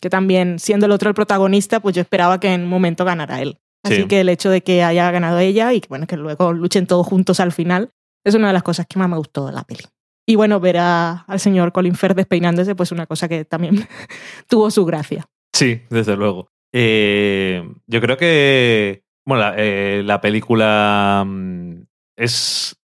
que 0.00 0.10
también, 0.10 0.58
siendo 0.58 0.86
el 0.86 0.92
otro 0.92 1.08
el 1.08 1.14
protagonista, 1.14 1.78
pues 1.80 1.94
yo 1.94 2.02
esperaba 2.02 2.40
que 2.40 2.52
en 2.52 2.62
un 2.64 2.68
momento 2.68 3.04
ganara 3.04 3.40
él. 3.40 3.58
Así 3.84 3.96
Sí. 4.02 4.04
que 4.08 4.20
el 4.20 4.28
hecho 4.28 4.50
de 4.50 4.60
que 4.60 4.82
haya 4.82 5.08
ganado 5.12 5.38
ella 5.38 5.72
y 5.72 5.80
que, 5.80 5.86
bueno, 5.88 6.06
que 6.08 6.16
luego 6.16 6.52
luchen 6.52 6.86
todos 6.88 7.06
juntos 7.06 7.38
al 7.38 7.52
final 7.52 7.90
es 8.24 8.34
una 8.34 8.48
de 8.48 8.52
las 8.52 8.62
cosas 8.62 8.86
que 8.86 8.98
más 8.98 9.08
me 9.08 9.16
gustó 9.16 9.46
de 9.46 9.52
la 9.52 9.64
peli. 9.64 9.84
Y 10.26 10.36
bueno, 10.36 10.60
ver 10.60 10.78
a- 10.78 11.24
al 11.26 11.40
señor 11.40 11.72
Colin 11.72 11.94
Firth 11.96 12.16
despeinándose, 12.16 12.74
pues 12.74 12.92
una 12.92 13.06
cosa 13.06 13.28
que 13.28 13.44
también 13.44 13.74
tuvo 14.48 14.70
su 14.70 14.84
gracia. 14.84 15.26
Sí, 15.52 15.82
desde 15.90 16.16
luego. 16.16 16.48
Eh, 16.72 17.62
yo 17.86 18.00
creo 18.00 18.16
que 18.16 19.02
Bueno, 19.26 19.42
la, 19.44 19.54
eh, 19.56 20.02
la 20.04 20.20
película 20.20 21.22
mm, 21.26 21.82
es... 22.16 22.76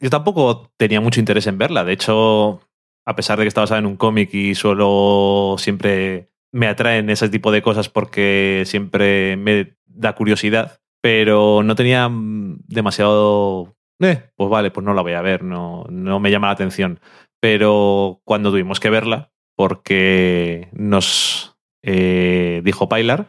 Yo 0.00 0.10
tampoco 0.10 0.72
tenía 0.76 1.00
mucho 1.00 1.20
interés 1.20 1.46
en 1.46 1.56
verla. 1.58 1.84
De 1.84 1.92
hecho, 1.92 2.60
a 3.06 3.14
pesar 3.16 3.38
de 3.38 3.44
que 3.44 3.48
está 3.48 3.60
basada 3.60 3.78
en 3.80 3.86
un 3.86 3.96
cómic 3.96 4.32
y 4.34 4.54
solo 4.54 5.54
siempre 5.58 6.30
me 6.52 6.66
atraen 6.68 7.10
ese 7.10 7.28
tipo 7.28 7.52
de 7.52 7.62
cosas 7.62 7.88
porque 7.88 8.62
siempre 8.66 9.36
me 9.36 9.76
da 9.86 10.14
curiosidad, 10.14 10.80
pero 11.00 11.62
no 11.62 11.74
tenía 11.74 12.08
mm, 12.08 12.60
demasiado... 12.66 13.76
Eh, 14.00 14.30
pues 14.36 14.50
vale, 14.50 14.70
pues 14.70 14.84
no 14.84 14.94
la 14.94 15.02
voy 15.02 15.12
a 15.12 15.22
ver, 15.22 15.42
no, 15.42 15.84
no 15.88 16.20
me 16.20 16.30
llama 16.30 16.48
la 16.48 16.54
atención. 16.54 17.00
Pero 17.40 18.20
cuando 18.24 18.50
tuvimos 18.50 18.80
que 18.80 18.90
verla, 18.90 19.30
porque 19.56 20.68
nos 20.72 21.56
eh, 21.82 22.60
dijo 22.64 22.88
Pilar, 22.88 23.28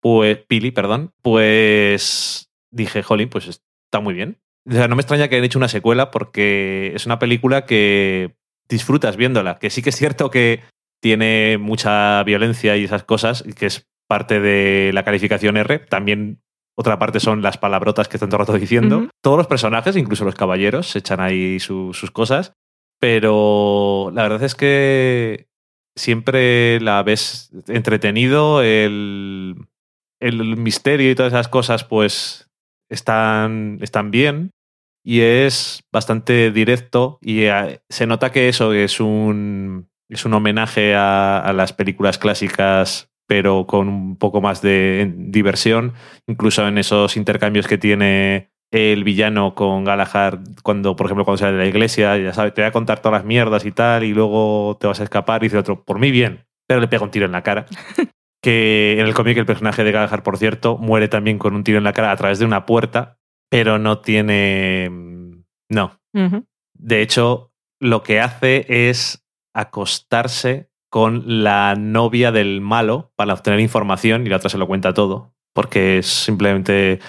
pues 0.00 0.38
Pili, 0.46 0.70
perdón, 0.70 1.12
pues 1.22 2.50
dije, 2.70 3.02
jolín, 3.02 3.28
pues 3.28 3.48
está 3.48 4.00
muy 4.00 4.14
bien. 4.14 4.38
O 4.68 4.72
sea, 4.72 4.88
no 4.88 4.96
me 4.96 5.02
extraña 5.02 5.28
que 5.28 5.36
hayan 5.36 5.44
hecho 5.44 5.58
una 5.58 5.68
secuela 5.68 6.10
porque 6.10 6.92
es 6.94 7.06
una 7.06 7.18
película 7.18 7.66
que 7.66 8.34
disfrutas 8.68 9.16
viéndola, 9.16 9.58
que 9.58 9.70
sí 9.70 9.82
que 9.82 9.90
es 9.90 9.96
cierto 9.96 10.30
que 10.30 10.62
tiene 11.00 11.58
mucha 11.58 12.22
violencia 12.24 12.76
y 12.76 12.84
esas 12.84 13.04
cosas, 13.04 13.44
que 13.56 13.66
es 13.66 13.86
parte 14.08 14.40
de 14.40 14.90
la 14.94 15.04
calificación 15.04 15.56
R. 15.56 15.80
También 15.80 16.40
otra 16.76 16.98
parte 16.98 17.20
son 17.20 17.40
las 17.42 17.58
palabrotas 17.58 18.08
que 18.08 18.16
están 18.16 18.28
todo 18.30 18.40
el 18.42 18.46
rato 18.46 18.58
diciendo. 18.58 19.08
Todos 19.22 19.36
los 19.38 19.46
personajes, 19.46 19.96
incluso 19.96 20.24
los 20.24 20.34
caballeros, 20.34 20.88
se 20.88 20.98
echan 21.00 21.20
ahí 21.20 21.60
su- 21.60 21.92
sus 21.94 22.10
cosas. 22.10 22.52
Pero 23.00 24.10
la 24.14 24.22
verdad 24.22 24.42
es 24.42 24.54
que 24.54 25.46
siempre 25.96 26.80
la 26.80 27.02
ves 27.02 27.50
entretenido, 27.68 28.62
el, 28.62 29.56
el 30.20 30.56
misterio 30.56 31.10
y 31.10 31.14
todas 31.14 31.32
esas 31.32 31.48
cosas, 31.48 31.84
pues 31.84 32.48
están, 32.90 33.78
están 33.82 34.10
bien. 34.10 34.50
Y 35.06 35.20
es 35.20 35.82
bastante 35.92 36.50
directo. 36.50 37.18
Y 37.20 37.42
eh, 37.44 37.80
se 37.90 38.06
nota 38.06 38.32
que 38.32 38.48
eso 38.48 38.72
es 38.72 39.00
un, 39.00 39.88
es 40.08 40.24
un 40.24 40.32
homenaje 40.34 40.94
a, 40.94 41.38
a 41.38 41.52
las 41.52 41.72
películas 41.74 42.18
clásicas, 42.18 43.10
pero 43.26 43.66
con 43.66 43.88
un 43.88 44.16
poco 44.16 44.40
más 44.40 44.62
de 44.62 45.12
diversión. 45.16 45.94
Incluso 46.26 46.66
en 46.66 46.78
esos 46.78 47.16
intercambios 47.16 47.66
que 47.66 47.78
tiene 47.78 48.50
el 48.70 49.04
villano 49.04 49.54
con 49.54 49.84
Galahad 49.84 50.40
cuando, 50.62 50.96
por 50.96 51.06
ejemplo, 51.06 51.24
cuando 51.24 51.38
sale 51.38 51.52
de 51.52 51.58
la 51.58 51.68
iglesia, 51.68 52.16
ya 52.18 52.32
sabes, 52.32 52.54
te 52.54 52.62
voy 52.62 52.68
a 52.68 52.72
contar 52.72 53.00
todas 53.00 53.20
las 53.20 53.24
mierdas 53.24 53.64
y 53.64 53.72
tal, 53.72 54.02
y 54.02 54.12
luego 54.12 54.76
te 54.80 54.86
vas 54.86 55.00
a 55.00 55.04
escapar 55.04 55.42
y 55.42 55.46
dice 55.46 55.58
otro, 55.58 55.84
por 55.84 55.98
mí 55.98 56.10
bien, 56.10 56.44
pero 56.66 56.80
le 56.80 56.88
pega 56.88 57.04
un 57.04 57.10
tiro 57.10 57.26
en 57.26 57.32
la 57.32 57.42
cara. 57.42 57.66
que 58.42 58.96
en 58.98 59.06
el 59.06 59.14
cómic 59.14 59.38
el 59.38 59.46
personaje 59.46 59.84
de 59.84 59.92
Galahad, 59.92 60.22
por 60.22 60.38
cierto, 60.38 60.76
muere 60.76 61.08
también 61.08 61.38
con 61.38 61.54
un 61.54 61.64
tiro 61.64 61.78
en 61.78 61.84
la 61.84 61.92
cara 61.92 62.10
a 62.10 62.16
través 62.16 62.38
de 62.38 62.44
una 62.44 62.66
puerta, 62.66 63.16
pero 63.48 63.78
no 63.78 64.00
tiene... 64.00 64.90
No. 65.70 65.98
Ujú. 66.12 66.44
De 66.76 67.00
hecho, 67.00 67.52
lo 67.80 68.02
que 68.02 68.20
hace 68.20 68.66
es 68.88 69.24
acostarse 69.54 70.68
con 70.94 71.42
la 71.42 71.74
novia 71.74 72.30
del 72.30 72.60
malo 72.60 73.10
para 73.16 73.34
obtener 73.34 73.58
información 73.58 74.24
y 74.24 74.30
la 74.30 74.36
otra 74.36 74.48
se 74.48 74.58
lo 74.58 74.68
cuenta 74.68 74.94
todo, 74.94 75.34
porque 75.52 75.98
es 75.98 76.06
simplemente 76.06 77.00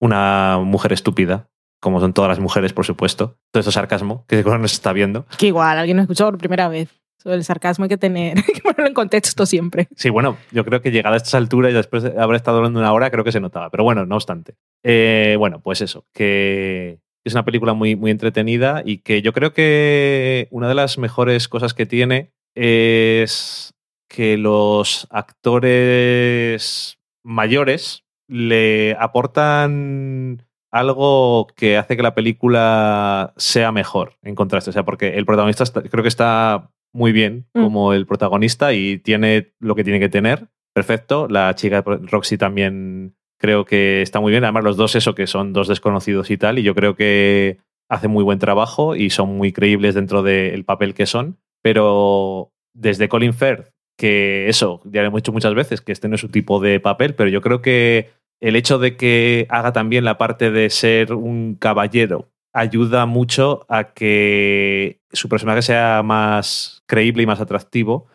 una 0.00 0.58
mujer 0.64 0.94
estúpida, 0.94 1.50
como 1.78 2.00
son 2.00 2.14
todas 2.14 2.30
las 2.30 2.40
mujeres, 2.40 2.72
por 2.72 2.86
supuesto. 2.86 3.36
Todo 3.50 3.60
esto 3.60 3.68
es 3.68 3.74
sarcasmo, 3.74 4.24
que 4.26 4.36
seguro 4.36 4.56
no 4.56 4.66
se 4.66 4.76
está 4.76 4.94
viendo. 4.94 5.26
Que 5.36 5.48
igual, 5.48 5.76
alguien 5.76 5.98
lo 5.98 6.04
escuchó 6.04 6.24
por 6.24 6.38
primera 6.38 6.68
vez. 6.68 6.88
Sobre 7.18 7.36
el 7.36 7.44
sarcasmo 7.44 7.82
hay 7.82 7.90
que 7.90 7.98
tener, 7.98 8.38
hay 8.48 8.54
que 8.54 8.62
ponerlo 8.62 8.86
en 8.86 8.94
contexto 8.94 9.44
siempre. 9.44 9.88
Sí, 9.94 10.08
bueno, 10.08 10.38
yo 10.50 10.64
creo 10.64 10.80
que 10.80 10.90
llegada 10.90 11.12
a 11.12 11.18
estas 11.18 11.34
alturas 11.34 11.70
y 11.70 11.74
después 11.74 12.04
de 12.04 12.18
haber 12.18 12.36
estado 12.36 12.56
hablando 12.56 12.80
una 12.80 12.94
hora, 12.94 13.10
creo 13.10 13.24
que 13.24 13.32
se 13.32 13.40
notaba. 13.40 13.68
Pero 13.68 13.84
bueno, 13.84 14.06
no 14.06 14.14
obstante. 14.14 14.54
Eh, 14.84 15.36
bueno, 15.38 15.60
pues 15.60 15.82
eso, 15.82 16.06
que 16.14 16.98
es 17.24 17.34
una 17.34 17.44
película 17.44 17.74
muy, 17.74 17.94
muy 17.94 18.10
entretenida 18.10 18.82
y 18.86 19.02
que 19.02 19.20
yo 19.20 19.34
creo 19.34 19.52
que 19.52 20.48
una 20.50 20.66
de 20.66 20.74
las 20.74 20.96
mejores 20.96 21.46
cosas 21.46 21.74
que 21.74 21.84
tiene 21.84 22.32
es 22.54 23.74
que 24.08 24.36
los 24.36 25.06
actores 25.10 26.98
mayores 27.24 28.04
le 28.28 28.96
aportan 28.98 30.42
algo 30.72 31.46
que 31.56 31.76
hace 31.76 31.96
que 31.96 32.02
la 32.02 32.14
película 32.14 33.34
sea 33.36 33.72
mejor 33.72 34.14
en 34.22 34.34
contraste. 34.34 34.70
O 34.70 34.72
sea, 34.72 34.84
porque 34.84 35.18
el 35.18 35.26
protagonista 35.26 35.64
está- 35.64 35.82
creo 35.82 36.02
que 36.02 36.08
está 36.08 36.70
muy 36.94 37.12
bien 37.12 37.46
Mm. 37.54 37.62
como 37.62 37.92
el 37.92 38.06
protagonista 38.06 38.72
y 38.72 38.98
tiene 38.98 39.52
lo 39.60 39.74
que 39.74 39.84
tiene 39.84 40.00
que 40.00 40.08
tener. 40.08 40.48
Perfecto. 40.74 41.28
La 41.28 41.54
chica 41.54 41.82
Roxy 41.82 42.38
también 42.38 43.14
creo 43.38 43.64
que 43.64 44.00
está 44.02 44.20
muy 44.20 44.30
bien. 44.30 44.44
Además, 44.44 44.64
los 44.64 44.76
dos, 44.76 44.94
eso, 44.94 45.14
que 45.14 45.26
son 45.26 45.52
dos 45.52 45.68
desconocidos 45.68 46.30
y 46.30 46.38
tal. 46.38 46.58
Y 46.58 46.62
yo 46.62 46.74
creo 46.74 46.94
que 46.96 47.58
hacen 47.90 48.10
muy 48.10 48.24
buen 48.24 48.38
trabajo 48.38 48.96
y 48.96 49.10
son 49.10 49.36
muy 49.36 49.52
creíbles 49.52 49.94
dentro 49.94 50.22
del 50.22 50.64
papel 50.64 50.94
que 50.94 51.04
son. 51.06 51.38
Pero 51.62 52.52
desde 52.74 53.08
Colin 53.08 53.34
Firth, 53.34 53.68
que 53.96 54.48
eso, 54.48 54.80
ya 54.84 55.02
lo 55.02 55.08
hemos 55.08 55.18
dicho 55.18 55.32
muchas 55.32 55.54
veces, 55.54 55.80
que 55.80 55.92
este 55.92 56.08
no 56.08 56.16
es 56.16 56.20
su 56.20 56.28
tipo 56.28 56.60
de 56.60 56.80
papel, 56.80 57.14
pero 57.14 57.30
yo 57.30 57.40
creo 57.40 57.62
que 57.62 58.10
el 58.40 58.56
hecho 58.56 58.78
de 58.78 58.96
que 58.96 59.46
haga 59.48 59.72
también 59.72 60.04
la 60.04 60.18
parte 60.18 60.50
de 60.50 60.68
ser 60.70 61.12
un 61.12 61.54
caballero 61.54 62.28
ayuda 62.52 63.06
mucho 63.06 63.64
a 63.68 63.92
que 63.92 65.00
su 65.12 65.28
personaje 65.28 65.62
sea 65.62 66.02
más 66.02 66.82
creíble 66.86 67.22
y 67.22 67.26
más 67.26 67.40
atractivo. 67.40 68.08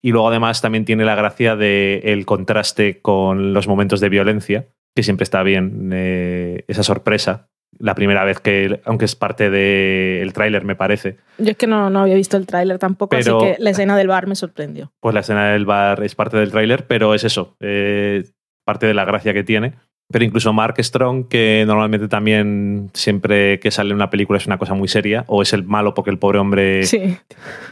Y 0.00 0.12
luego 0.12 0.28
además 0.28 0.62
también 0.62 0.84
tiene 0.84 1.04
la 1.04 1.14
gracia 1.14 1.56
del 1.56 2.24
contraste 2.24 3.00
con 3.00 3.52
los 3.52 3.68
momentos 3.68 4.00
de 4.00 4.08
violencia, 4.08 4.68
que 4.94 5.02
siempre 5.02 5.24
está 5.24 5.42
bien 5.42 5.90
eh, 5.92 6.64
esa 6.68 6.82
sorpresa. 6.82 7.48
La 7.78 7.94
primera 7.94 8.24
vez 8.24 8.38
que, 8.38 8.80
aunque 8.84 9.06
es 9.06 9.16
parte 9.16 9.50
del 9.50 10.32
tráiler 10.32 10.64
me 10.64 10.76
parece, 10.76 11.16
Yo 11.38 11.50
es 11.52 11.56
que 11.56 11.66
no, 11.66 11.90
no 11.90 12.00
había 12.00 12.14
visto 12.14 12.36
el 12.36 12.46
tráiler 12.46 12.78
tampoco, 12.78 13.10
Pero- 13.16 13.38
así 13.38 13.46
que 13.56 13.62
la 13.62 13.70
escena 13.70 13.96
del 13.96 14.08
bar 14.08 14.26
me 14.26 14.34
sorprendió. 14.36 14.92
pues 15.00 15.14
la 15.14 15.20
escena 15.20 15.52
del 15.52 15.64
bar 15.66 16.02
es 16.04 16.14
parte 16.14 16.36
del 16.36 16.50
tráiler, 16.50 16.86
pero 16.86 17.14
es 17.14 17.24
eso, 17.24 17.56
eh, 17.60 18.24
parte 18.64 18.86
de 18.86 18.94
la 18.94 19.04
gracia 19.04 19.32
que 19.32 19.42
tiene. 19.42 19.72
Pero 20.12 20.24
incluso 20.26 20.52
Mark 20.52 20.74
Strong, 20.78 21.28
que 21.28 21.64
normalmente 21.66 22.06
también 22.06 22.90
siempre 22.92 23.58
que 23.60 23.70
sale 23.70 23.94
una 23.94 24.10
película 24.10 24.36
es 24.36 24.46
una 24.46 24.58
cosa 24.58 24.74
muy 24.74 24.86
seria, 24.88 25.24
o 25.26 25.40
es 25.40 25.54
el 25.54 25.64
malo 25.64 25.94
porque 25.94 26.10
el 26.10 26.18
pobre 26.18 26.38
hombre 26.38 26.82
Sí. 26.84 27.16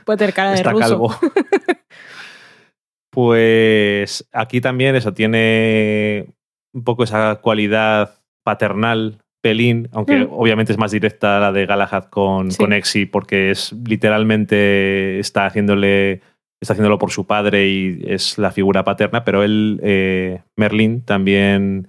Puede 0.06 0.16
tener 0.16 0.32
cara 0.35 0.51
de 0.51 0.56
está 0.56 0.70
ruso. 0.70 0.81
calvo. 0.89 1.14
pues 3.10 4.28
aquí 4.32 4.60
también 4.60 4.97
eso 4.97 5.12
tiene 5.12 6.27
un 6.72 6.85
poco 6.85 7.05
esa 7.05 7.36
cualidad 7.43 8.14
paternal, 8.44 9.18
pelín, 9.42 9.88
aunque 9.92 10.16
Mm. 10.24 10.28
obviamente 10.32 10.72
es 10.72 10.78
más 10.78 10.90
directa 10.90 11.40
la 11.40 11.52
de 11.52 11.66
Galahad 11.66 12.04
con, 12.04 12.50
Sí. 12.50 12.58
con 12.58 12.72
Exi, 12.72 13.06
porque 13.06 13.50
es 13.50 13.72
literalmente 13.86 15.18
está 15.18 15.46
haciéndole 15.46 16.20
está 16.62 16.74
haciéndolo 16.74 16.98
por 16.98 17.10
su 17.10 17.26
padre 17.26 17.68
y 17.68 18.02
es 18.06 18.36
la 18.36 18.50
figura 18.52 18.84
paterna, 18.84 19.24
pero 19.24 19.42
él, 19.42 19.80
eh, 19.82 20.42
Merlin, 20.58 21.00
también 21.02 21.88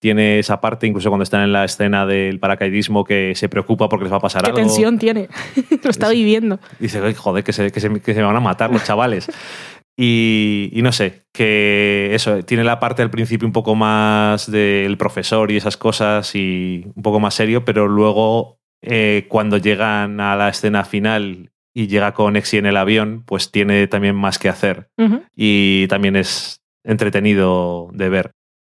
tiene 0.00 0.38
esa 0.38 0.60
parte, 0.60 0.86
incluso 0.86 1.08
cuando 1.08 1.24
están 1.24 1.42
en 1.42 1.52
la 1.52 1.64
escena 1.64 2.06
del 2.06 2.38
paracaidismo, 2.38 3.02
que 3.04 3.32
se 3.34 3.48
preocupa 3.48 3.88
porque 3.88 4.04
les 4.04 4.12
va 4.12 4.18
a 4.18 4.20
pasar 4.20 4.42
Qué 4.42 4.50
algo. 4.50 4.58
tensión 4.58 4.98
tiene. 5.00 5.28
Lo 5.82 5.90
está 5.90 6.10
viviendo. 6.10 6.60
Dice, 6.78 7.00
"Ay, 7.02 7.14
joder, 7.14 7.42
que 7.42 7.52
se, 7.52 7.72
que, 7.72 7.80
se, 7.80 7.88
que 8.00 8.14
se 8.14 8.20
me 8.20 8.26
van 8.26 8.36
a 8.36 8.40
matar 8.40 8.70
los 8.70 8.84
chavales. 8.84 9.28
Y, 9.96 10.70
y 10.72 10.82
no 10.82 10.90
sé, 10.92 11.24
que 11.32 12.10
eso, 12.14 12.42
tiene 12.42 12.64
la 12.64 12.80
parte 12.80 13.02
al 13.02 13.10
principio 13.10 13.46
un 13.46 13.52
poco 13.52 13.74
más 13.76 14.50
del 14.50 14.96
profesor 14.96 15.52
y 15.52 15.56
esas 15.56 15.76
cosas 15.76 16.34
y 16.34 16.84
un 16.96 17.02
poco 17.02 17.20
más 17.20 17.34
serio, 17.34 17.64
pero 17.64 17.86
luego 17.86 18.58
eh, 18.82 19.26
cuando 19.28 19.56
llegan 19.56 20.20
a 20.20 20.34
la 20.36 20.48
escena 20.48 20.84
final 20.84 21.52
y 21.72 21.86
llega 21.86 22.12
con 22.12 22.36
Exi 22.36 22.58
en 22.58 22.66
el 22.66 22.76
avión, 22.76 23.22
pues 23.24 23.50
tiene 23.50 23.86
también 23.86 24.16
más 24.16 24.38
que 24.38 24.48
hacer 24.48 24.88
Ujú. 24.98 25.22
y 25.34 25.86
también 25.88 26.16
es 26.16 26.62
entretenido 26.84 27.88
de 27.92 28.08
ver. 28.08 28.32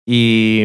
Y, 0.07 0.65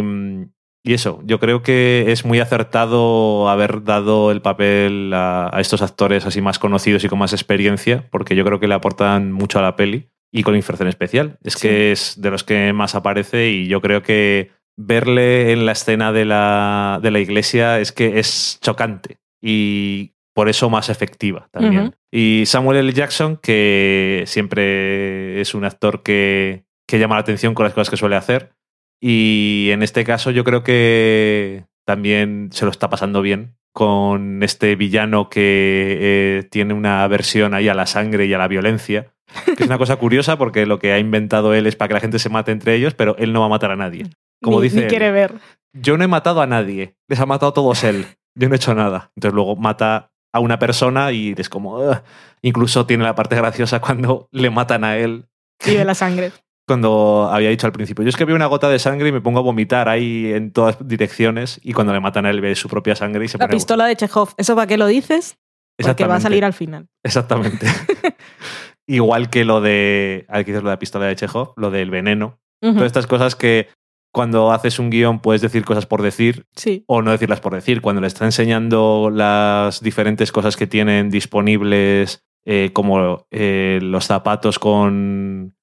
y 0.84 0.94
eso, 0.94 1.22
yo 1.26 1.40
creo 1.40 1.64
que 1.64 2.12
es 2.12 2.26
muy 2.26 2.40
acertado 2.40 3.50
haber 3.50 3.84
dado 3.84 4.32
el 4.32 4.42
papel 4.42 5.12
a, 5.14 5.50
a 5.52 5.62
estos 5.62 5.82
actores 5.82 6.26
así 6.26 6.42
más 6.42 6.60
conocidos 6.60 7.04
y 7.04 7.10
con 7.10 7.20
más 7.20 7.34
experiencia, 7.34 8.08
porque 8.12 8.36
yo 8.36 8.46
creo 8.46 8.60
que 8.60 8.68
le 8.68 8.76
aportan 8.76 9.32
mucho 9.32 9.60
a 9.60 9.64
la 9.64 9.76
peli 9.76 10.10
y 10.34 10.44
Firth 10.62 10.82
en 10.82 10.88
especial. 10.88 11.38
Es 11.44 11.54
Sí. 11.54 11.68
que 11.68 11.92
es 11.92 12.20
de 12.20 12.32
los 12.32 12.44
que 12.44 12.74
más 12.74 12.96
aparece 12.96 13.50
y 13.50 13.68
yo 13.68 13.80
creo 13.82 14.02
que 14.02 14.50
verle 14.76 15.52
en 15.52 15.66
la 15.66 15.72
escena 15.74 16.12
de 16.12 16.26
la, 16.26 17.00
de 17.02 17.12
la 17.12 17.20
iglesia 17.20 17.80
es 17.80 17.92
que 17.92 18.20
es 18.20 18.58
chocante 18.62 19.20
y 19.42 20.14
por 20.34 20.50
eso 20.50 20.70
más 20.70 20.90
efectiva 20.90 21.48
también. 21.52 21.96
Y 22.12 22.44
Samuel 22.48 22.80
L. 22.80 22.92
Jackson, 22.92 23.38
que 23.38 24.24
siempre 24.26 25.40
es 25.40 25.54
un 25.54 25.64
actor 25.64 26.02
que, 26.02 26.64
que 26.88 26.98
llama 26.98 27.16
la 27.16 27.22
atención 27.22 27.54
con 27.54 27.66
las 27.66 27.74
cosas 27.74 27.92
que 27.92 27.98
suele 27.98 28.16
hacer. 28.16 28.52
Y 29.00 29.70
en 29.72 29.84
este 29.84 30.04
caso 30.04 30.32
yo 30.32 30.44
creo 30.44 30.64
que 30.64 31.66
también 31.86 32.50
se 32.52 32.66
lo 32.66 32.72
está 32.72 32.90
pasando 32.90 33.22
bien 33.22 33.56
con 33.74 34.42
este 34.44 34.76
villano 34.76 35.30
que 35.30 35.98
eh, 36.00 36.44
tiene 36.50 36.74
una 36.74 37.04
aversión 37.04 37.54
ahí 37.54 37.68
a 37.68 37.74
la 37.74 37.86
sangre 37.86 38.26
y 38.26 38.34
a 38.34 38.38
la 38.38 38.48
violencia. 38.48 39.12
Que 39.46 39.64
es 39.64 39.68
una 39.68 39.78
cosa 39.78 39.96
curiosa 39.98 40.38
porque 40.38 40.66
lo 40.66 40.80
que 40.80 40.94
ha 40.94 41.00
inventado 41.00 41.54
él 41.54 41.68
es 41.68 41.76
para 41.76 41.88
que 41.90 41.94
la 41.96 42.00
gente 42.00 42.20
se 42.20 42.30
mate 42.30 42.52
entre 42.52 42.76
ellos, 42.76 42.94
pero 42.94 43.16
él 43.18 43.34
no 43.34 43.40
va 43.40 43.48
a 43.48 43.50
matar 43.50 43.72
a 43.72 43.76
nadie. 43.76 44.08
Como 44.42 44.58
ni, 44.60 44.64
dice 44.64 44.78
ni 44.78 44.84
él. 44.84 44.88
quiere 44.90 45.12
ver. 45.12 45.34
yo 45.74 45.98
no 45.98 46.04
he 46.04 46.08
matado 46.08 46.42
a 46.42 46.48
nadie, 46.48 46.96
les 47.08 47.20
ha 47.20 47.26
matado 47.26 47.52
a 47.52 47.54
todos 47.54 47.84
él, 47.84 48.06
yo 48.36 48.48
no 48.50 48.56
he 48.56 48.58
hecho 48.58 48.74
nada. 48.76 49.12
Entonces 49.16 49.34
luego 49.36 49.56
mata 49.56 50.12
a 50.34 50.40
una 50.40 50.58
persona 50.60 51.12
y 51.12 51.34
es 51.38 51.50
como... 51.50 51.78
"Ugh". 51.78 52.02
Incluso 52.42 52.86
tiene 52.86 53.04
la 53.04 53.16
parte 53.16 53.36
graciosa 53.36 53.80
cuando 53.80 54.28
le 54.32 54.50
matan 54.50 54.84
a 54.84 54.98
él, 54.98 55.26
Y 55.66 55.76
de 55.76 55.86
la 55.86 55.94
sangre. 55.96 56.32
cuando 56.68 57.30
había 57.32 57.50
dicho 57.50 57.68
al 57.68 57.74
principio, 57.74 58.04
yo 58.04 58.10
es 58.10 58.16
que 58.18 58.26
veo 58.26 58.36
una 58.36 58.46
gota 58.48 58.70
de 58.70 58.80
sangre 58.80 59.10
y 59.10 59.12
me 59.12 59.22
pongo 59.22 59.40
a 59.40 59.44
vomitar 59.44 59.88
ahí 59.90 60.32
en 60.34 60.52
todas 60.52 60.78
direcciones 60.88 61.60
y 61.64 61.74
cuando 61.74 61.94
le 61.94 62.00
matan 62.00 62.26
a 62.26 62.30
él 62.30 62.42
ve 62.42 62.56
su 62.56 62.68
propia 62.70 62.96
sangre 62.96 63.26
y 63.26 63.28
se 63.28 63.38
La 63.38 63.46
pone... 63.48 63.56
pistola 63.56 63.86
de 63.86 63.96
Chekhov. 63.96 64.34
¿Eso 64.38 64.56
para 64.56 64.68
qué 64.68 64.78
lo 64.78 64.88
dices? 64.88 65.38
Porque 65.78 66.06
va 66.06 66.16
a 66.16 66.20
salir 66.20 66.46
al 66.46 66.54
final. 66.54 66.88
Exactamente. 67.04 67.66
Igual 68.88 69.30
que 69.30 69.46
lo 69.46 69.62
de. 69.62 70.26
Aquí 70.30 70.52
dices 70.52 70.64
lo 70.64 70.70
de 70.70 70.76
la 70.76 70.80
pistola 70.80 71.06
de 71.06 71.16
Chekhov, 71.16 71.54
lo 71.58 71.72
del 71.72 71.90
veneno. 71.90 72.40
Todas 72.62 72.84
estas 72.84 73.08
cosas 73.08 73.36
que 73.36 73.68
cuando 74.14 74.52
haces 74.54 74.80
un 74.80 74.90
guion 74.90 75.20
puedes 75.20 75.42
decir 75.42 75.66
cosas 75.66 75.86
por 75.86 76.02
decir 76.02 76.46
Sí. 76.56 76.84
o 76.88 77.02
no 77.02 77.12
decirlas 77.12 77.42
por 77.42 77.54
decir. 77.54 77.82
Cuando 77.82 78.00
le 78.02 78.08
está 78.08 78.24
enseñando 78.26 79.10
las 79.12 79.82
diferentes 79.82 80.32
cosas 80.32 80.56
que 80.56 80.68
tienen 80.68 81.10
disponibles, 81.10 82.24
eh, 82.46 82.70
como 82.74 83.26
eh, 83.32 83.80
los 83.82 84.06
zapatos 84.06 84.60
con 84.60 85.56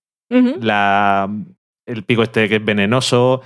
la, 0.60 1.28
el 1.86 2.04
pico 2.04 2.22
este 2.22 2.48
que 2.48 2.56
es 2.56 2.64
venenoso, 2.64 3.40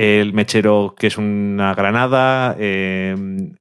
el 0.00 0.32
mechero 0.32 0.94
que 0.96 1.08
es 1.08 1.18
una 1.18 1.74
granada, 1.74 2.54
eh, 2.56 3.16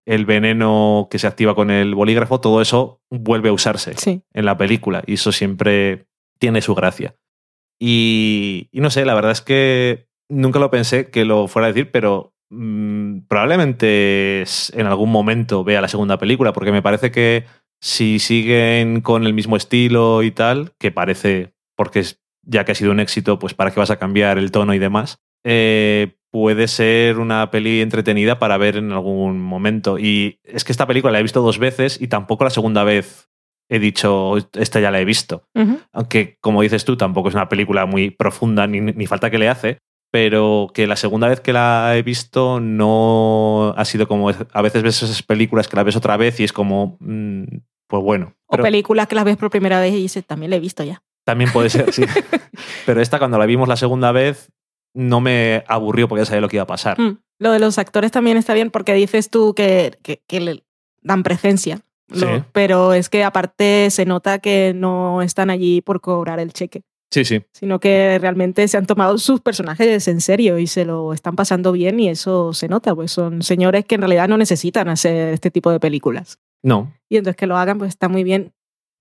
el 0.06 0.26
veneno 0.28 1.08
que 1.10 1.18
se 1.18 1.26
activa 1.26 1.56
con 1.56 1.72
el 1.72 1.96
bolígrafo, 1.96 2.40
todo 2.40 2.62
eso 2.62 3.02
vuelve 3.10 3.50
a 3.50 3.54
usarse 3.54 3.96
Sí. 3.98 4.22
en 4.34 4.46
la 4.46 4.56
película 4.56 5.02
y 5.08 5.14
eso 5.16 5.32
siempre 5.32 6.06
tiene 6.40 6.62
su 6.62 6.76
gracia. 6.76 7.16
Y, 7.80 8.70
y 8.72 8.82
no 8.82 8.90
sé, 8.92 9.04
la 9.06 9.16
verdad 9.16 9.32
es 9.32 9.42
que 9.42 10.08
nunca 10.30 10.60
lo 10.60 10.70
pensé 10.70 11.10
que 11.10 11.26
lo 11.26 11.48
fuera 11.48 11.68
a 11.68 11.72
decir, 11.72 11.90
pero 11.92 12.34
mm, 12.52 13.22
probablemente 13.28 14.44
en 14.74 14.86
algún 14.88 15.12
momento 15.12 15.64
vea 15.64 15.82
la 15.82 15.88
segunda 15.88 16.18
película, 16.20 16.54
porque 16.54 16.72
me 16.72 16.82
parece 16.84 17.12
que 17.12 17.46
si 17.82 18.20
siguen 18.20 19.02
con 19.02 19.26
el 19.26 19.34
mismo 19.34 19.56
estilo 19.58 20.22
y 20.24 20.32
tal, 20.32 20.74
que 20.80 20.92
parece, 20.92 21.54
porque 21.76 22.04
ya 22.44 22.64
que 22.64 22.72
ha 22.72 22.76
sido 22.76 22.92
un 22.92 23.00
éxito, 23.00 23.40
pues 23.40 23.54
para 23.54 23.72
qué 23.72 23.80
vas 23.80 23.92
a 23.92 23.98
cambiar 24.00 24.38
el 24.38 24.52
tono 24.52 24.74
y 24.74 24.80
demás, 24.80 25.20
eh, 25.44 26.17
puede 26.32 26.68
ser 26.68 27.20
una 27.20 27.50
peli 27.52 27.82
entretenida 27.82 28.40
para 28.40 28.58
ver 28.58 28.78
en 28.78 28.92
algún 28.92 29.40
momento. 29.40 29.98
Y 29.98 30.40
es 30.44 30.64
que 30.64 30.72
esta 30.72 30.88
película 30.88 31.12
la 31.14 31.20
he 31.20 31.24
visto 31.24 31.42
dos 31.42 31.60
veces 31.60 32.00
y 32.02 32.08
tampoco 32.08 32.44
la 32.44 32.50
segunda 32.50 32.84
vez 32.84 33.30
he 33.70 33.80
dicho, 33.80 34.38
esta 34.54 34.80
ya 34.80 34.92
la 34.92 35.02
he 35.02 35.06
visto. 35.06 35.44
Aunque, 35.92 36.38
como 36.42 36.62
dices 36.62 36.86
tú, 36.86 36.96
tampoco 36.98 37.30
es 37.30 37.36
una 37.36 37.50
película 37.50 37.86
muy 37.86 38.12
profunda 38.12 38.66
ni, 38.68 38.80
ni 38.80 39.08
falta 39.08 39.30
que 39.30 39.38
le 39.38 39.50
hace, 39.50 39.80
pero 40.12 40.70
que 40.74 40.88
la 40.88 40.96
segunda 40.96 41.28
vez 41.28 41.42
que 41.42 41.54
la 41.54 41.98
he 41.98 42.02
visto 42.02 42.60
no 42.60 43.74
ha 43.76 43.86
sido 43.86 44.08
como... 44.08 44.30
A 44.30 44.62
veces 44.62 44.84
ves 44.84 45.04
esas 45.04 45.22
películas 45.24 45.68
que 45.68 45.76
la 45.76 45.84
ves 45.84 45.96
otra 45.96 46.18
vez 46.18 46.40
y 46.40 46.44
es 46.44 46.54
como... 46.54 46.98
mm, 47.02 47.44
pues 47.88 48.04
bueno. 48.04 48.36
O 48.48 48.58
películas 48.58 49.08
que 49.08 49.16
las 49.16 49.26
ves 49.26 49.38
por 49.38 49.50
primera 49.50 49.80
vez 49.80 49.94
y 49.94 50.02
dices, 50.02 50.26
también 50.26 50.50
la 50.50 50.58
he 50.58 50.62
visto 50.62 50.84
ya. 50.84 51.02
también 51.26 51.52
puede 51.52 51.70
ser, 51.70 51.92
sí. 51.94 52.04
pero 52.86 53.02
esta 53.02 53.18
cuando 53.18 53.38
la 53.38 53.46
vimos 53.46 53.68
la 53.68 53.78
segunda 53.78 54.12
vez 54.12 54.50
no 54.98 55.22
me 55.22 55.64
aburrió 55.68 56.08
porque 56.08 56.22
ya 56.22 56.26
sabía 56.26 56.42
lo 56.42 56.50
que 56.50 56.56
iba 56.58 56.64
a 56.64 56.68
pasar. 56.68 57.00
Mm. 57.00 57.20
Lo 57.40 57.52
de 57.52 57.60
los 57.60 57.78
actores 57.78 58.12
también 58.12 58.36
está 58.38 58.54
bien 58.54 58.72
porque 58.72 58.94
dices 58.96 59.30
tú 59.30 59.54
que, 59.54 59.98
que, 60.02 60.22
que 60.28 60.40
le 60.40 60.64
dan 61.02 61.24
presencia. 61.24 61.82
Lo- 62.10 62.38
Sí. 62.38 62.44
Pero 62.54 62.94
es 62.94 63.10
que 63.10 63.24
aparte 63.24 63.90
se 63.92 64.06
nota 64.06 64.40
que 64.40 64.74
no 64.76 65.22
están 65.22 65.50
allí 65.50 65.82
por 65.82 66.00
cobrar 66.02 66.40
el 66.40 66.54
cheque, 66.54 66.82
Sí, 67.12 67.26
sí. 67.26 67.44
sino 67.52 67.80
que 67.80 68.18
realmente 68.20 68.68
se 68.70 68.78
han 68.78 68.86
tomado 68.86 69.18
sus 69.18 69.42
personajes 69.42 70.08
en 70.08 70.20
serio 70.22 70.58
y 70.58 70.68
se 70.68 70.86
lo 70.86 71.14
están 71.14 71.36
pasando 71.36 71.74
bien 71.74 72.00
y 72.00 72.10
eso 72.10 72.54
se 72.54 72.68
nota, 72.70 72.96
pues 72.96 73.12
son 73.12 73.44
señores 73.44 73.86
que 73.86 73.96
en 73.96 74.02
realidad 74.02 74.28
no 74.30 74.38
necesitan 74.38 74.88
hacer 74.90 75.34
este 75.34 75.52
tipo 75.52 75.70
de 75.70 75.80
películas. 75.80 76.40
No. 76.64 76.92
Y 77.10 77.18
entonces 77.18 77.38
que 77.38 77.46
lo 77.48 77.56
hagan, 77.58 77.78
pues 77.78 77.90
está 77.90 78.08
muy 78.10 78.24
bien. 78.24 78.52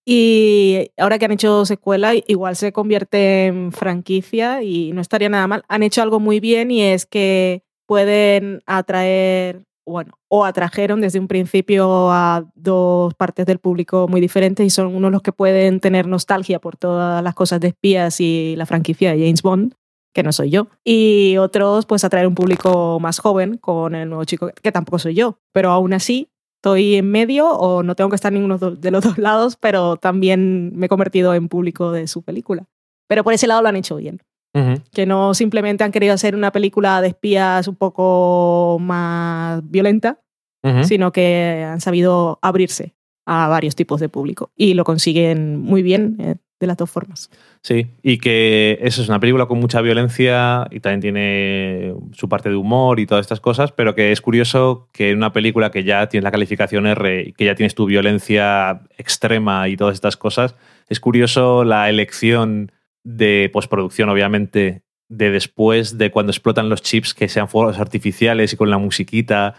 Y 0.08 0.92
ahora 0.96 1.18
que 1.18 1.24
han 1.24 1.32
hecho 1.32 1.66
secuela, 1.66 2.12
igual 2.14 2.54
se 2.54 2.72
convierte 2.72 3.46
en 3.46 3.72
franquicia 3.72 4.62
y 4.62 4.92
no 4.92 5.00
estaría 5.00 5.28
nada 5.28 5.48
mal. 5.48 5.64
Han 5.68 5.82
hecho 5.82 6.00
algo 6.00 6.20
muy 6.20 6.38
bien 6.38 6.70
y 6.70 6.80
es 6.82 7.06
que 7.06 7.64
pueden 7.86 8.62
atraer, 8.66 9.64
bueno, 9.84 10.16
o 10.28 10.44
atrajeron 10.44 11.00
desde 11.00 11.18
un 11.18 11.26
principio 11.26 12.12
a 12.12 12.48
dos 12.54 13.14
partes 13.14 13.46
del 13.46 13.58
público 13.58 14.06
muy 14.06 14.20
diferentes 14.20 14.64
y 14.64 14.70
son 14.70 14.94
unos 14.94 15.10
los 15.10 15.22
que 15.22 15.32
pueden 15.32 15.80
tener 15.80 16.06
nostalgia 16.06 16.60
por 16.60 16.76
todas 16.76 17.20
las 17.20 17.34
cosas 17.34 17.58
de 17.58 17.68
espías 17.68 18.20
y 18.20 18.54
la 18.56 18.66
franquicia 18.66 19.10
de 19.10 19.18
James 19.18 19.42
Bond 19.42 19.74
que 20.14 20.22
no 20.22 20.32
soy 20.32 20.48
yo. 20.50 20.68
Y 20.82 21.36
otros, 21.36 21.84
pues 21.84 22.02
atraer 22.02 22.26
un 22.26 22.34
público 22.34 22.98
más 23.00 23.18
joven 23.18 23.58
con 23.58 23.94
el 23.94 24.08
nuevo 24.08 24.24
chico, 24.24 24.50
que 24.62 24.72
tampoco 24.72 24.98
soy 24.98 25.14
yo. 25.14 25.40
Pero 25.52 25.70
aún 25.70 25.92
así, 25.92 26.30
estoy 26.66 26.96
en 26.96 27.10
medio 27.10 27.48
o 27.48 27.84
no 27.84 27.94
tengo 27.94 28.10
que 28.10 28.16
estar 28.16 28.32
en 28.32 28.40
ninguno 28.42 28.58
de 28.58 28.90
los 28.90 29.04
dos 29.04 29.18
lados, 29.18 29.56
pero 29.56 29.96
también 29.96 30.72
me 30.76 30.86
he 30.86 30.88
convertido 30.88 31.32
en 31.34 31.48
público 31.48 31.92
de 31.92 32.08
su 32.08 32.22
película. 32.22 32.66
Pero 33.08 33.22
por 33.22 33.32
ese 33.32 33.46
lado 33.46 33.62
lo 33.62 33.68
han 33.68 33.76
hecho 33.76 33.96
bien. 33.96 34.20
Ujú. 34.52 34.80
Que 34.92 35.06
no 35.06 35.32
simplemente 35.34 35.84
han 35.84 35.92
querido 35.92 36.12
hacer 36.14 36.34
una 36.34 36.50
película 36.50 37.00
de 37.00 37.08
espías 37.08 37.68
un 37.68 37.76
poco 37.76 38.78
más 38.80 39.60
violenta, 39.70 40.20
Ujú. 40.64 40.82
sino 40.84 41.12
que 41.12 41.64
han 41.68 41.80
sabido 41.80 42.40
abrirse 42.42 42.96
a 43.26 43.46
varios 43.48 43.76
tipos 43.76 44.00
de 44.00 44.08
público. 44.08 44.50
Y 44.56 44.74
lo 44.74 44.82
consiguen 44.82 45.60
muy 45.60 45.82
bien 45.82 46.16
eh, 46.18 46.34
de 46.58 46.66
las 46.66 46.76
dos 46.76 46.90
formas. 46.90 47.30
Sí, 47.62 47.88
y 48.02 48.18
que 48.18 48.78
eso 48.80 49.02
es 49.02 49.08
una 49.08 49.20
película 49.20 49.46
con 49.46 49.60
mucha 49.60 49.80
violencia 49.80 50.66
y 50.70 50.80
también 50.80 51.00
tiene 51.00 51.94
su 52.12 52.28
parte 52.28 52.48
de 52.48 52.56
humor 52.56 52.98
y 52.98 53.06
todas 53.06 53.24
estas 53.24 53.40
cosas, 53.40 53.72
pero 53.72 53.94
que 53.94 54.12
es 54.12 54.20
curioso 54.20 54.88
que 54.92 55.10
en 55.10 55.18
una 55.18 55.32
película 55.32 55.70
que 55.70 55.84
ya 55.84 56.08
tienes 56.08 56.24
la 56.24 56.30
calificación 56.30 56.86
R 56.86 57.22
y 57.28 57.32
que 57.32 57.44
ya 57.44 57.54
tienes 57.54 57.74
tu 57.74 57.86
violencia 57.86 58.82
extrema 58.96 59.68
y 59.68 59.76
todas 59.76 59.94
estas 59.94 60.16
cosas, 60.16 60.54
es 60.88 61.00
curioso 61.00 61.64
la 61.64 61.90
elección 61.90 62.72
de 63.04 63.50
postproducción, 63.52 64.08
obviamente, 64.08 64.82
de 65.08 65.30
después 65.30 65.98
de 65.98 66.10
cuando 66.10 66.32
explotan 66.32 66.68
los 66.68 66.82
chips 66.82 67.14
que 67.14 67.28
sean 67.28 67.48
fuegos 67.48 67.78
artificiales 67.78 68.52
y 68.52 68.56
con 68.56 68.70
la 68.70 68.78
musiquita, 68.78 69.54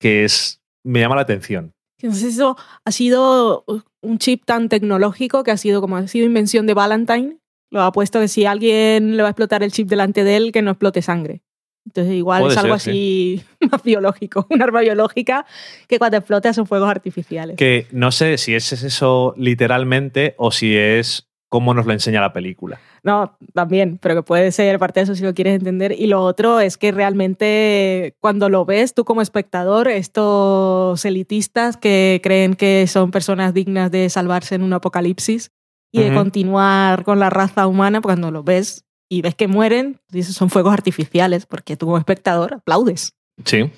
que 0.00 0.24
es 0.24 0.62
me 0.82 1.00
llama 1.00 1.16
la 1.16 1.22
atención. 1.22 1.74
Entonces 1.98 2.34
eso 2.34 2.56
ha 2.84 2.92
sido 2.92 3.64
un 4.02 4.18
chip 4.18 4.44
tan 4.44 4.68
tecnológico 4.68 5.44
que 5.44 5.50
ha 5.50 5.56
sido 5.56 5.80
como 5.80 5.96
ha 5.96 6.06
sido 6.06 6.26
invención 6.26 6.66
de 6.66 6.74
Valentine. 6.74 7.38
Lo 7.70 7.82
ha 7.82 7.92
puesto 7.92 8.20
que 8.20 8.28
si 8.28 8.46
alguien 8.46 9.16
le 9.16 9.22
va 9.22 9.28
a 9.28 9.30
explotar 9.30 9.62
el 9.62 9.72
chip 9.72 9.88
delante 9.88 10.24
de 10.24 10.36
él, 10.36 10.52
que 10.52 10.62
no 10.62 10.72
explote 10.72 11.02
sangre. 11.02 11.42
Entonces 11.86 12.14
igual 12.14 12.42
Puede 12.42 12.54
es 12.54 12.58
algo 12.58 12.78
ser, 12.78 12.92
así 12.92 13.42
más 13.70 13.82
biológico, 13.82 14.46
un 14.50 14.62
arma 14.62 14.80
biológica 14.80 15.46
que 15.88 15.98
cuando 15.98 16.18
explota 16.18 16.52
son 16.52 16.66
fuegos 16.66 16.90
artificiales. 16.90 17.56
Que 17.56 17.86
no 17.90 18.12
sé 18.12 18.38
si 18.38 18.54
es 18.54 18.72
eso 18.72 19.34
literalmente 19.36 20.34
o 20.36 20.50
si 20.50 20.76
es 20.76 21.29
cómo 21.50 21.74
nos 21.74 21.84
lo 21.84 21.92
enseña 21.92 22.20
la 22.20 22.32
película. 22.32 22.80
No, 23.02 23.36
también, 23.52 23.98
pero 24.00 24.14
que 24.14 24.22
puede 24.22 24.52
ser 24.52 24.78
parte 24.78 25.00
de 25.00 25.04
eso 25.04 25.14
si 25.16 25.24
lo 25.24 25.34
quieres 25.34 25.58
entender. 25.58 25.92
Y 25.92 26.06
lo 26.06 26.22
otro 26.22 26.60
es 26.60 26.78
que 26.78 26.92
realmente 26.92 28.14
cuando 28.20 28.48
lo 28.48 28.64
ves 28.64 28.94
tú 28.94 29.04
como 29.04 29.20
espectador, 29.20 29.88
estos 29.88 31.04
elitistas 31.04 31.76
que 31.76 32.20
creen 32.22 32.54
que 32.54 32.86
son 32.86 33.10
personas 33.10 33.52
dignas 33.52 33.90
de 33.90 34.08
salvarse 34.08 34.54
en 34.54 34.62
un 34.62 34.72
apocalipsis 34.72 35.50
y 35.92 36.02
de 36.02 36.14
continuar 36.14 37.02
con 37.02 37.18
la 37.18 37.30
raza 37.30 37.66
humana, 37.66 38.00
pues 38.00 38.14
cuando 38.14 38.30
lo 38.30 38.44
ves 38.44 38.86
y 39.08 39.22
ves 39.22 39.34
que 39.34 39.48
mueren, 39.48 39.98
dices 40.08 40.36
son 40.36 40.50
fuegos 40.50 40.72
artificiales, 40.72 41.46
porque 41.46 41.76
tú 41.76 41.86
como 41.86 41.98
espectador 41.98 42.54
aplaudes. 42.54 43.16
Sí. 43.44 43.72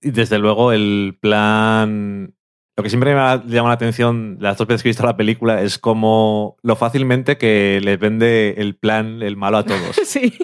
Y 0.00 0.12
desde 0.12 0.38
luego 0.38 0.72
el 0.72 1.18
plan... 1.20 2.34
Lo 2.82 2.84
que 2.84 2.90
siempre 2.90 3.14
me 3.14 3.20
ha- 3.20 3.44
llama 3.46 3.68
la 3.68 3.74
atención 3.74 4.38
las 4.40 4.58
dos 4.58 4.66
veces 4.66 4.82
que 4.82 4.88
he 4.88 4.90
visto 4.90 5.06
la 5.06 5.16
película 5.16 5.62
es 5.62 5.78
como 5.78 6.56
lo 6.62 6.74
fácilmente 6.74 7.38
que 7.38 7.80
les 7.80 7.96
vende 7.98 8.54
el 8.58 8.74
plan, 8.74 9.22
el 9.22 9.36
malo 9.36 9.58
a 9.58 9.64
todos. 9.64 9.94
sí. 10.04 10.34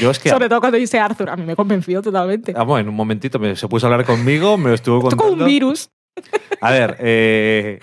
Yo 0.00 0.10
es 0.10 0.18
que... 0.18 0.28
Sobre 0.28 0.48
todo 0.50 0.60
cuando 0.60 0.76
dice 0.76 0.98
Arthur, 0.98 1.30
a 1.30 1.36
mí 1.36 1.44
me 1.44 1.56
convenció 1.56 2.02
totalmente. 2.02 2.52
Vamos, 2.52 2.78
en 2.80 2.88
un 2.88 2.94
momentito 2.94 3.38
me, 3.38 3.56
se 3.56 3.66
puso 3.68 3.86
a 3.86 3.90
hablar 3.90 4.04
conmigo, 4.06 4.58
me 4.58 4.68
lo 4.68 4.74
estuvo 4.74 4.98
Esto 4.98 5.08
contando. 5.16 5.30
como 5.32 5.42
un 5.44 5.48
virus. 5.48 5.90
A 6.60 6.70
ver, 6.72 6.96
eh, 7.00 7.80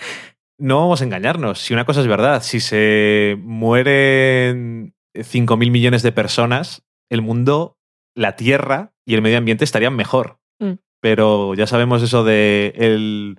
no 0.58 0.80
vamos 0.80 1.00
a 1.00 1.04
engañarnos. 1.04 1.58
Si 1.58 1.74
una 1.74 1.84
cosa 1.84 2.00
es 2.00 2.06
verdad, 2.06 2.42
si 2.42 2.60
se 2.60 3.36
mueren 3.40 4.94
5.000 5.14 5.70
millones 5.70 6.02
de 6.02 6.12
personas, 6.12 6.82
el 7.10 7.22
mundo, 7.22 7.76
la 8.14 8.36
Tierra 8.36 8.92
y 9.06 9.14
el 9.14 9.22
medio 9.22 9.38
ambiente 9.38 9.64
estarían 9.64 9.96
mejor. 9.96 10.38
Mm. 10.60 10.74
Pero 11.00 11.54
ya 11.54 11.66
sabemos 11.66 12.02
eso 12.02 12.24
de 12.24 12.72
el, 12.76 13.38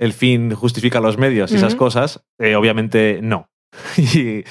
el 0.00 0.12
fin 0.12 0.52
justifica 0.54 0.98
los 0.98 1.18
medios 1.18 1.52
y 1.52 1.56
esas 1.56 1.76
cosas. 1.76 2.24
eh, 2.38 2.56
obviamente 2.56 3.20
no. 3.22 3.48
y 3.96 4.42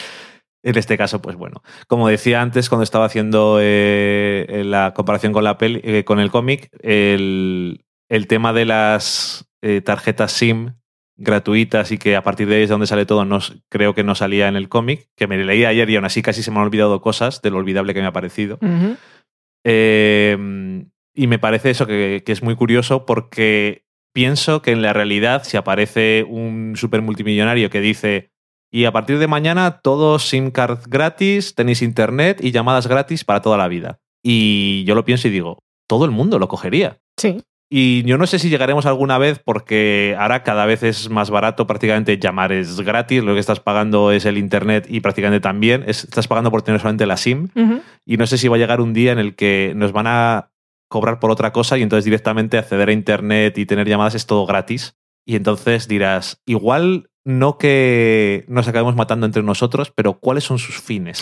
en 0.63 0.77
este 0.77 0.97
caso, 0.97 1.21
pues 1.21 1.35
bueno. 1.35 1.61
Como 1.87 2.07
decía 2.07 2.41
antes, 2.41 2.69
cuando 2.69 2.83
estaba 2.83 3.05
haciendo 3.05 3.57
eh, 3.61 4.63
la 4.65 4.93
comparación 4.93 5.33
con, 5.33 5.43
la 5.43 5.57
peli, 5.57 5.81
eh, 5.83 6.03
con 6.05 6.19
el 6.19 6.31
cómic, 6.31 6.69
el, 6.81 7.83
el 8.09 8.27
tema 8.27 8.53
de 8.53 8.65
las 8.65 9.45
tarjetas 9.83 10.31
SIM 10.31 10.75
gratuitas 11.17 11.91
y 11.91 11.97
que 11.97 12.15
a 12.15 12.23
partir 12.23 12.47
de 12.47 12.55
ahí 12.55 12.63
es 12.63 12.69
donde 12.69 12.87
sale 12.87 13.05
todo, 13.05 13.25
no, 13.25 13.39
creo 13.69 13.93
que 13.93 14.05
no 14.05 14.15
salía 14.15 14.47
en 14.47 14.55
el 14.55 14.69
cómic, 14.69 15.09
que 15.17 15.27
me 15.27 15.37
leí 15.43 15.65
ayer 15.65 15.89
y 15.89 15.97
aún 15.97 16.05
así 16.05 16.21
casi 16.21 16.43
se 16.43 16.51
me 16.51 16.59
han 16.59 16.63
olvidado 16.63 17.01
cosas 17.01 17.41
de 17.41 17.49
lo 17.49 17.57
olvidable 17.57 17.93
que 17.93 17.99
me 17.99 18.07
ha 18.07 18.13
parecido. 18.13 18.57
Eh, 19.65 20.37
Y 21.13 21.27
me 21.27 21.39
parece 21.39 21.71
eso 21.71 21.85
que, 21.85 22.23
que 22.25 22.31
es 22.31 22.41
muy 22.41 22.55
curioso 22.55 23.05
porque 23.05 23.83
pienso 24.13 24.61
que 24.61 24.71
en 24.71 24.81
la 24.81 24.93
realidad, 24.93 25.43
si 25.43 25.57
aparece 25.57 26.25
un 26.27 26.73
super 26.75 27.01
multimillonario 27.01 27.69
que 27.69 27.81
dice, 27.81 28.31
y 28.71 28.85
a 28.85 28.91
partir 28.91 29.17
de 29.19 29.27
mañana 29.27 29.79
todos 29.81 30.27
SIM 30.27 30.51
cards 30.51 30.87
gratis, 30.87 31.55
tenéis 31.55 31.81
internet 31.81 32.39
y 32.41 32.51
llamadas 32.51 32.87
gratis 32.87 33.23
para 33.23 33.41
toda 33.41 33.57
la 33.57 33.67
vida. 33.67 33.99
Y 34.23 34.83
yo 34.85 34.95
lo 34.95 35.05
pienso 35.05 35.27
y 35.27 35.31
digo, 35.31 35.59
todo 35.87 36.05
el 36.05 36.11
mundo 36.11 36.37
lo 36.39 36.47
cogería. 36.47 36.97
Sí. 37.17 37.41
Y 37.71 38.01
yo 38.03 38.17
no 38.17 38.25
sé 38.25 38.39
si 38.39 38.49
llegaremos 38.49 38.87
alguna 38.87 39.19
vez 39.19 39.39
porque 39.43 40.15
ahora 40.19 40.41
cada 40.43 40.65
vez 40.65 40.81
es 40.81 41.09
más 41.11 41.29
barato, 41.29 41.67
prácticamente 41.67 42.17
llamar 42.17 42.51
es 42.51 42.81
gratis, 42.81 43.23
lo 43.23 43.35
que 43.35 43.39
estás 43.39 43.59
pagando 43.59 44.11
es 44.11 44.25
el 44.25 44.39
internet 44.39 44.87
y 44.89 45.01
prácticamente 45.01 45.39
también 45.39 45.83
es- 45.87 46.03
estás 46.03 46.27
pagando 46.27 46.49
por 46.49 46.63
tener 46.63 46.79
solamente 46.81 47.05
la 47.05 47.15
SIM. 47.17 47.49
Y 48.05 48.17
no 48.17 48.25
sé 48.25 48.39
si 48.39 48.47
va 48.47 48.55
a 48.55 48.59
llegar 48.59 48.81
un 48.81 48.93
día 48.93 49.11
en 49.11 49.19
el 49.19 49.35
que 49.35 49.73
nos 49.75 49.91
van 49.91 50.07
a 50.07 50.49
cobrar 50.89 51.19
por 51.19 51.31
otra 51.31 51.53
cosa 51.53 51.77
y 51.77 51.83
entonces 51.83 52.05
directamente 52.05 52.57
acceder 52.57 52.89
a 52.89 52.93
internet 52.93 53.57
y 53.57 53.65
tener 53.65 53.87
llamadas 53.87 54.15
es 54.15 54.25
todo 54.25 54.45
gratis. 54.45 54.97
Y 55.25 55.35
entonces 55.35 55.87
dirás, 55.87 56.41
igual 56.45 57.09
no 57.23 57.57
que 57.57 58.45
nos 58.47 58.67
acabemos 58.67 58.95
matando 58.95 59.25
entre 59.25 59.43
nosotros, 59.43 59.91
pero 59.95 60.19
¿cuáles 60.19 60.43
son 60.43 60.57
sus 60.57 60.81
fines? 60.81 61.21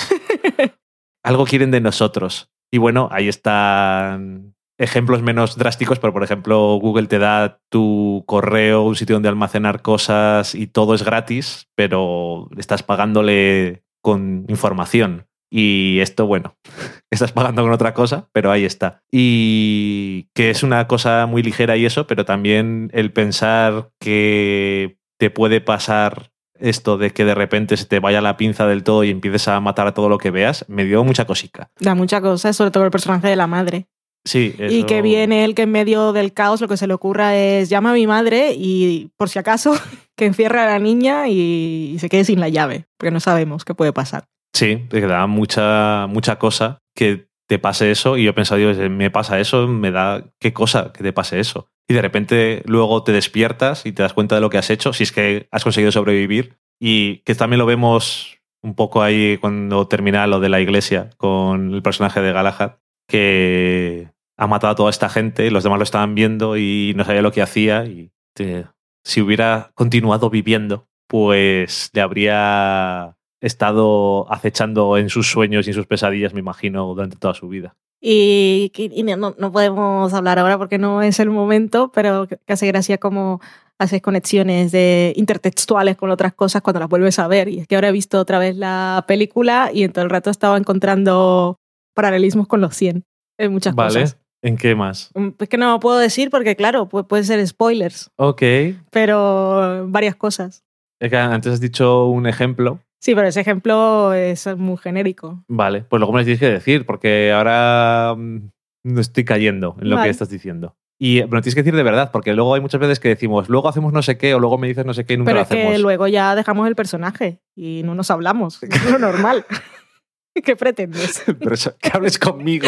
Algo 1.23 1.45
quieren 1.45 1.71
de 1.71 1.81
nosotros. 1.81 2.49
Y 2.71 2.77
bueno, 2.77 3.09
ahí 3.11 3.27
están 3.27 4.55
ejemplos 4.77 5.21
menos 5.21 5.57
drásticos, 5.57 5.99
pero 5.99 6.13
por 6.13 6.23
ejemplo, 6.23 6.75
Google 6.79 7.07
te 7.07 7.19
da 7.19 7.59
tu 7.69 8.23
correo, 8.27 8.83
un 8.83 8.95
sitio 8.95 9.15
donde 9.15 9.29
almacenar 9.29 9.81
cosas 9.81 10.55
y 10.55 10.67
todo 10.67 10.93
es 10.93 11.03
gratis, 11.03 11.67
pero 11.75 12.49
estás 12.57 12.83
pagándole 12.83 13.83
con 14.01 14.45
información. 14.47 15.27
Y 15.49 15.99
esto, 15.99 16.27
bueno, 16.27 16.55
estás 17.11 17.31
pagando 17.31 17.63
con 17.63 17.71
otra 17.71 17.93
cosa, 17.93 18.29
pero 18.33 18.51
ahí 18.51 18.65
está. 18.65 19.01
Y 19.11 20.29
que 20.33 20.49
es 20.49 20.63
una 20.63 20.87
cosa 20.87 21.25
muy 21.25 21.43
ligera 21.43 21.77
y 21.77 21.85
eso, 21.85 22.07
pero 22.07 22.25
también 22.25 22.89
el 22.93 23.11
pensar 23.11 23.89
que 23.99 24.97
te 25.17 25.29
puede 25.29 25.61
pasar 25.61 26.31
esto 26.59 26.97
de 26.97 27.11
que 27.11 27.25
de 27.25 27.35
repente 27.35 27.77
se 27.77 27.85
te 27.85 27.99
vaya 27.99 28.21
la 28.21 28.37
pinza 28.37 28.65
del 28.67 28.83
todo 28.83 29.03
y 29.03 29.11
empieces 29.11 29.47
a 29.47 29.59
matar 29.59 29.87
a 29.87 29.93
todo 29.93 30.09
lo 30.09 30.17
que 30.17 30.31
veas, 30.31 30.65
me 30.67 30.85
dio 30.85 31.03
mucha 31.03 31.25
cosica. 31.25 31.69
Da 31.79 31.95
mucha 31.95 32.21
cosa, 32.21 32.53
sobre 32.53 32.71
todo 32.71 32.85
el 32.85 32.91
personaje 32.91 33.27
de 33.27 33.35
la 33.35 33.47
madre. 33.47 33.87
Sí, 34.25 34.53
Y 34.57 34.83
que 34.83 35.01
viene 35.01 35.45
él 35.45 35.55
que 35.55 35.61
en 35.61 35.71
medio 35.71 36.11
del 36.11 36.33
caos 36.33 36.59
lo 36.59 36.67
que 36.67 36.75
se 36.75 36.85
le 36.85 36.93
ocurra 36.93 37.37
es 37.37 37.69
llama 37.69 37.91
a 37.91 37.93
mi 37.93 38.07
madre 38.07 38.53
y 38.57 39.09
por 39.15 39.29
si 39.29 39.39
acaso 39.39 39.73
que 40.17 40.25
encierra 40.25 40.63
a 40.63 40.67
la 40.67 40.79
niña 40.79 41.29
y 41.29 41.95
se 41.99 42.09
quede 42.09 42.25
sin 42.25 42.41
la 42.41 42.49
llave, 42.49 42.87
porque 42.97 43.11
no 43.11 43.21
sabemos 43.21 43.63
qué 43.63 43.73
puede 43.73 43.93
pasar. 43.93 44.27
Sí, 44.53 44.85
te 44.89 45.01
da 45.01 45.27
mucha, 45.27 46.07
mucha 46.07 46.39
cosa 46.39 46.79
que 46.95 47.27
te 47.47 47.59
pase 47.59 47.91
eso 47.91 48.17
y 48.17 48.23
yo 48.23 48.31
he 48.31 48.33
pensado, 48.33 48.59
Dios, 48.59 48.77
me 48.89 49.11
pasa 49.11 49.39
eso, 49.39 49.67
me 49.67 49.91
da 49.91 50.23
qué 50.39 50.51
cosa 50.53 50.91
que 50.93 51.03
te 51.03 51.13
pase 51.13 51.39
eso. 51.39 51.69
Y 51.87 51.93
de 51.93 52.01
repente 52.01 52.63
luego 52.65 53.03
te 53.03 53.11
despiertas 53.13 53.85
y 53.85 53.91
te 53.93 54.03
das 54.03 54.13
cuenta 54.13 54.35
de 54.35 54.41
lo 54.41 54.49
que 54.49 54.57
has 54.57 54.69
hecho, 54.69 54.91
si 54.93 55.03
es 55.03 55.11
que 55.11 55.47
has 55.51 55.63
conseguido 55.63 55.91
sobrevivir. 55.91 56.57
Y 56.79 57.19
que 57.19 57.35
también 57.35 57.59
lo 57.59 57.65
vemos 57.65 58.39
un 58.61 58.75
poco 58.75 59.01
ahí 59.01 59.37
cuando 59.37 59.87
termina 59.87 60.27
lo 60.27 60.39
de 60.39 60.49
la 60.49 60.59
iglesia 60.59 61.09
con 61.17 61.73
el 61.73 61.81
personaje 61.81 62.21
de 62.21 62.33
Galahad, 62.33 62.73
que 63.07 64.11
ha 64.37 64.47
matado 64.47 64.71
a 64.73 64.75
toda 64.75 64.89
esta 64.89 65.09
gente 65.09 65.49
los 65.49 65.63
demás 65.63 65.79
lo 65.79 65.83
estaban 65.83 66.13
viendo 66.15 66.57
y 66.57 66.93
no 66.95 67.05
sabía 67.05 67.21
lo 67.21 67.31
que 67.31 67.41
hacía. 67.41 67.85
Y 67.85 68.11
te- 68.35 68.67
si 69.05 69.21
hubiera 69.21 69.71
continuado 69.73 70.29
viviendo, 70.29 70.89
pues 71.07 71.89
le 71.93 72.01
habría 72.01 73.16
estado 73.41 74.31
acechando 74.31 74.97
en 74.97 75.09
sus 75.09 75.29
sueños 75.29 75.67
y 75.67 75.71
en 75.71 75.75
sus 75.75 75.87
pesadillas, 75.87 76.33
me 76.33 76.39
imagino, 76.39 76.85
durante 76.87 77.17
toda 77.17 77.33
su 77.33 77.47
vida. 77.47 77.75
Y, 78.01 78.71
y 78.75 79.03
no, 79.03 79.35
no 79.37 79.51
podemos 79.51 80.13
hablar 80.13 80.37
ahora 80.39 80.57
porque 80.57 80.77
no 80.77 81.01
es 81.01 81.19
el 81.19 81.29
momento, 81.29 81.91
pero 81.93 82.27
que 82.27 82.37
hace 82.53 82.67
gracia 82.67 82.97
como 82.99 83.41
haces 83.79 84.01
conexiones 84.01 84.71
de 84.71 85.13
intertextuales 85.15 85.97
con 85.97 86.09
otras 86.09 86.33
cosas 86.33 86.61
cuando 86.61 86.79
las 86.79 86.89
vuelves 86.89 87.19
a 87.19 87.27
ver. 87.27 87.47
Y 87.47 87.59
es 87.59 87.67
que 87.67 87.75
ahora 87.75 87.89
he 87.89 87.91
visto 87.91 88.19
otra 88.19 88.39
vez 88.39 88.55
la 88.55 89.03
película 89.07 89.69
y 89.73 89.83
en 89.83 89.91
todo 89.93 90.03
el 90.03 90.09
rato 90.11 90.29
estaba 90.29 90.57
encontrando 90.57 91.57
paralelismos 91.95 92.47
con 92.47 92.61
los 92.61 92.75
100 92.75 93.03
en 93.39 93.51
muchas 93.51 93.75
¿Vale? 93.75 94.01
cosas. 94.01 94.17
¿En 94.43 94.55
qué 94.57 94.75
más? 94.75 95.09
Mm, 95.15 95.29
Es 95.39 95.49
que 95.49 95.57
no 95.57 95.71
lo 95.71 95.79
puedo 95.79 95.97
decir 95.97 96.29
porque, 96.29 96.55
claro, 96.55 96.87
pu- 96.87 97.05
puede 97.07 97.23
ser 97.23 97.45
spoilers, 97.47 98.11
Ok. 98.17 98.43
pero 98.91 99.85
varias 99.89 100.15
cosas. 100.15 100.63
Es 100.99 101.09
que 101.09 101.17
antes 101.17 101.53
has 101.53 101.59
dicho 101.59 102.05
un 102.07 102.27
ejemplo. 102.27 102.79
Sí, 102.99 103.13
pero 103.15 103.27
ese 103.27 103.41
ejemplo 103.41 104.13
es 104.13 104.47
muy 104.57 104.77
genérico. 104.77 105.43
Vale, 105.47 105.83
pues 105.83 105.99
luego 105.99 106.13
me 106.13 106.19
lo 106.19 106.25
tienes 106.25 106.39
que 106.39 106.49
decir, 106.49 106.85
porque 106.85 107.31
ahora 107.31 108.15
mm, 108.17 108.49
no 108.85 109.01
estoy 109.01 109.23
cayendo 109.23 109.75
en 109.79 109.89
lo 109.89 109.95
Vale. 109.95 110.07
que 110.07 110.11
estás 110.11 110.29
diciendo. 110.29 110.75
Y 110.99 111.17
me 111.21 111.27
lo 111.35 111.41
tienes 111.41 111.53
que 111.53 111.61
decir 111.61 111.75
de 111.75 111.83
verdad, 111.83 112.09
porque 112.11 112.33
luego 112.33 112.55
hay 112.55 112.61
muchas 112.61 112.81
veces 112.81 112.99
que 112.99 113.09
decimos, 113.09 113.49
luego 113.49 113.69
hacemos 113.69 113.93
no 113.93 114.01
sé 114.01 114.17
qué, 114.17 114.33
o 114.33 114.39
luego 114.39 114.57
me 114.57 114.67
dices 114.67 114.83
no 114.83 114.95
sé 114.95 115.05
qué 115.05 115.13
y 115.13 115.17
nunca 115.17 115.29
Pero 115.29 115.37
lo 115.39 115.41
es 115.43 115.47
que 115.47 115.61
hacemos. 115.61 115.81
luego 115.81 116.07
ya 116.07 116.33
dejamos 116.35 116.67
el 116.67 116.75
personaje 116.75 117.39
y 117.55 117.83
no 117.83 117.93
nos 117.93 118.09
hablamos, 118.09 118.61
es 118.63 118.91
lo 118.91 118.97
normal. 118.97 119.45
¿Qué 120.43 120.55
pretendes? 120.55 121.23
Pero 121.39 121.53
eso, 121.53 121.75
que 121.79 121.89
hables 121.93 122.17
conmigo. 122.17 122.67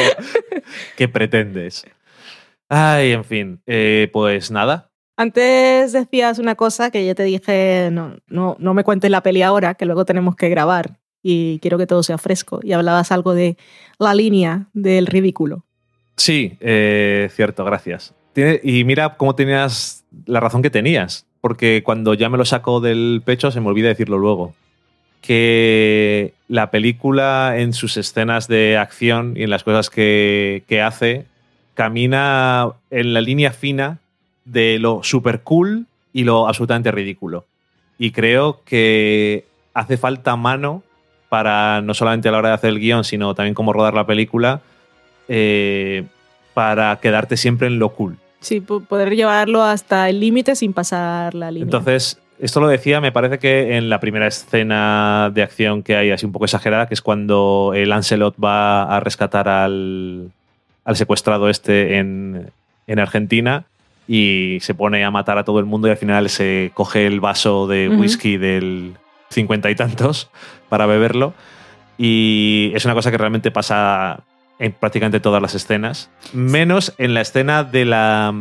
¿Qué 0.96 1.08
pretendes? 1.08 1.86
Ay, 2.68 3.12
en 3.14 3.24
fin. 3.24 3.62
Eh, 3.66 4.10
pues 4.14 4.52
nada. 4.52 4.89
Antes 5.20 5.92
decías 5.92 6.40
una 6.40 6.56
cosa 6.56 6.92
que 6.92 7.06
ya 7.06 7.14
te 7.14 7.24
dije, 7.24 7.90
no, 7.92 8.16
no, 8.28 8.56
no 8.58 8.74
me 8.74 8.86
cuentes 8.86 9.12
la 9.12 9.22
peli 9.22 9.42
ahora, 9.42 9.74
que 9.74 9.84
luego 9.84 10.06
tenemos 10.06 10.38
que 10.38 10.48
grabar 10.48 10.98
y 11.22 11.60
quiero 11.60 11.78
que 11.78 11.86
todo 11.86 12.04
sea 12.04 12.18
fresco. 12.18 12.62
Y 12.64 12.72
hablabas 12.72 13.12
algo 13.12 13.34
de 13.34 13.58
la 13.98 14.14
línea 14.14 14.68
del 14.72 15.08
ridículo. 15.08 15.66
Sí, 16.16 16.56
eh, 16.62 17.28
cierto, 17.34 17.66
gracias. 17.66 18.14
Y 18.64 18.86
mira 18.86 19.18
cómo 19.18 19.36
tenías 19.36 20.06
la 20.26 20.40
razón 20.40 20.62
que 20.62 20.70
tenías, 20.70 21.26
porque 21.42 21.84
cuando 21.84 22.14
ya 22.14 22.30
me 22.30 22.38
lo 22.38 22.46
saco 22.46 22.80
del 22.80 23.22
pecho 23.26 23.52
se 23.52 23.60
me 23.60 23.68
olvida 23.68 23.90
decirlo 23.90 24.20
luego. 24.20 24.56
Que 25.20 26.34
la 26.48 26.72
película 26.72 27.56
en 27.58 27.74
sus 27.74 27.98
escenas 27.98 28.48
de 28.48 28.78
acción 28.78 29.34
y 29.36 29.44
en 29.44 29.50
las 29.50 29.66
cosas 29.66 29.90
que, 29.90 30.64
que 30.66 30.82
hace 30.82 31.26
camina 31.74 32.72
en 32.90 33.14
la 33.14 33.20
línea 33.20 33.52
fina 33.52 34.00
de 34.46 34.80
lo 34.80 35.04
super 35.04 35.42
cool 35.42 35.86
y 36.14 36.24
lo 36.24 36.48
absolutamente 36.48 36.92
ridículo. 36.92 37.46
Y 37.98 38.12
creo 38.12 38.62
que 38.66 39.46
hace 39.74 39.98
falta 39.98 40.36
mano 40.36 40.84
para 41.30 41.82
no 41.82 41.94
solamente 41.94 42.30
a 42.30 42.32
la 42.32 42.40
hora 42.40 42.50
de 42.50 42.56
hacer 42.56 42.70
el 42.72 42.80
guion, 42.80 43.04
sino 43.04 43.36
también 43.36 43.54
cómo 43.54 43.74
rodar 43.74 43.94
la 43.94 44.06
película, 44.08 44.62
eh, 45.28 46.04
para 46.54 46.98
quedarte 47.00 47.38
siempre 47.38 47.68
en 47.68 47.78
lo 47.80 47.90
cool. 47.90 48.18
Sí, 48.40 48.62
po- 48.62 48.80
poder 48.82 49.16
llevarlo 49.16 49.62
hasta 49.64 50.10
el 50.10 50.20
límite 50.20 50.56
sin 50.56 50.74
pasar 50.74 51.36
la 51.36 51.52
línea. 51.52 51.66
Entonces, 51.66 52.20
esto 52.40 52.60
lo 52.62 52.68
decía, 52.68 53.00
me 53.02 53.12
parece 53.12 53.38
que 53.38 53.76
en 53.78 53.90
la 53.90 54.00
primera 54.00 54.26
escena 54.28 55.30
de 55.34 55.44
acción 55.44 55.84
que 55.84 55.96
hay, 55.96 56.10
así 56.12 56.26
un 56.26 56.32
poco 56.32 56.46
exagerada, 56.46 56.88
que 56.88 56.94
es 56.94 57.02
cuando 57.02 57.74
el 57.76 57.90
Lancelot 57.90 58.36
va 58.44 58.84
a 58.84 59.00
rescatar 59.02 59.48
al, 59.50 60.32
al 60.86 60.96
secuestrado 60.96 61.50
este 61.50 61.98
en, 61.98 62.50
en 62.88 63.00
Argentina 63.00 63.66
y 64.12 64.58
se 64.62 64.74
pone 64.74 65.06
a 65.06 65.12
matar 65.12 65.38
a 65.38 65.44
todo 65.46 65.60
el 65.60 65.66
mundo 65.66 65.88
y 65.88 65.92
al 65.92 65.98
final 65.98 66.30
se 66.32 66.72
coge 66.74 67.06
el 67.06 67.20
vaso 67.20 67.68
de 67.68 67.90
whisky 67.90 68.38
del 68.38 68.96
cincuenta 69.30 69.70
y 69.70 69.76
tantos 69.76 70.32
para 70.68 70.88
beberlo. 70.88 71.36
Y 71.96 72.72
es 72.74 72.86
una 72.86 72.96
cosa 72.96 73.12
que 73.12 73.20
realmente 73.20 73.52
pasa 73.52 74.24
en 74.58 74.72
prácticamente 74.72 75.20
todas 75.20 75.44
las 75.44 75.54
escenas, 75.54 76.10
menos 76.34 76.96
en 76.98 77.14
la 77.14 77.22
escena 77.22 77.64
de 77.64 77.86
la, 77.86 78.34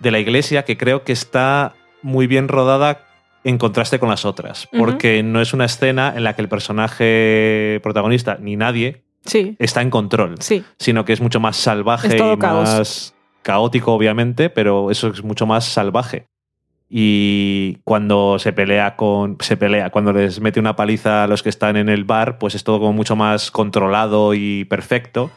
de 0.00 0.10
la 0.10 0.18
iglesia, 0.18 0.66
que 0.66 0.76
creo 0.76 1.02
que 1.02 1.12
está 1.12 1.72
muy 2.02 2.26
bien 2.26 2.46
rodada 2.46 3.06
en 3.44 3.56
contraste 3.56 3.98
con 3.98 4.10
las 4.10 4.26
otras, 4.26 4.68
porque 4.76 5.22
no 5.22 5.40
es 5.40 5.54
una 5.54 5.64
escena 5.64 6.12
en 6.14 6.24
la 6.24 6.36
que 6.36 6.42
el 6.42 6.48
personaje 6.50 7.80
protagonista 7.82 8.36
ni 8.38 8.56
nadie 8.56 9.02
Sí, 9.24 9.56
está 9.58 9.80
en 9.80 9.88
control, 9.90 10.34
sí. 10.40 10.62
sino 10.78 11.04
que 11.06 11.14
es 11.14 11.20
mucho 11.22 11.40
más 11.40 11.56
salvaje 11.56 12.16
y 12.16 12.38
caos. 12.38 12.68
más 12.68 13.14
caótico, 13.48 13.94
obviamente, 13.94 14.50
pero 14.50 14.90
eso 14.90 15.08
es 15.08 15.24
mucho 15.24 15.46
más 15.46 15.64
salvaje. 15.64 16.26
Y 16.90 17.78
cuando 17.84 18.38
se 18.38 18.52
pelea 18.52 18.94
con. 18.94 19.38
Se 19.40 19.56
pelea, 19.56 19.88
cuando 19.88 20.12
les 20.12 20.38
mete 20.38 20.60
una 20.60 20.76
paliza 20.76 21.24
a 21.24 21.26
los 21.26 21.42
que 21.42 21.48
están 21.48 21.78
en 21.78 21.88
el 21.88 22.04
bar, 22.04 22.36
pues 22.36 22.54
es 22.54 22.62
todo 22.62 22.78
como 22.78 22.92
mucho 22.92 23.16
más 23.16 23.50
controlado 23.50 24.34
y 24.34 24.66
perfecto. 24.66 25.30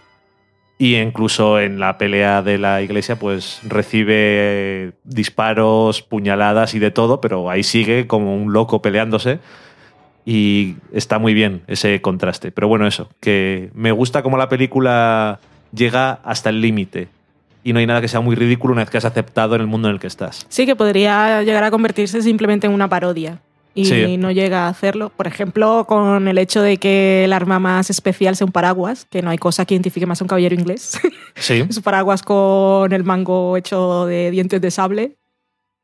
Y 0.77 0.97
incluso 0.97 1.61
en 1.61 1.79
la 1.79 1.97
pelea 1.97 2.41
de 2.41 2.57
la 2.57 2.81
iglesia, 2.81 3.17
pues 3.17 3.61
recibe 3.63 4.91
disparos, 5.05 6.01
puñaladas 6.01 6.73
y 6.73 6.79
de 6.79 6.91
todo, 6.91 7.21
pero 7.21 7.49
ahí 7.49 7.63
sigue 7.63 8.07
como 8.07 8.35
un 8.35 8.51
loco 8.51 8.81
peleándose. 8.81 9.39
Y 10.25 10.75
está 10.91 11.17
muy 11.17 11.33
bien 11.33 11.61
ese 11.67 12.01
contraste. 12.01 12.51
Pero 12.51 12.67
bueno, 12.67 12.87
eso, 12.87 13.09
que 13.21 13.71
me 13.73 13.93
gusta 13.93 14.21
cómo 14.21 14.37
la 14.37 14.49
película 14.49 15.39
llega 15.73 16.19
hasta 16.25 16.49
el 16.49 16.59
límite. 16.59 17.07
Y 17.63 17.73
no 17.73 17.79
hay 17.79 17.85
nada 17.85 18.01
que 18.01 18.07
sea 18.07 18.21
muy 18.21 18.35
ridículo 18.35 18.73
una 18.73 18.81
vez 18.81 18.89
que 18.89 18.97
has 18.97 19.05
aceptado 19.05 19.55
en 19.55 19.61
el 19.61 19.67
mundo 19.67 19.87
en 19.87 19.93
el 19.95 19.99
que 19.99 20.07
estás. 20.07 20.45
Sí, 20.49 20.65
que 20.65 20.75
podría 20.75 21.43
llegar 21.43 21.63
a 21.63 21.71
convertirse 21.71 22.21
simplemente 22.21 22.67
en 22.67 22.73
una 22.73 22.89
parodia. 22.89 23.39
y 23.73 23.85
Sí. 23.85 24.17
no 24.17 24.31
llega 24.31 24.65
a 24.65 24.67
hacerlo. 24.67 25.11
Por 25.15 25.27
ejemplo, 25.27 25.85
con 25.87 26.27
el 26.27 26.37
hecho 26.37 26.61
de 26.61 26.75
que 26.77 27.23
el 27.23 27.31
arma 27.31 27.57
más 27.59 27.89
especial 27.89 28.35
sea 28.35 28.45
un 28.45 28.51
paraguas, 28.51 29.05
que 29.09 29.21
no 29.21 29.29
hay 29.29 29.37
cosa 29.37 29.63
que 29.65 29.75
identifique 29.75 30.05
más 30.05 30.19
a 30.19 30.25
un 30.25 30.27
caballero 30.27 30.55
inglés. 30.55 30.99
Sí. 31.35 31.63
es 31.69 31.77
un 31.77 31.83
paraguas 31.83 32.21
con 32.23 32.91
el 32.91 33.03
mango 33.05 33.55
hecho 33.55 34.05
de 34.07 34.29
dientes 34.31 34.59
de 34.59 34.71
sable. 34.71 35.15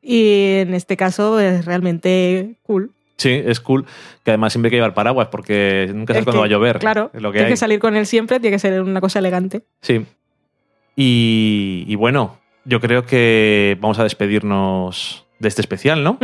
Y 0.01 0.57
en 0.59 0.73
este 0.73 0.97
caso 0.97 1.39
es 1.39 1.63
realmente 1.65 2.57
cool. 2.63 2.91
Sí, 3.17 3.29
es 3.45 3.59
cool. 3.61 3.85
Que 4.23 4.31
además 4.31 4.51
siempre 4.53 4.67
hay 4.67 4.71
que 4.71 4.75
llevar 4.77 4.93
paraguas 4.93 5.29
porque 5.29 5.89
nunca 5.93 6.13
sabes 6.13 6.21
Es 6.21 6.25
cuándo 6.25 6.41
va 6.41 6.45
a 6.45 6.49
llover. 6.49 6.79
Claro, 6.79 7.09
lo 7.13 7.31
que 7.31 7.37
tienes 7.39 7.45
hay. 7.45 7.53
que 7.53 7.57
salir 7.57 7.79
con 7.79 7.95
él 7.95 8.05
siempre, 8.05 8.39
tiene 8.39 8.55
que 8.55 8.59
ser 8.59 8.81
una 8.81 8.99
cosa 9.01 9.19
elegante. 9.19 9.63
Sí. 9.81 10.05
Y, 10.99 11.95
bueno, 11.95 12.39
yo 12.65 12.81
creo 12.81 13.05
que 13.05 13.77
vamos 13.79 13.99
a 13.99 14.03
despedirnos 14.03 15.27
de 15.37 15.47
este 15.47 15.61
especial, 15.61 16.03
¿no? 16.03 16.17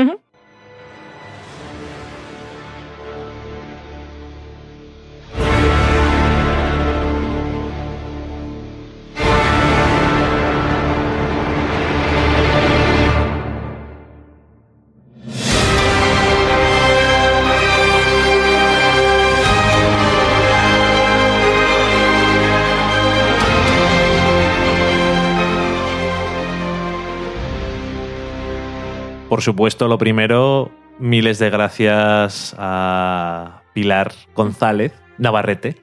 Por 29.33 29.41
supuesto, 29.41 29.87
lo 29.87 29.97
primero, 29.97 30.69
miles 30.99 31.39
de 31.39 31.49
gracias 31.49 32.55
a 32.59 33.63
Pilar 33.73 34.11
González 34.35 34.93
Navarrete 35.17 35.77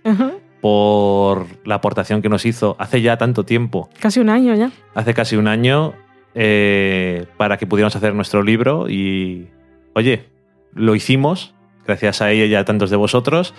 por 0.60 1.46
la 1.64 1.74
aportación 1.74 2.22
que 2.22 2.28
nos 2.28 2.46
hizo 2.46 2.76
hace 2.78 3.02
ya 3.02 3.16
tanto 3.16 3.44
tiempo, 3.44 3.90
Casi 3.98 4.20
un 4.20 4.28
año 4.28 4.54
ya. 4.54 4.70
hace 4.94 5.14
casi 5.14 5.34
un 5.34 5.48
año, 5.48 5.94
eh, 6.36 7.26
para 7.36 7.56
que 7.56 7.66
pudiéramos 7.66 7.96
hacer 7.96 8.14
nuestro 8.14 8.44
libro. 8.44 8.88
Y, 8.88 9.48
oye, 9.94 10.26
lo 10.72 10.94
hicimos, 10.94 11.52
gracias 11.84 12.22
a 12.22 12.30
ella 12.30 12.44
y 12.44 12.54
a 12.54 12.64
tantos 12.64 12.88
de 12.88 12.96
vosotros. 12.98 13.52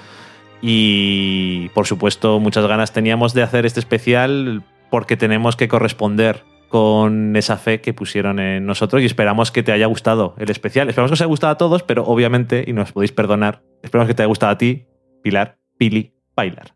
Y, 0.62 1.68
por 1.74 1.86
supuesto, 1.86 2.40
muchas 2.40 2.66
ganas 2.66 2.94
teníamos 2.94 3.34
de 3.34 3.44
hacer 3.44 3.66
este 3.66 3.82
especial 3.82 4.64
porque 4.90 5.18
tenemos 5.18 5.58
que 5.58 5.68
corresponder 5.68 6.46
con 6.72 7.36
esa 7.36 7.58
fe 7.58 7.82
que 7.82 7.94
pusieron 7.94 8.40
en 8.40 8.66
nosotros 8.66 9.02
y 9.02 9.06
esperamos 9.06 9.52
que 9.52 9.62
te 9.62 9.74
haya 9.74 9.88
gustado 9.88 10.36
el 10.38 10.50
especial. 10.50 10.88
Esperamos 10.88 11.10
que 11.12 11.14
os 11.16 11.22
haya 11.22 11.28
gustado 11.28 11.52
a 11.52 11.58
todos, 11.58 11.84
pero 11.84 12.06
obviamente, 12.06 12.64
y 12.66 12.72
nos 12.72 12.94
podéis 12.94 13.12
perdonar, 13.12 13.62
esperamos 13.84 14.08
que 14.08 14.14
te 14.14 14.24
haya 14.24 14.28
gustado 14.28 14.54
a 14.54 14.58
ti, 14.58 14.86
Pilar, 15.22 15.58
Pili, 15.78 16.14
Bailar. 16.34 16.74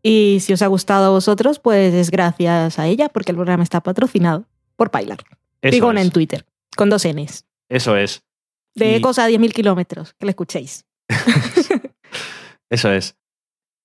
Y 0.00 0.38
si 0.40 0.52
os 0.52 0.62
ha 0.62 0.68
gustado 0.68 1.06
a 1.06 1.10
vosotros, 1.10 1.58
pues 1.58 1.92
es 1.92 2.10
gracias 2.12 2.78
a 2.78 2.86
ella, 2.86 3.08
porque 3.08 3.32
el 3.32 3.36
programa 3.36 3.64
está 3.64 3.80
patrocinado 3.80 4.46
por 4.76 4.90
Pilar. 4.92 5.18
Es. 5.60 5.74
en 5.74 6.10
Twitter, 6.10 6.46
con 6.76 6.88
dos 6.88 7.04
Ns. 7.04 7.44
Eso 7.68 7.96
es. 7.96 8.22
De 8.76 8.92
Y- 8.92 8.94
Ecos 8.94 9.18
a 9.18 9.28
10.000 9.28 9.52
kilómetros, 9.52 10.14
que 10.14 10.26
le 10.26 10.30
escuchéis. 10.30 10.84
Eso 12.70 12.92
es. 12.92 13.16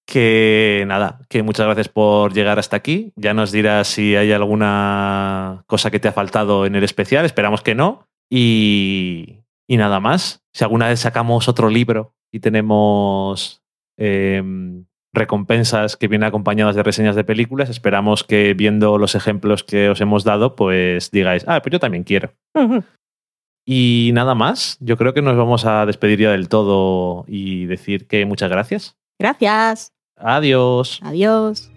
Que 0.08 0.86
nada, 0.88 1.20
que 1.28 1.44
muchas 1.44 1.66
gracias 1.66 1.90
por 1.90 2.34
llegar 2.34 2.60
hasta 2.60 2.78
aquí. 2.78 3.12
Ya 3.18 3.34
nos 3.34 3.52
dirás 3.52 3.90
si 3.90 4.16
hay 4.16 4.32
alguna 4.32 5.66
cosa 5.68 5.92
que 5.92 6.00
te 6.00 6.08
ha 6.08 6.14
faltado 6.14 6.66
en 6.66 6.76
el 6.76 6.84
especial. 6.86 7.26
Esperamos 7.26 7.62
que 7.62 7.76
no. 7.76 8.08
Y, 8.30 9.44
y 9.68 9.76
nada 9.76 10.00
más. 10.00 10.42
Si 10.54 10.64
alguna 10.64 10.88
vez 10.88 11.02
sacamos 11.02 11.50
otro 11.50 11.70
libro 11.70 12.16
y 12.32 12.40
tenemos 12.40 13.62
em, 13.98 14.86
recompensas 15.14 15.98
que 15.98 16.08
vienen 16.08 16.28
acompañadas 16.28 16.76
de 16.76 16.84
reseñas 16.84 17.18
de 17.18 17.26
películas, 17.26 17.70
esperamos 17.70 18.24
que 18.24 18.54
viendo 18.54 18.98
los 18.98 19.14
ejemplos 19.14 19.66
que 19.66 19.90
os 19.90 20.00
hemos 20.00 20.24
dado, 20.24 20.56
pues 20.56 21.12
digáis, 21.12 21.44
ah, 21.48 21.62
pues 21.62 21.74
yo 21.74 21.80
también 21.80 22.06
quiero. 22.06 22.32
Y 23.68 24.12
nada 24.14 24.36
más. 24.36 24.78
Yo 24.80 24.96
creo 24.96 25.14
que 25.14 25.22
nos 25.22 25.36
vamos 25.36 25.66
a 25.66 25.86
despedir 25.86 26.20
ya 26.20 26.32
del 26.32 26.48
todo 26.48 27.26
y 27.28 27.66
decir 27.66 28.08
que 28.08 28.26
muchas 28.26 28.50
gracias. 28.50 28.96
Gracias. 29.20 29.97
Adiós. 30.18 31.00
Adiós. 31.04 31.70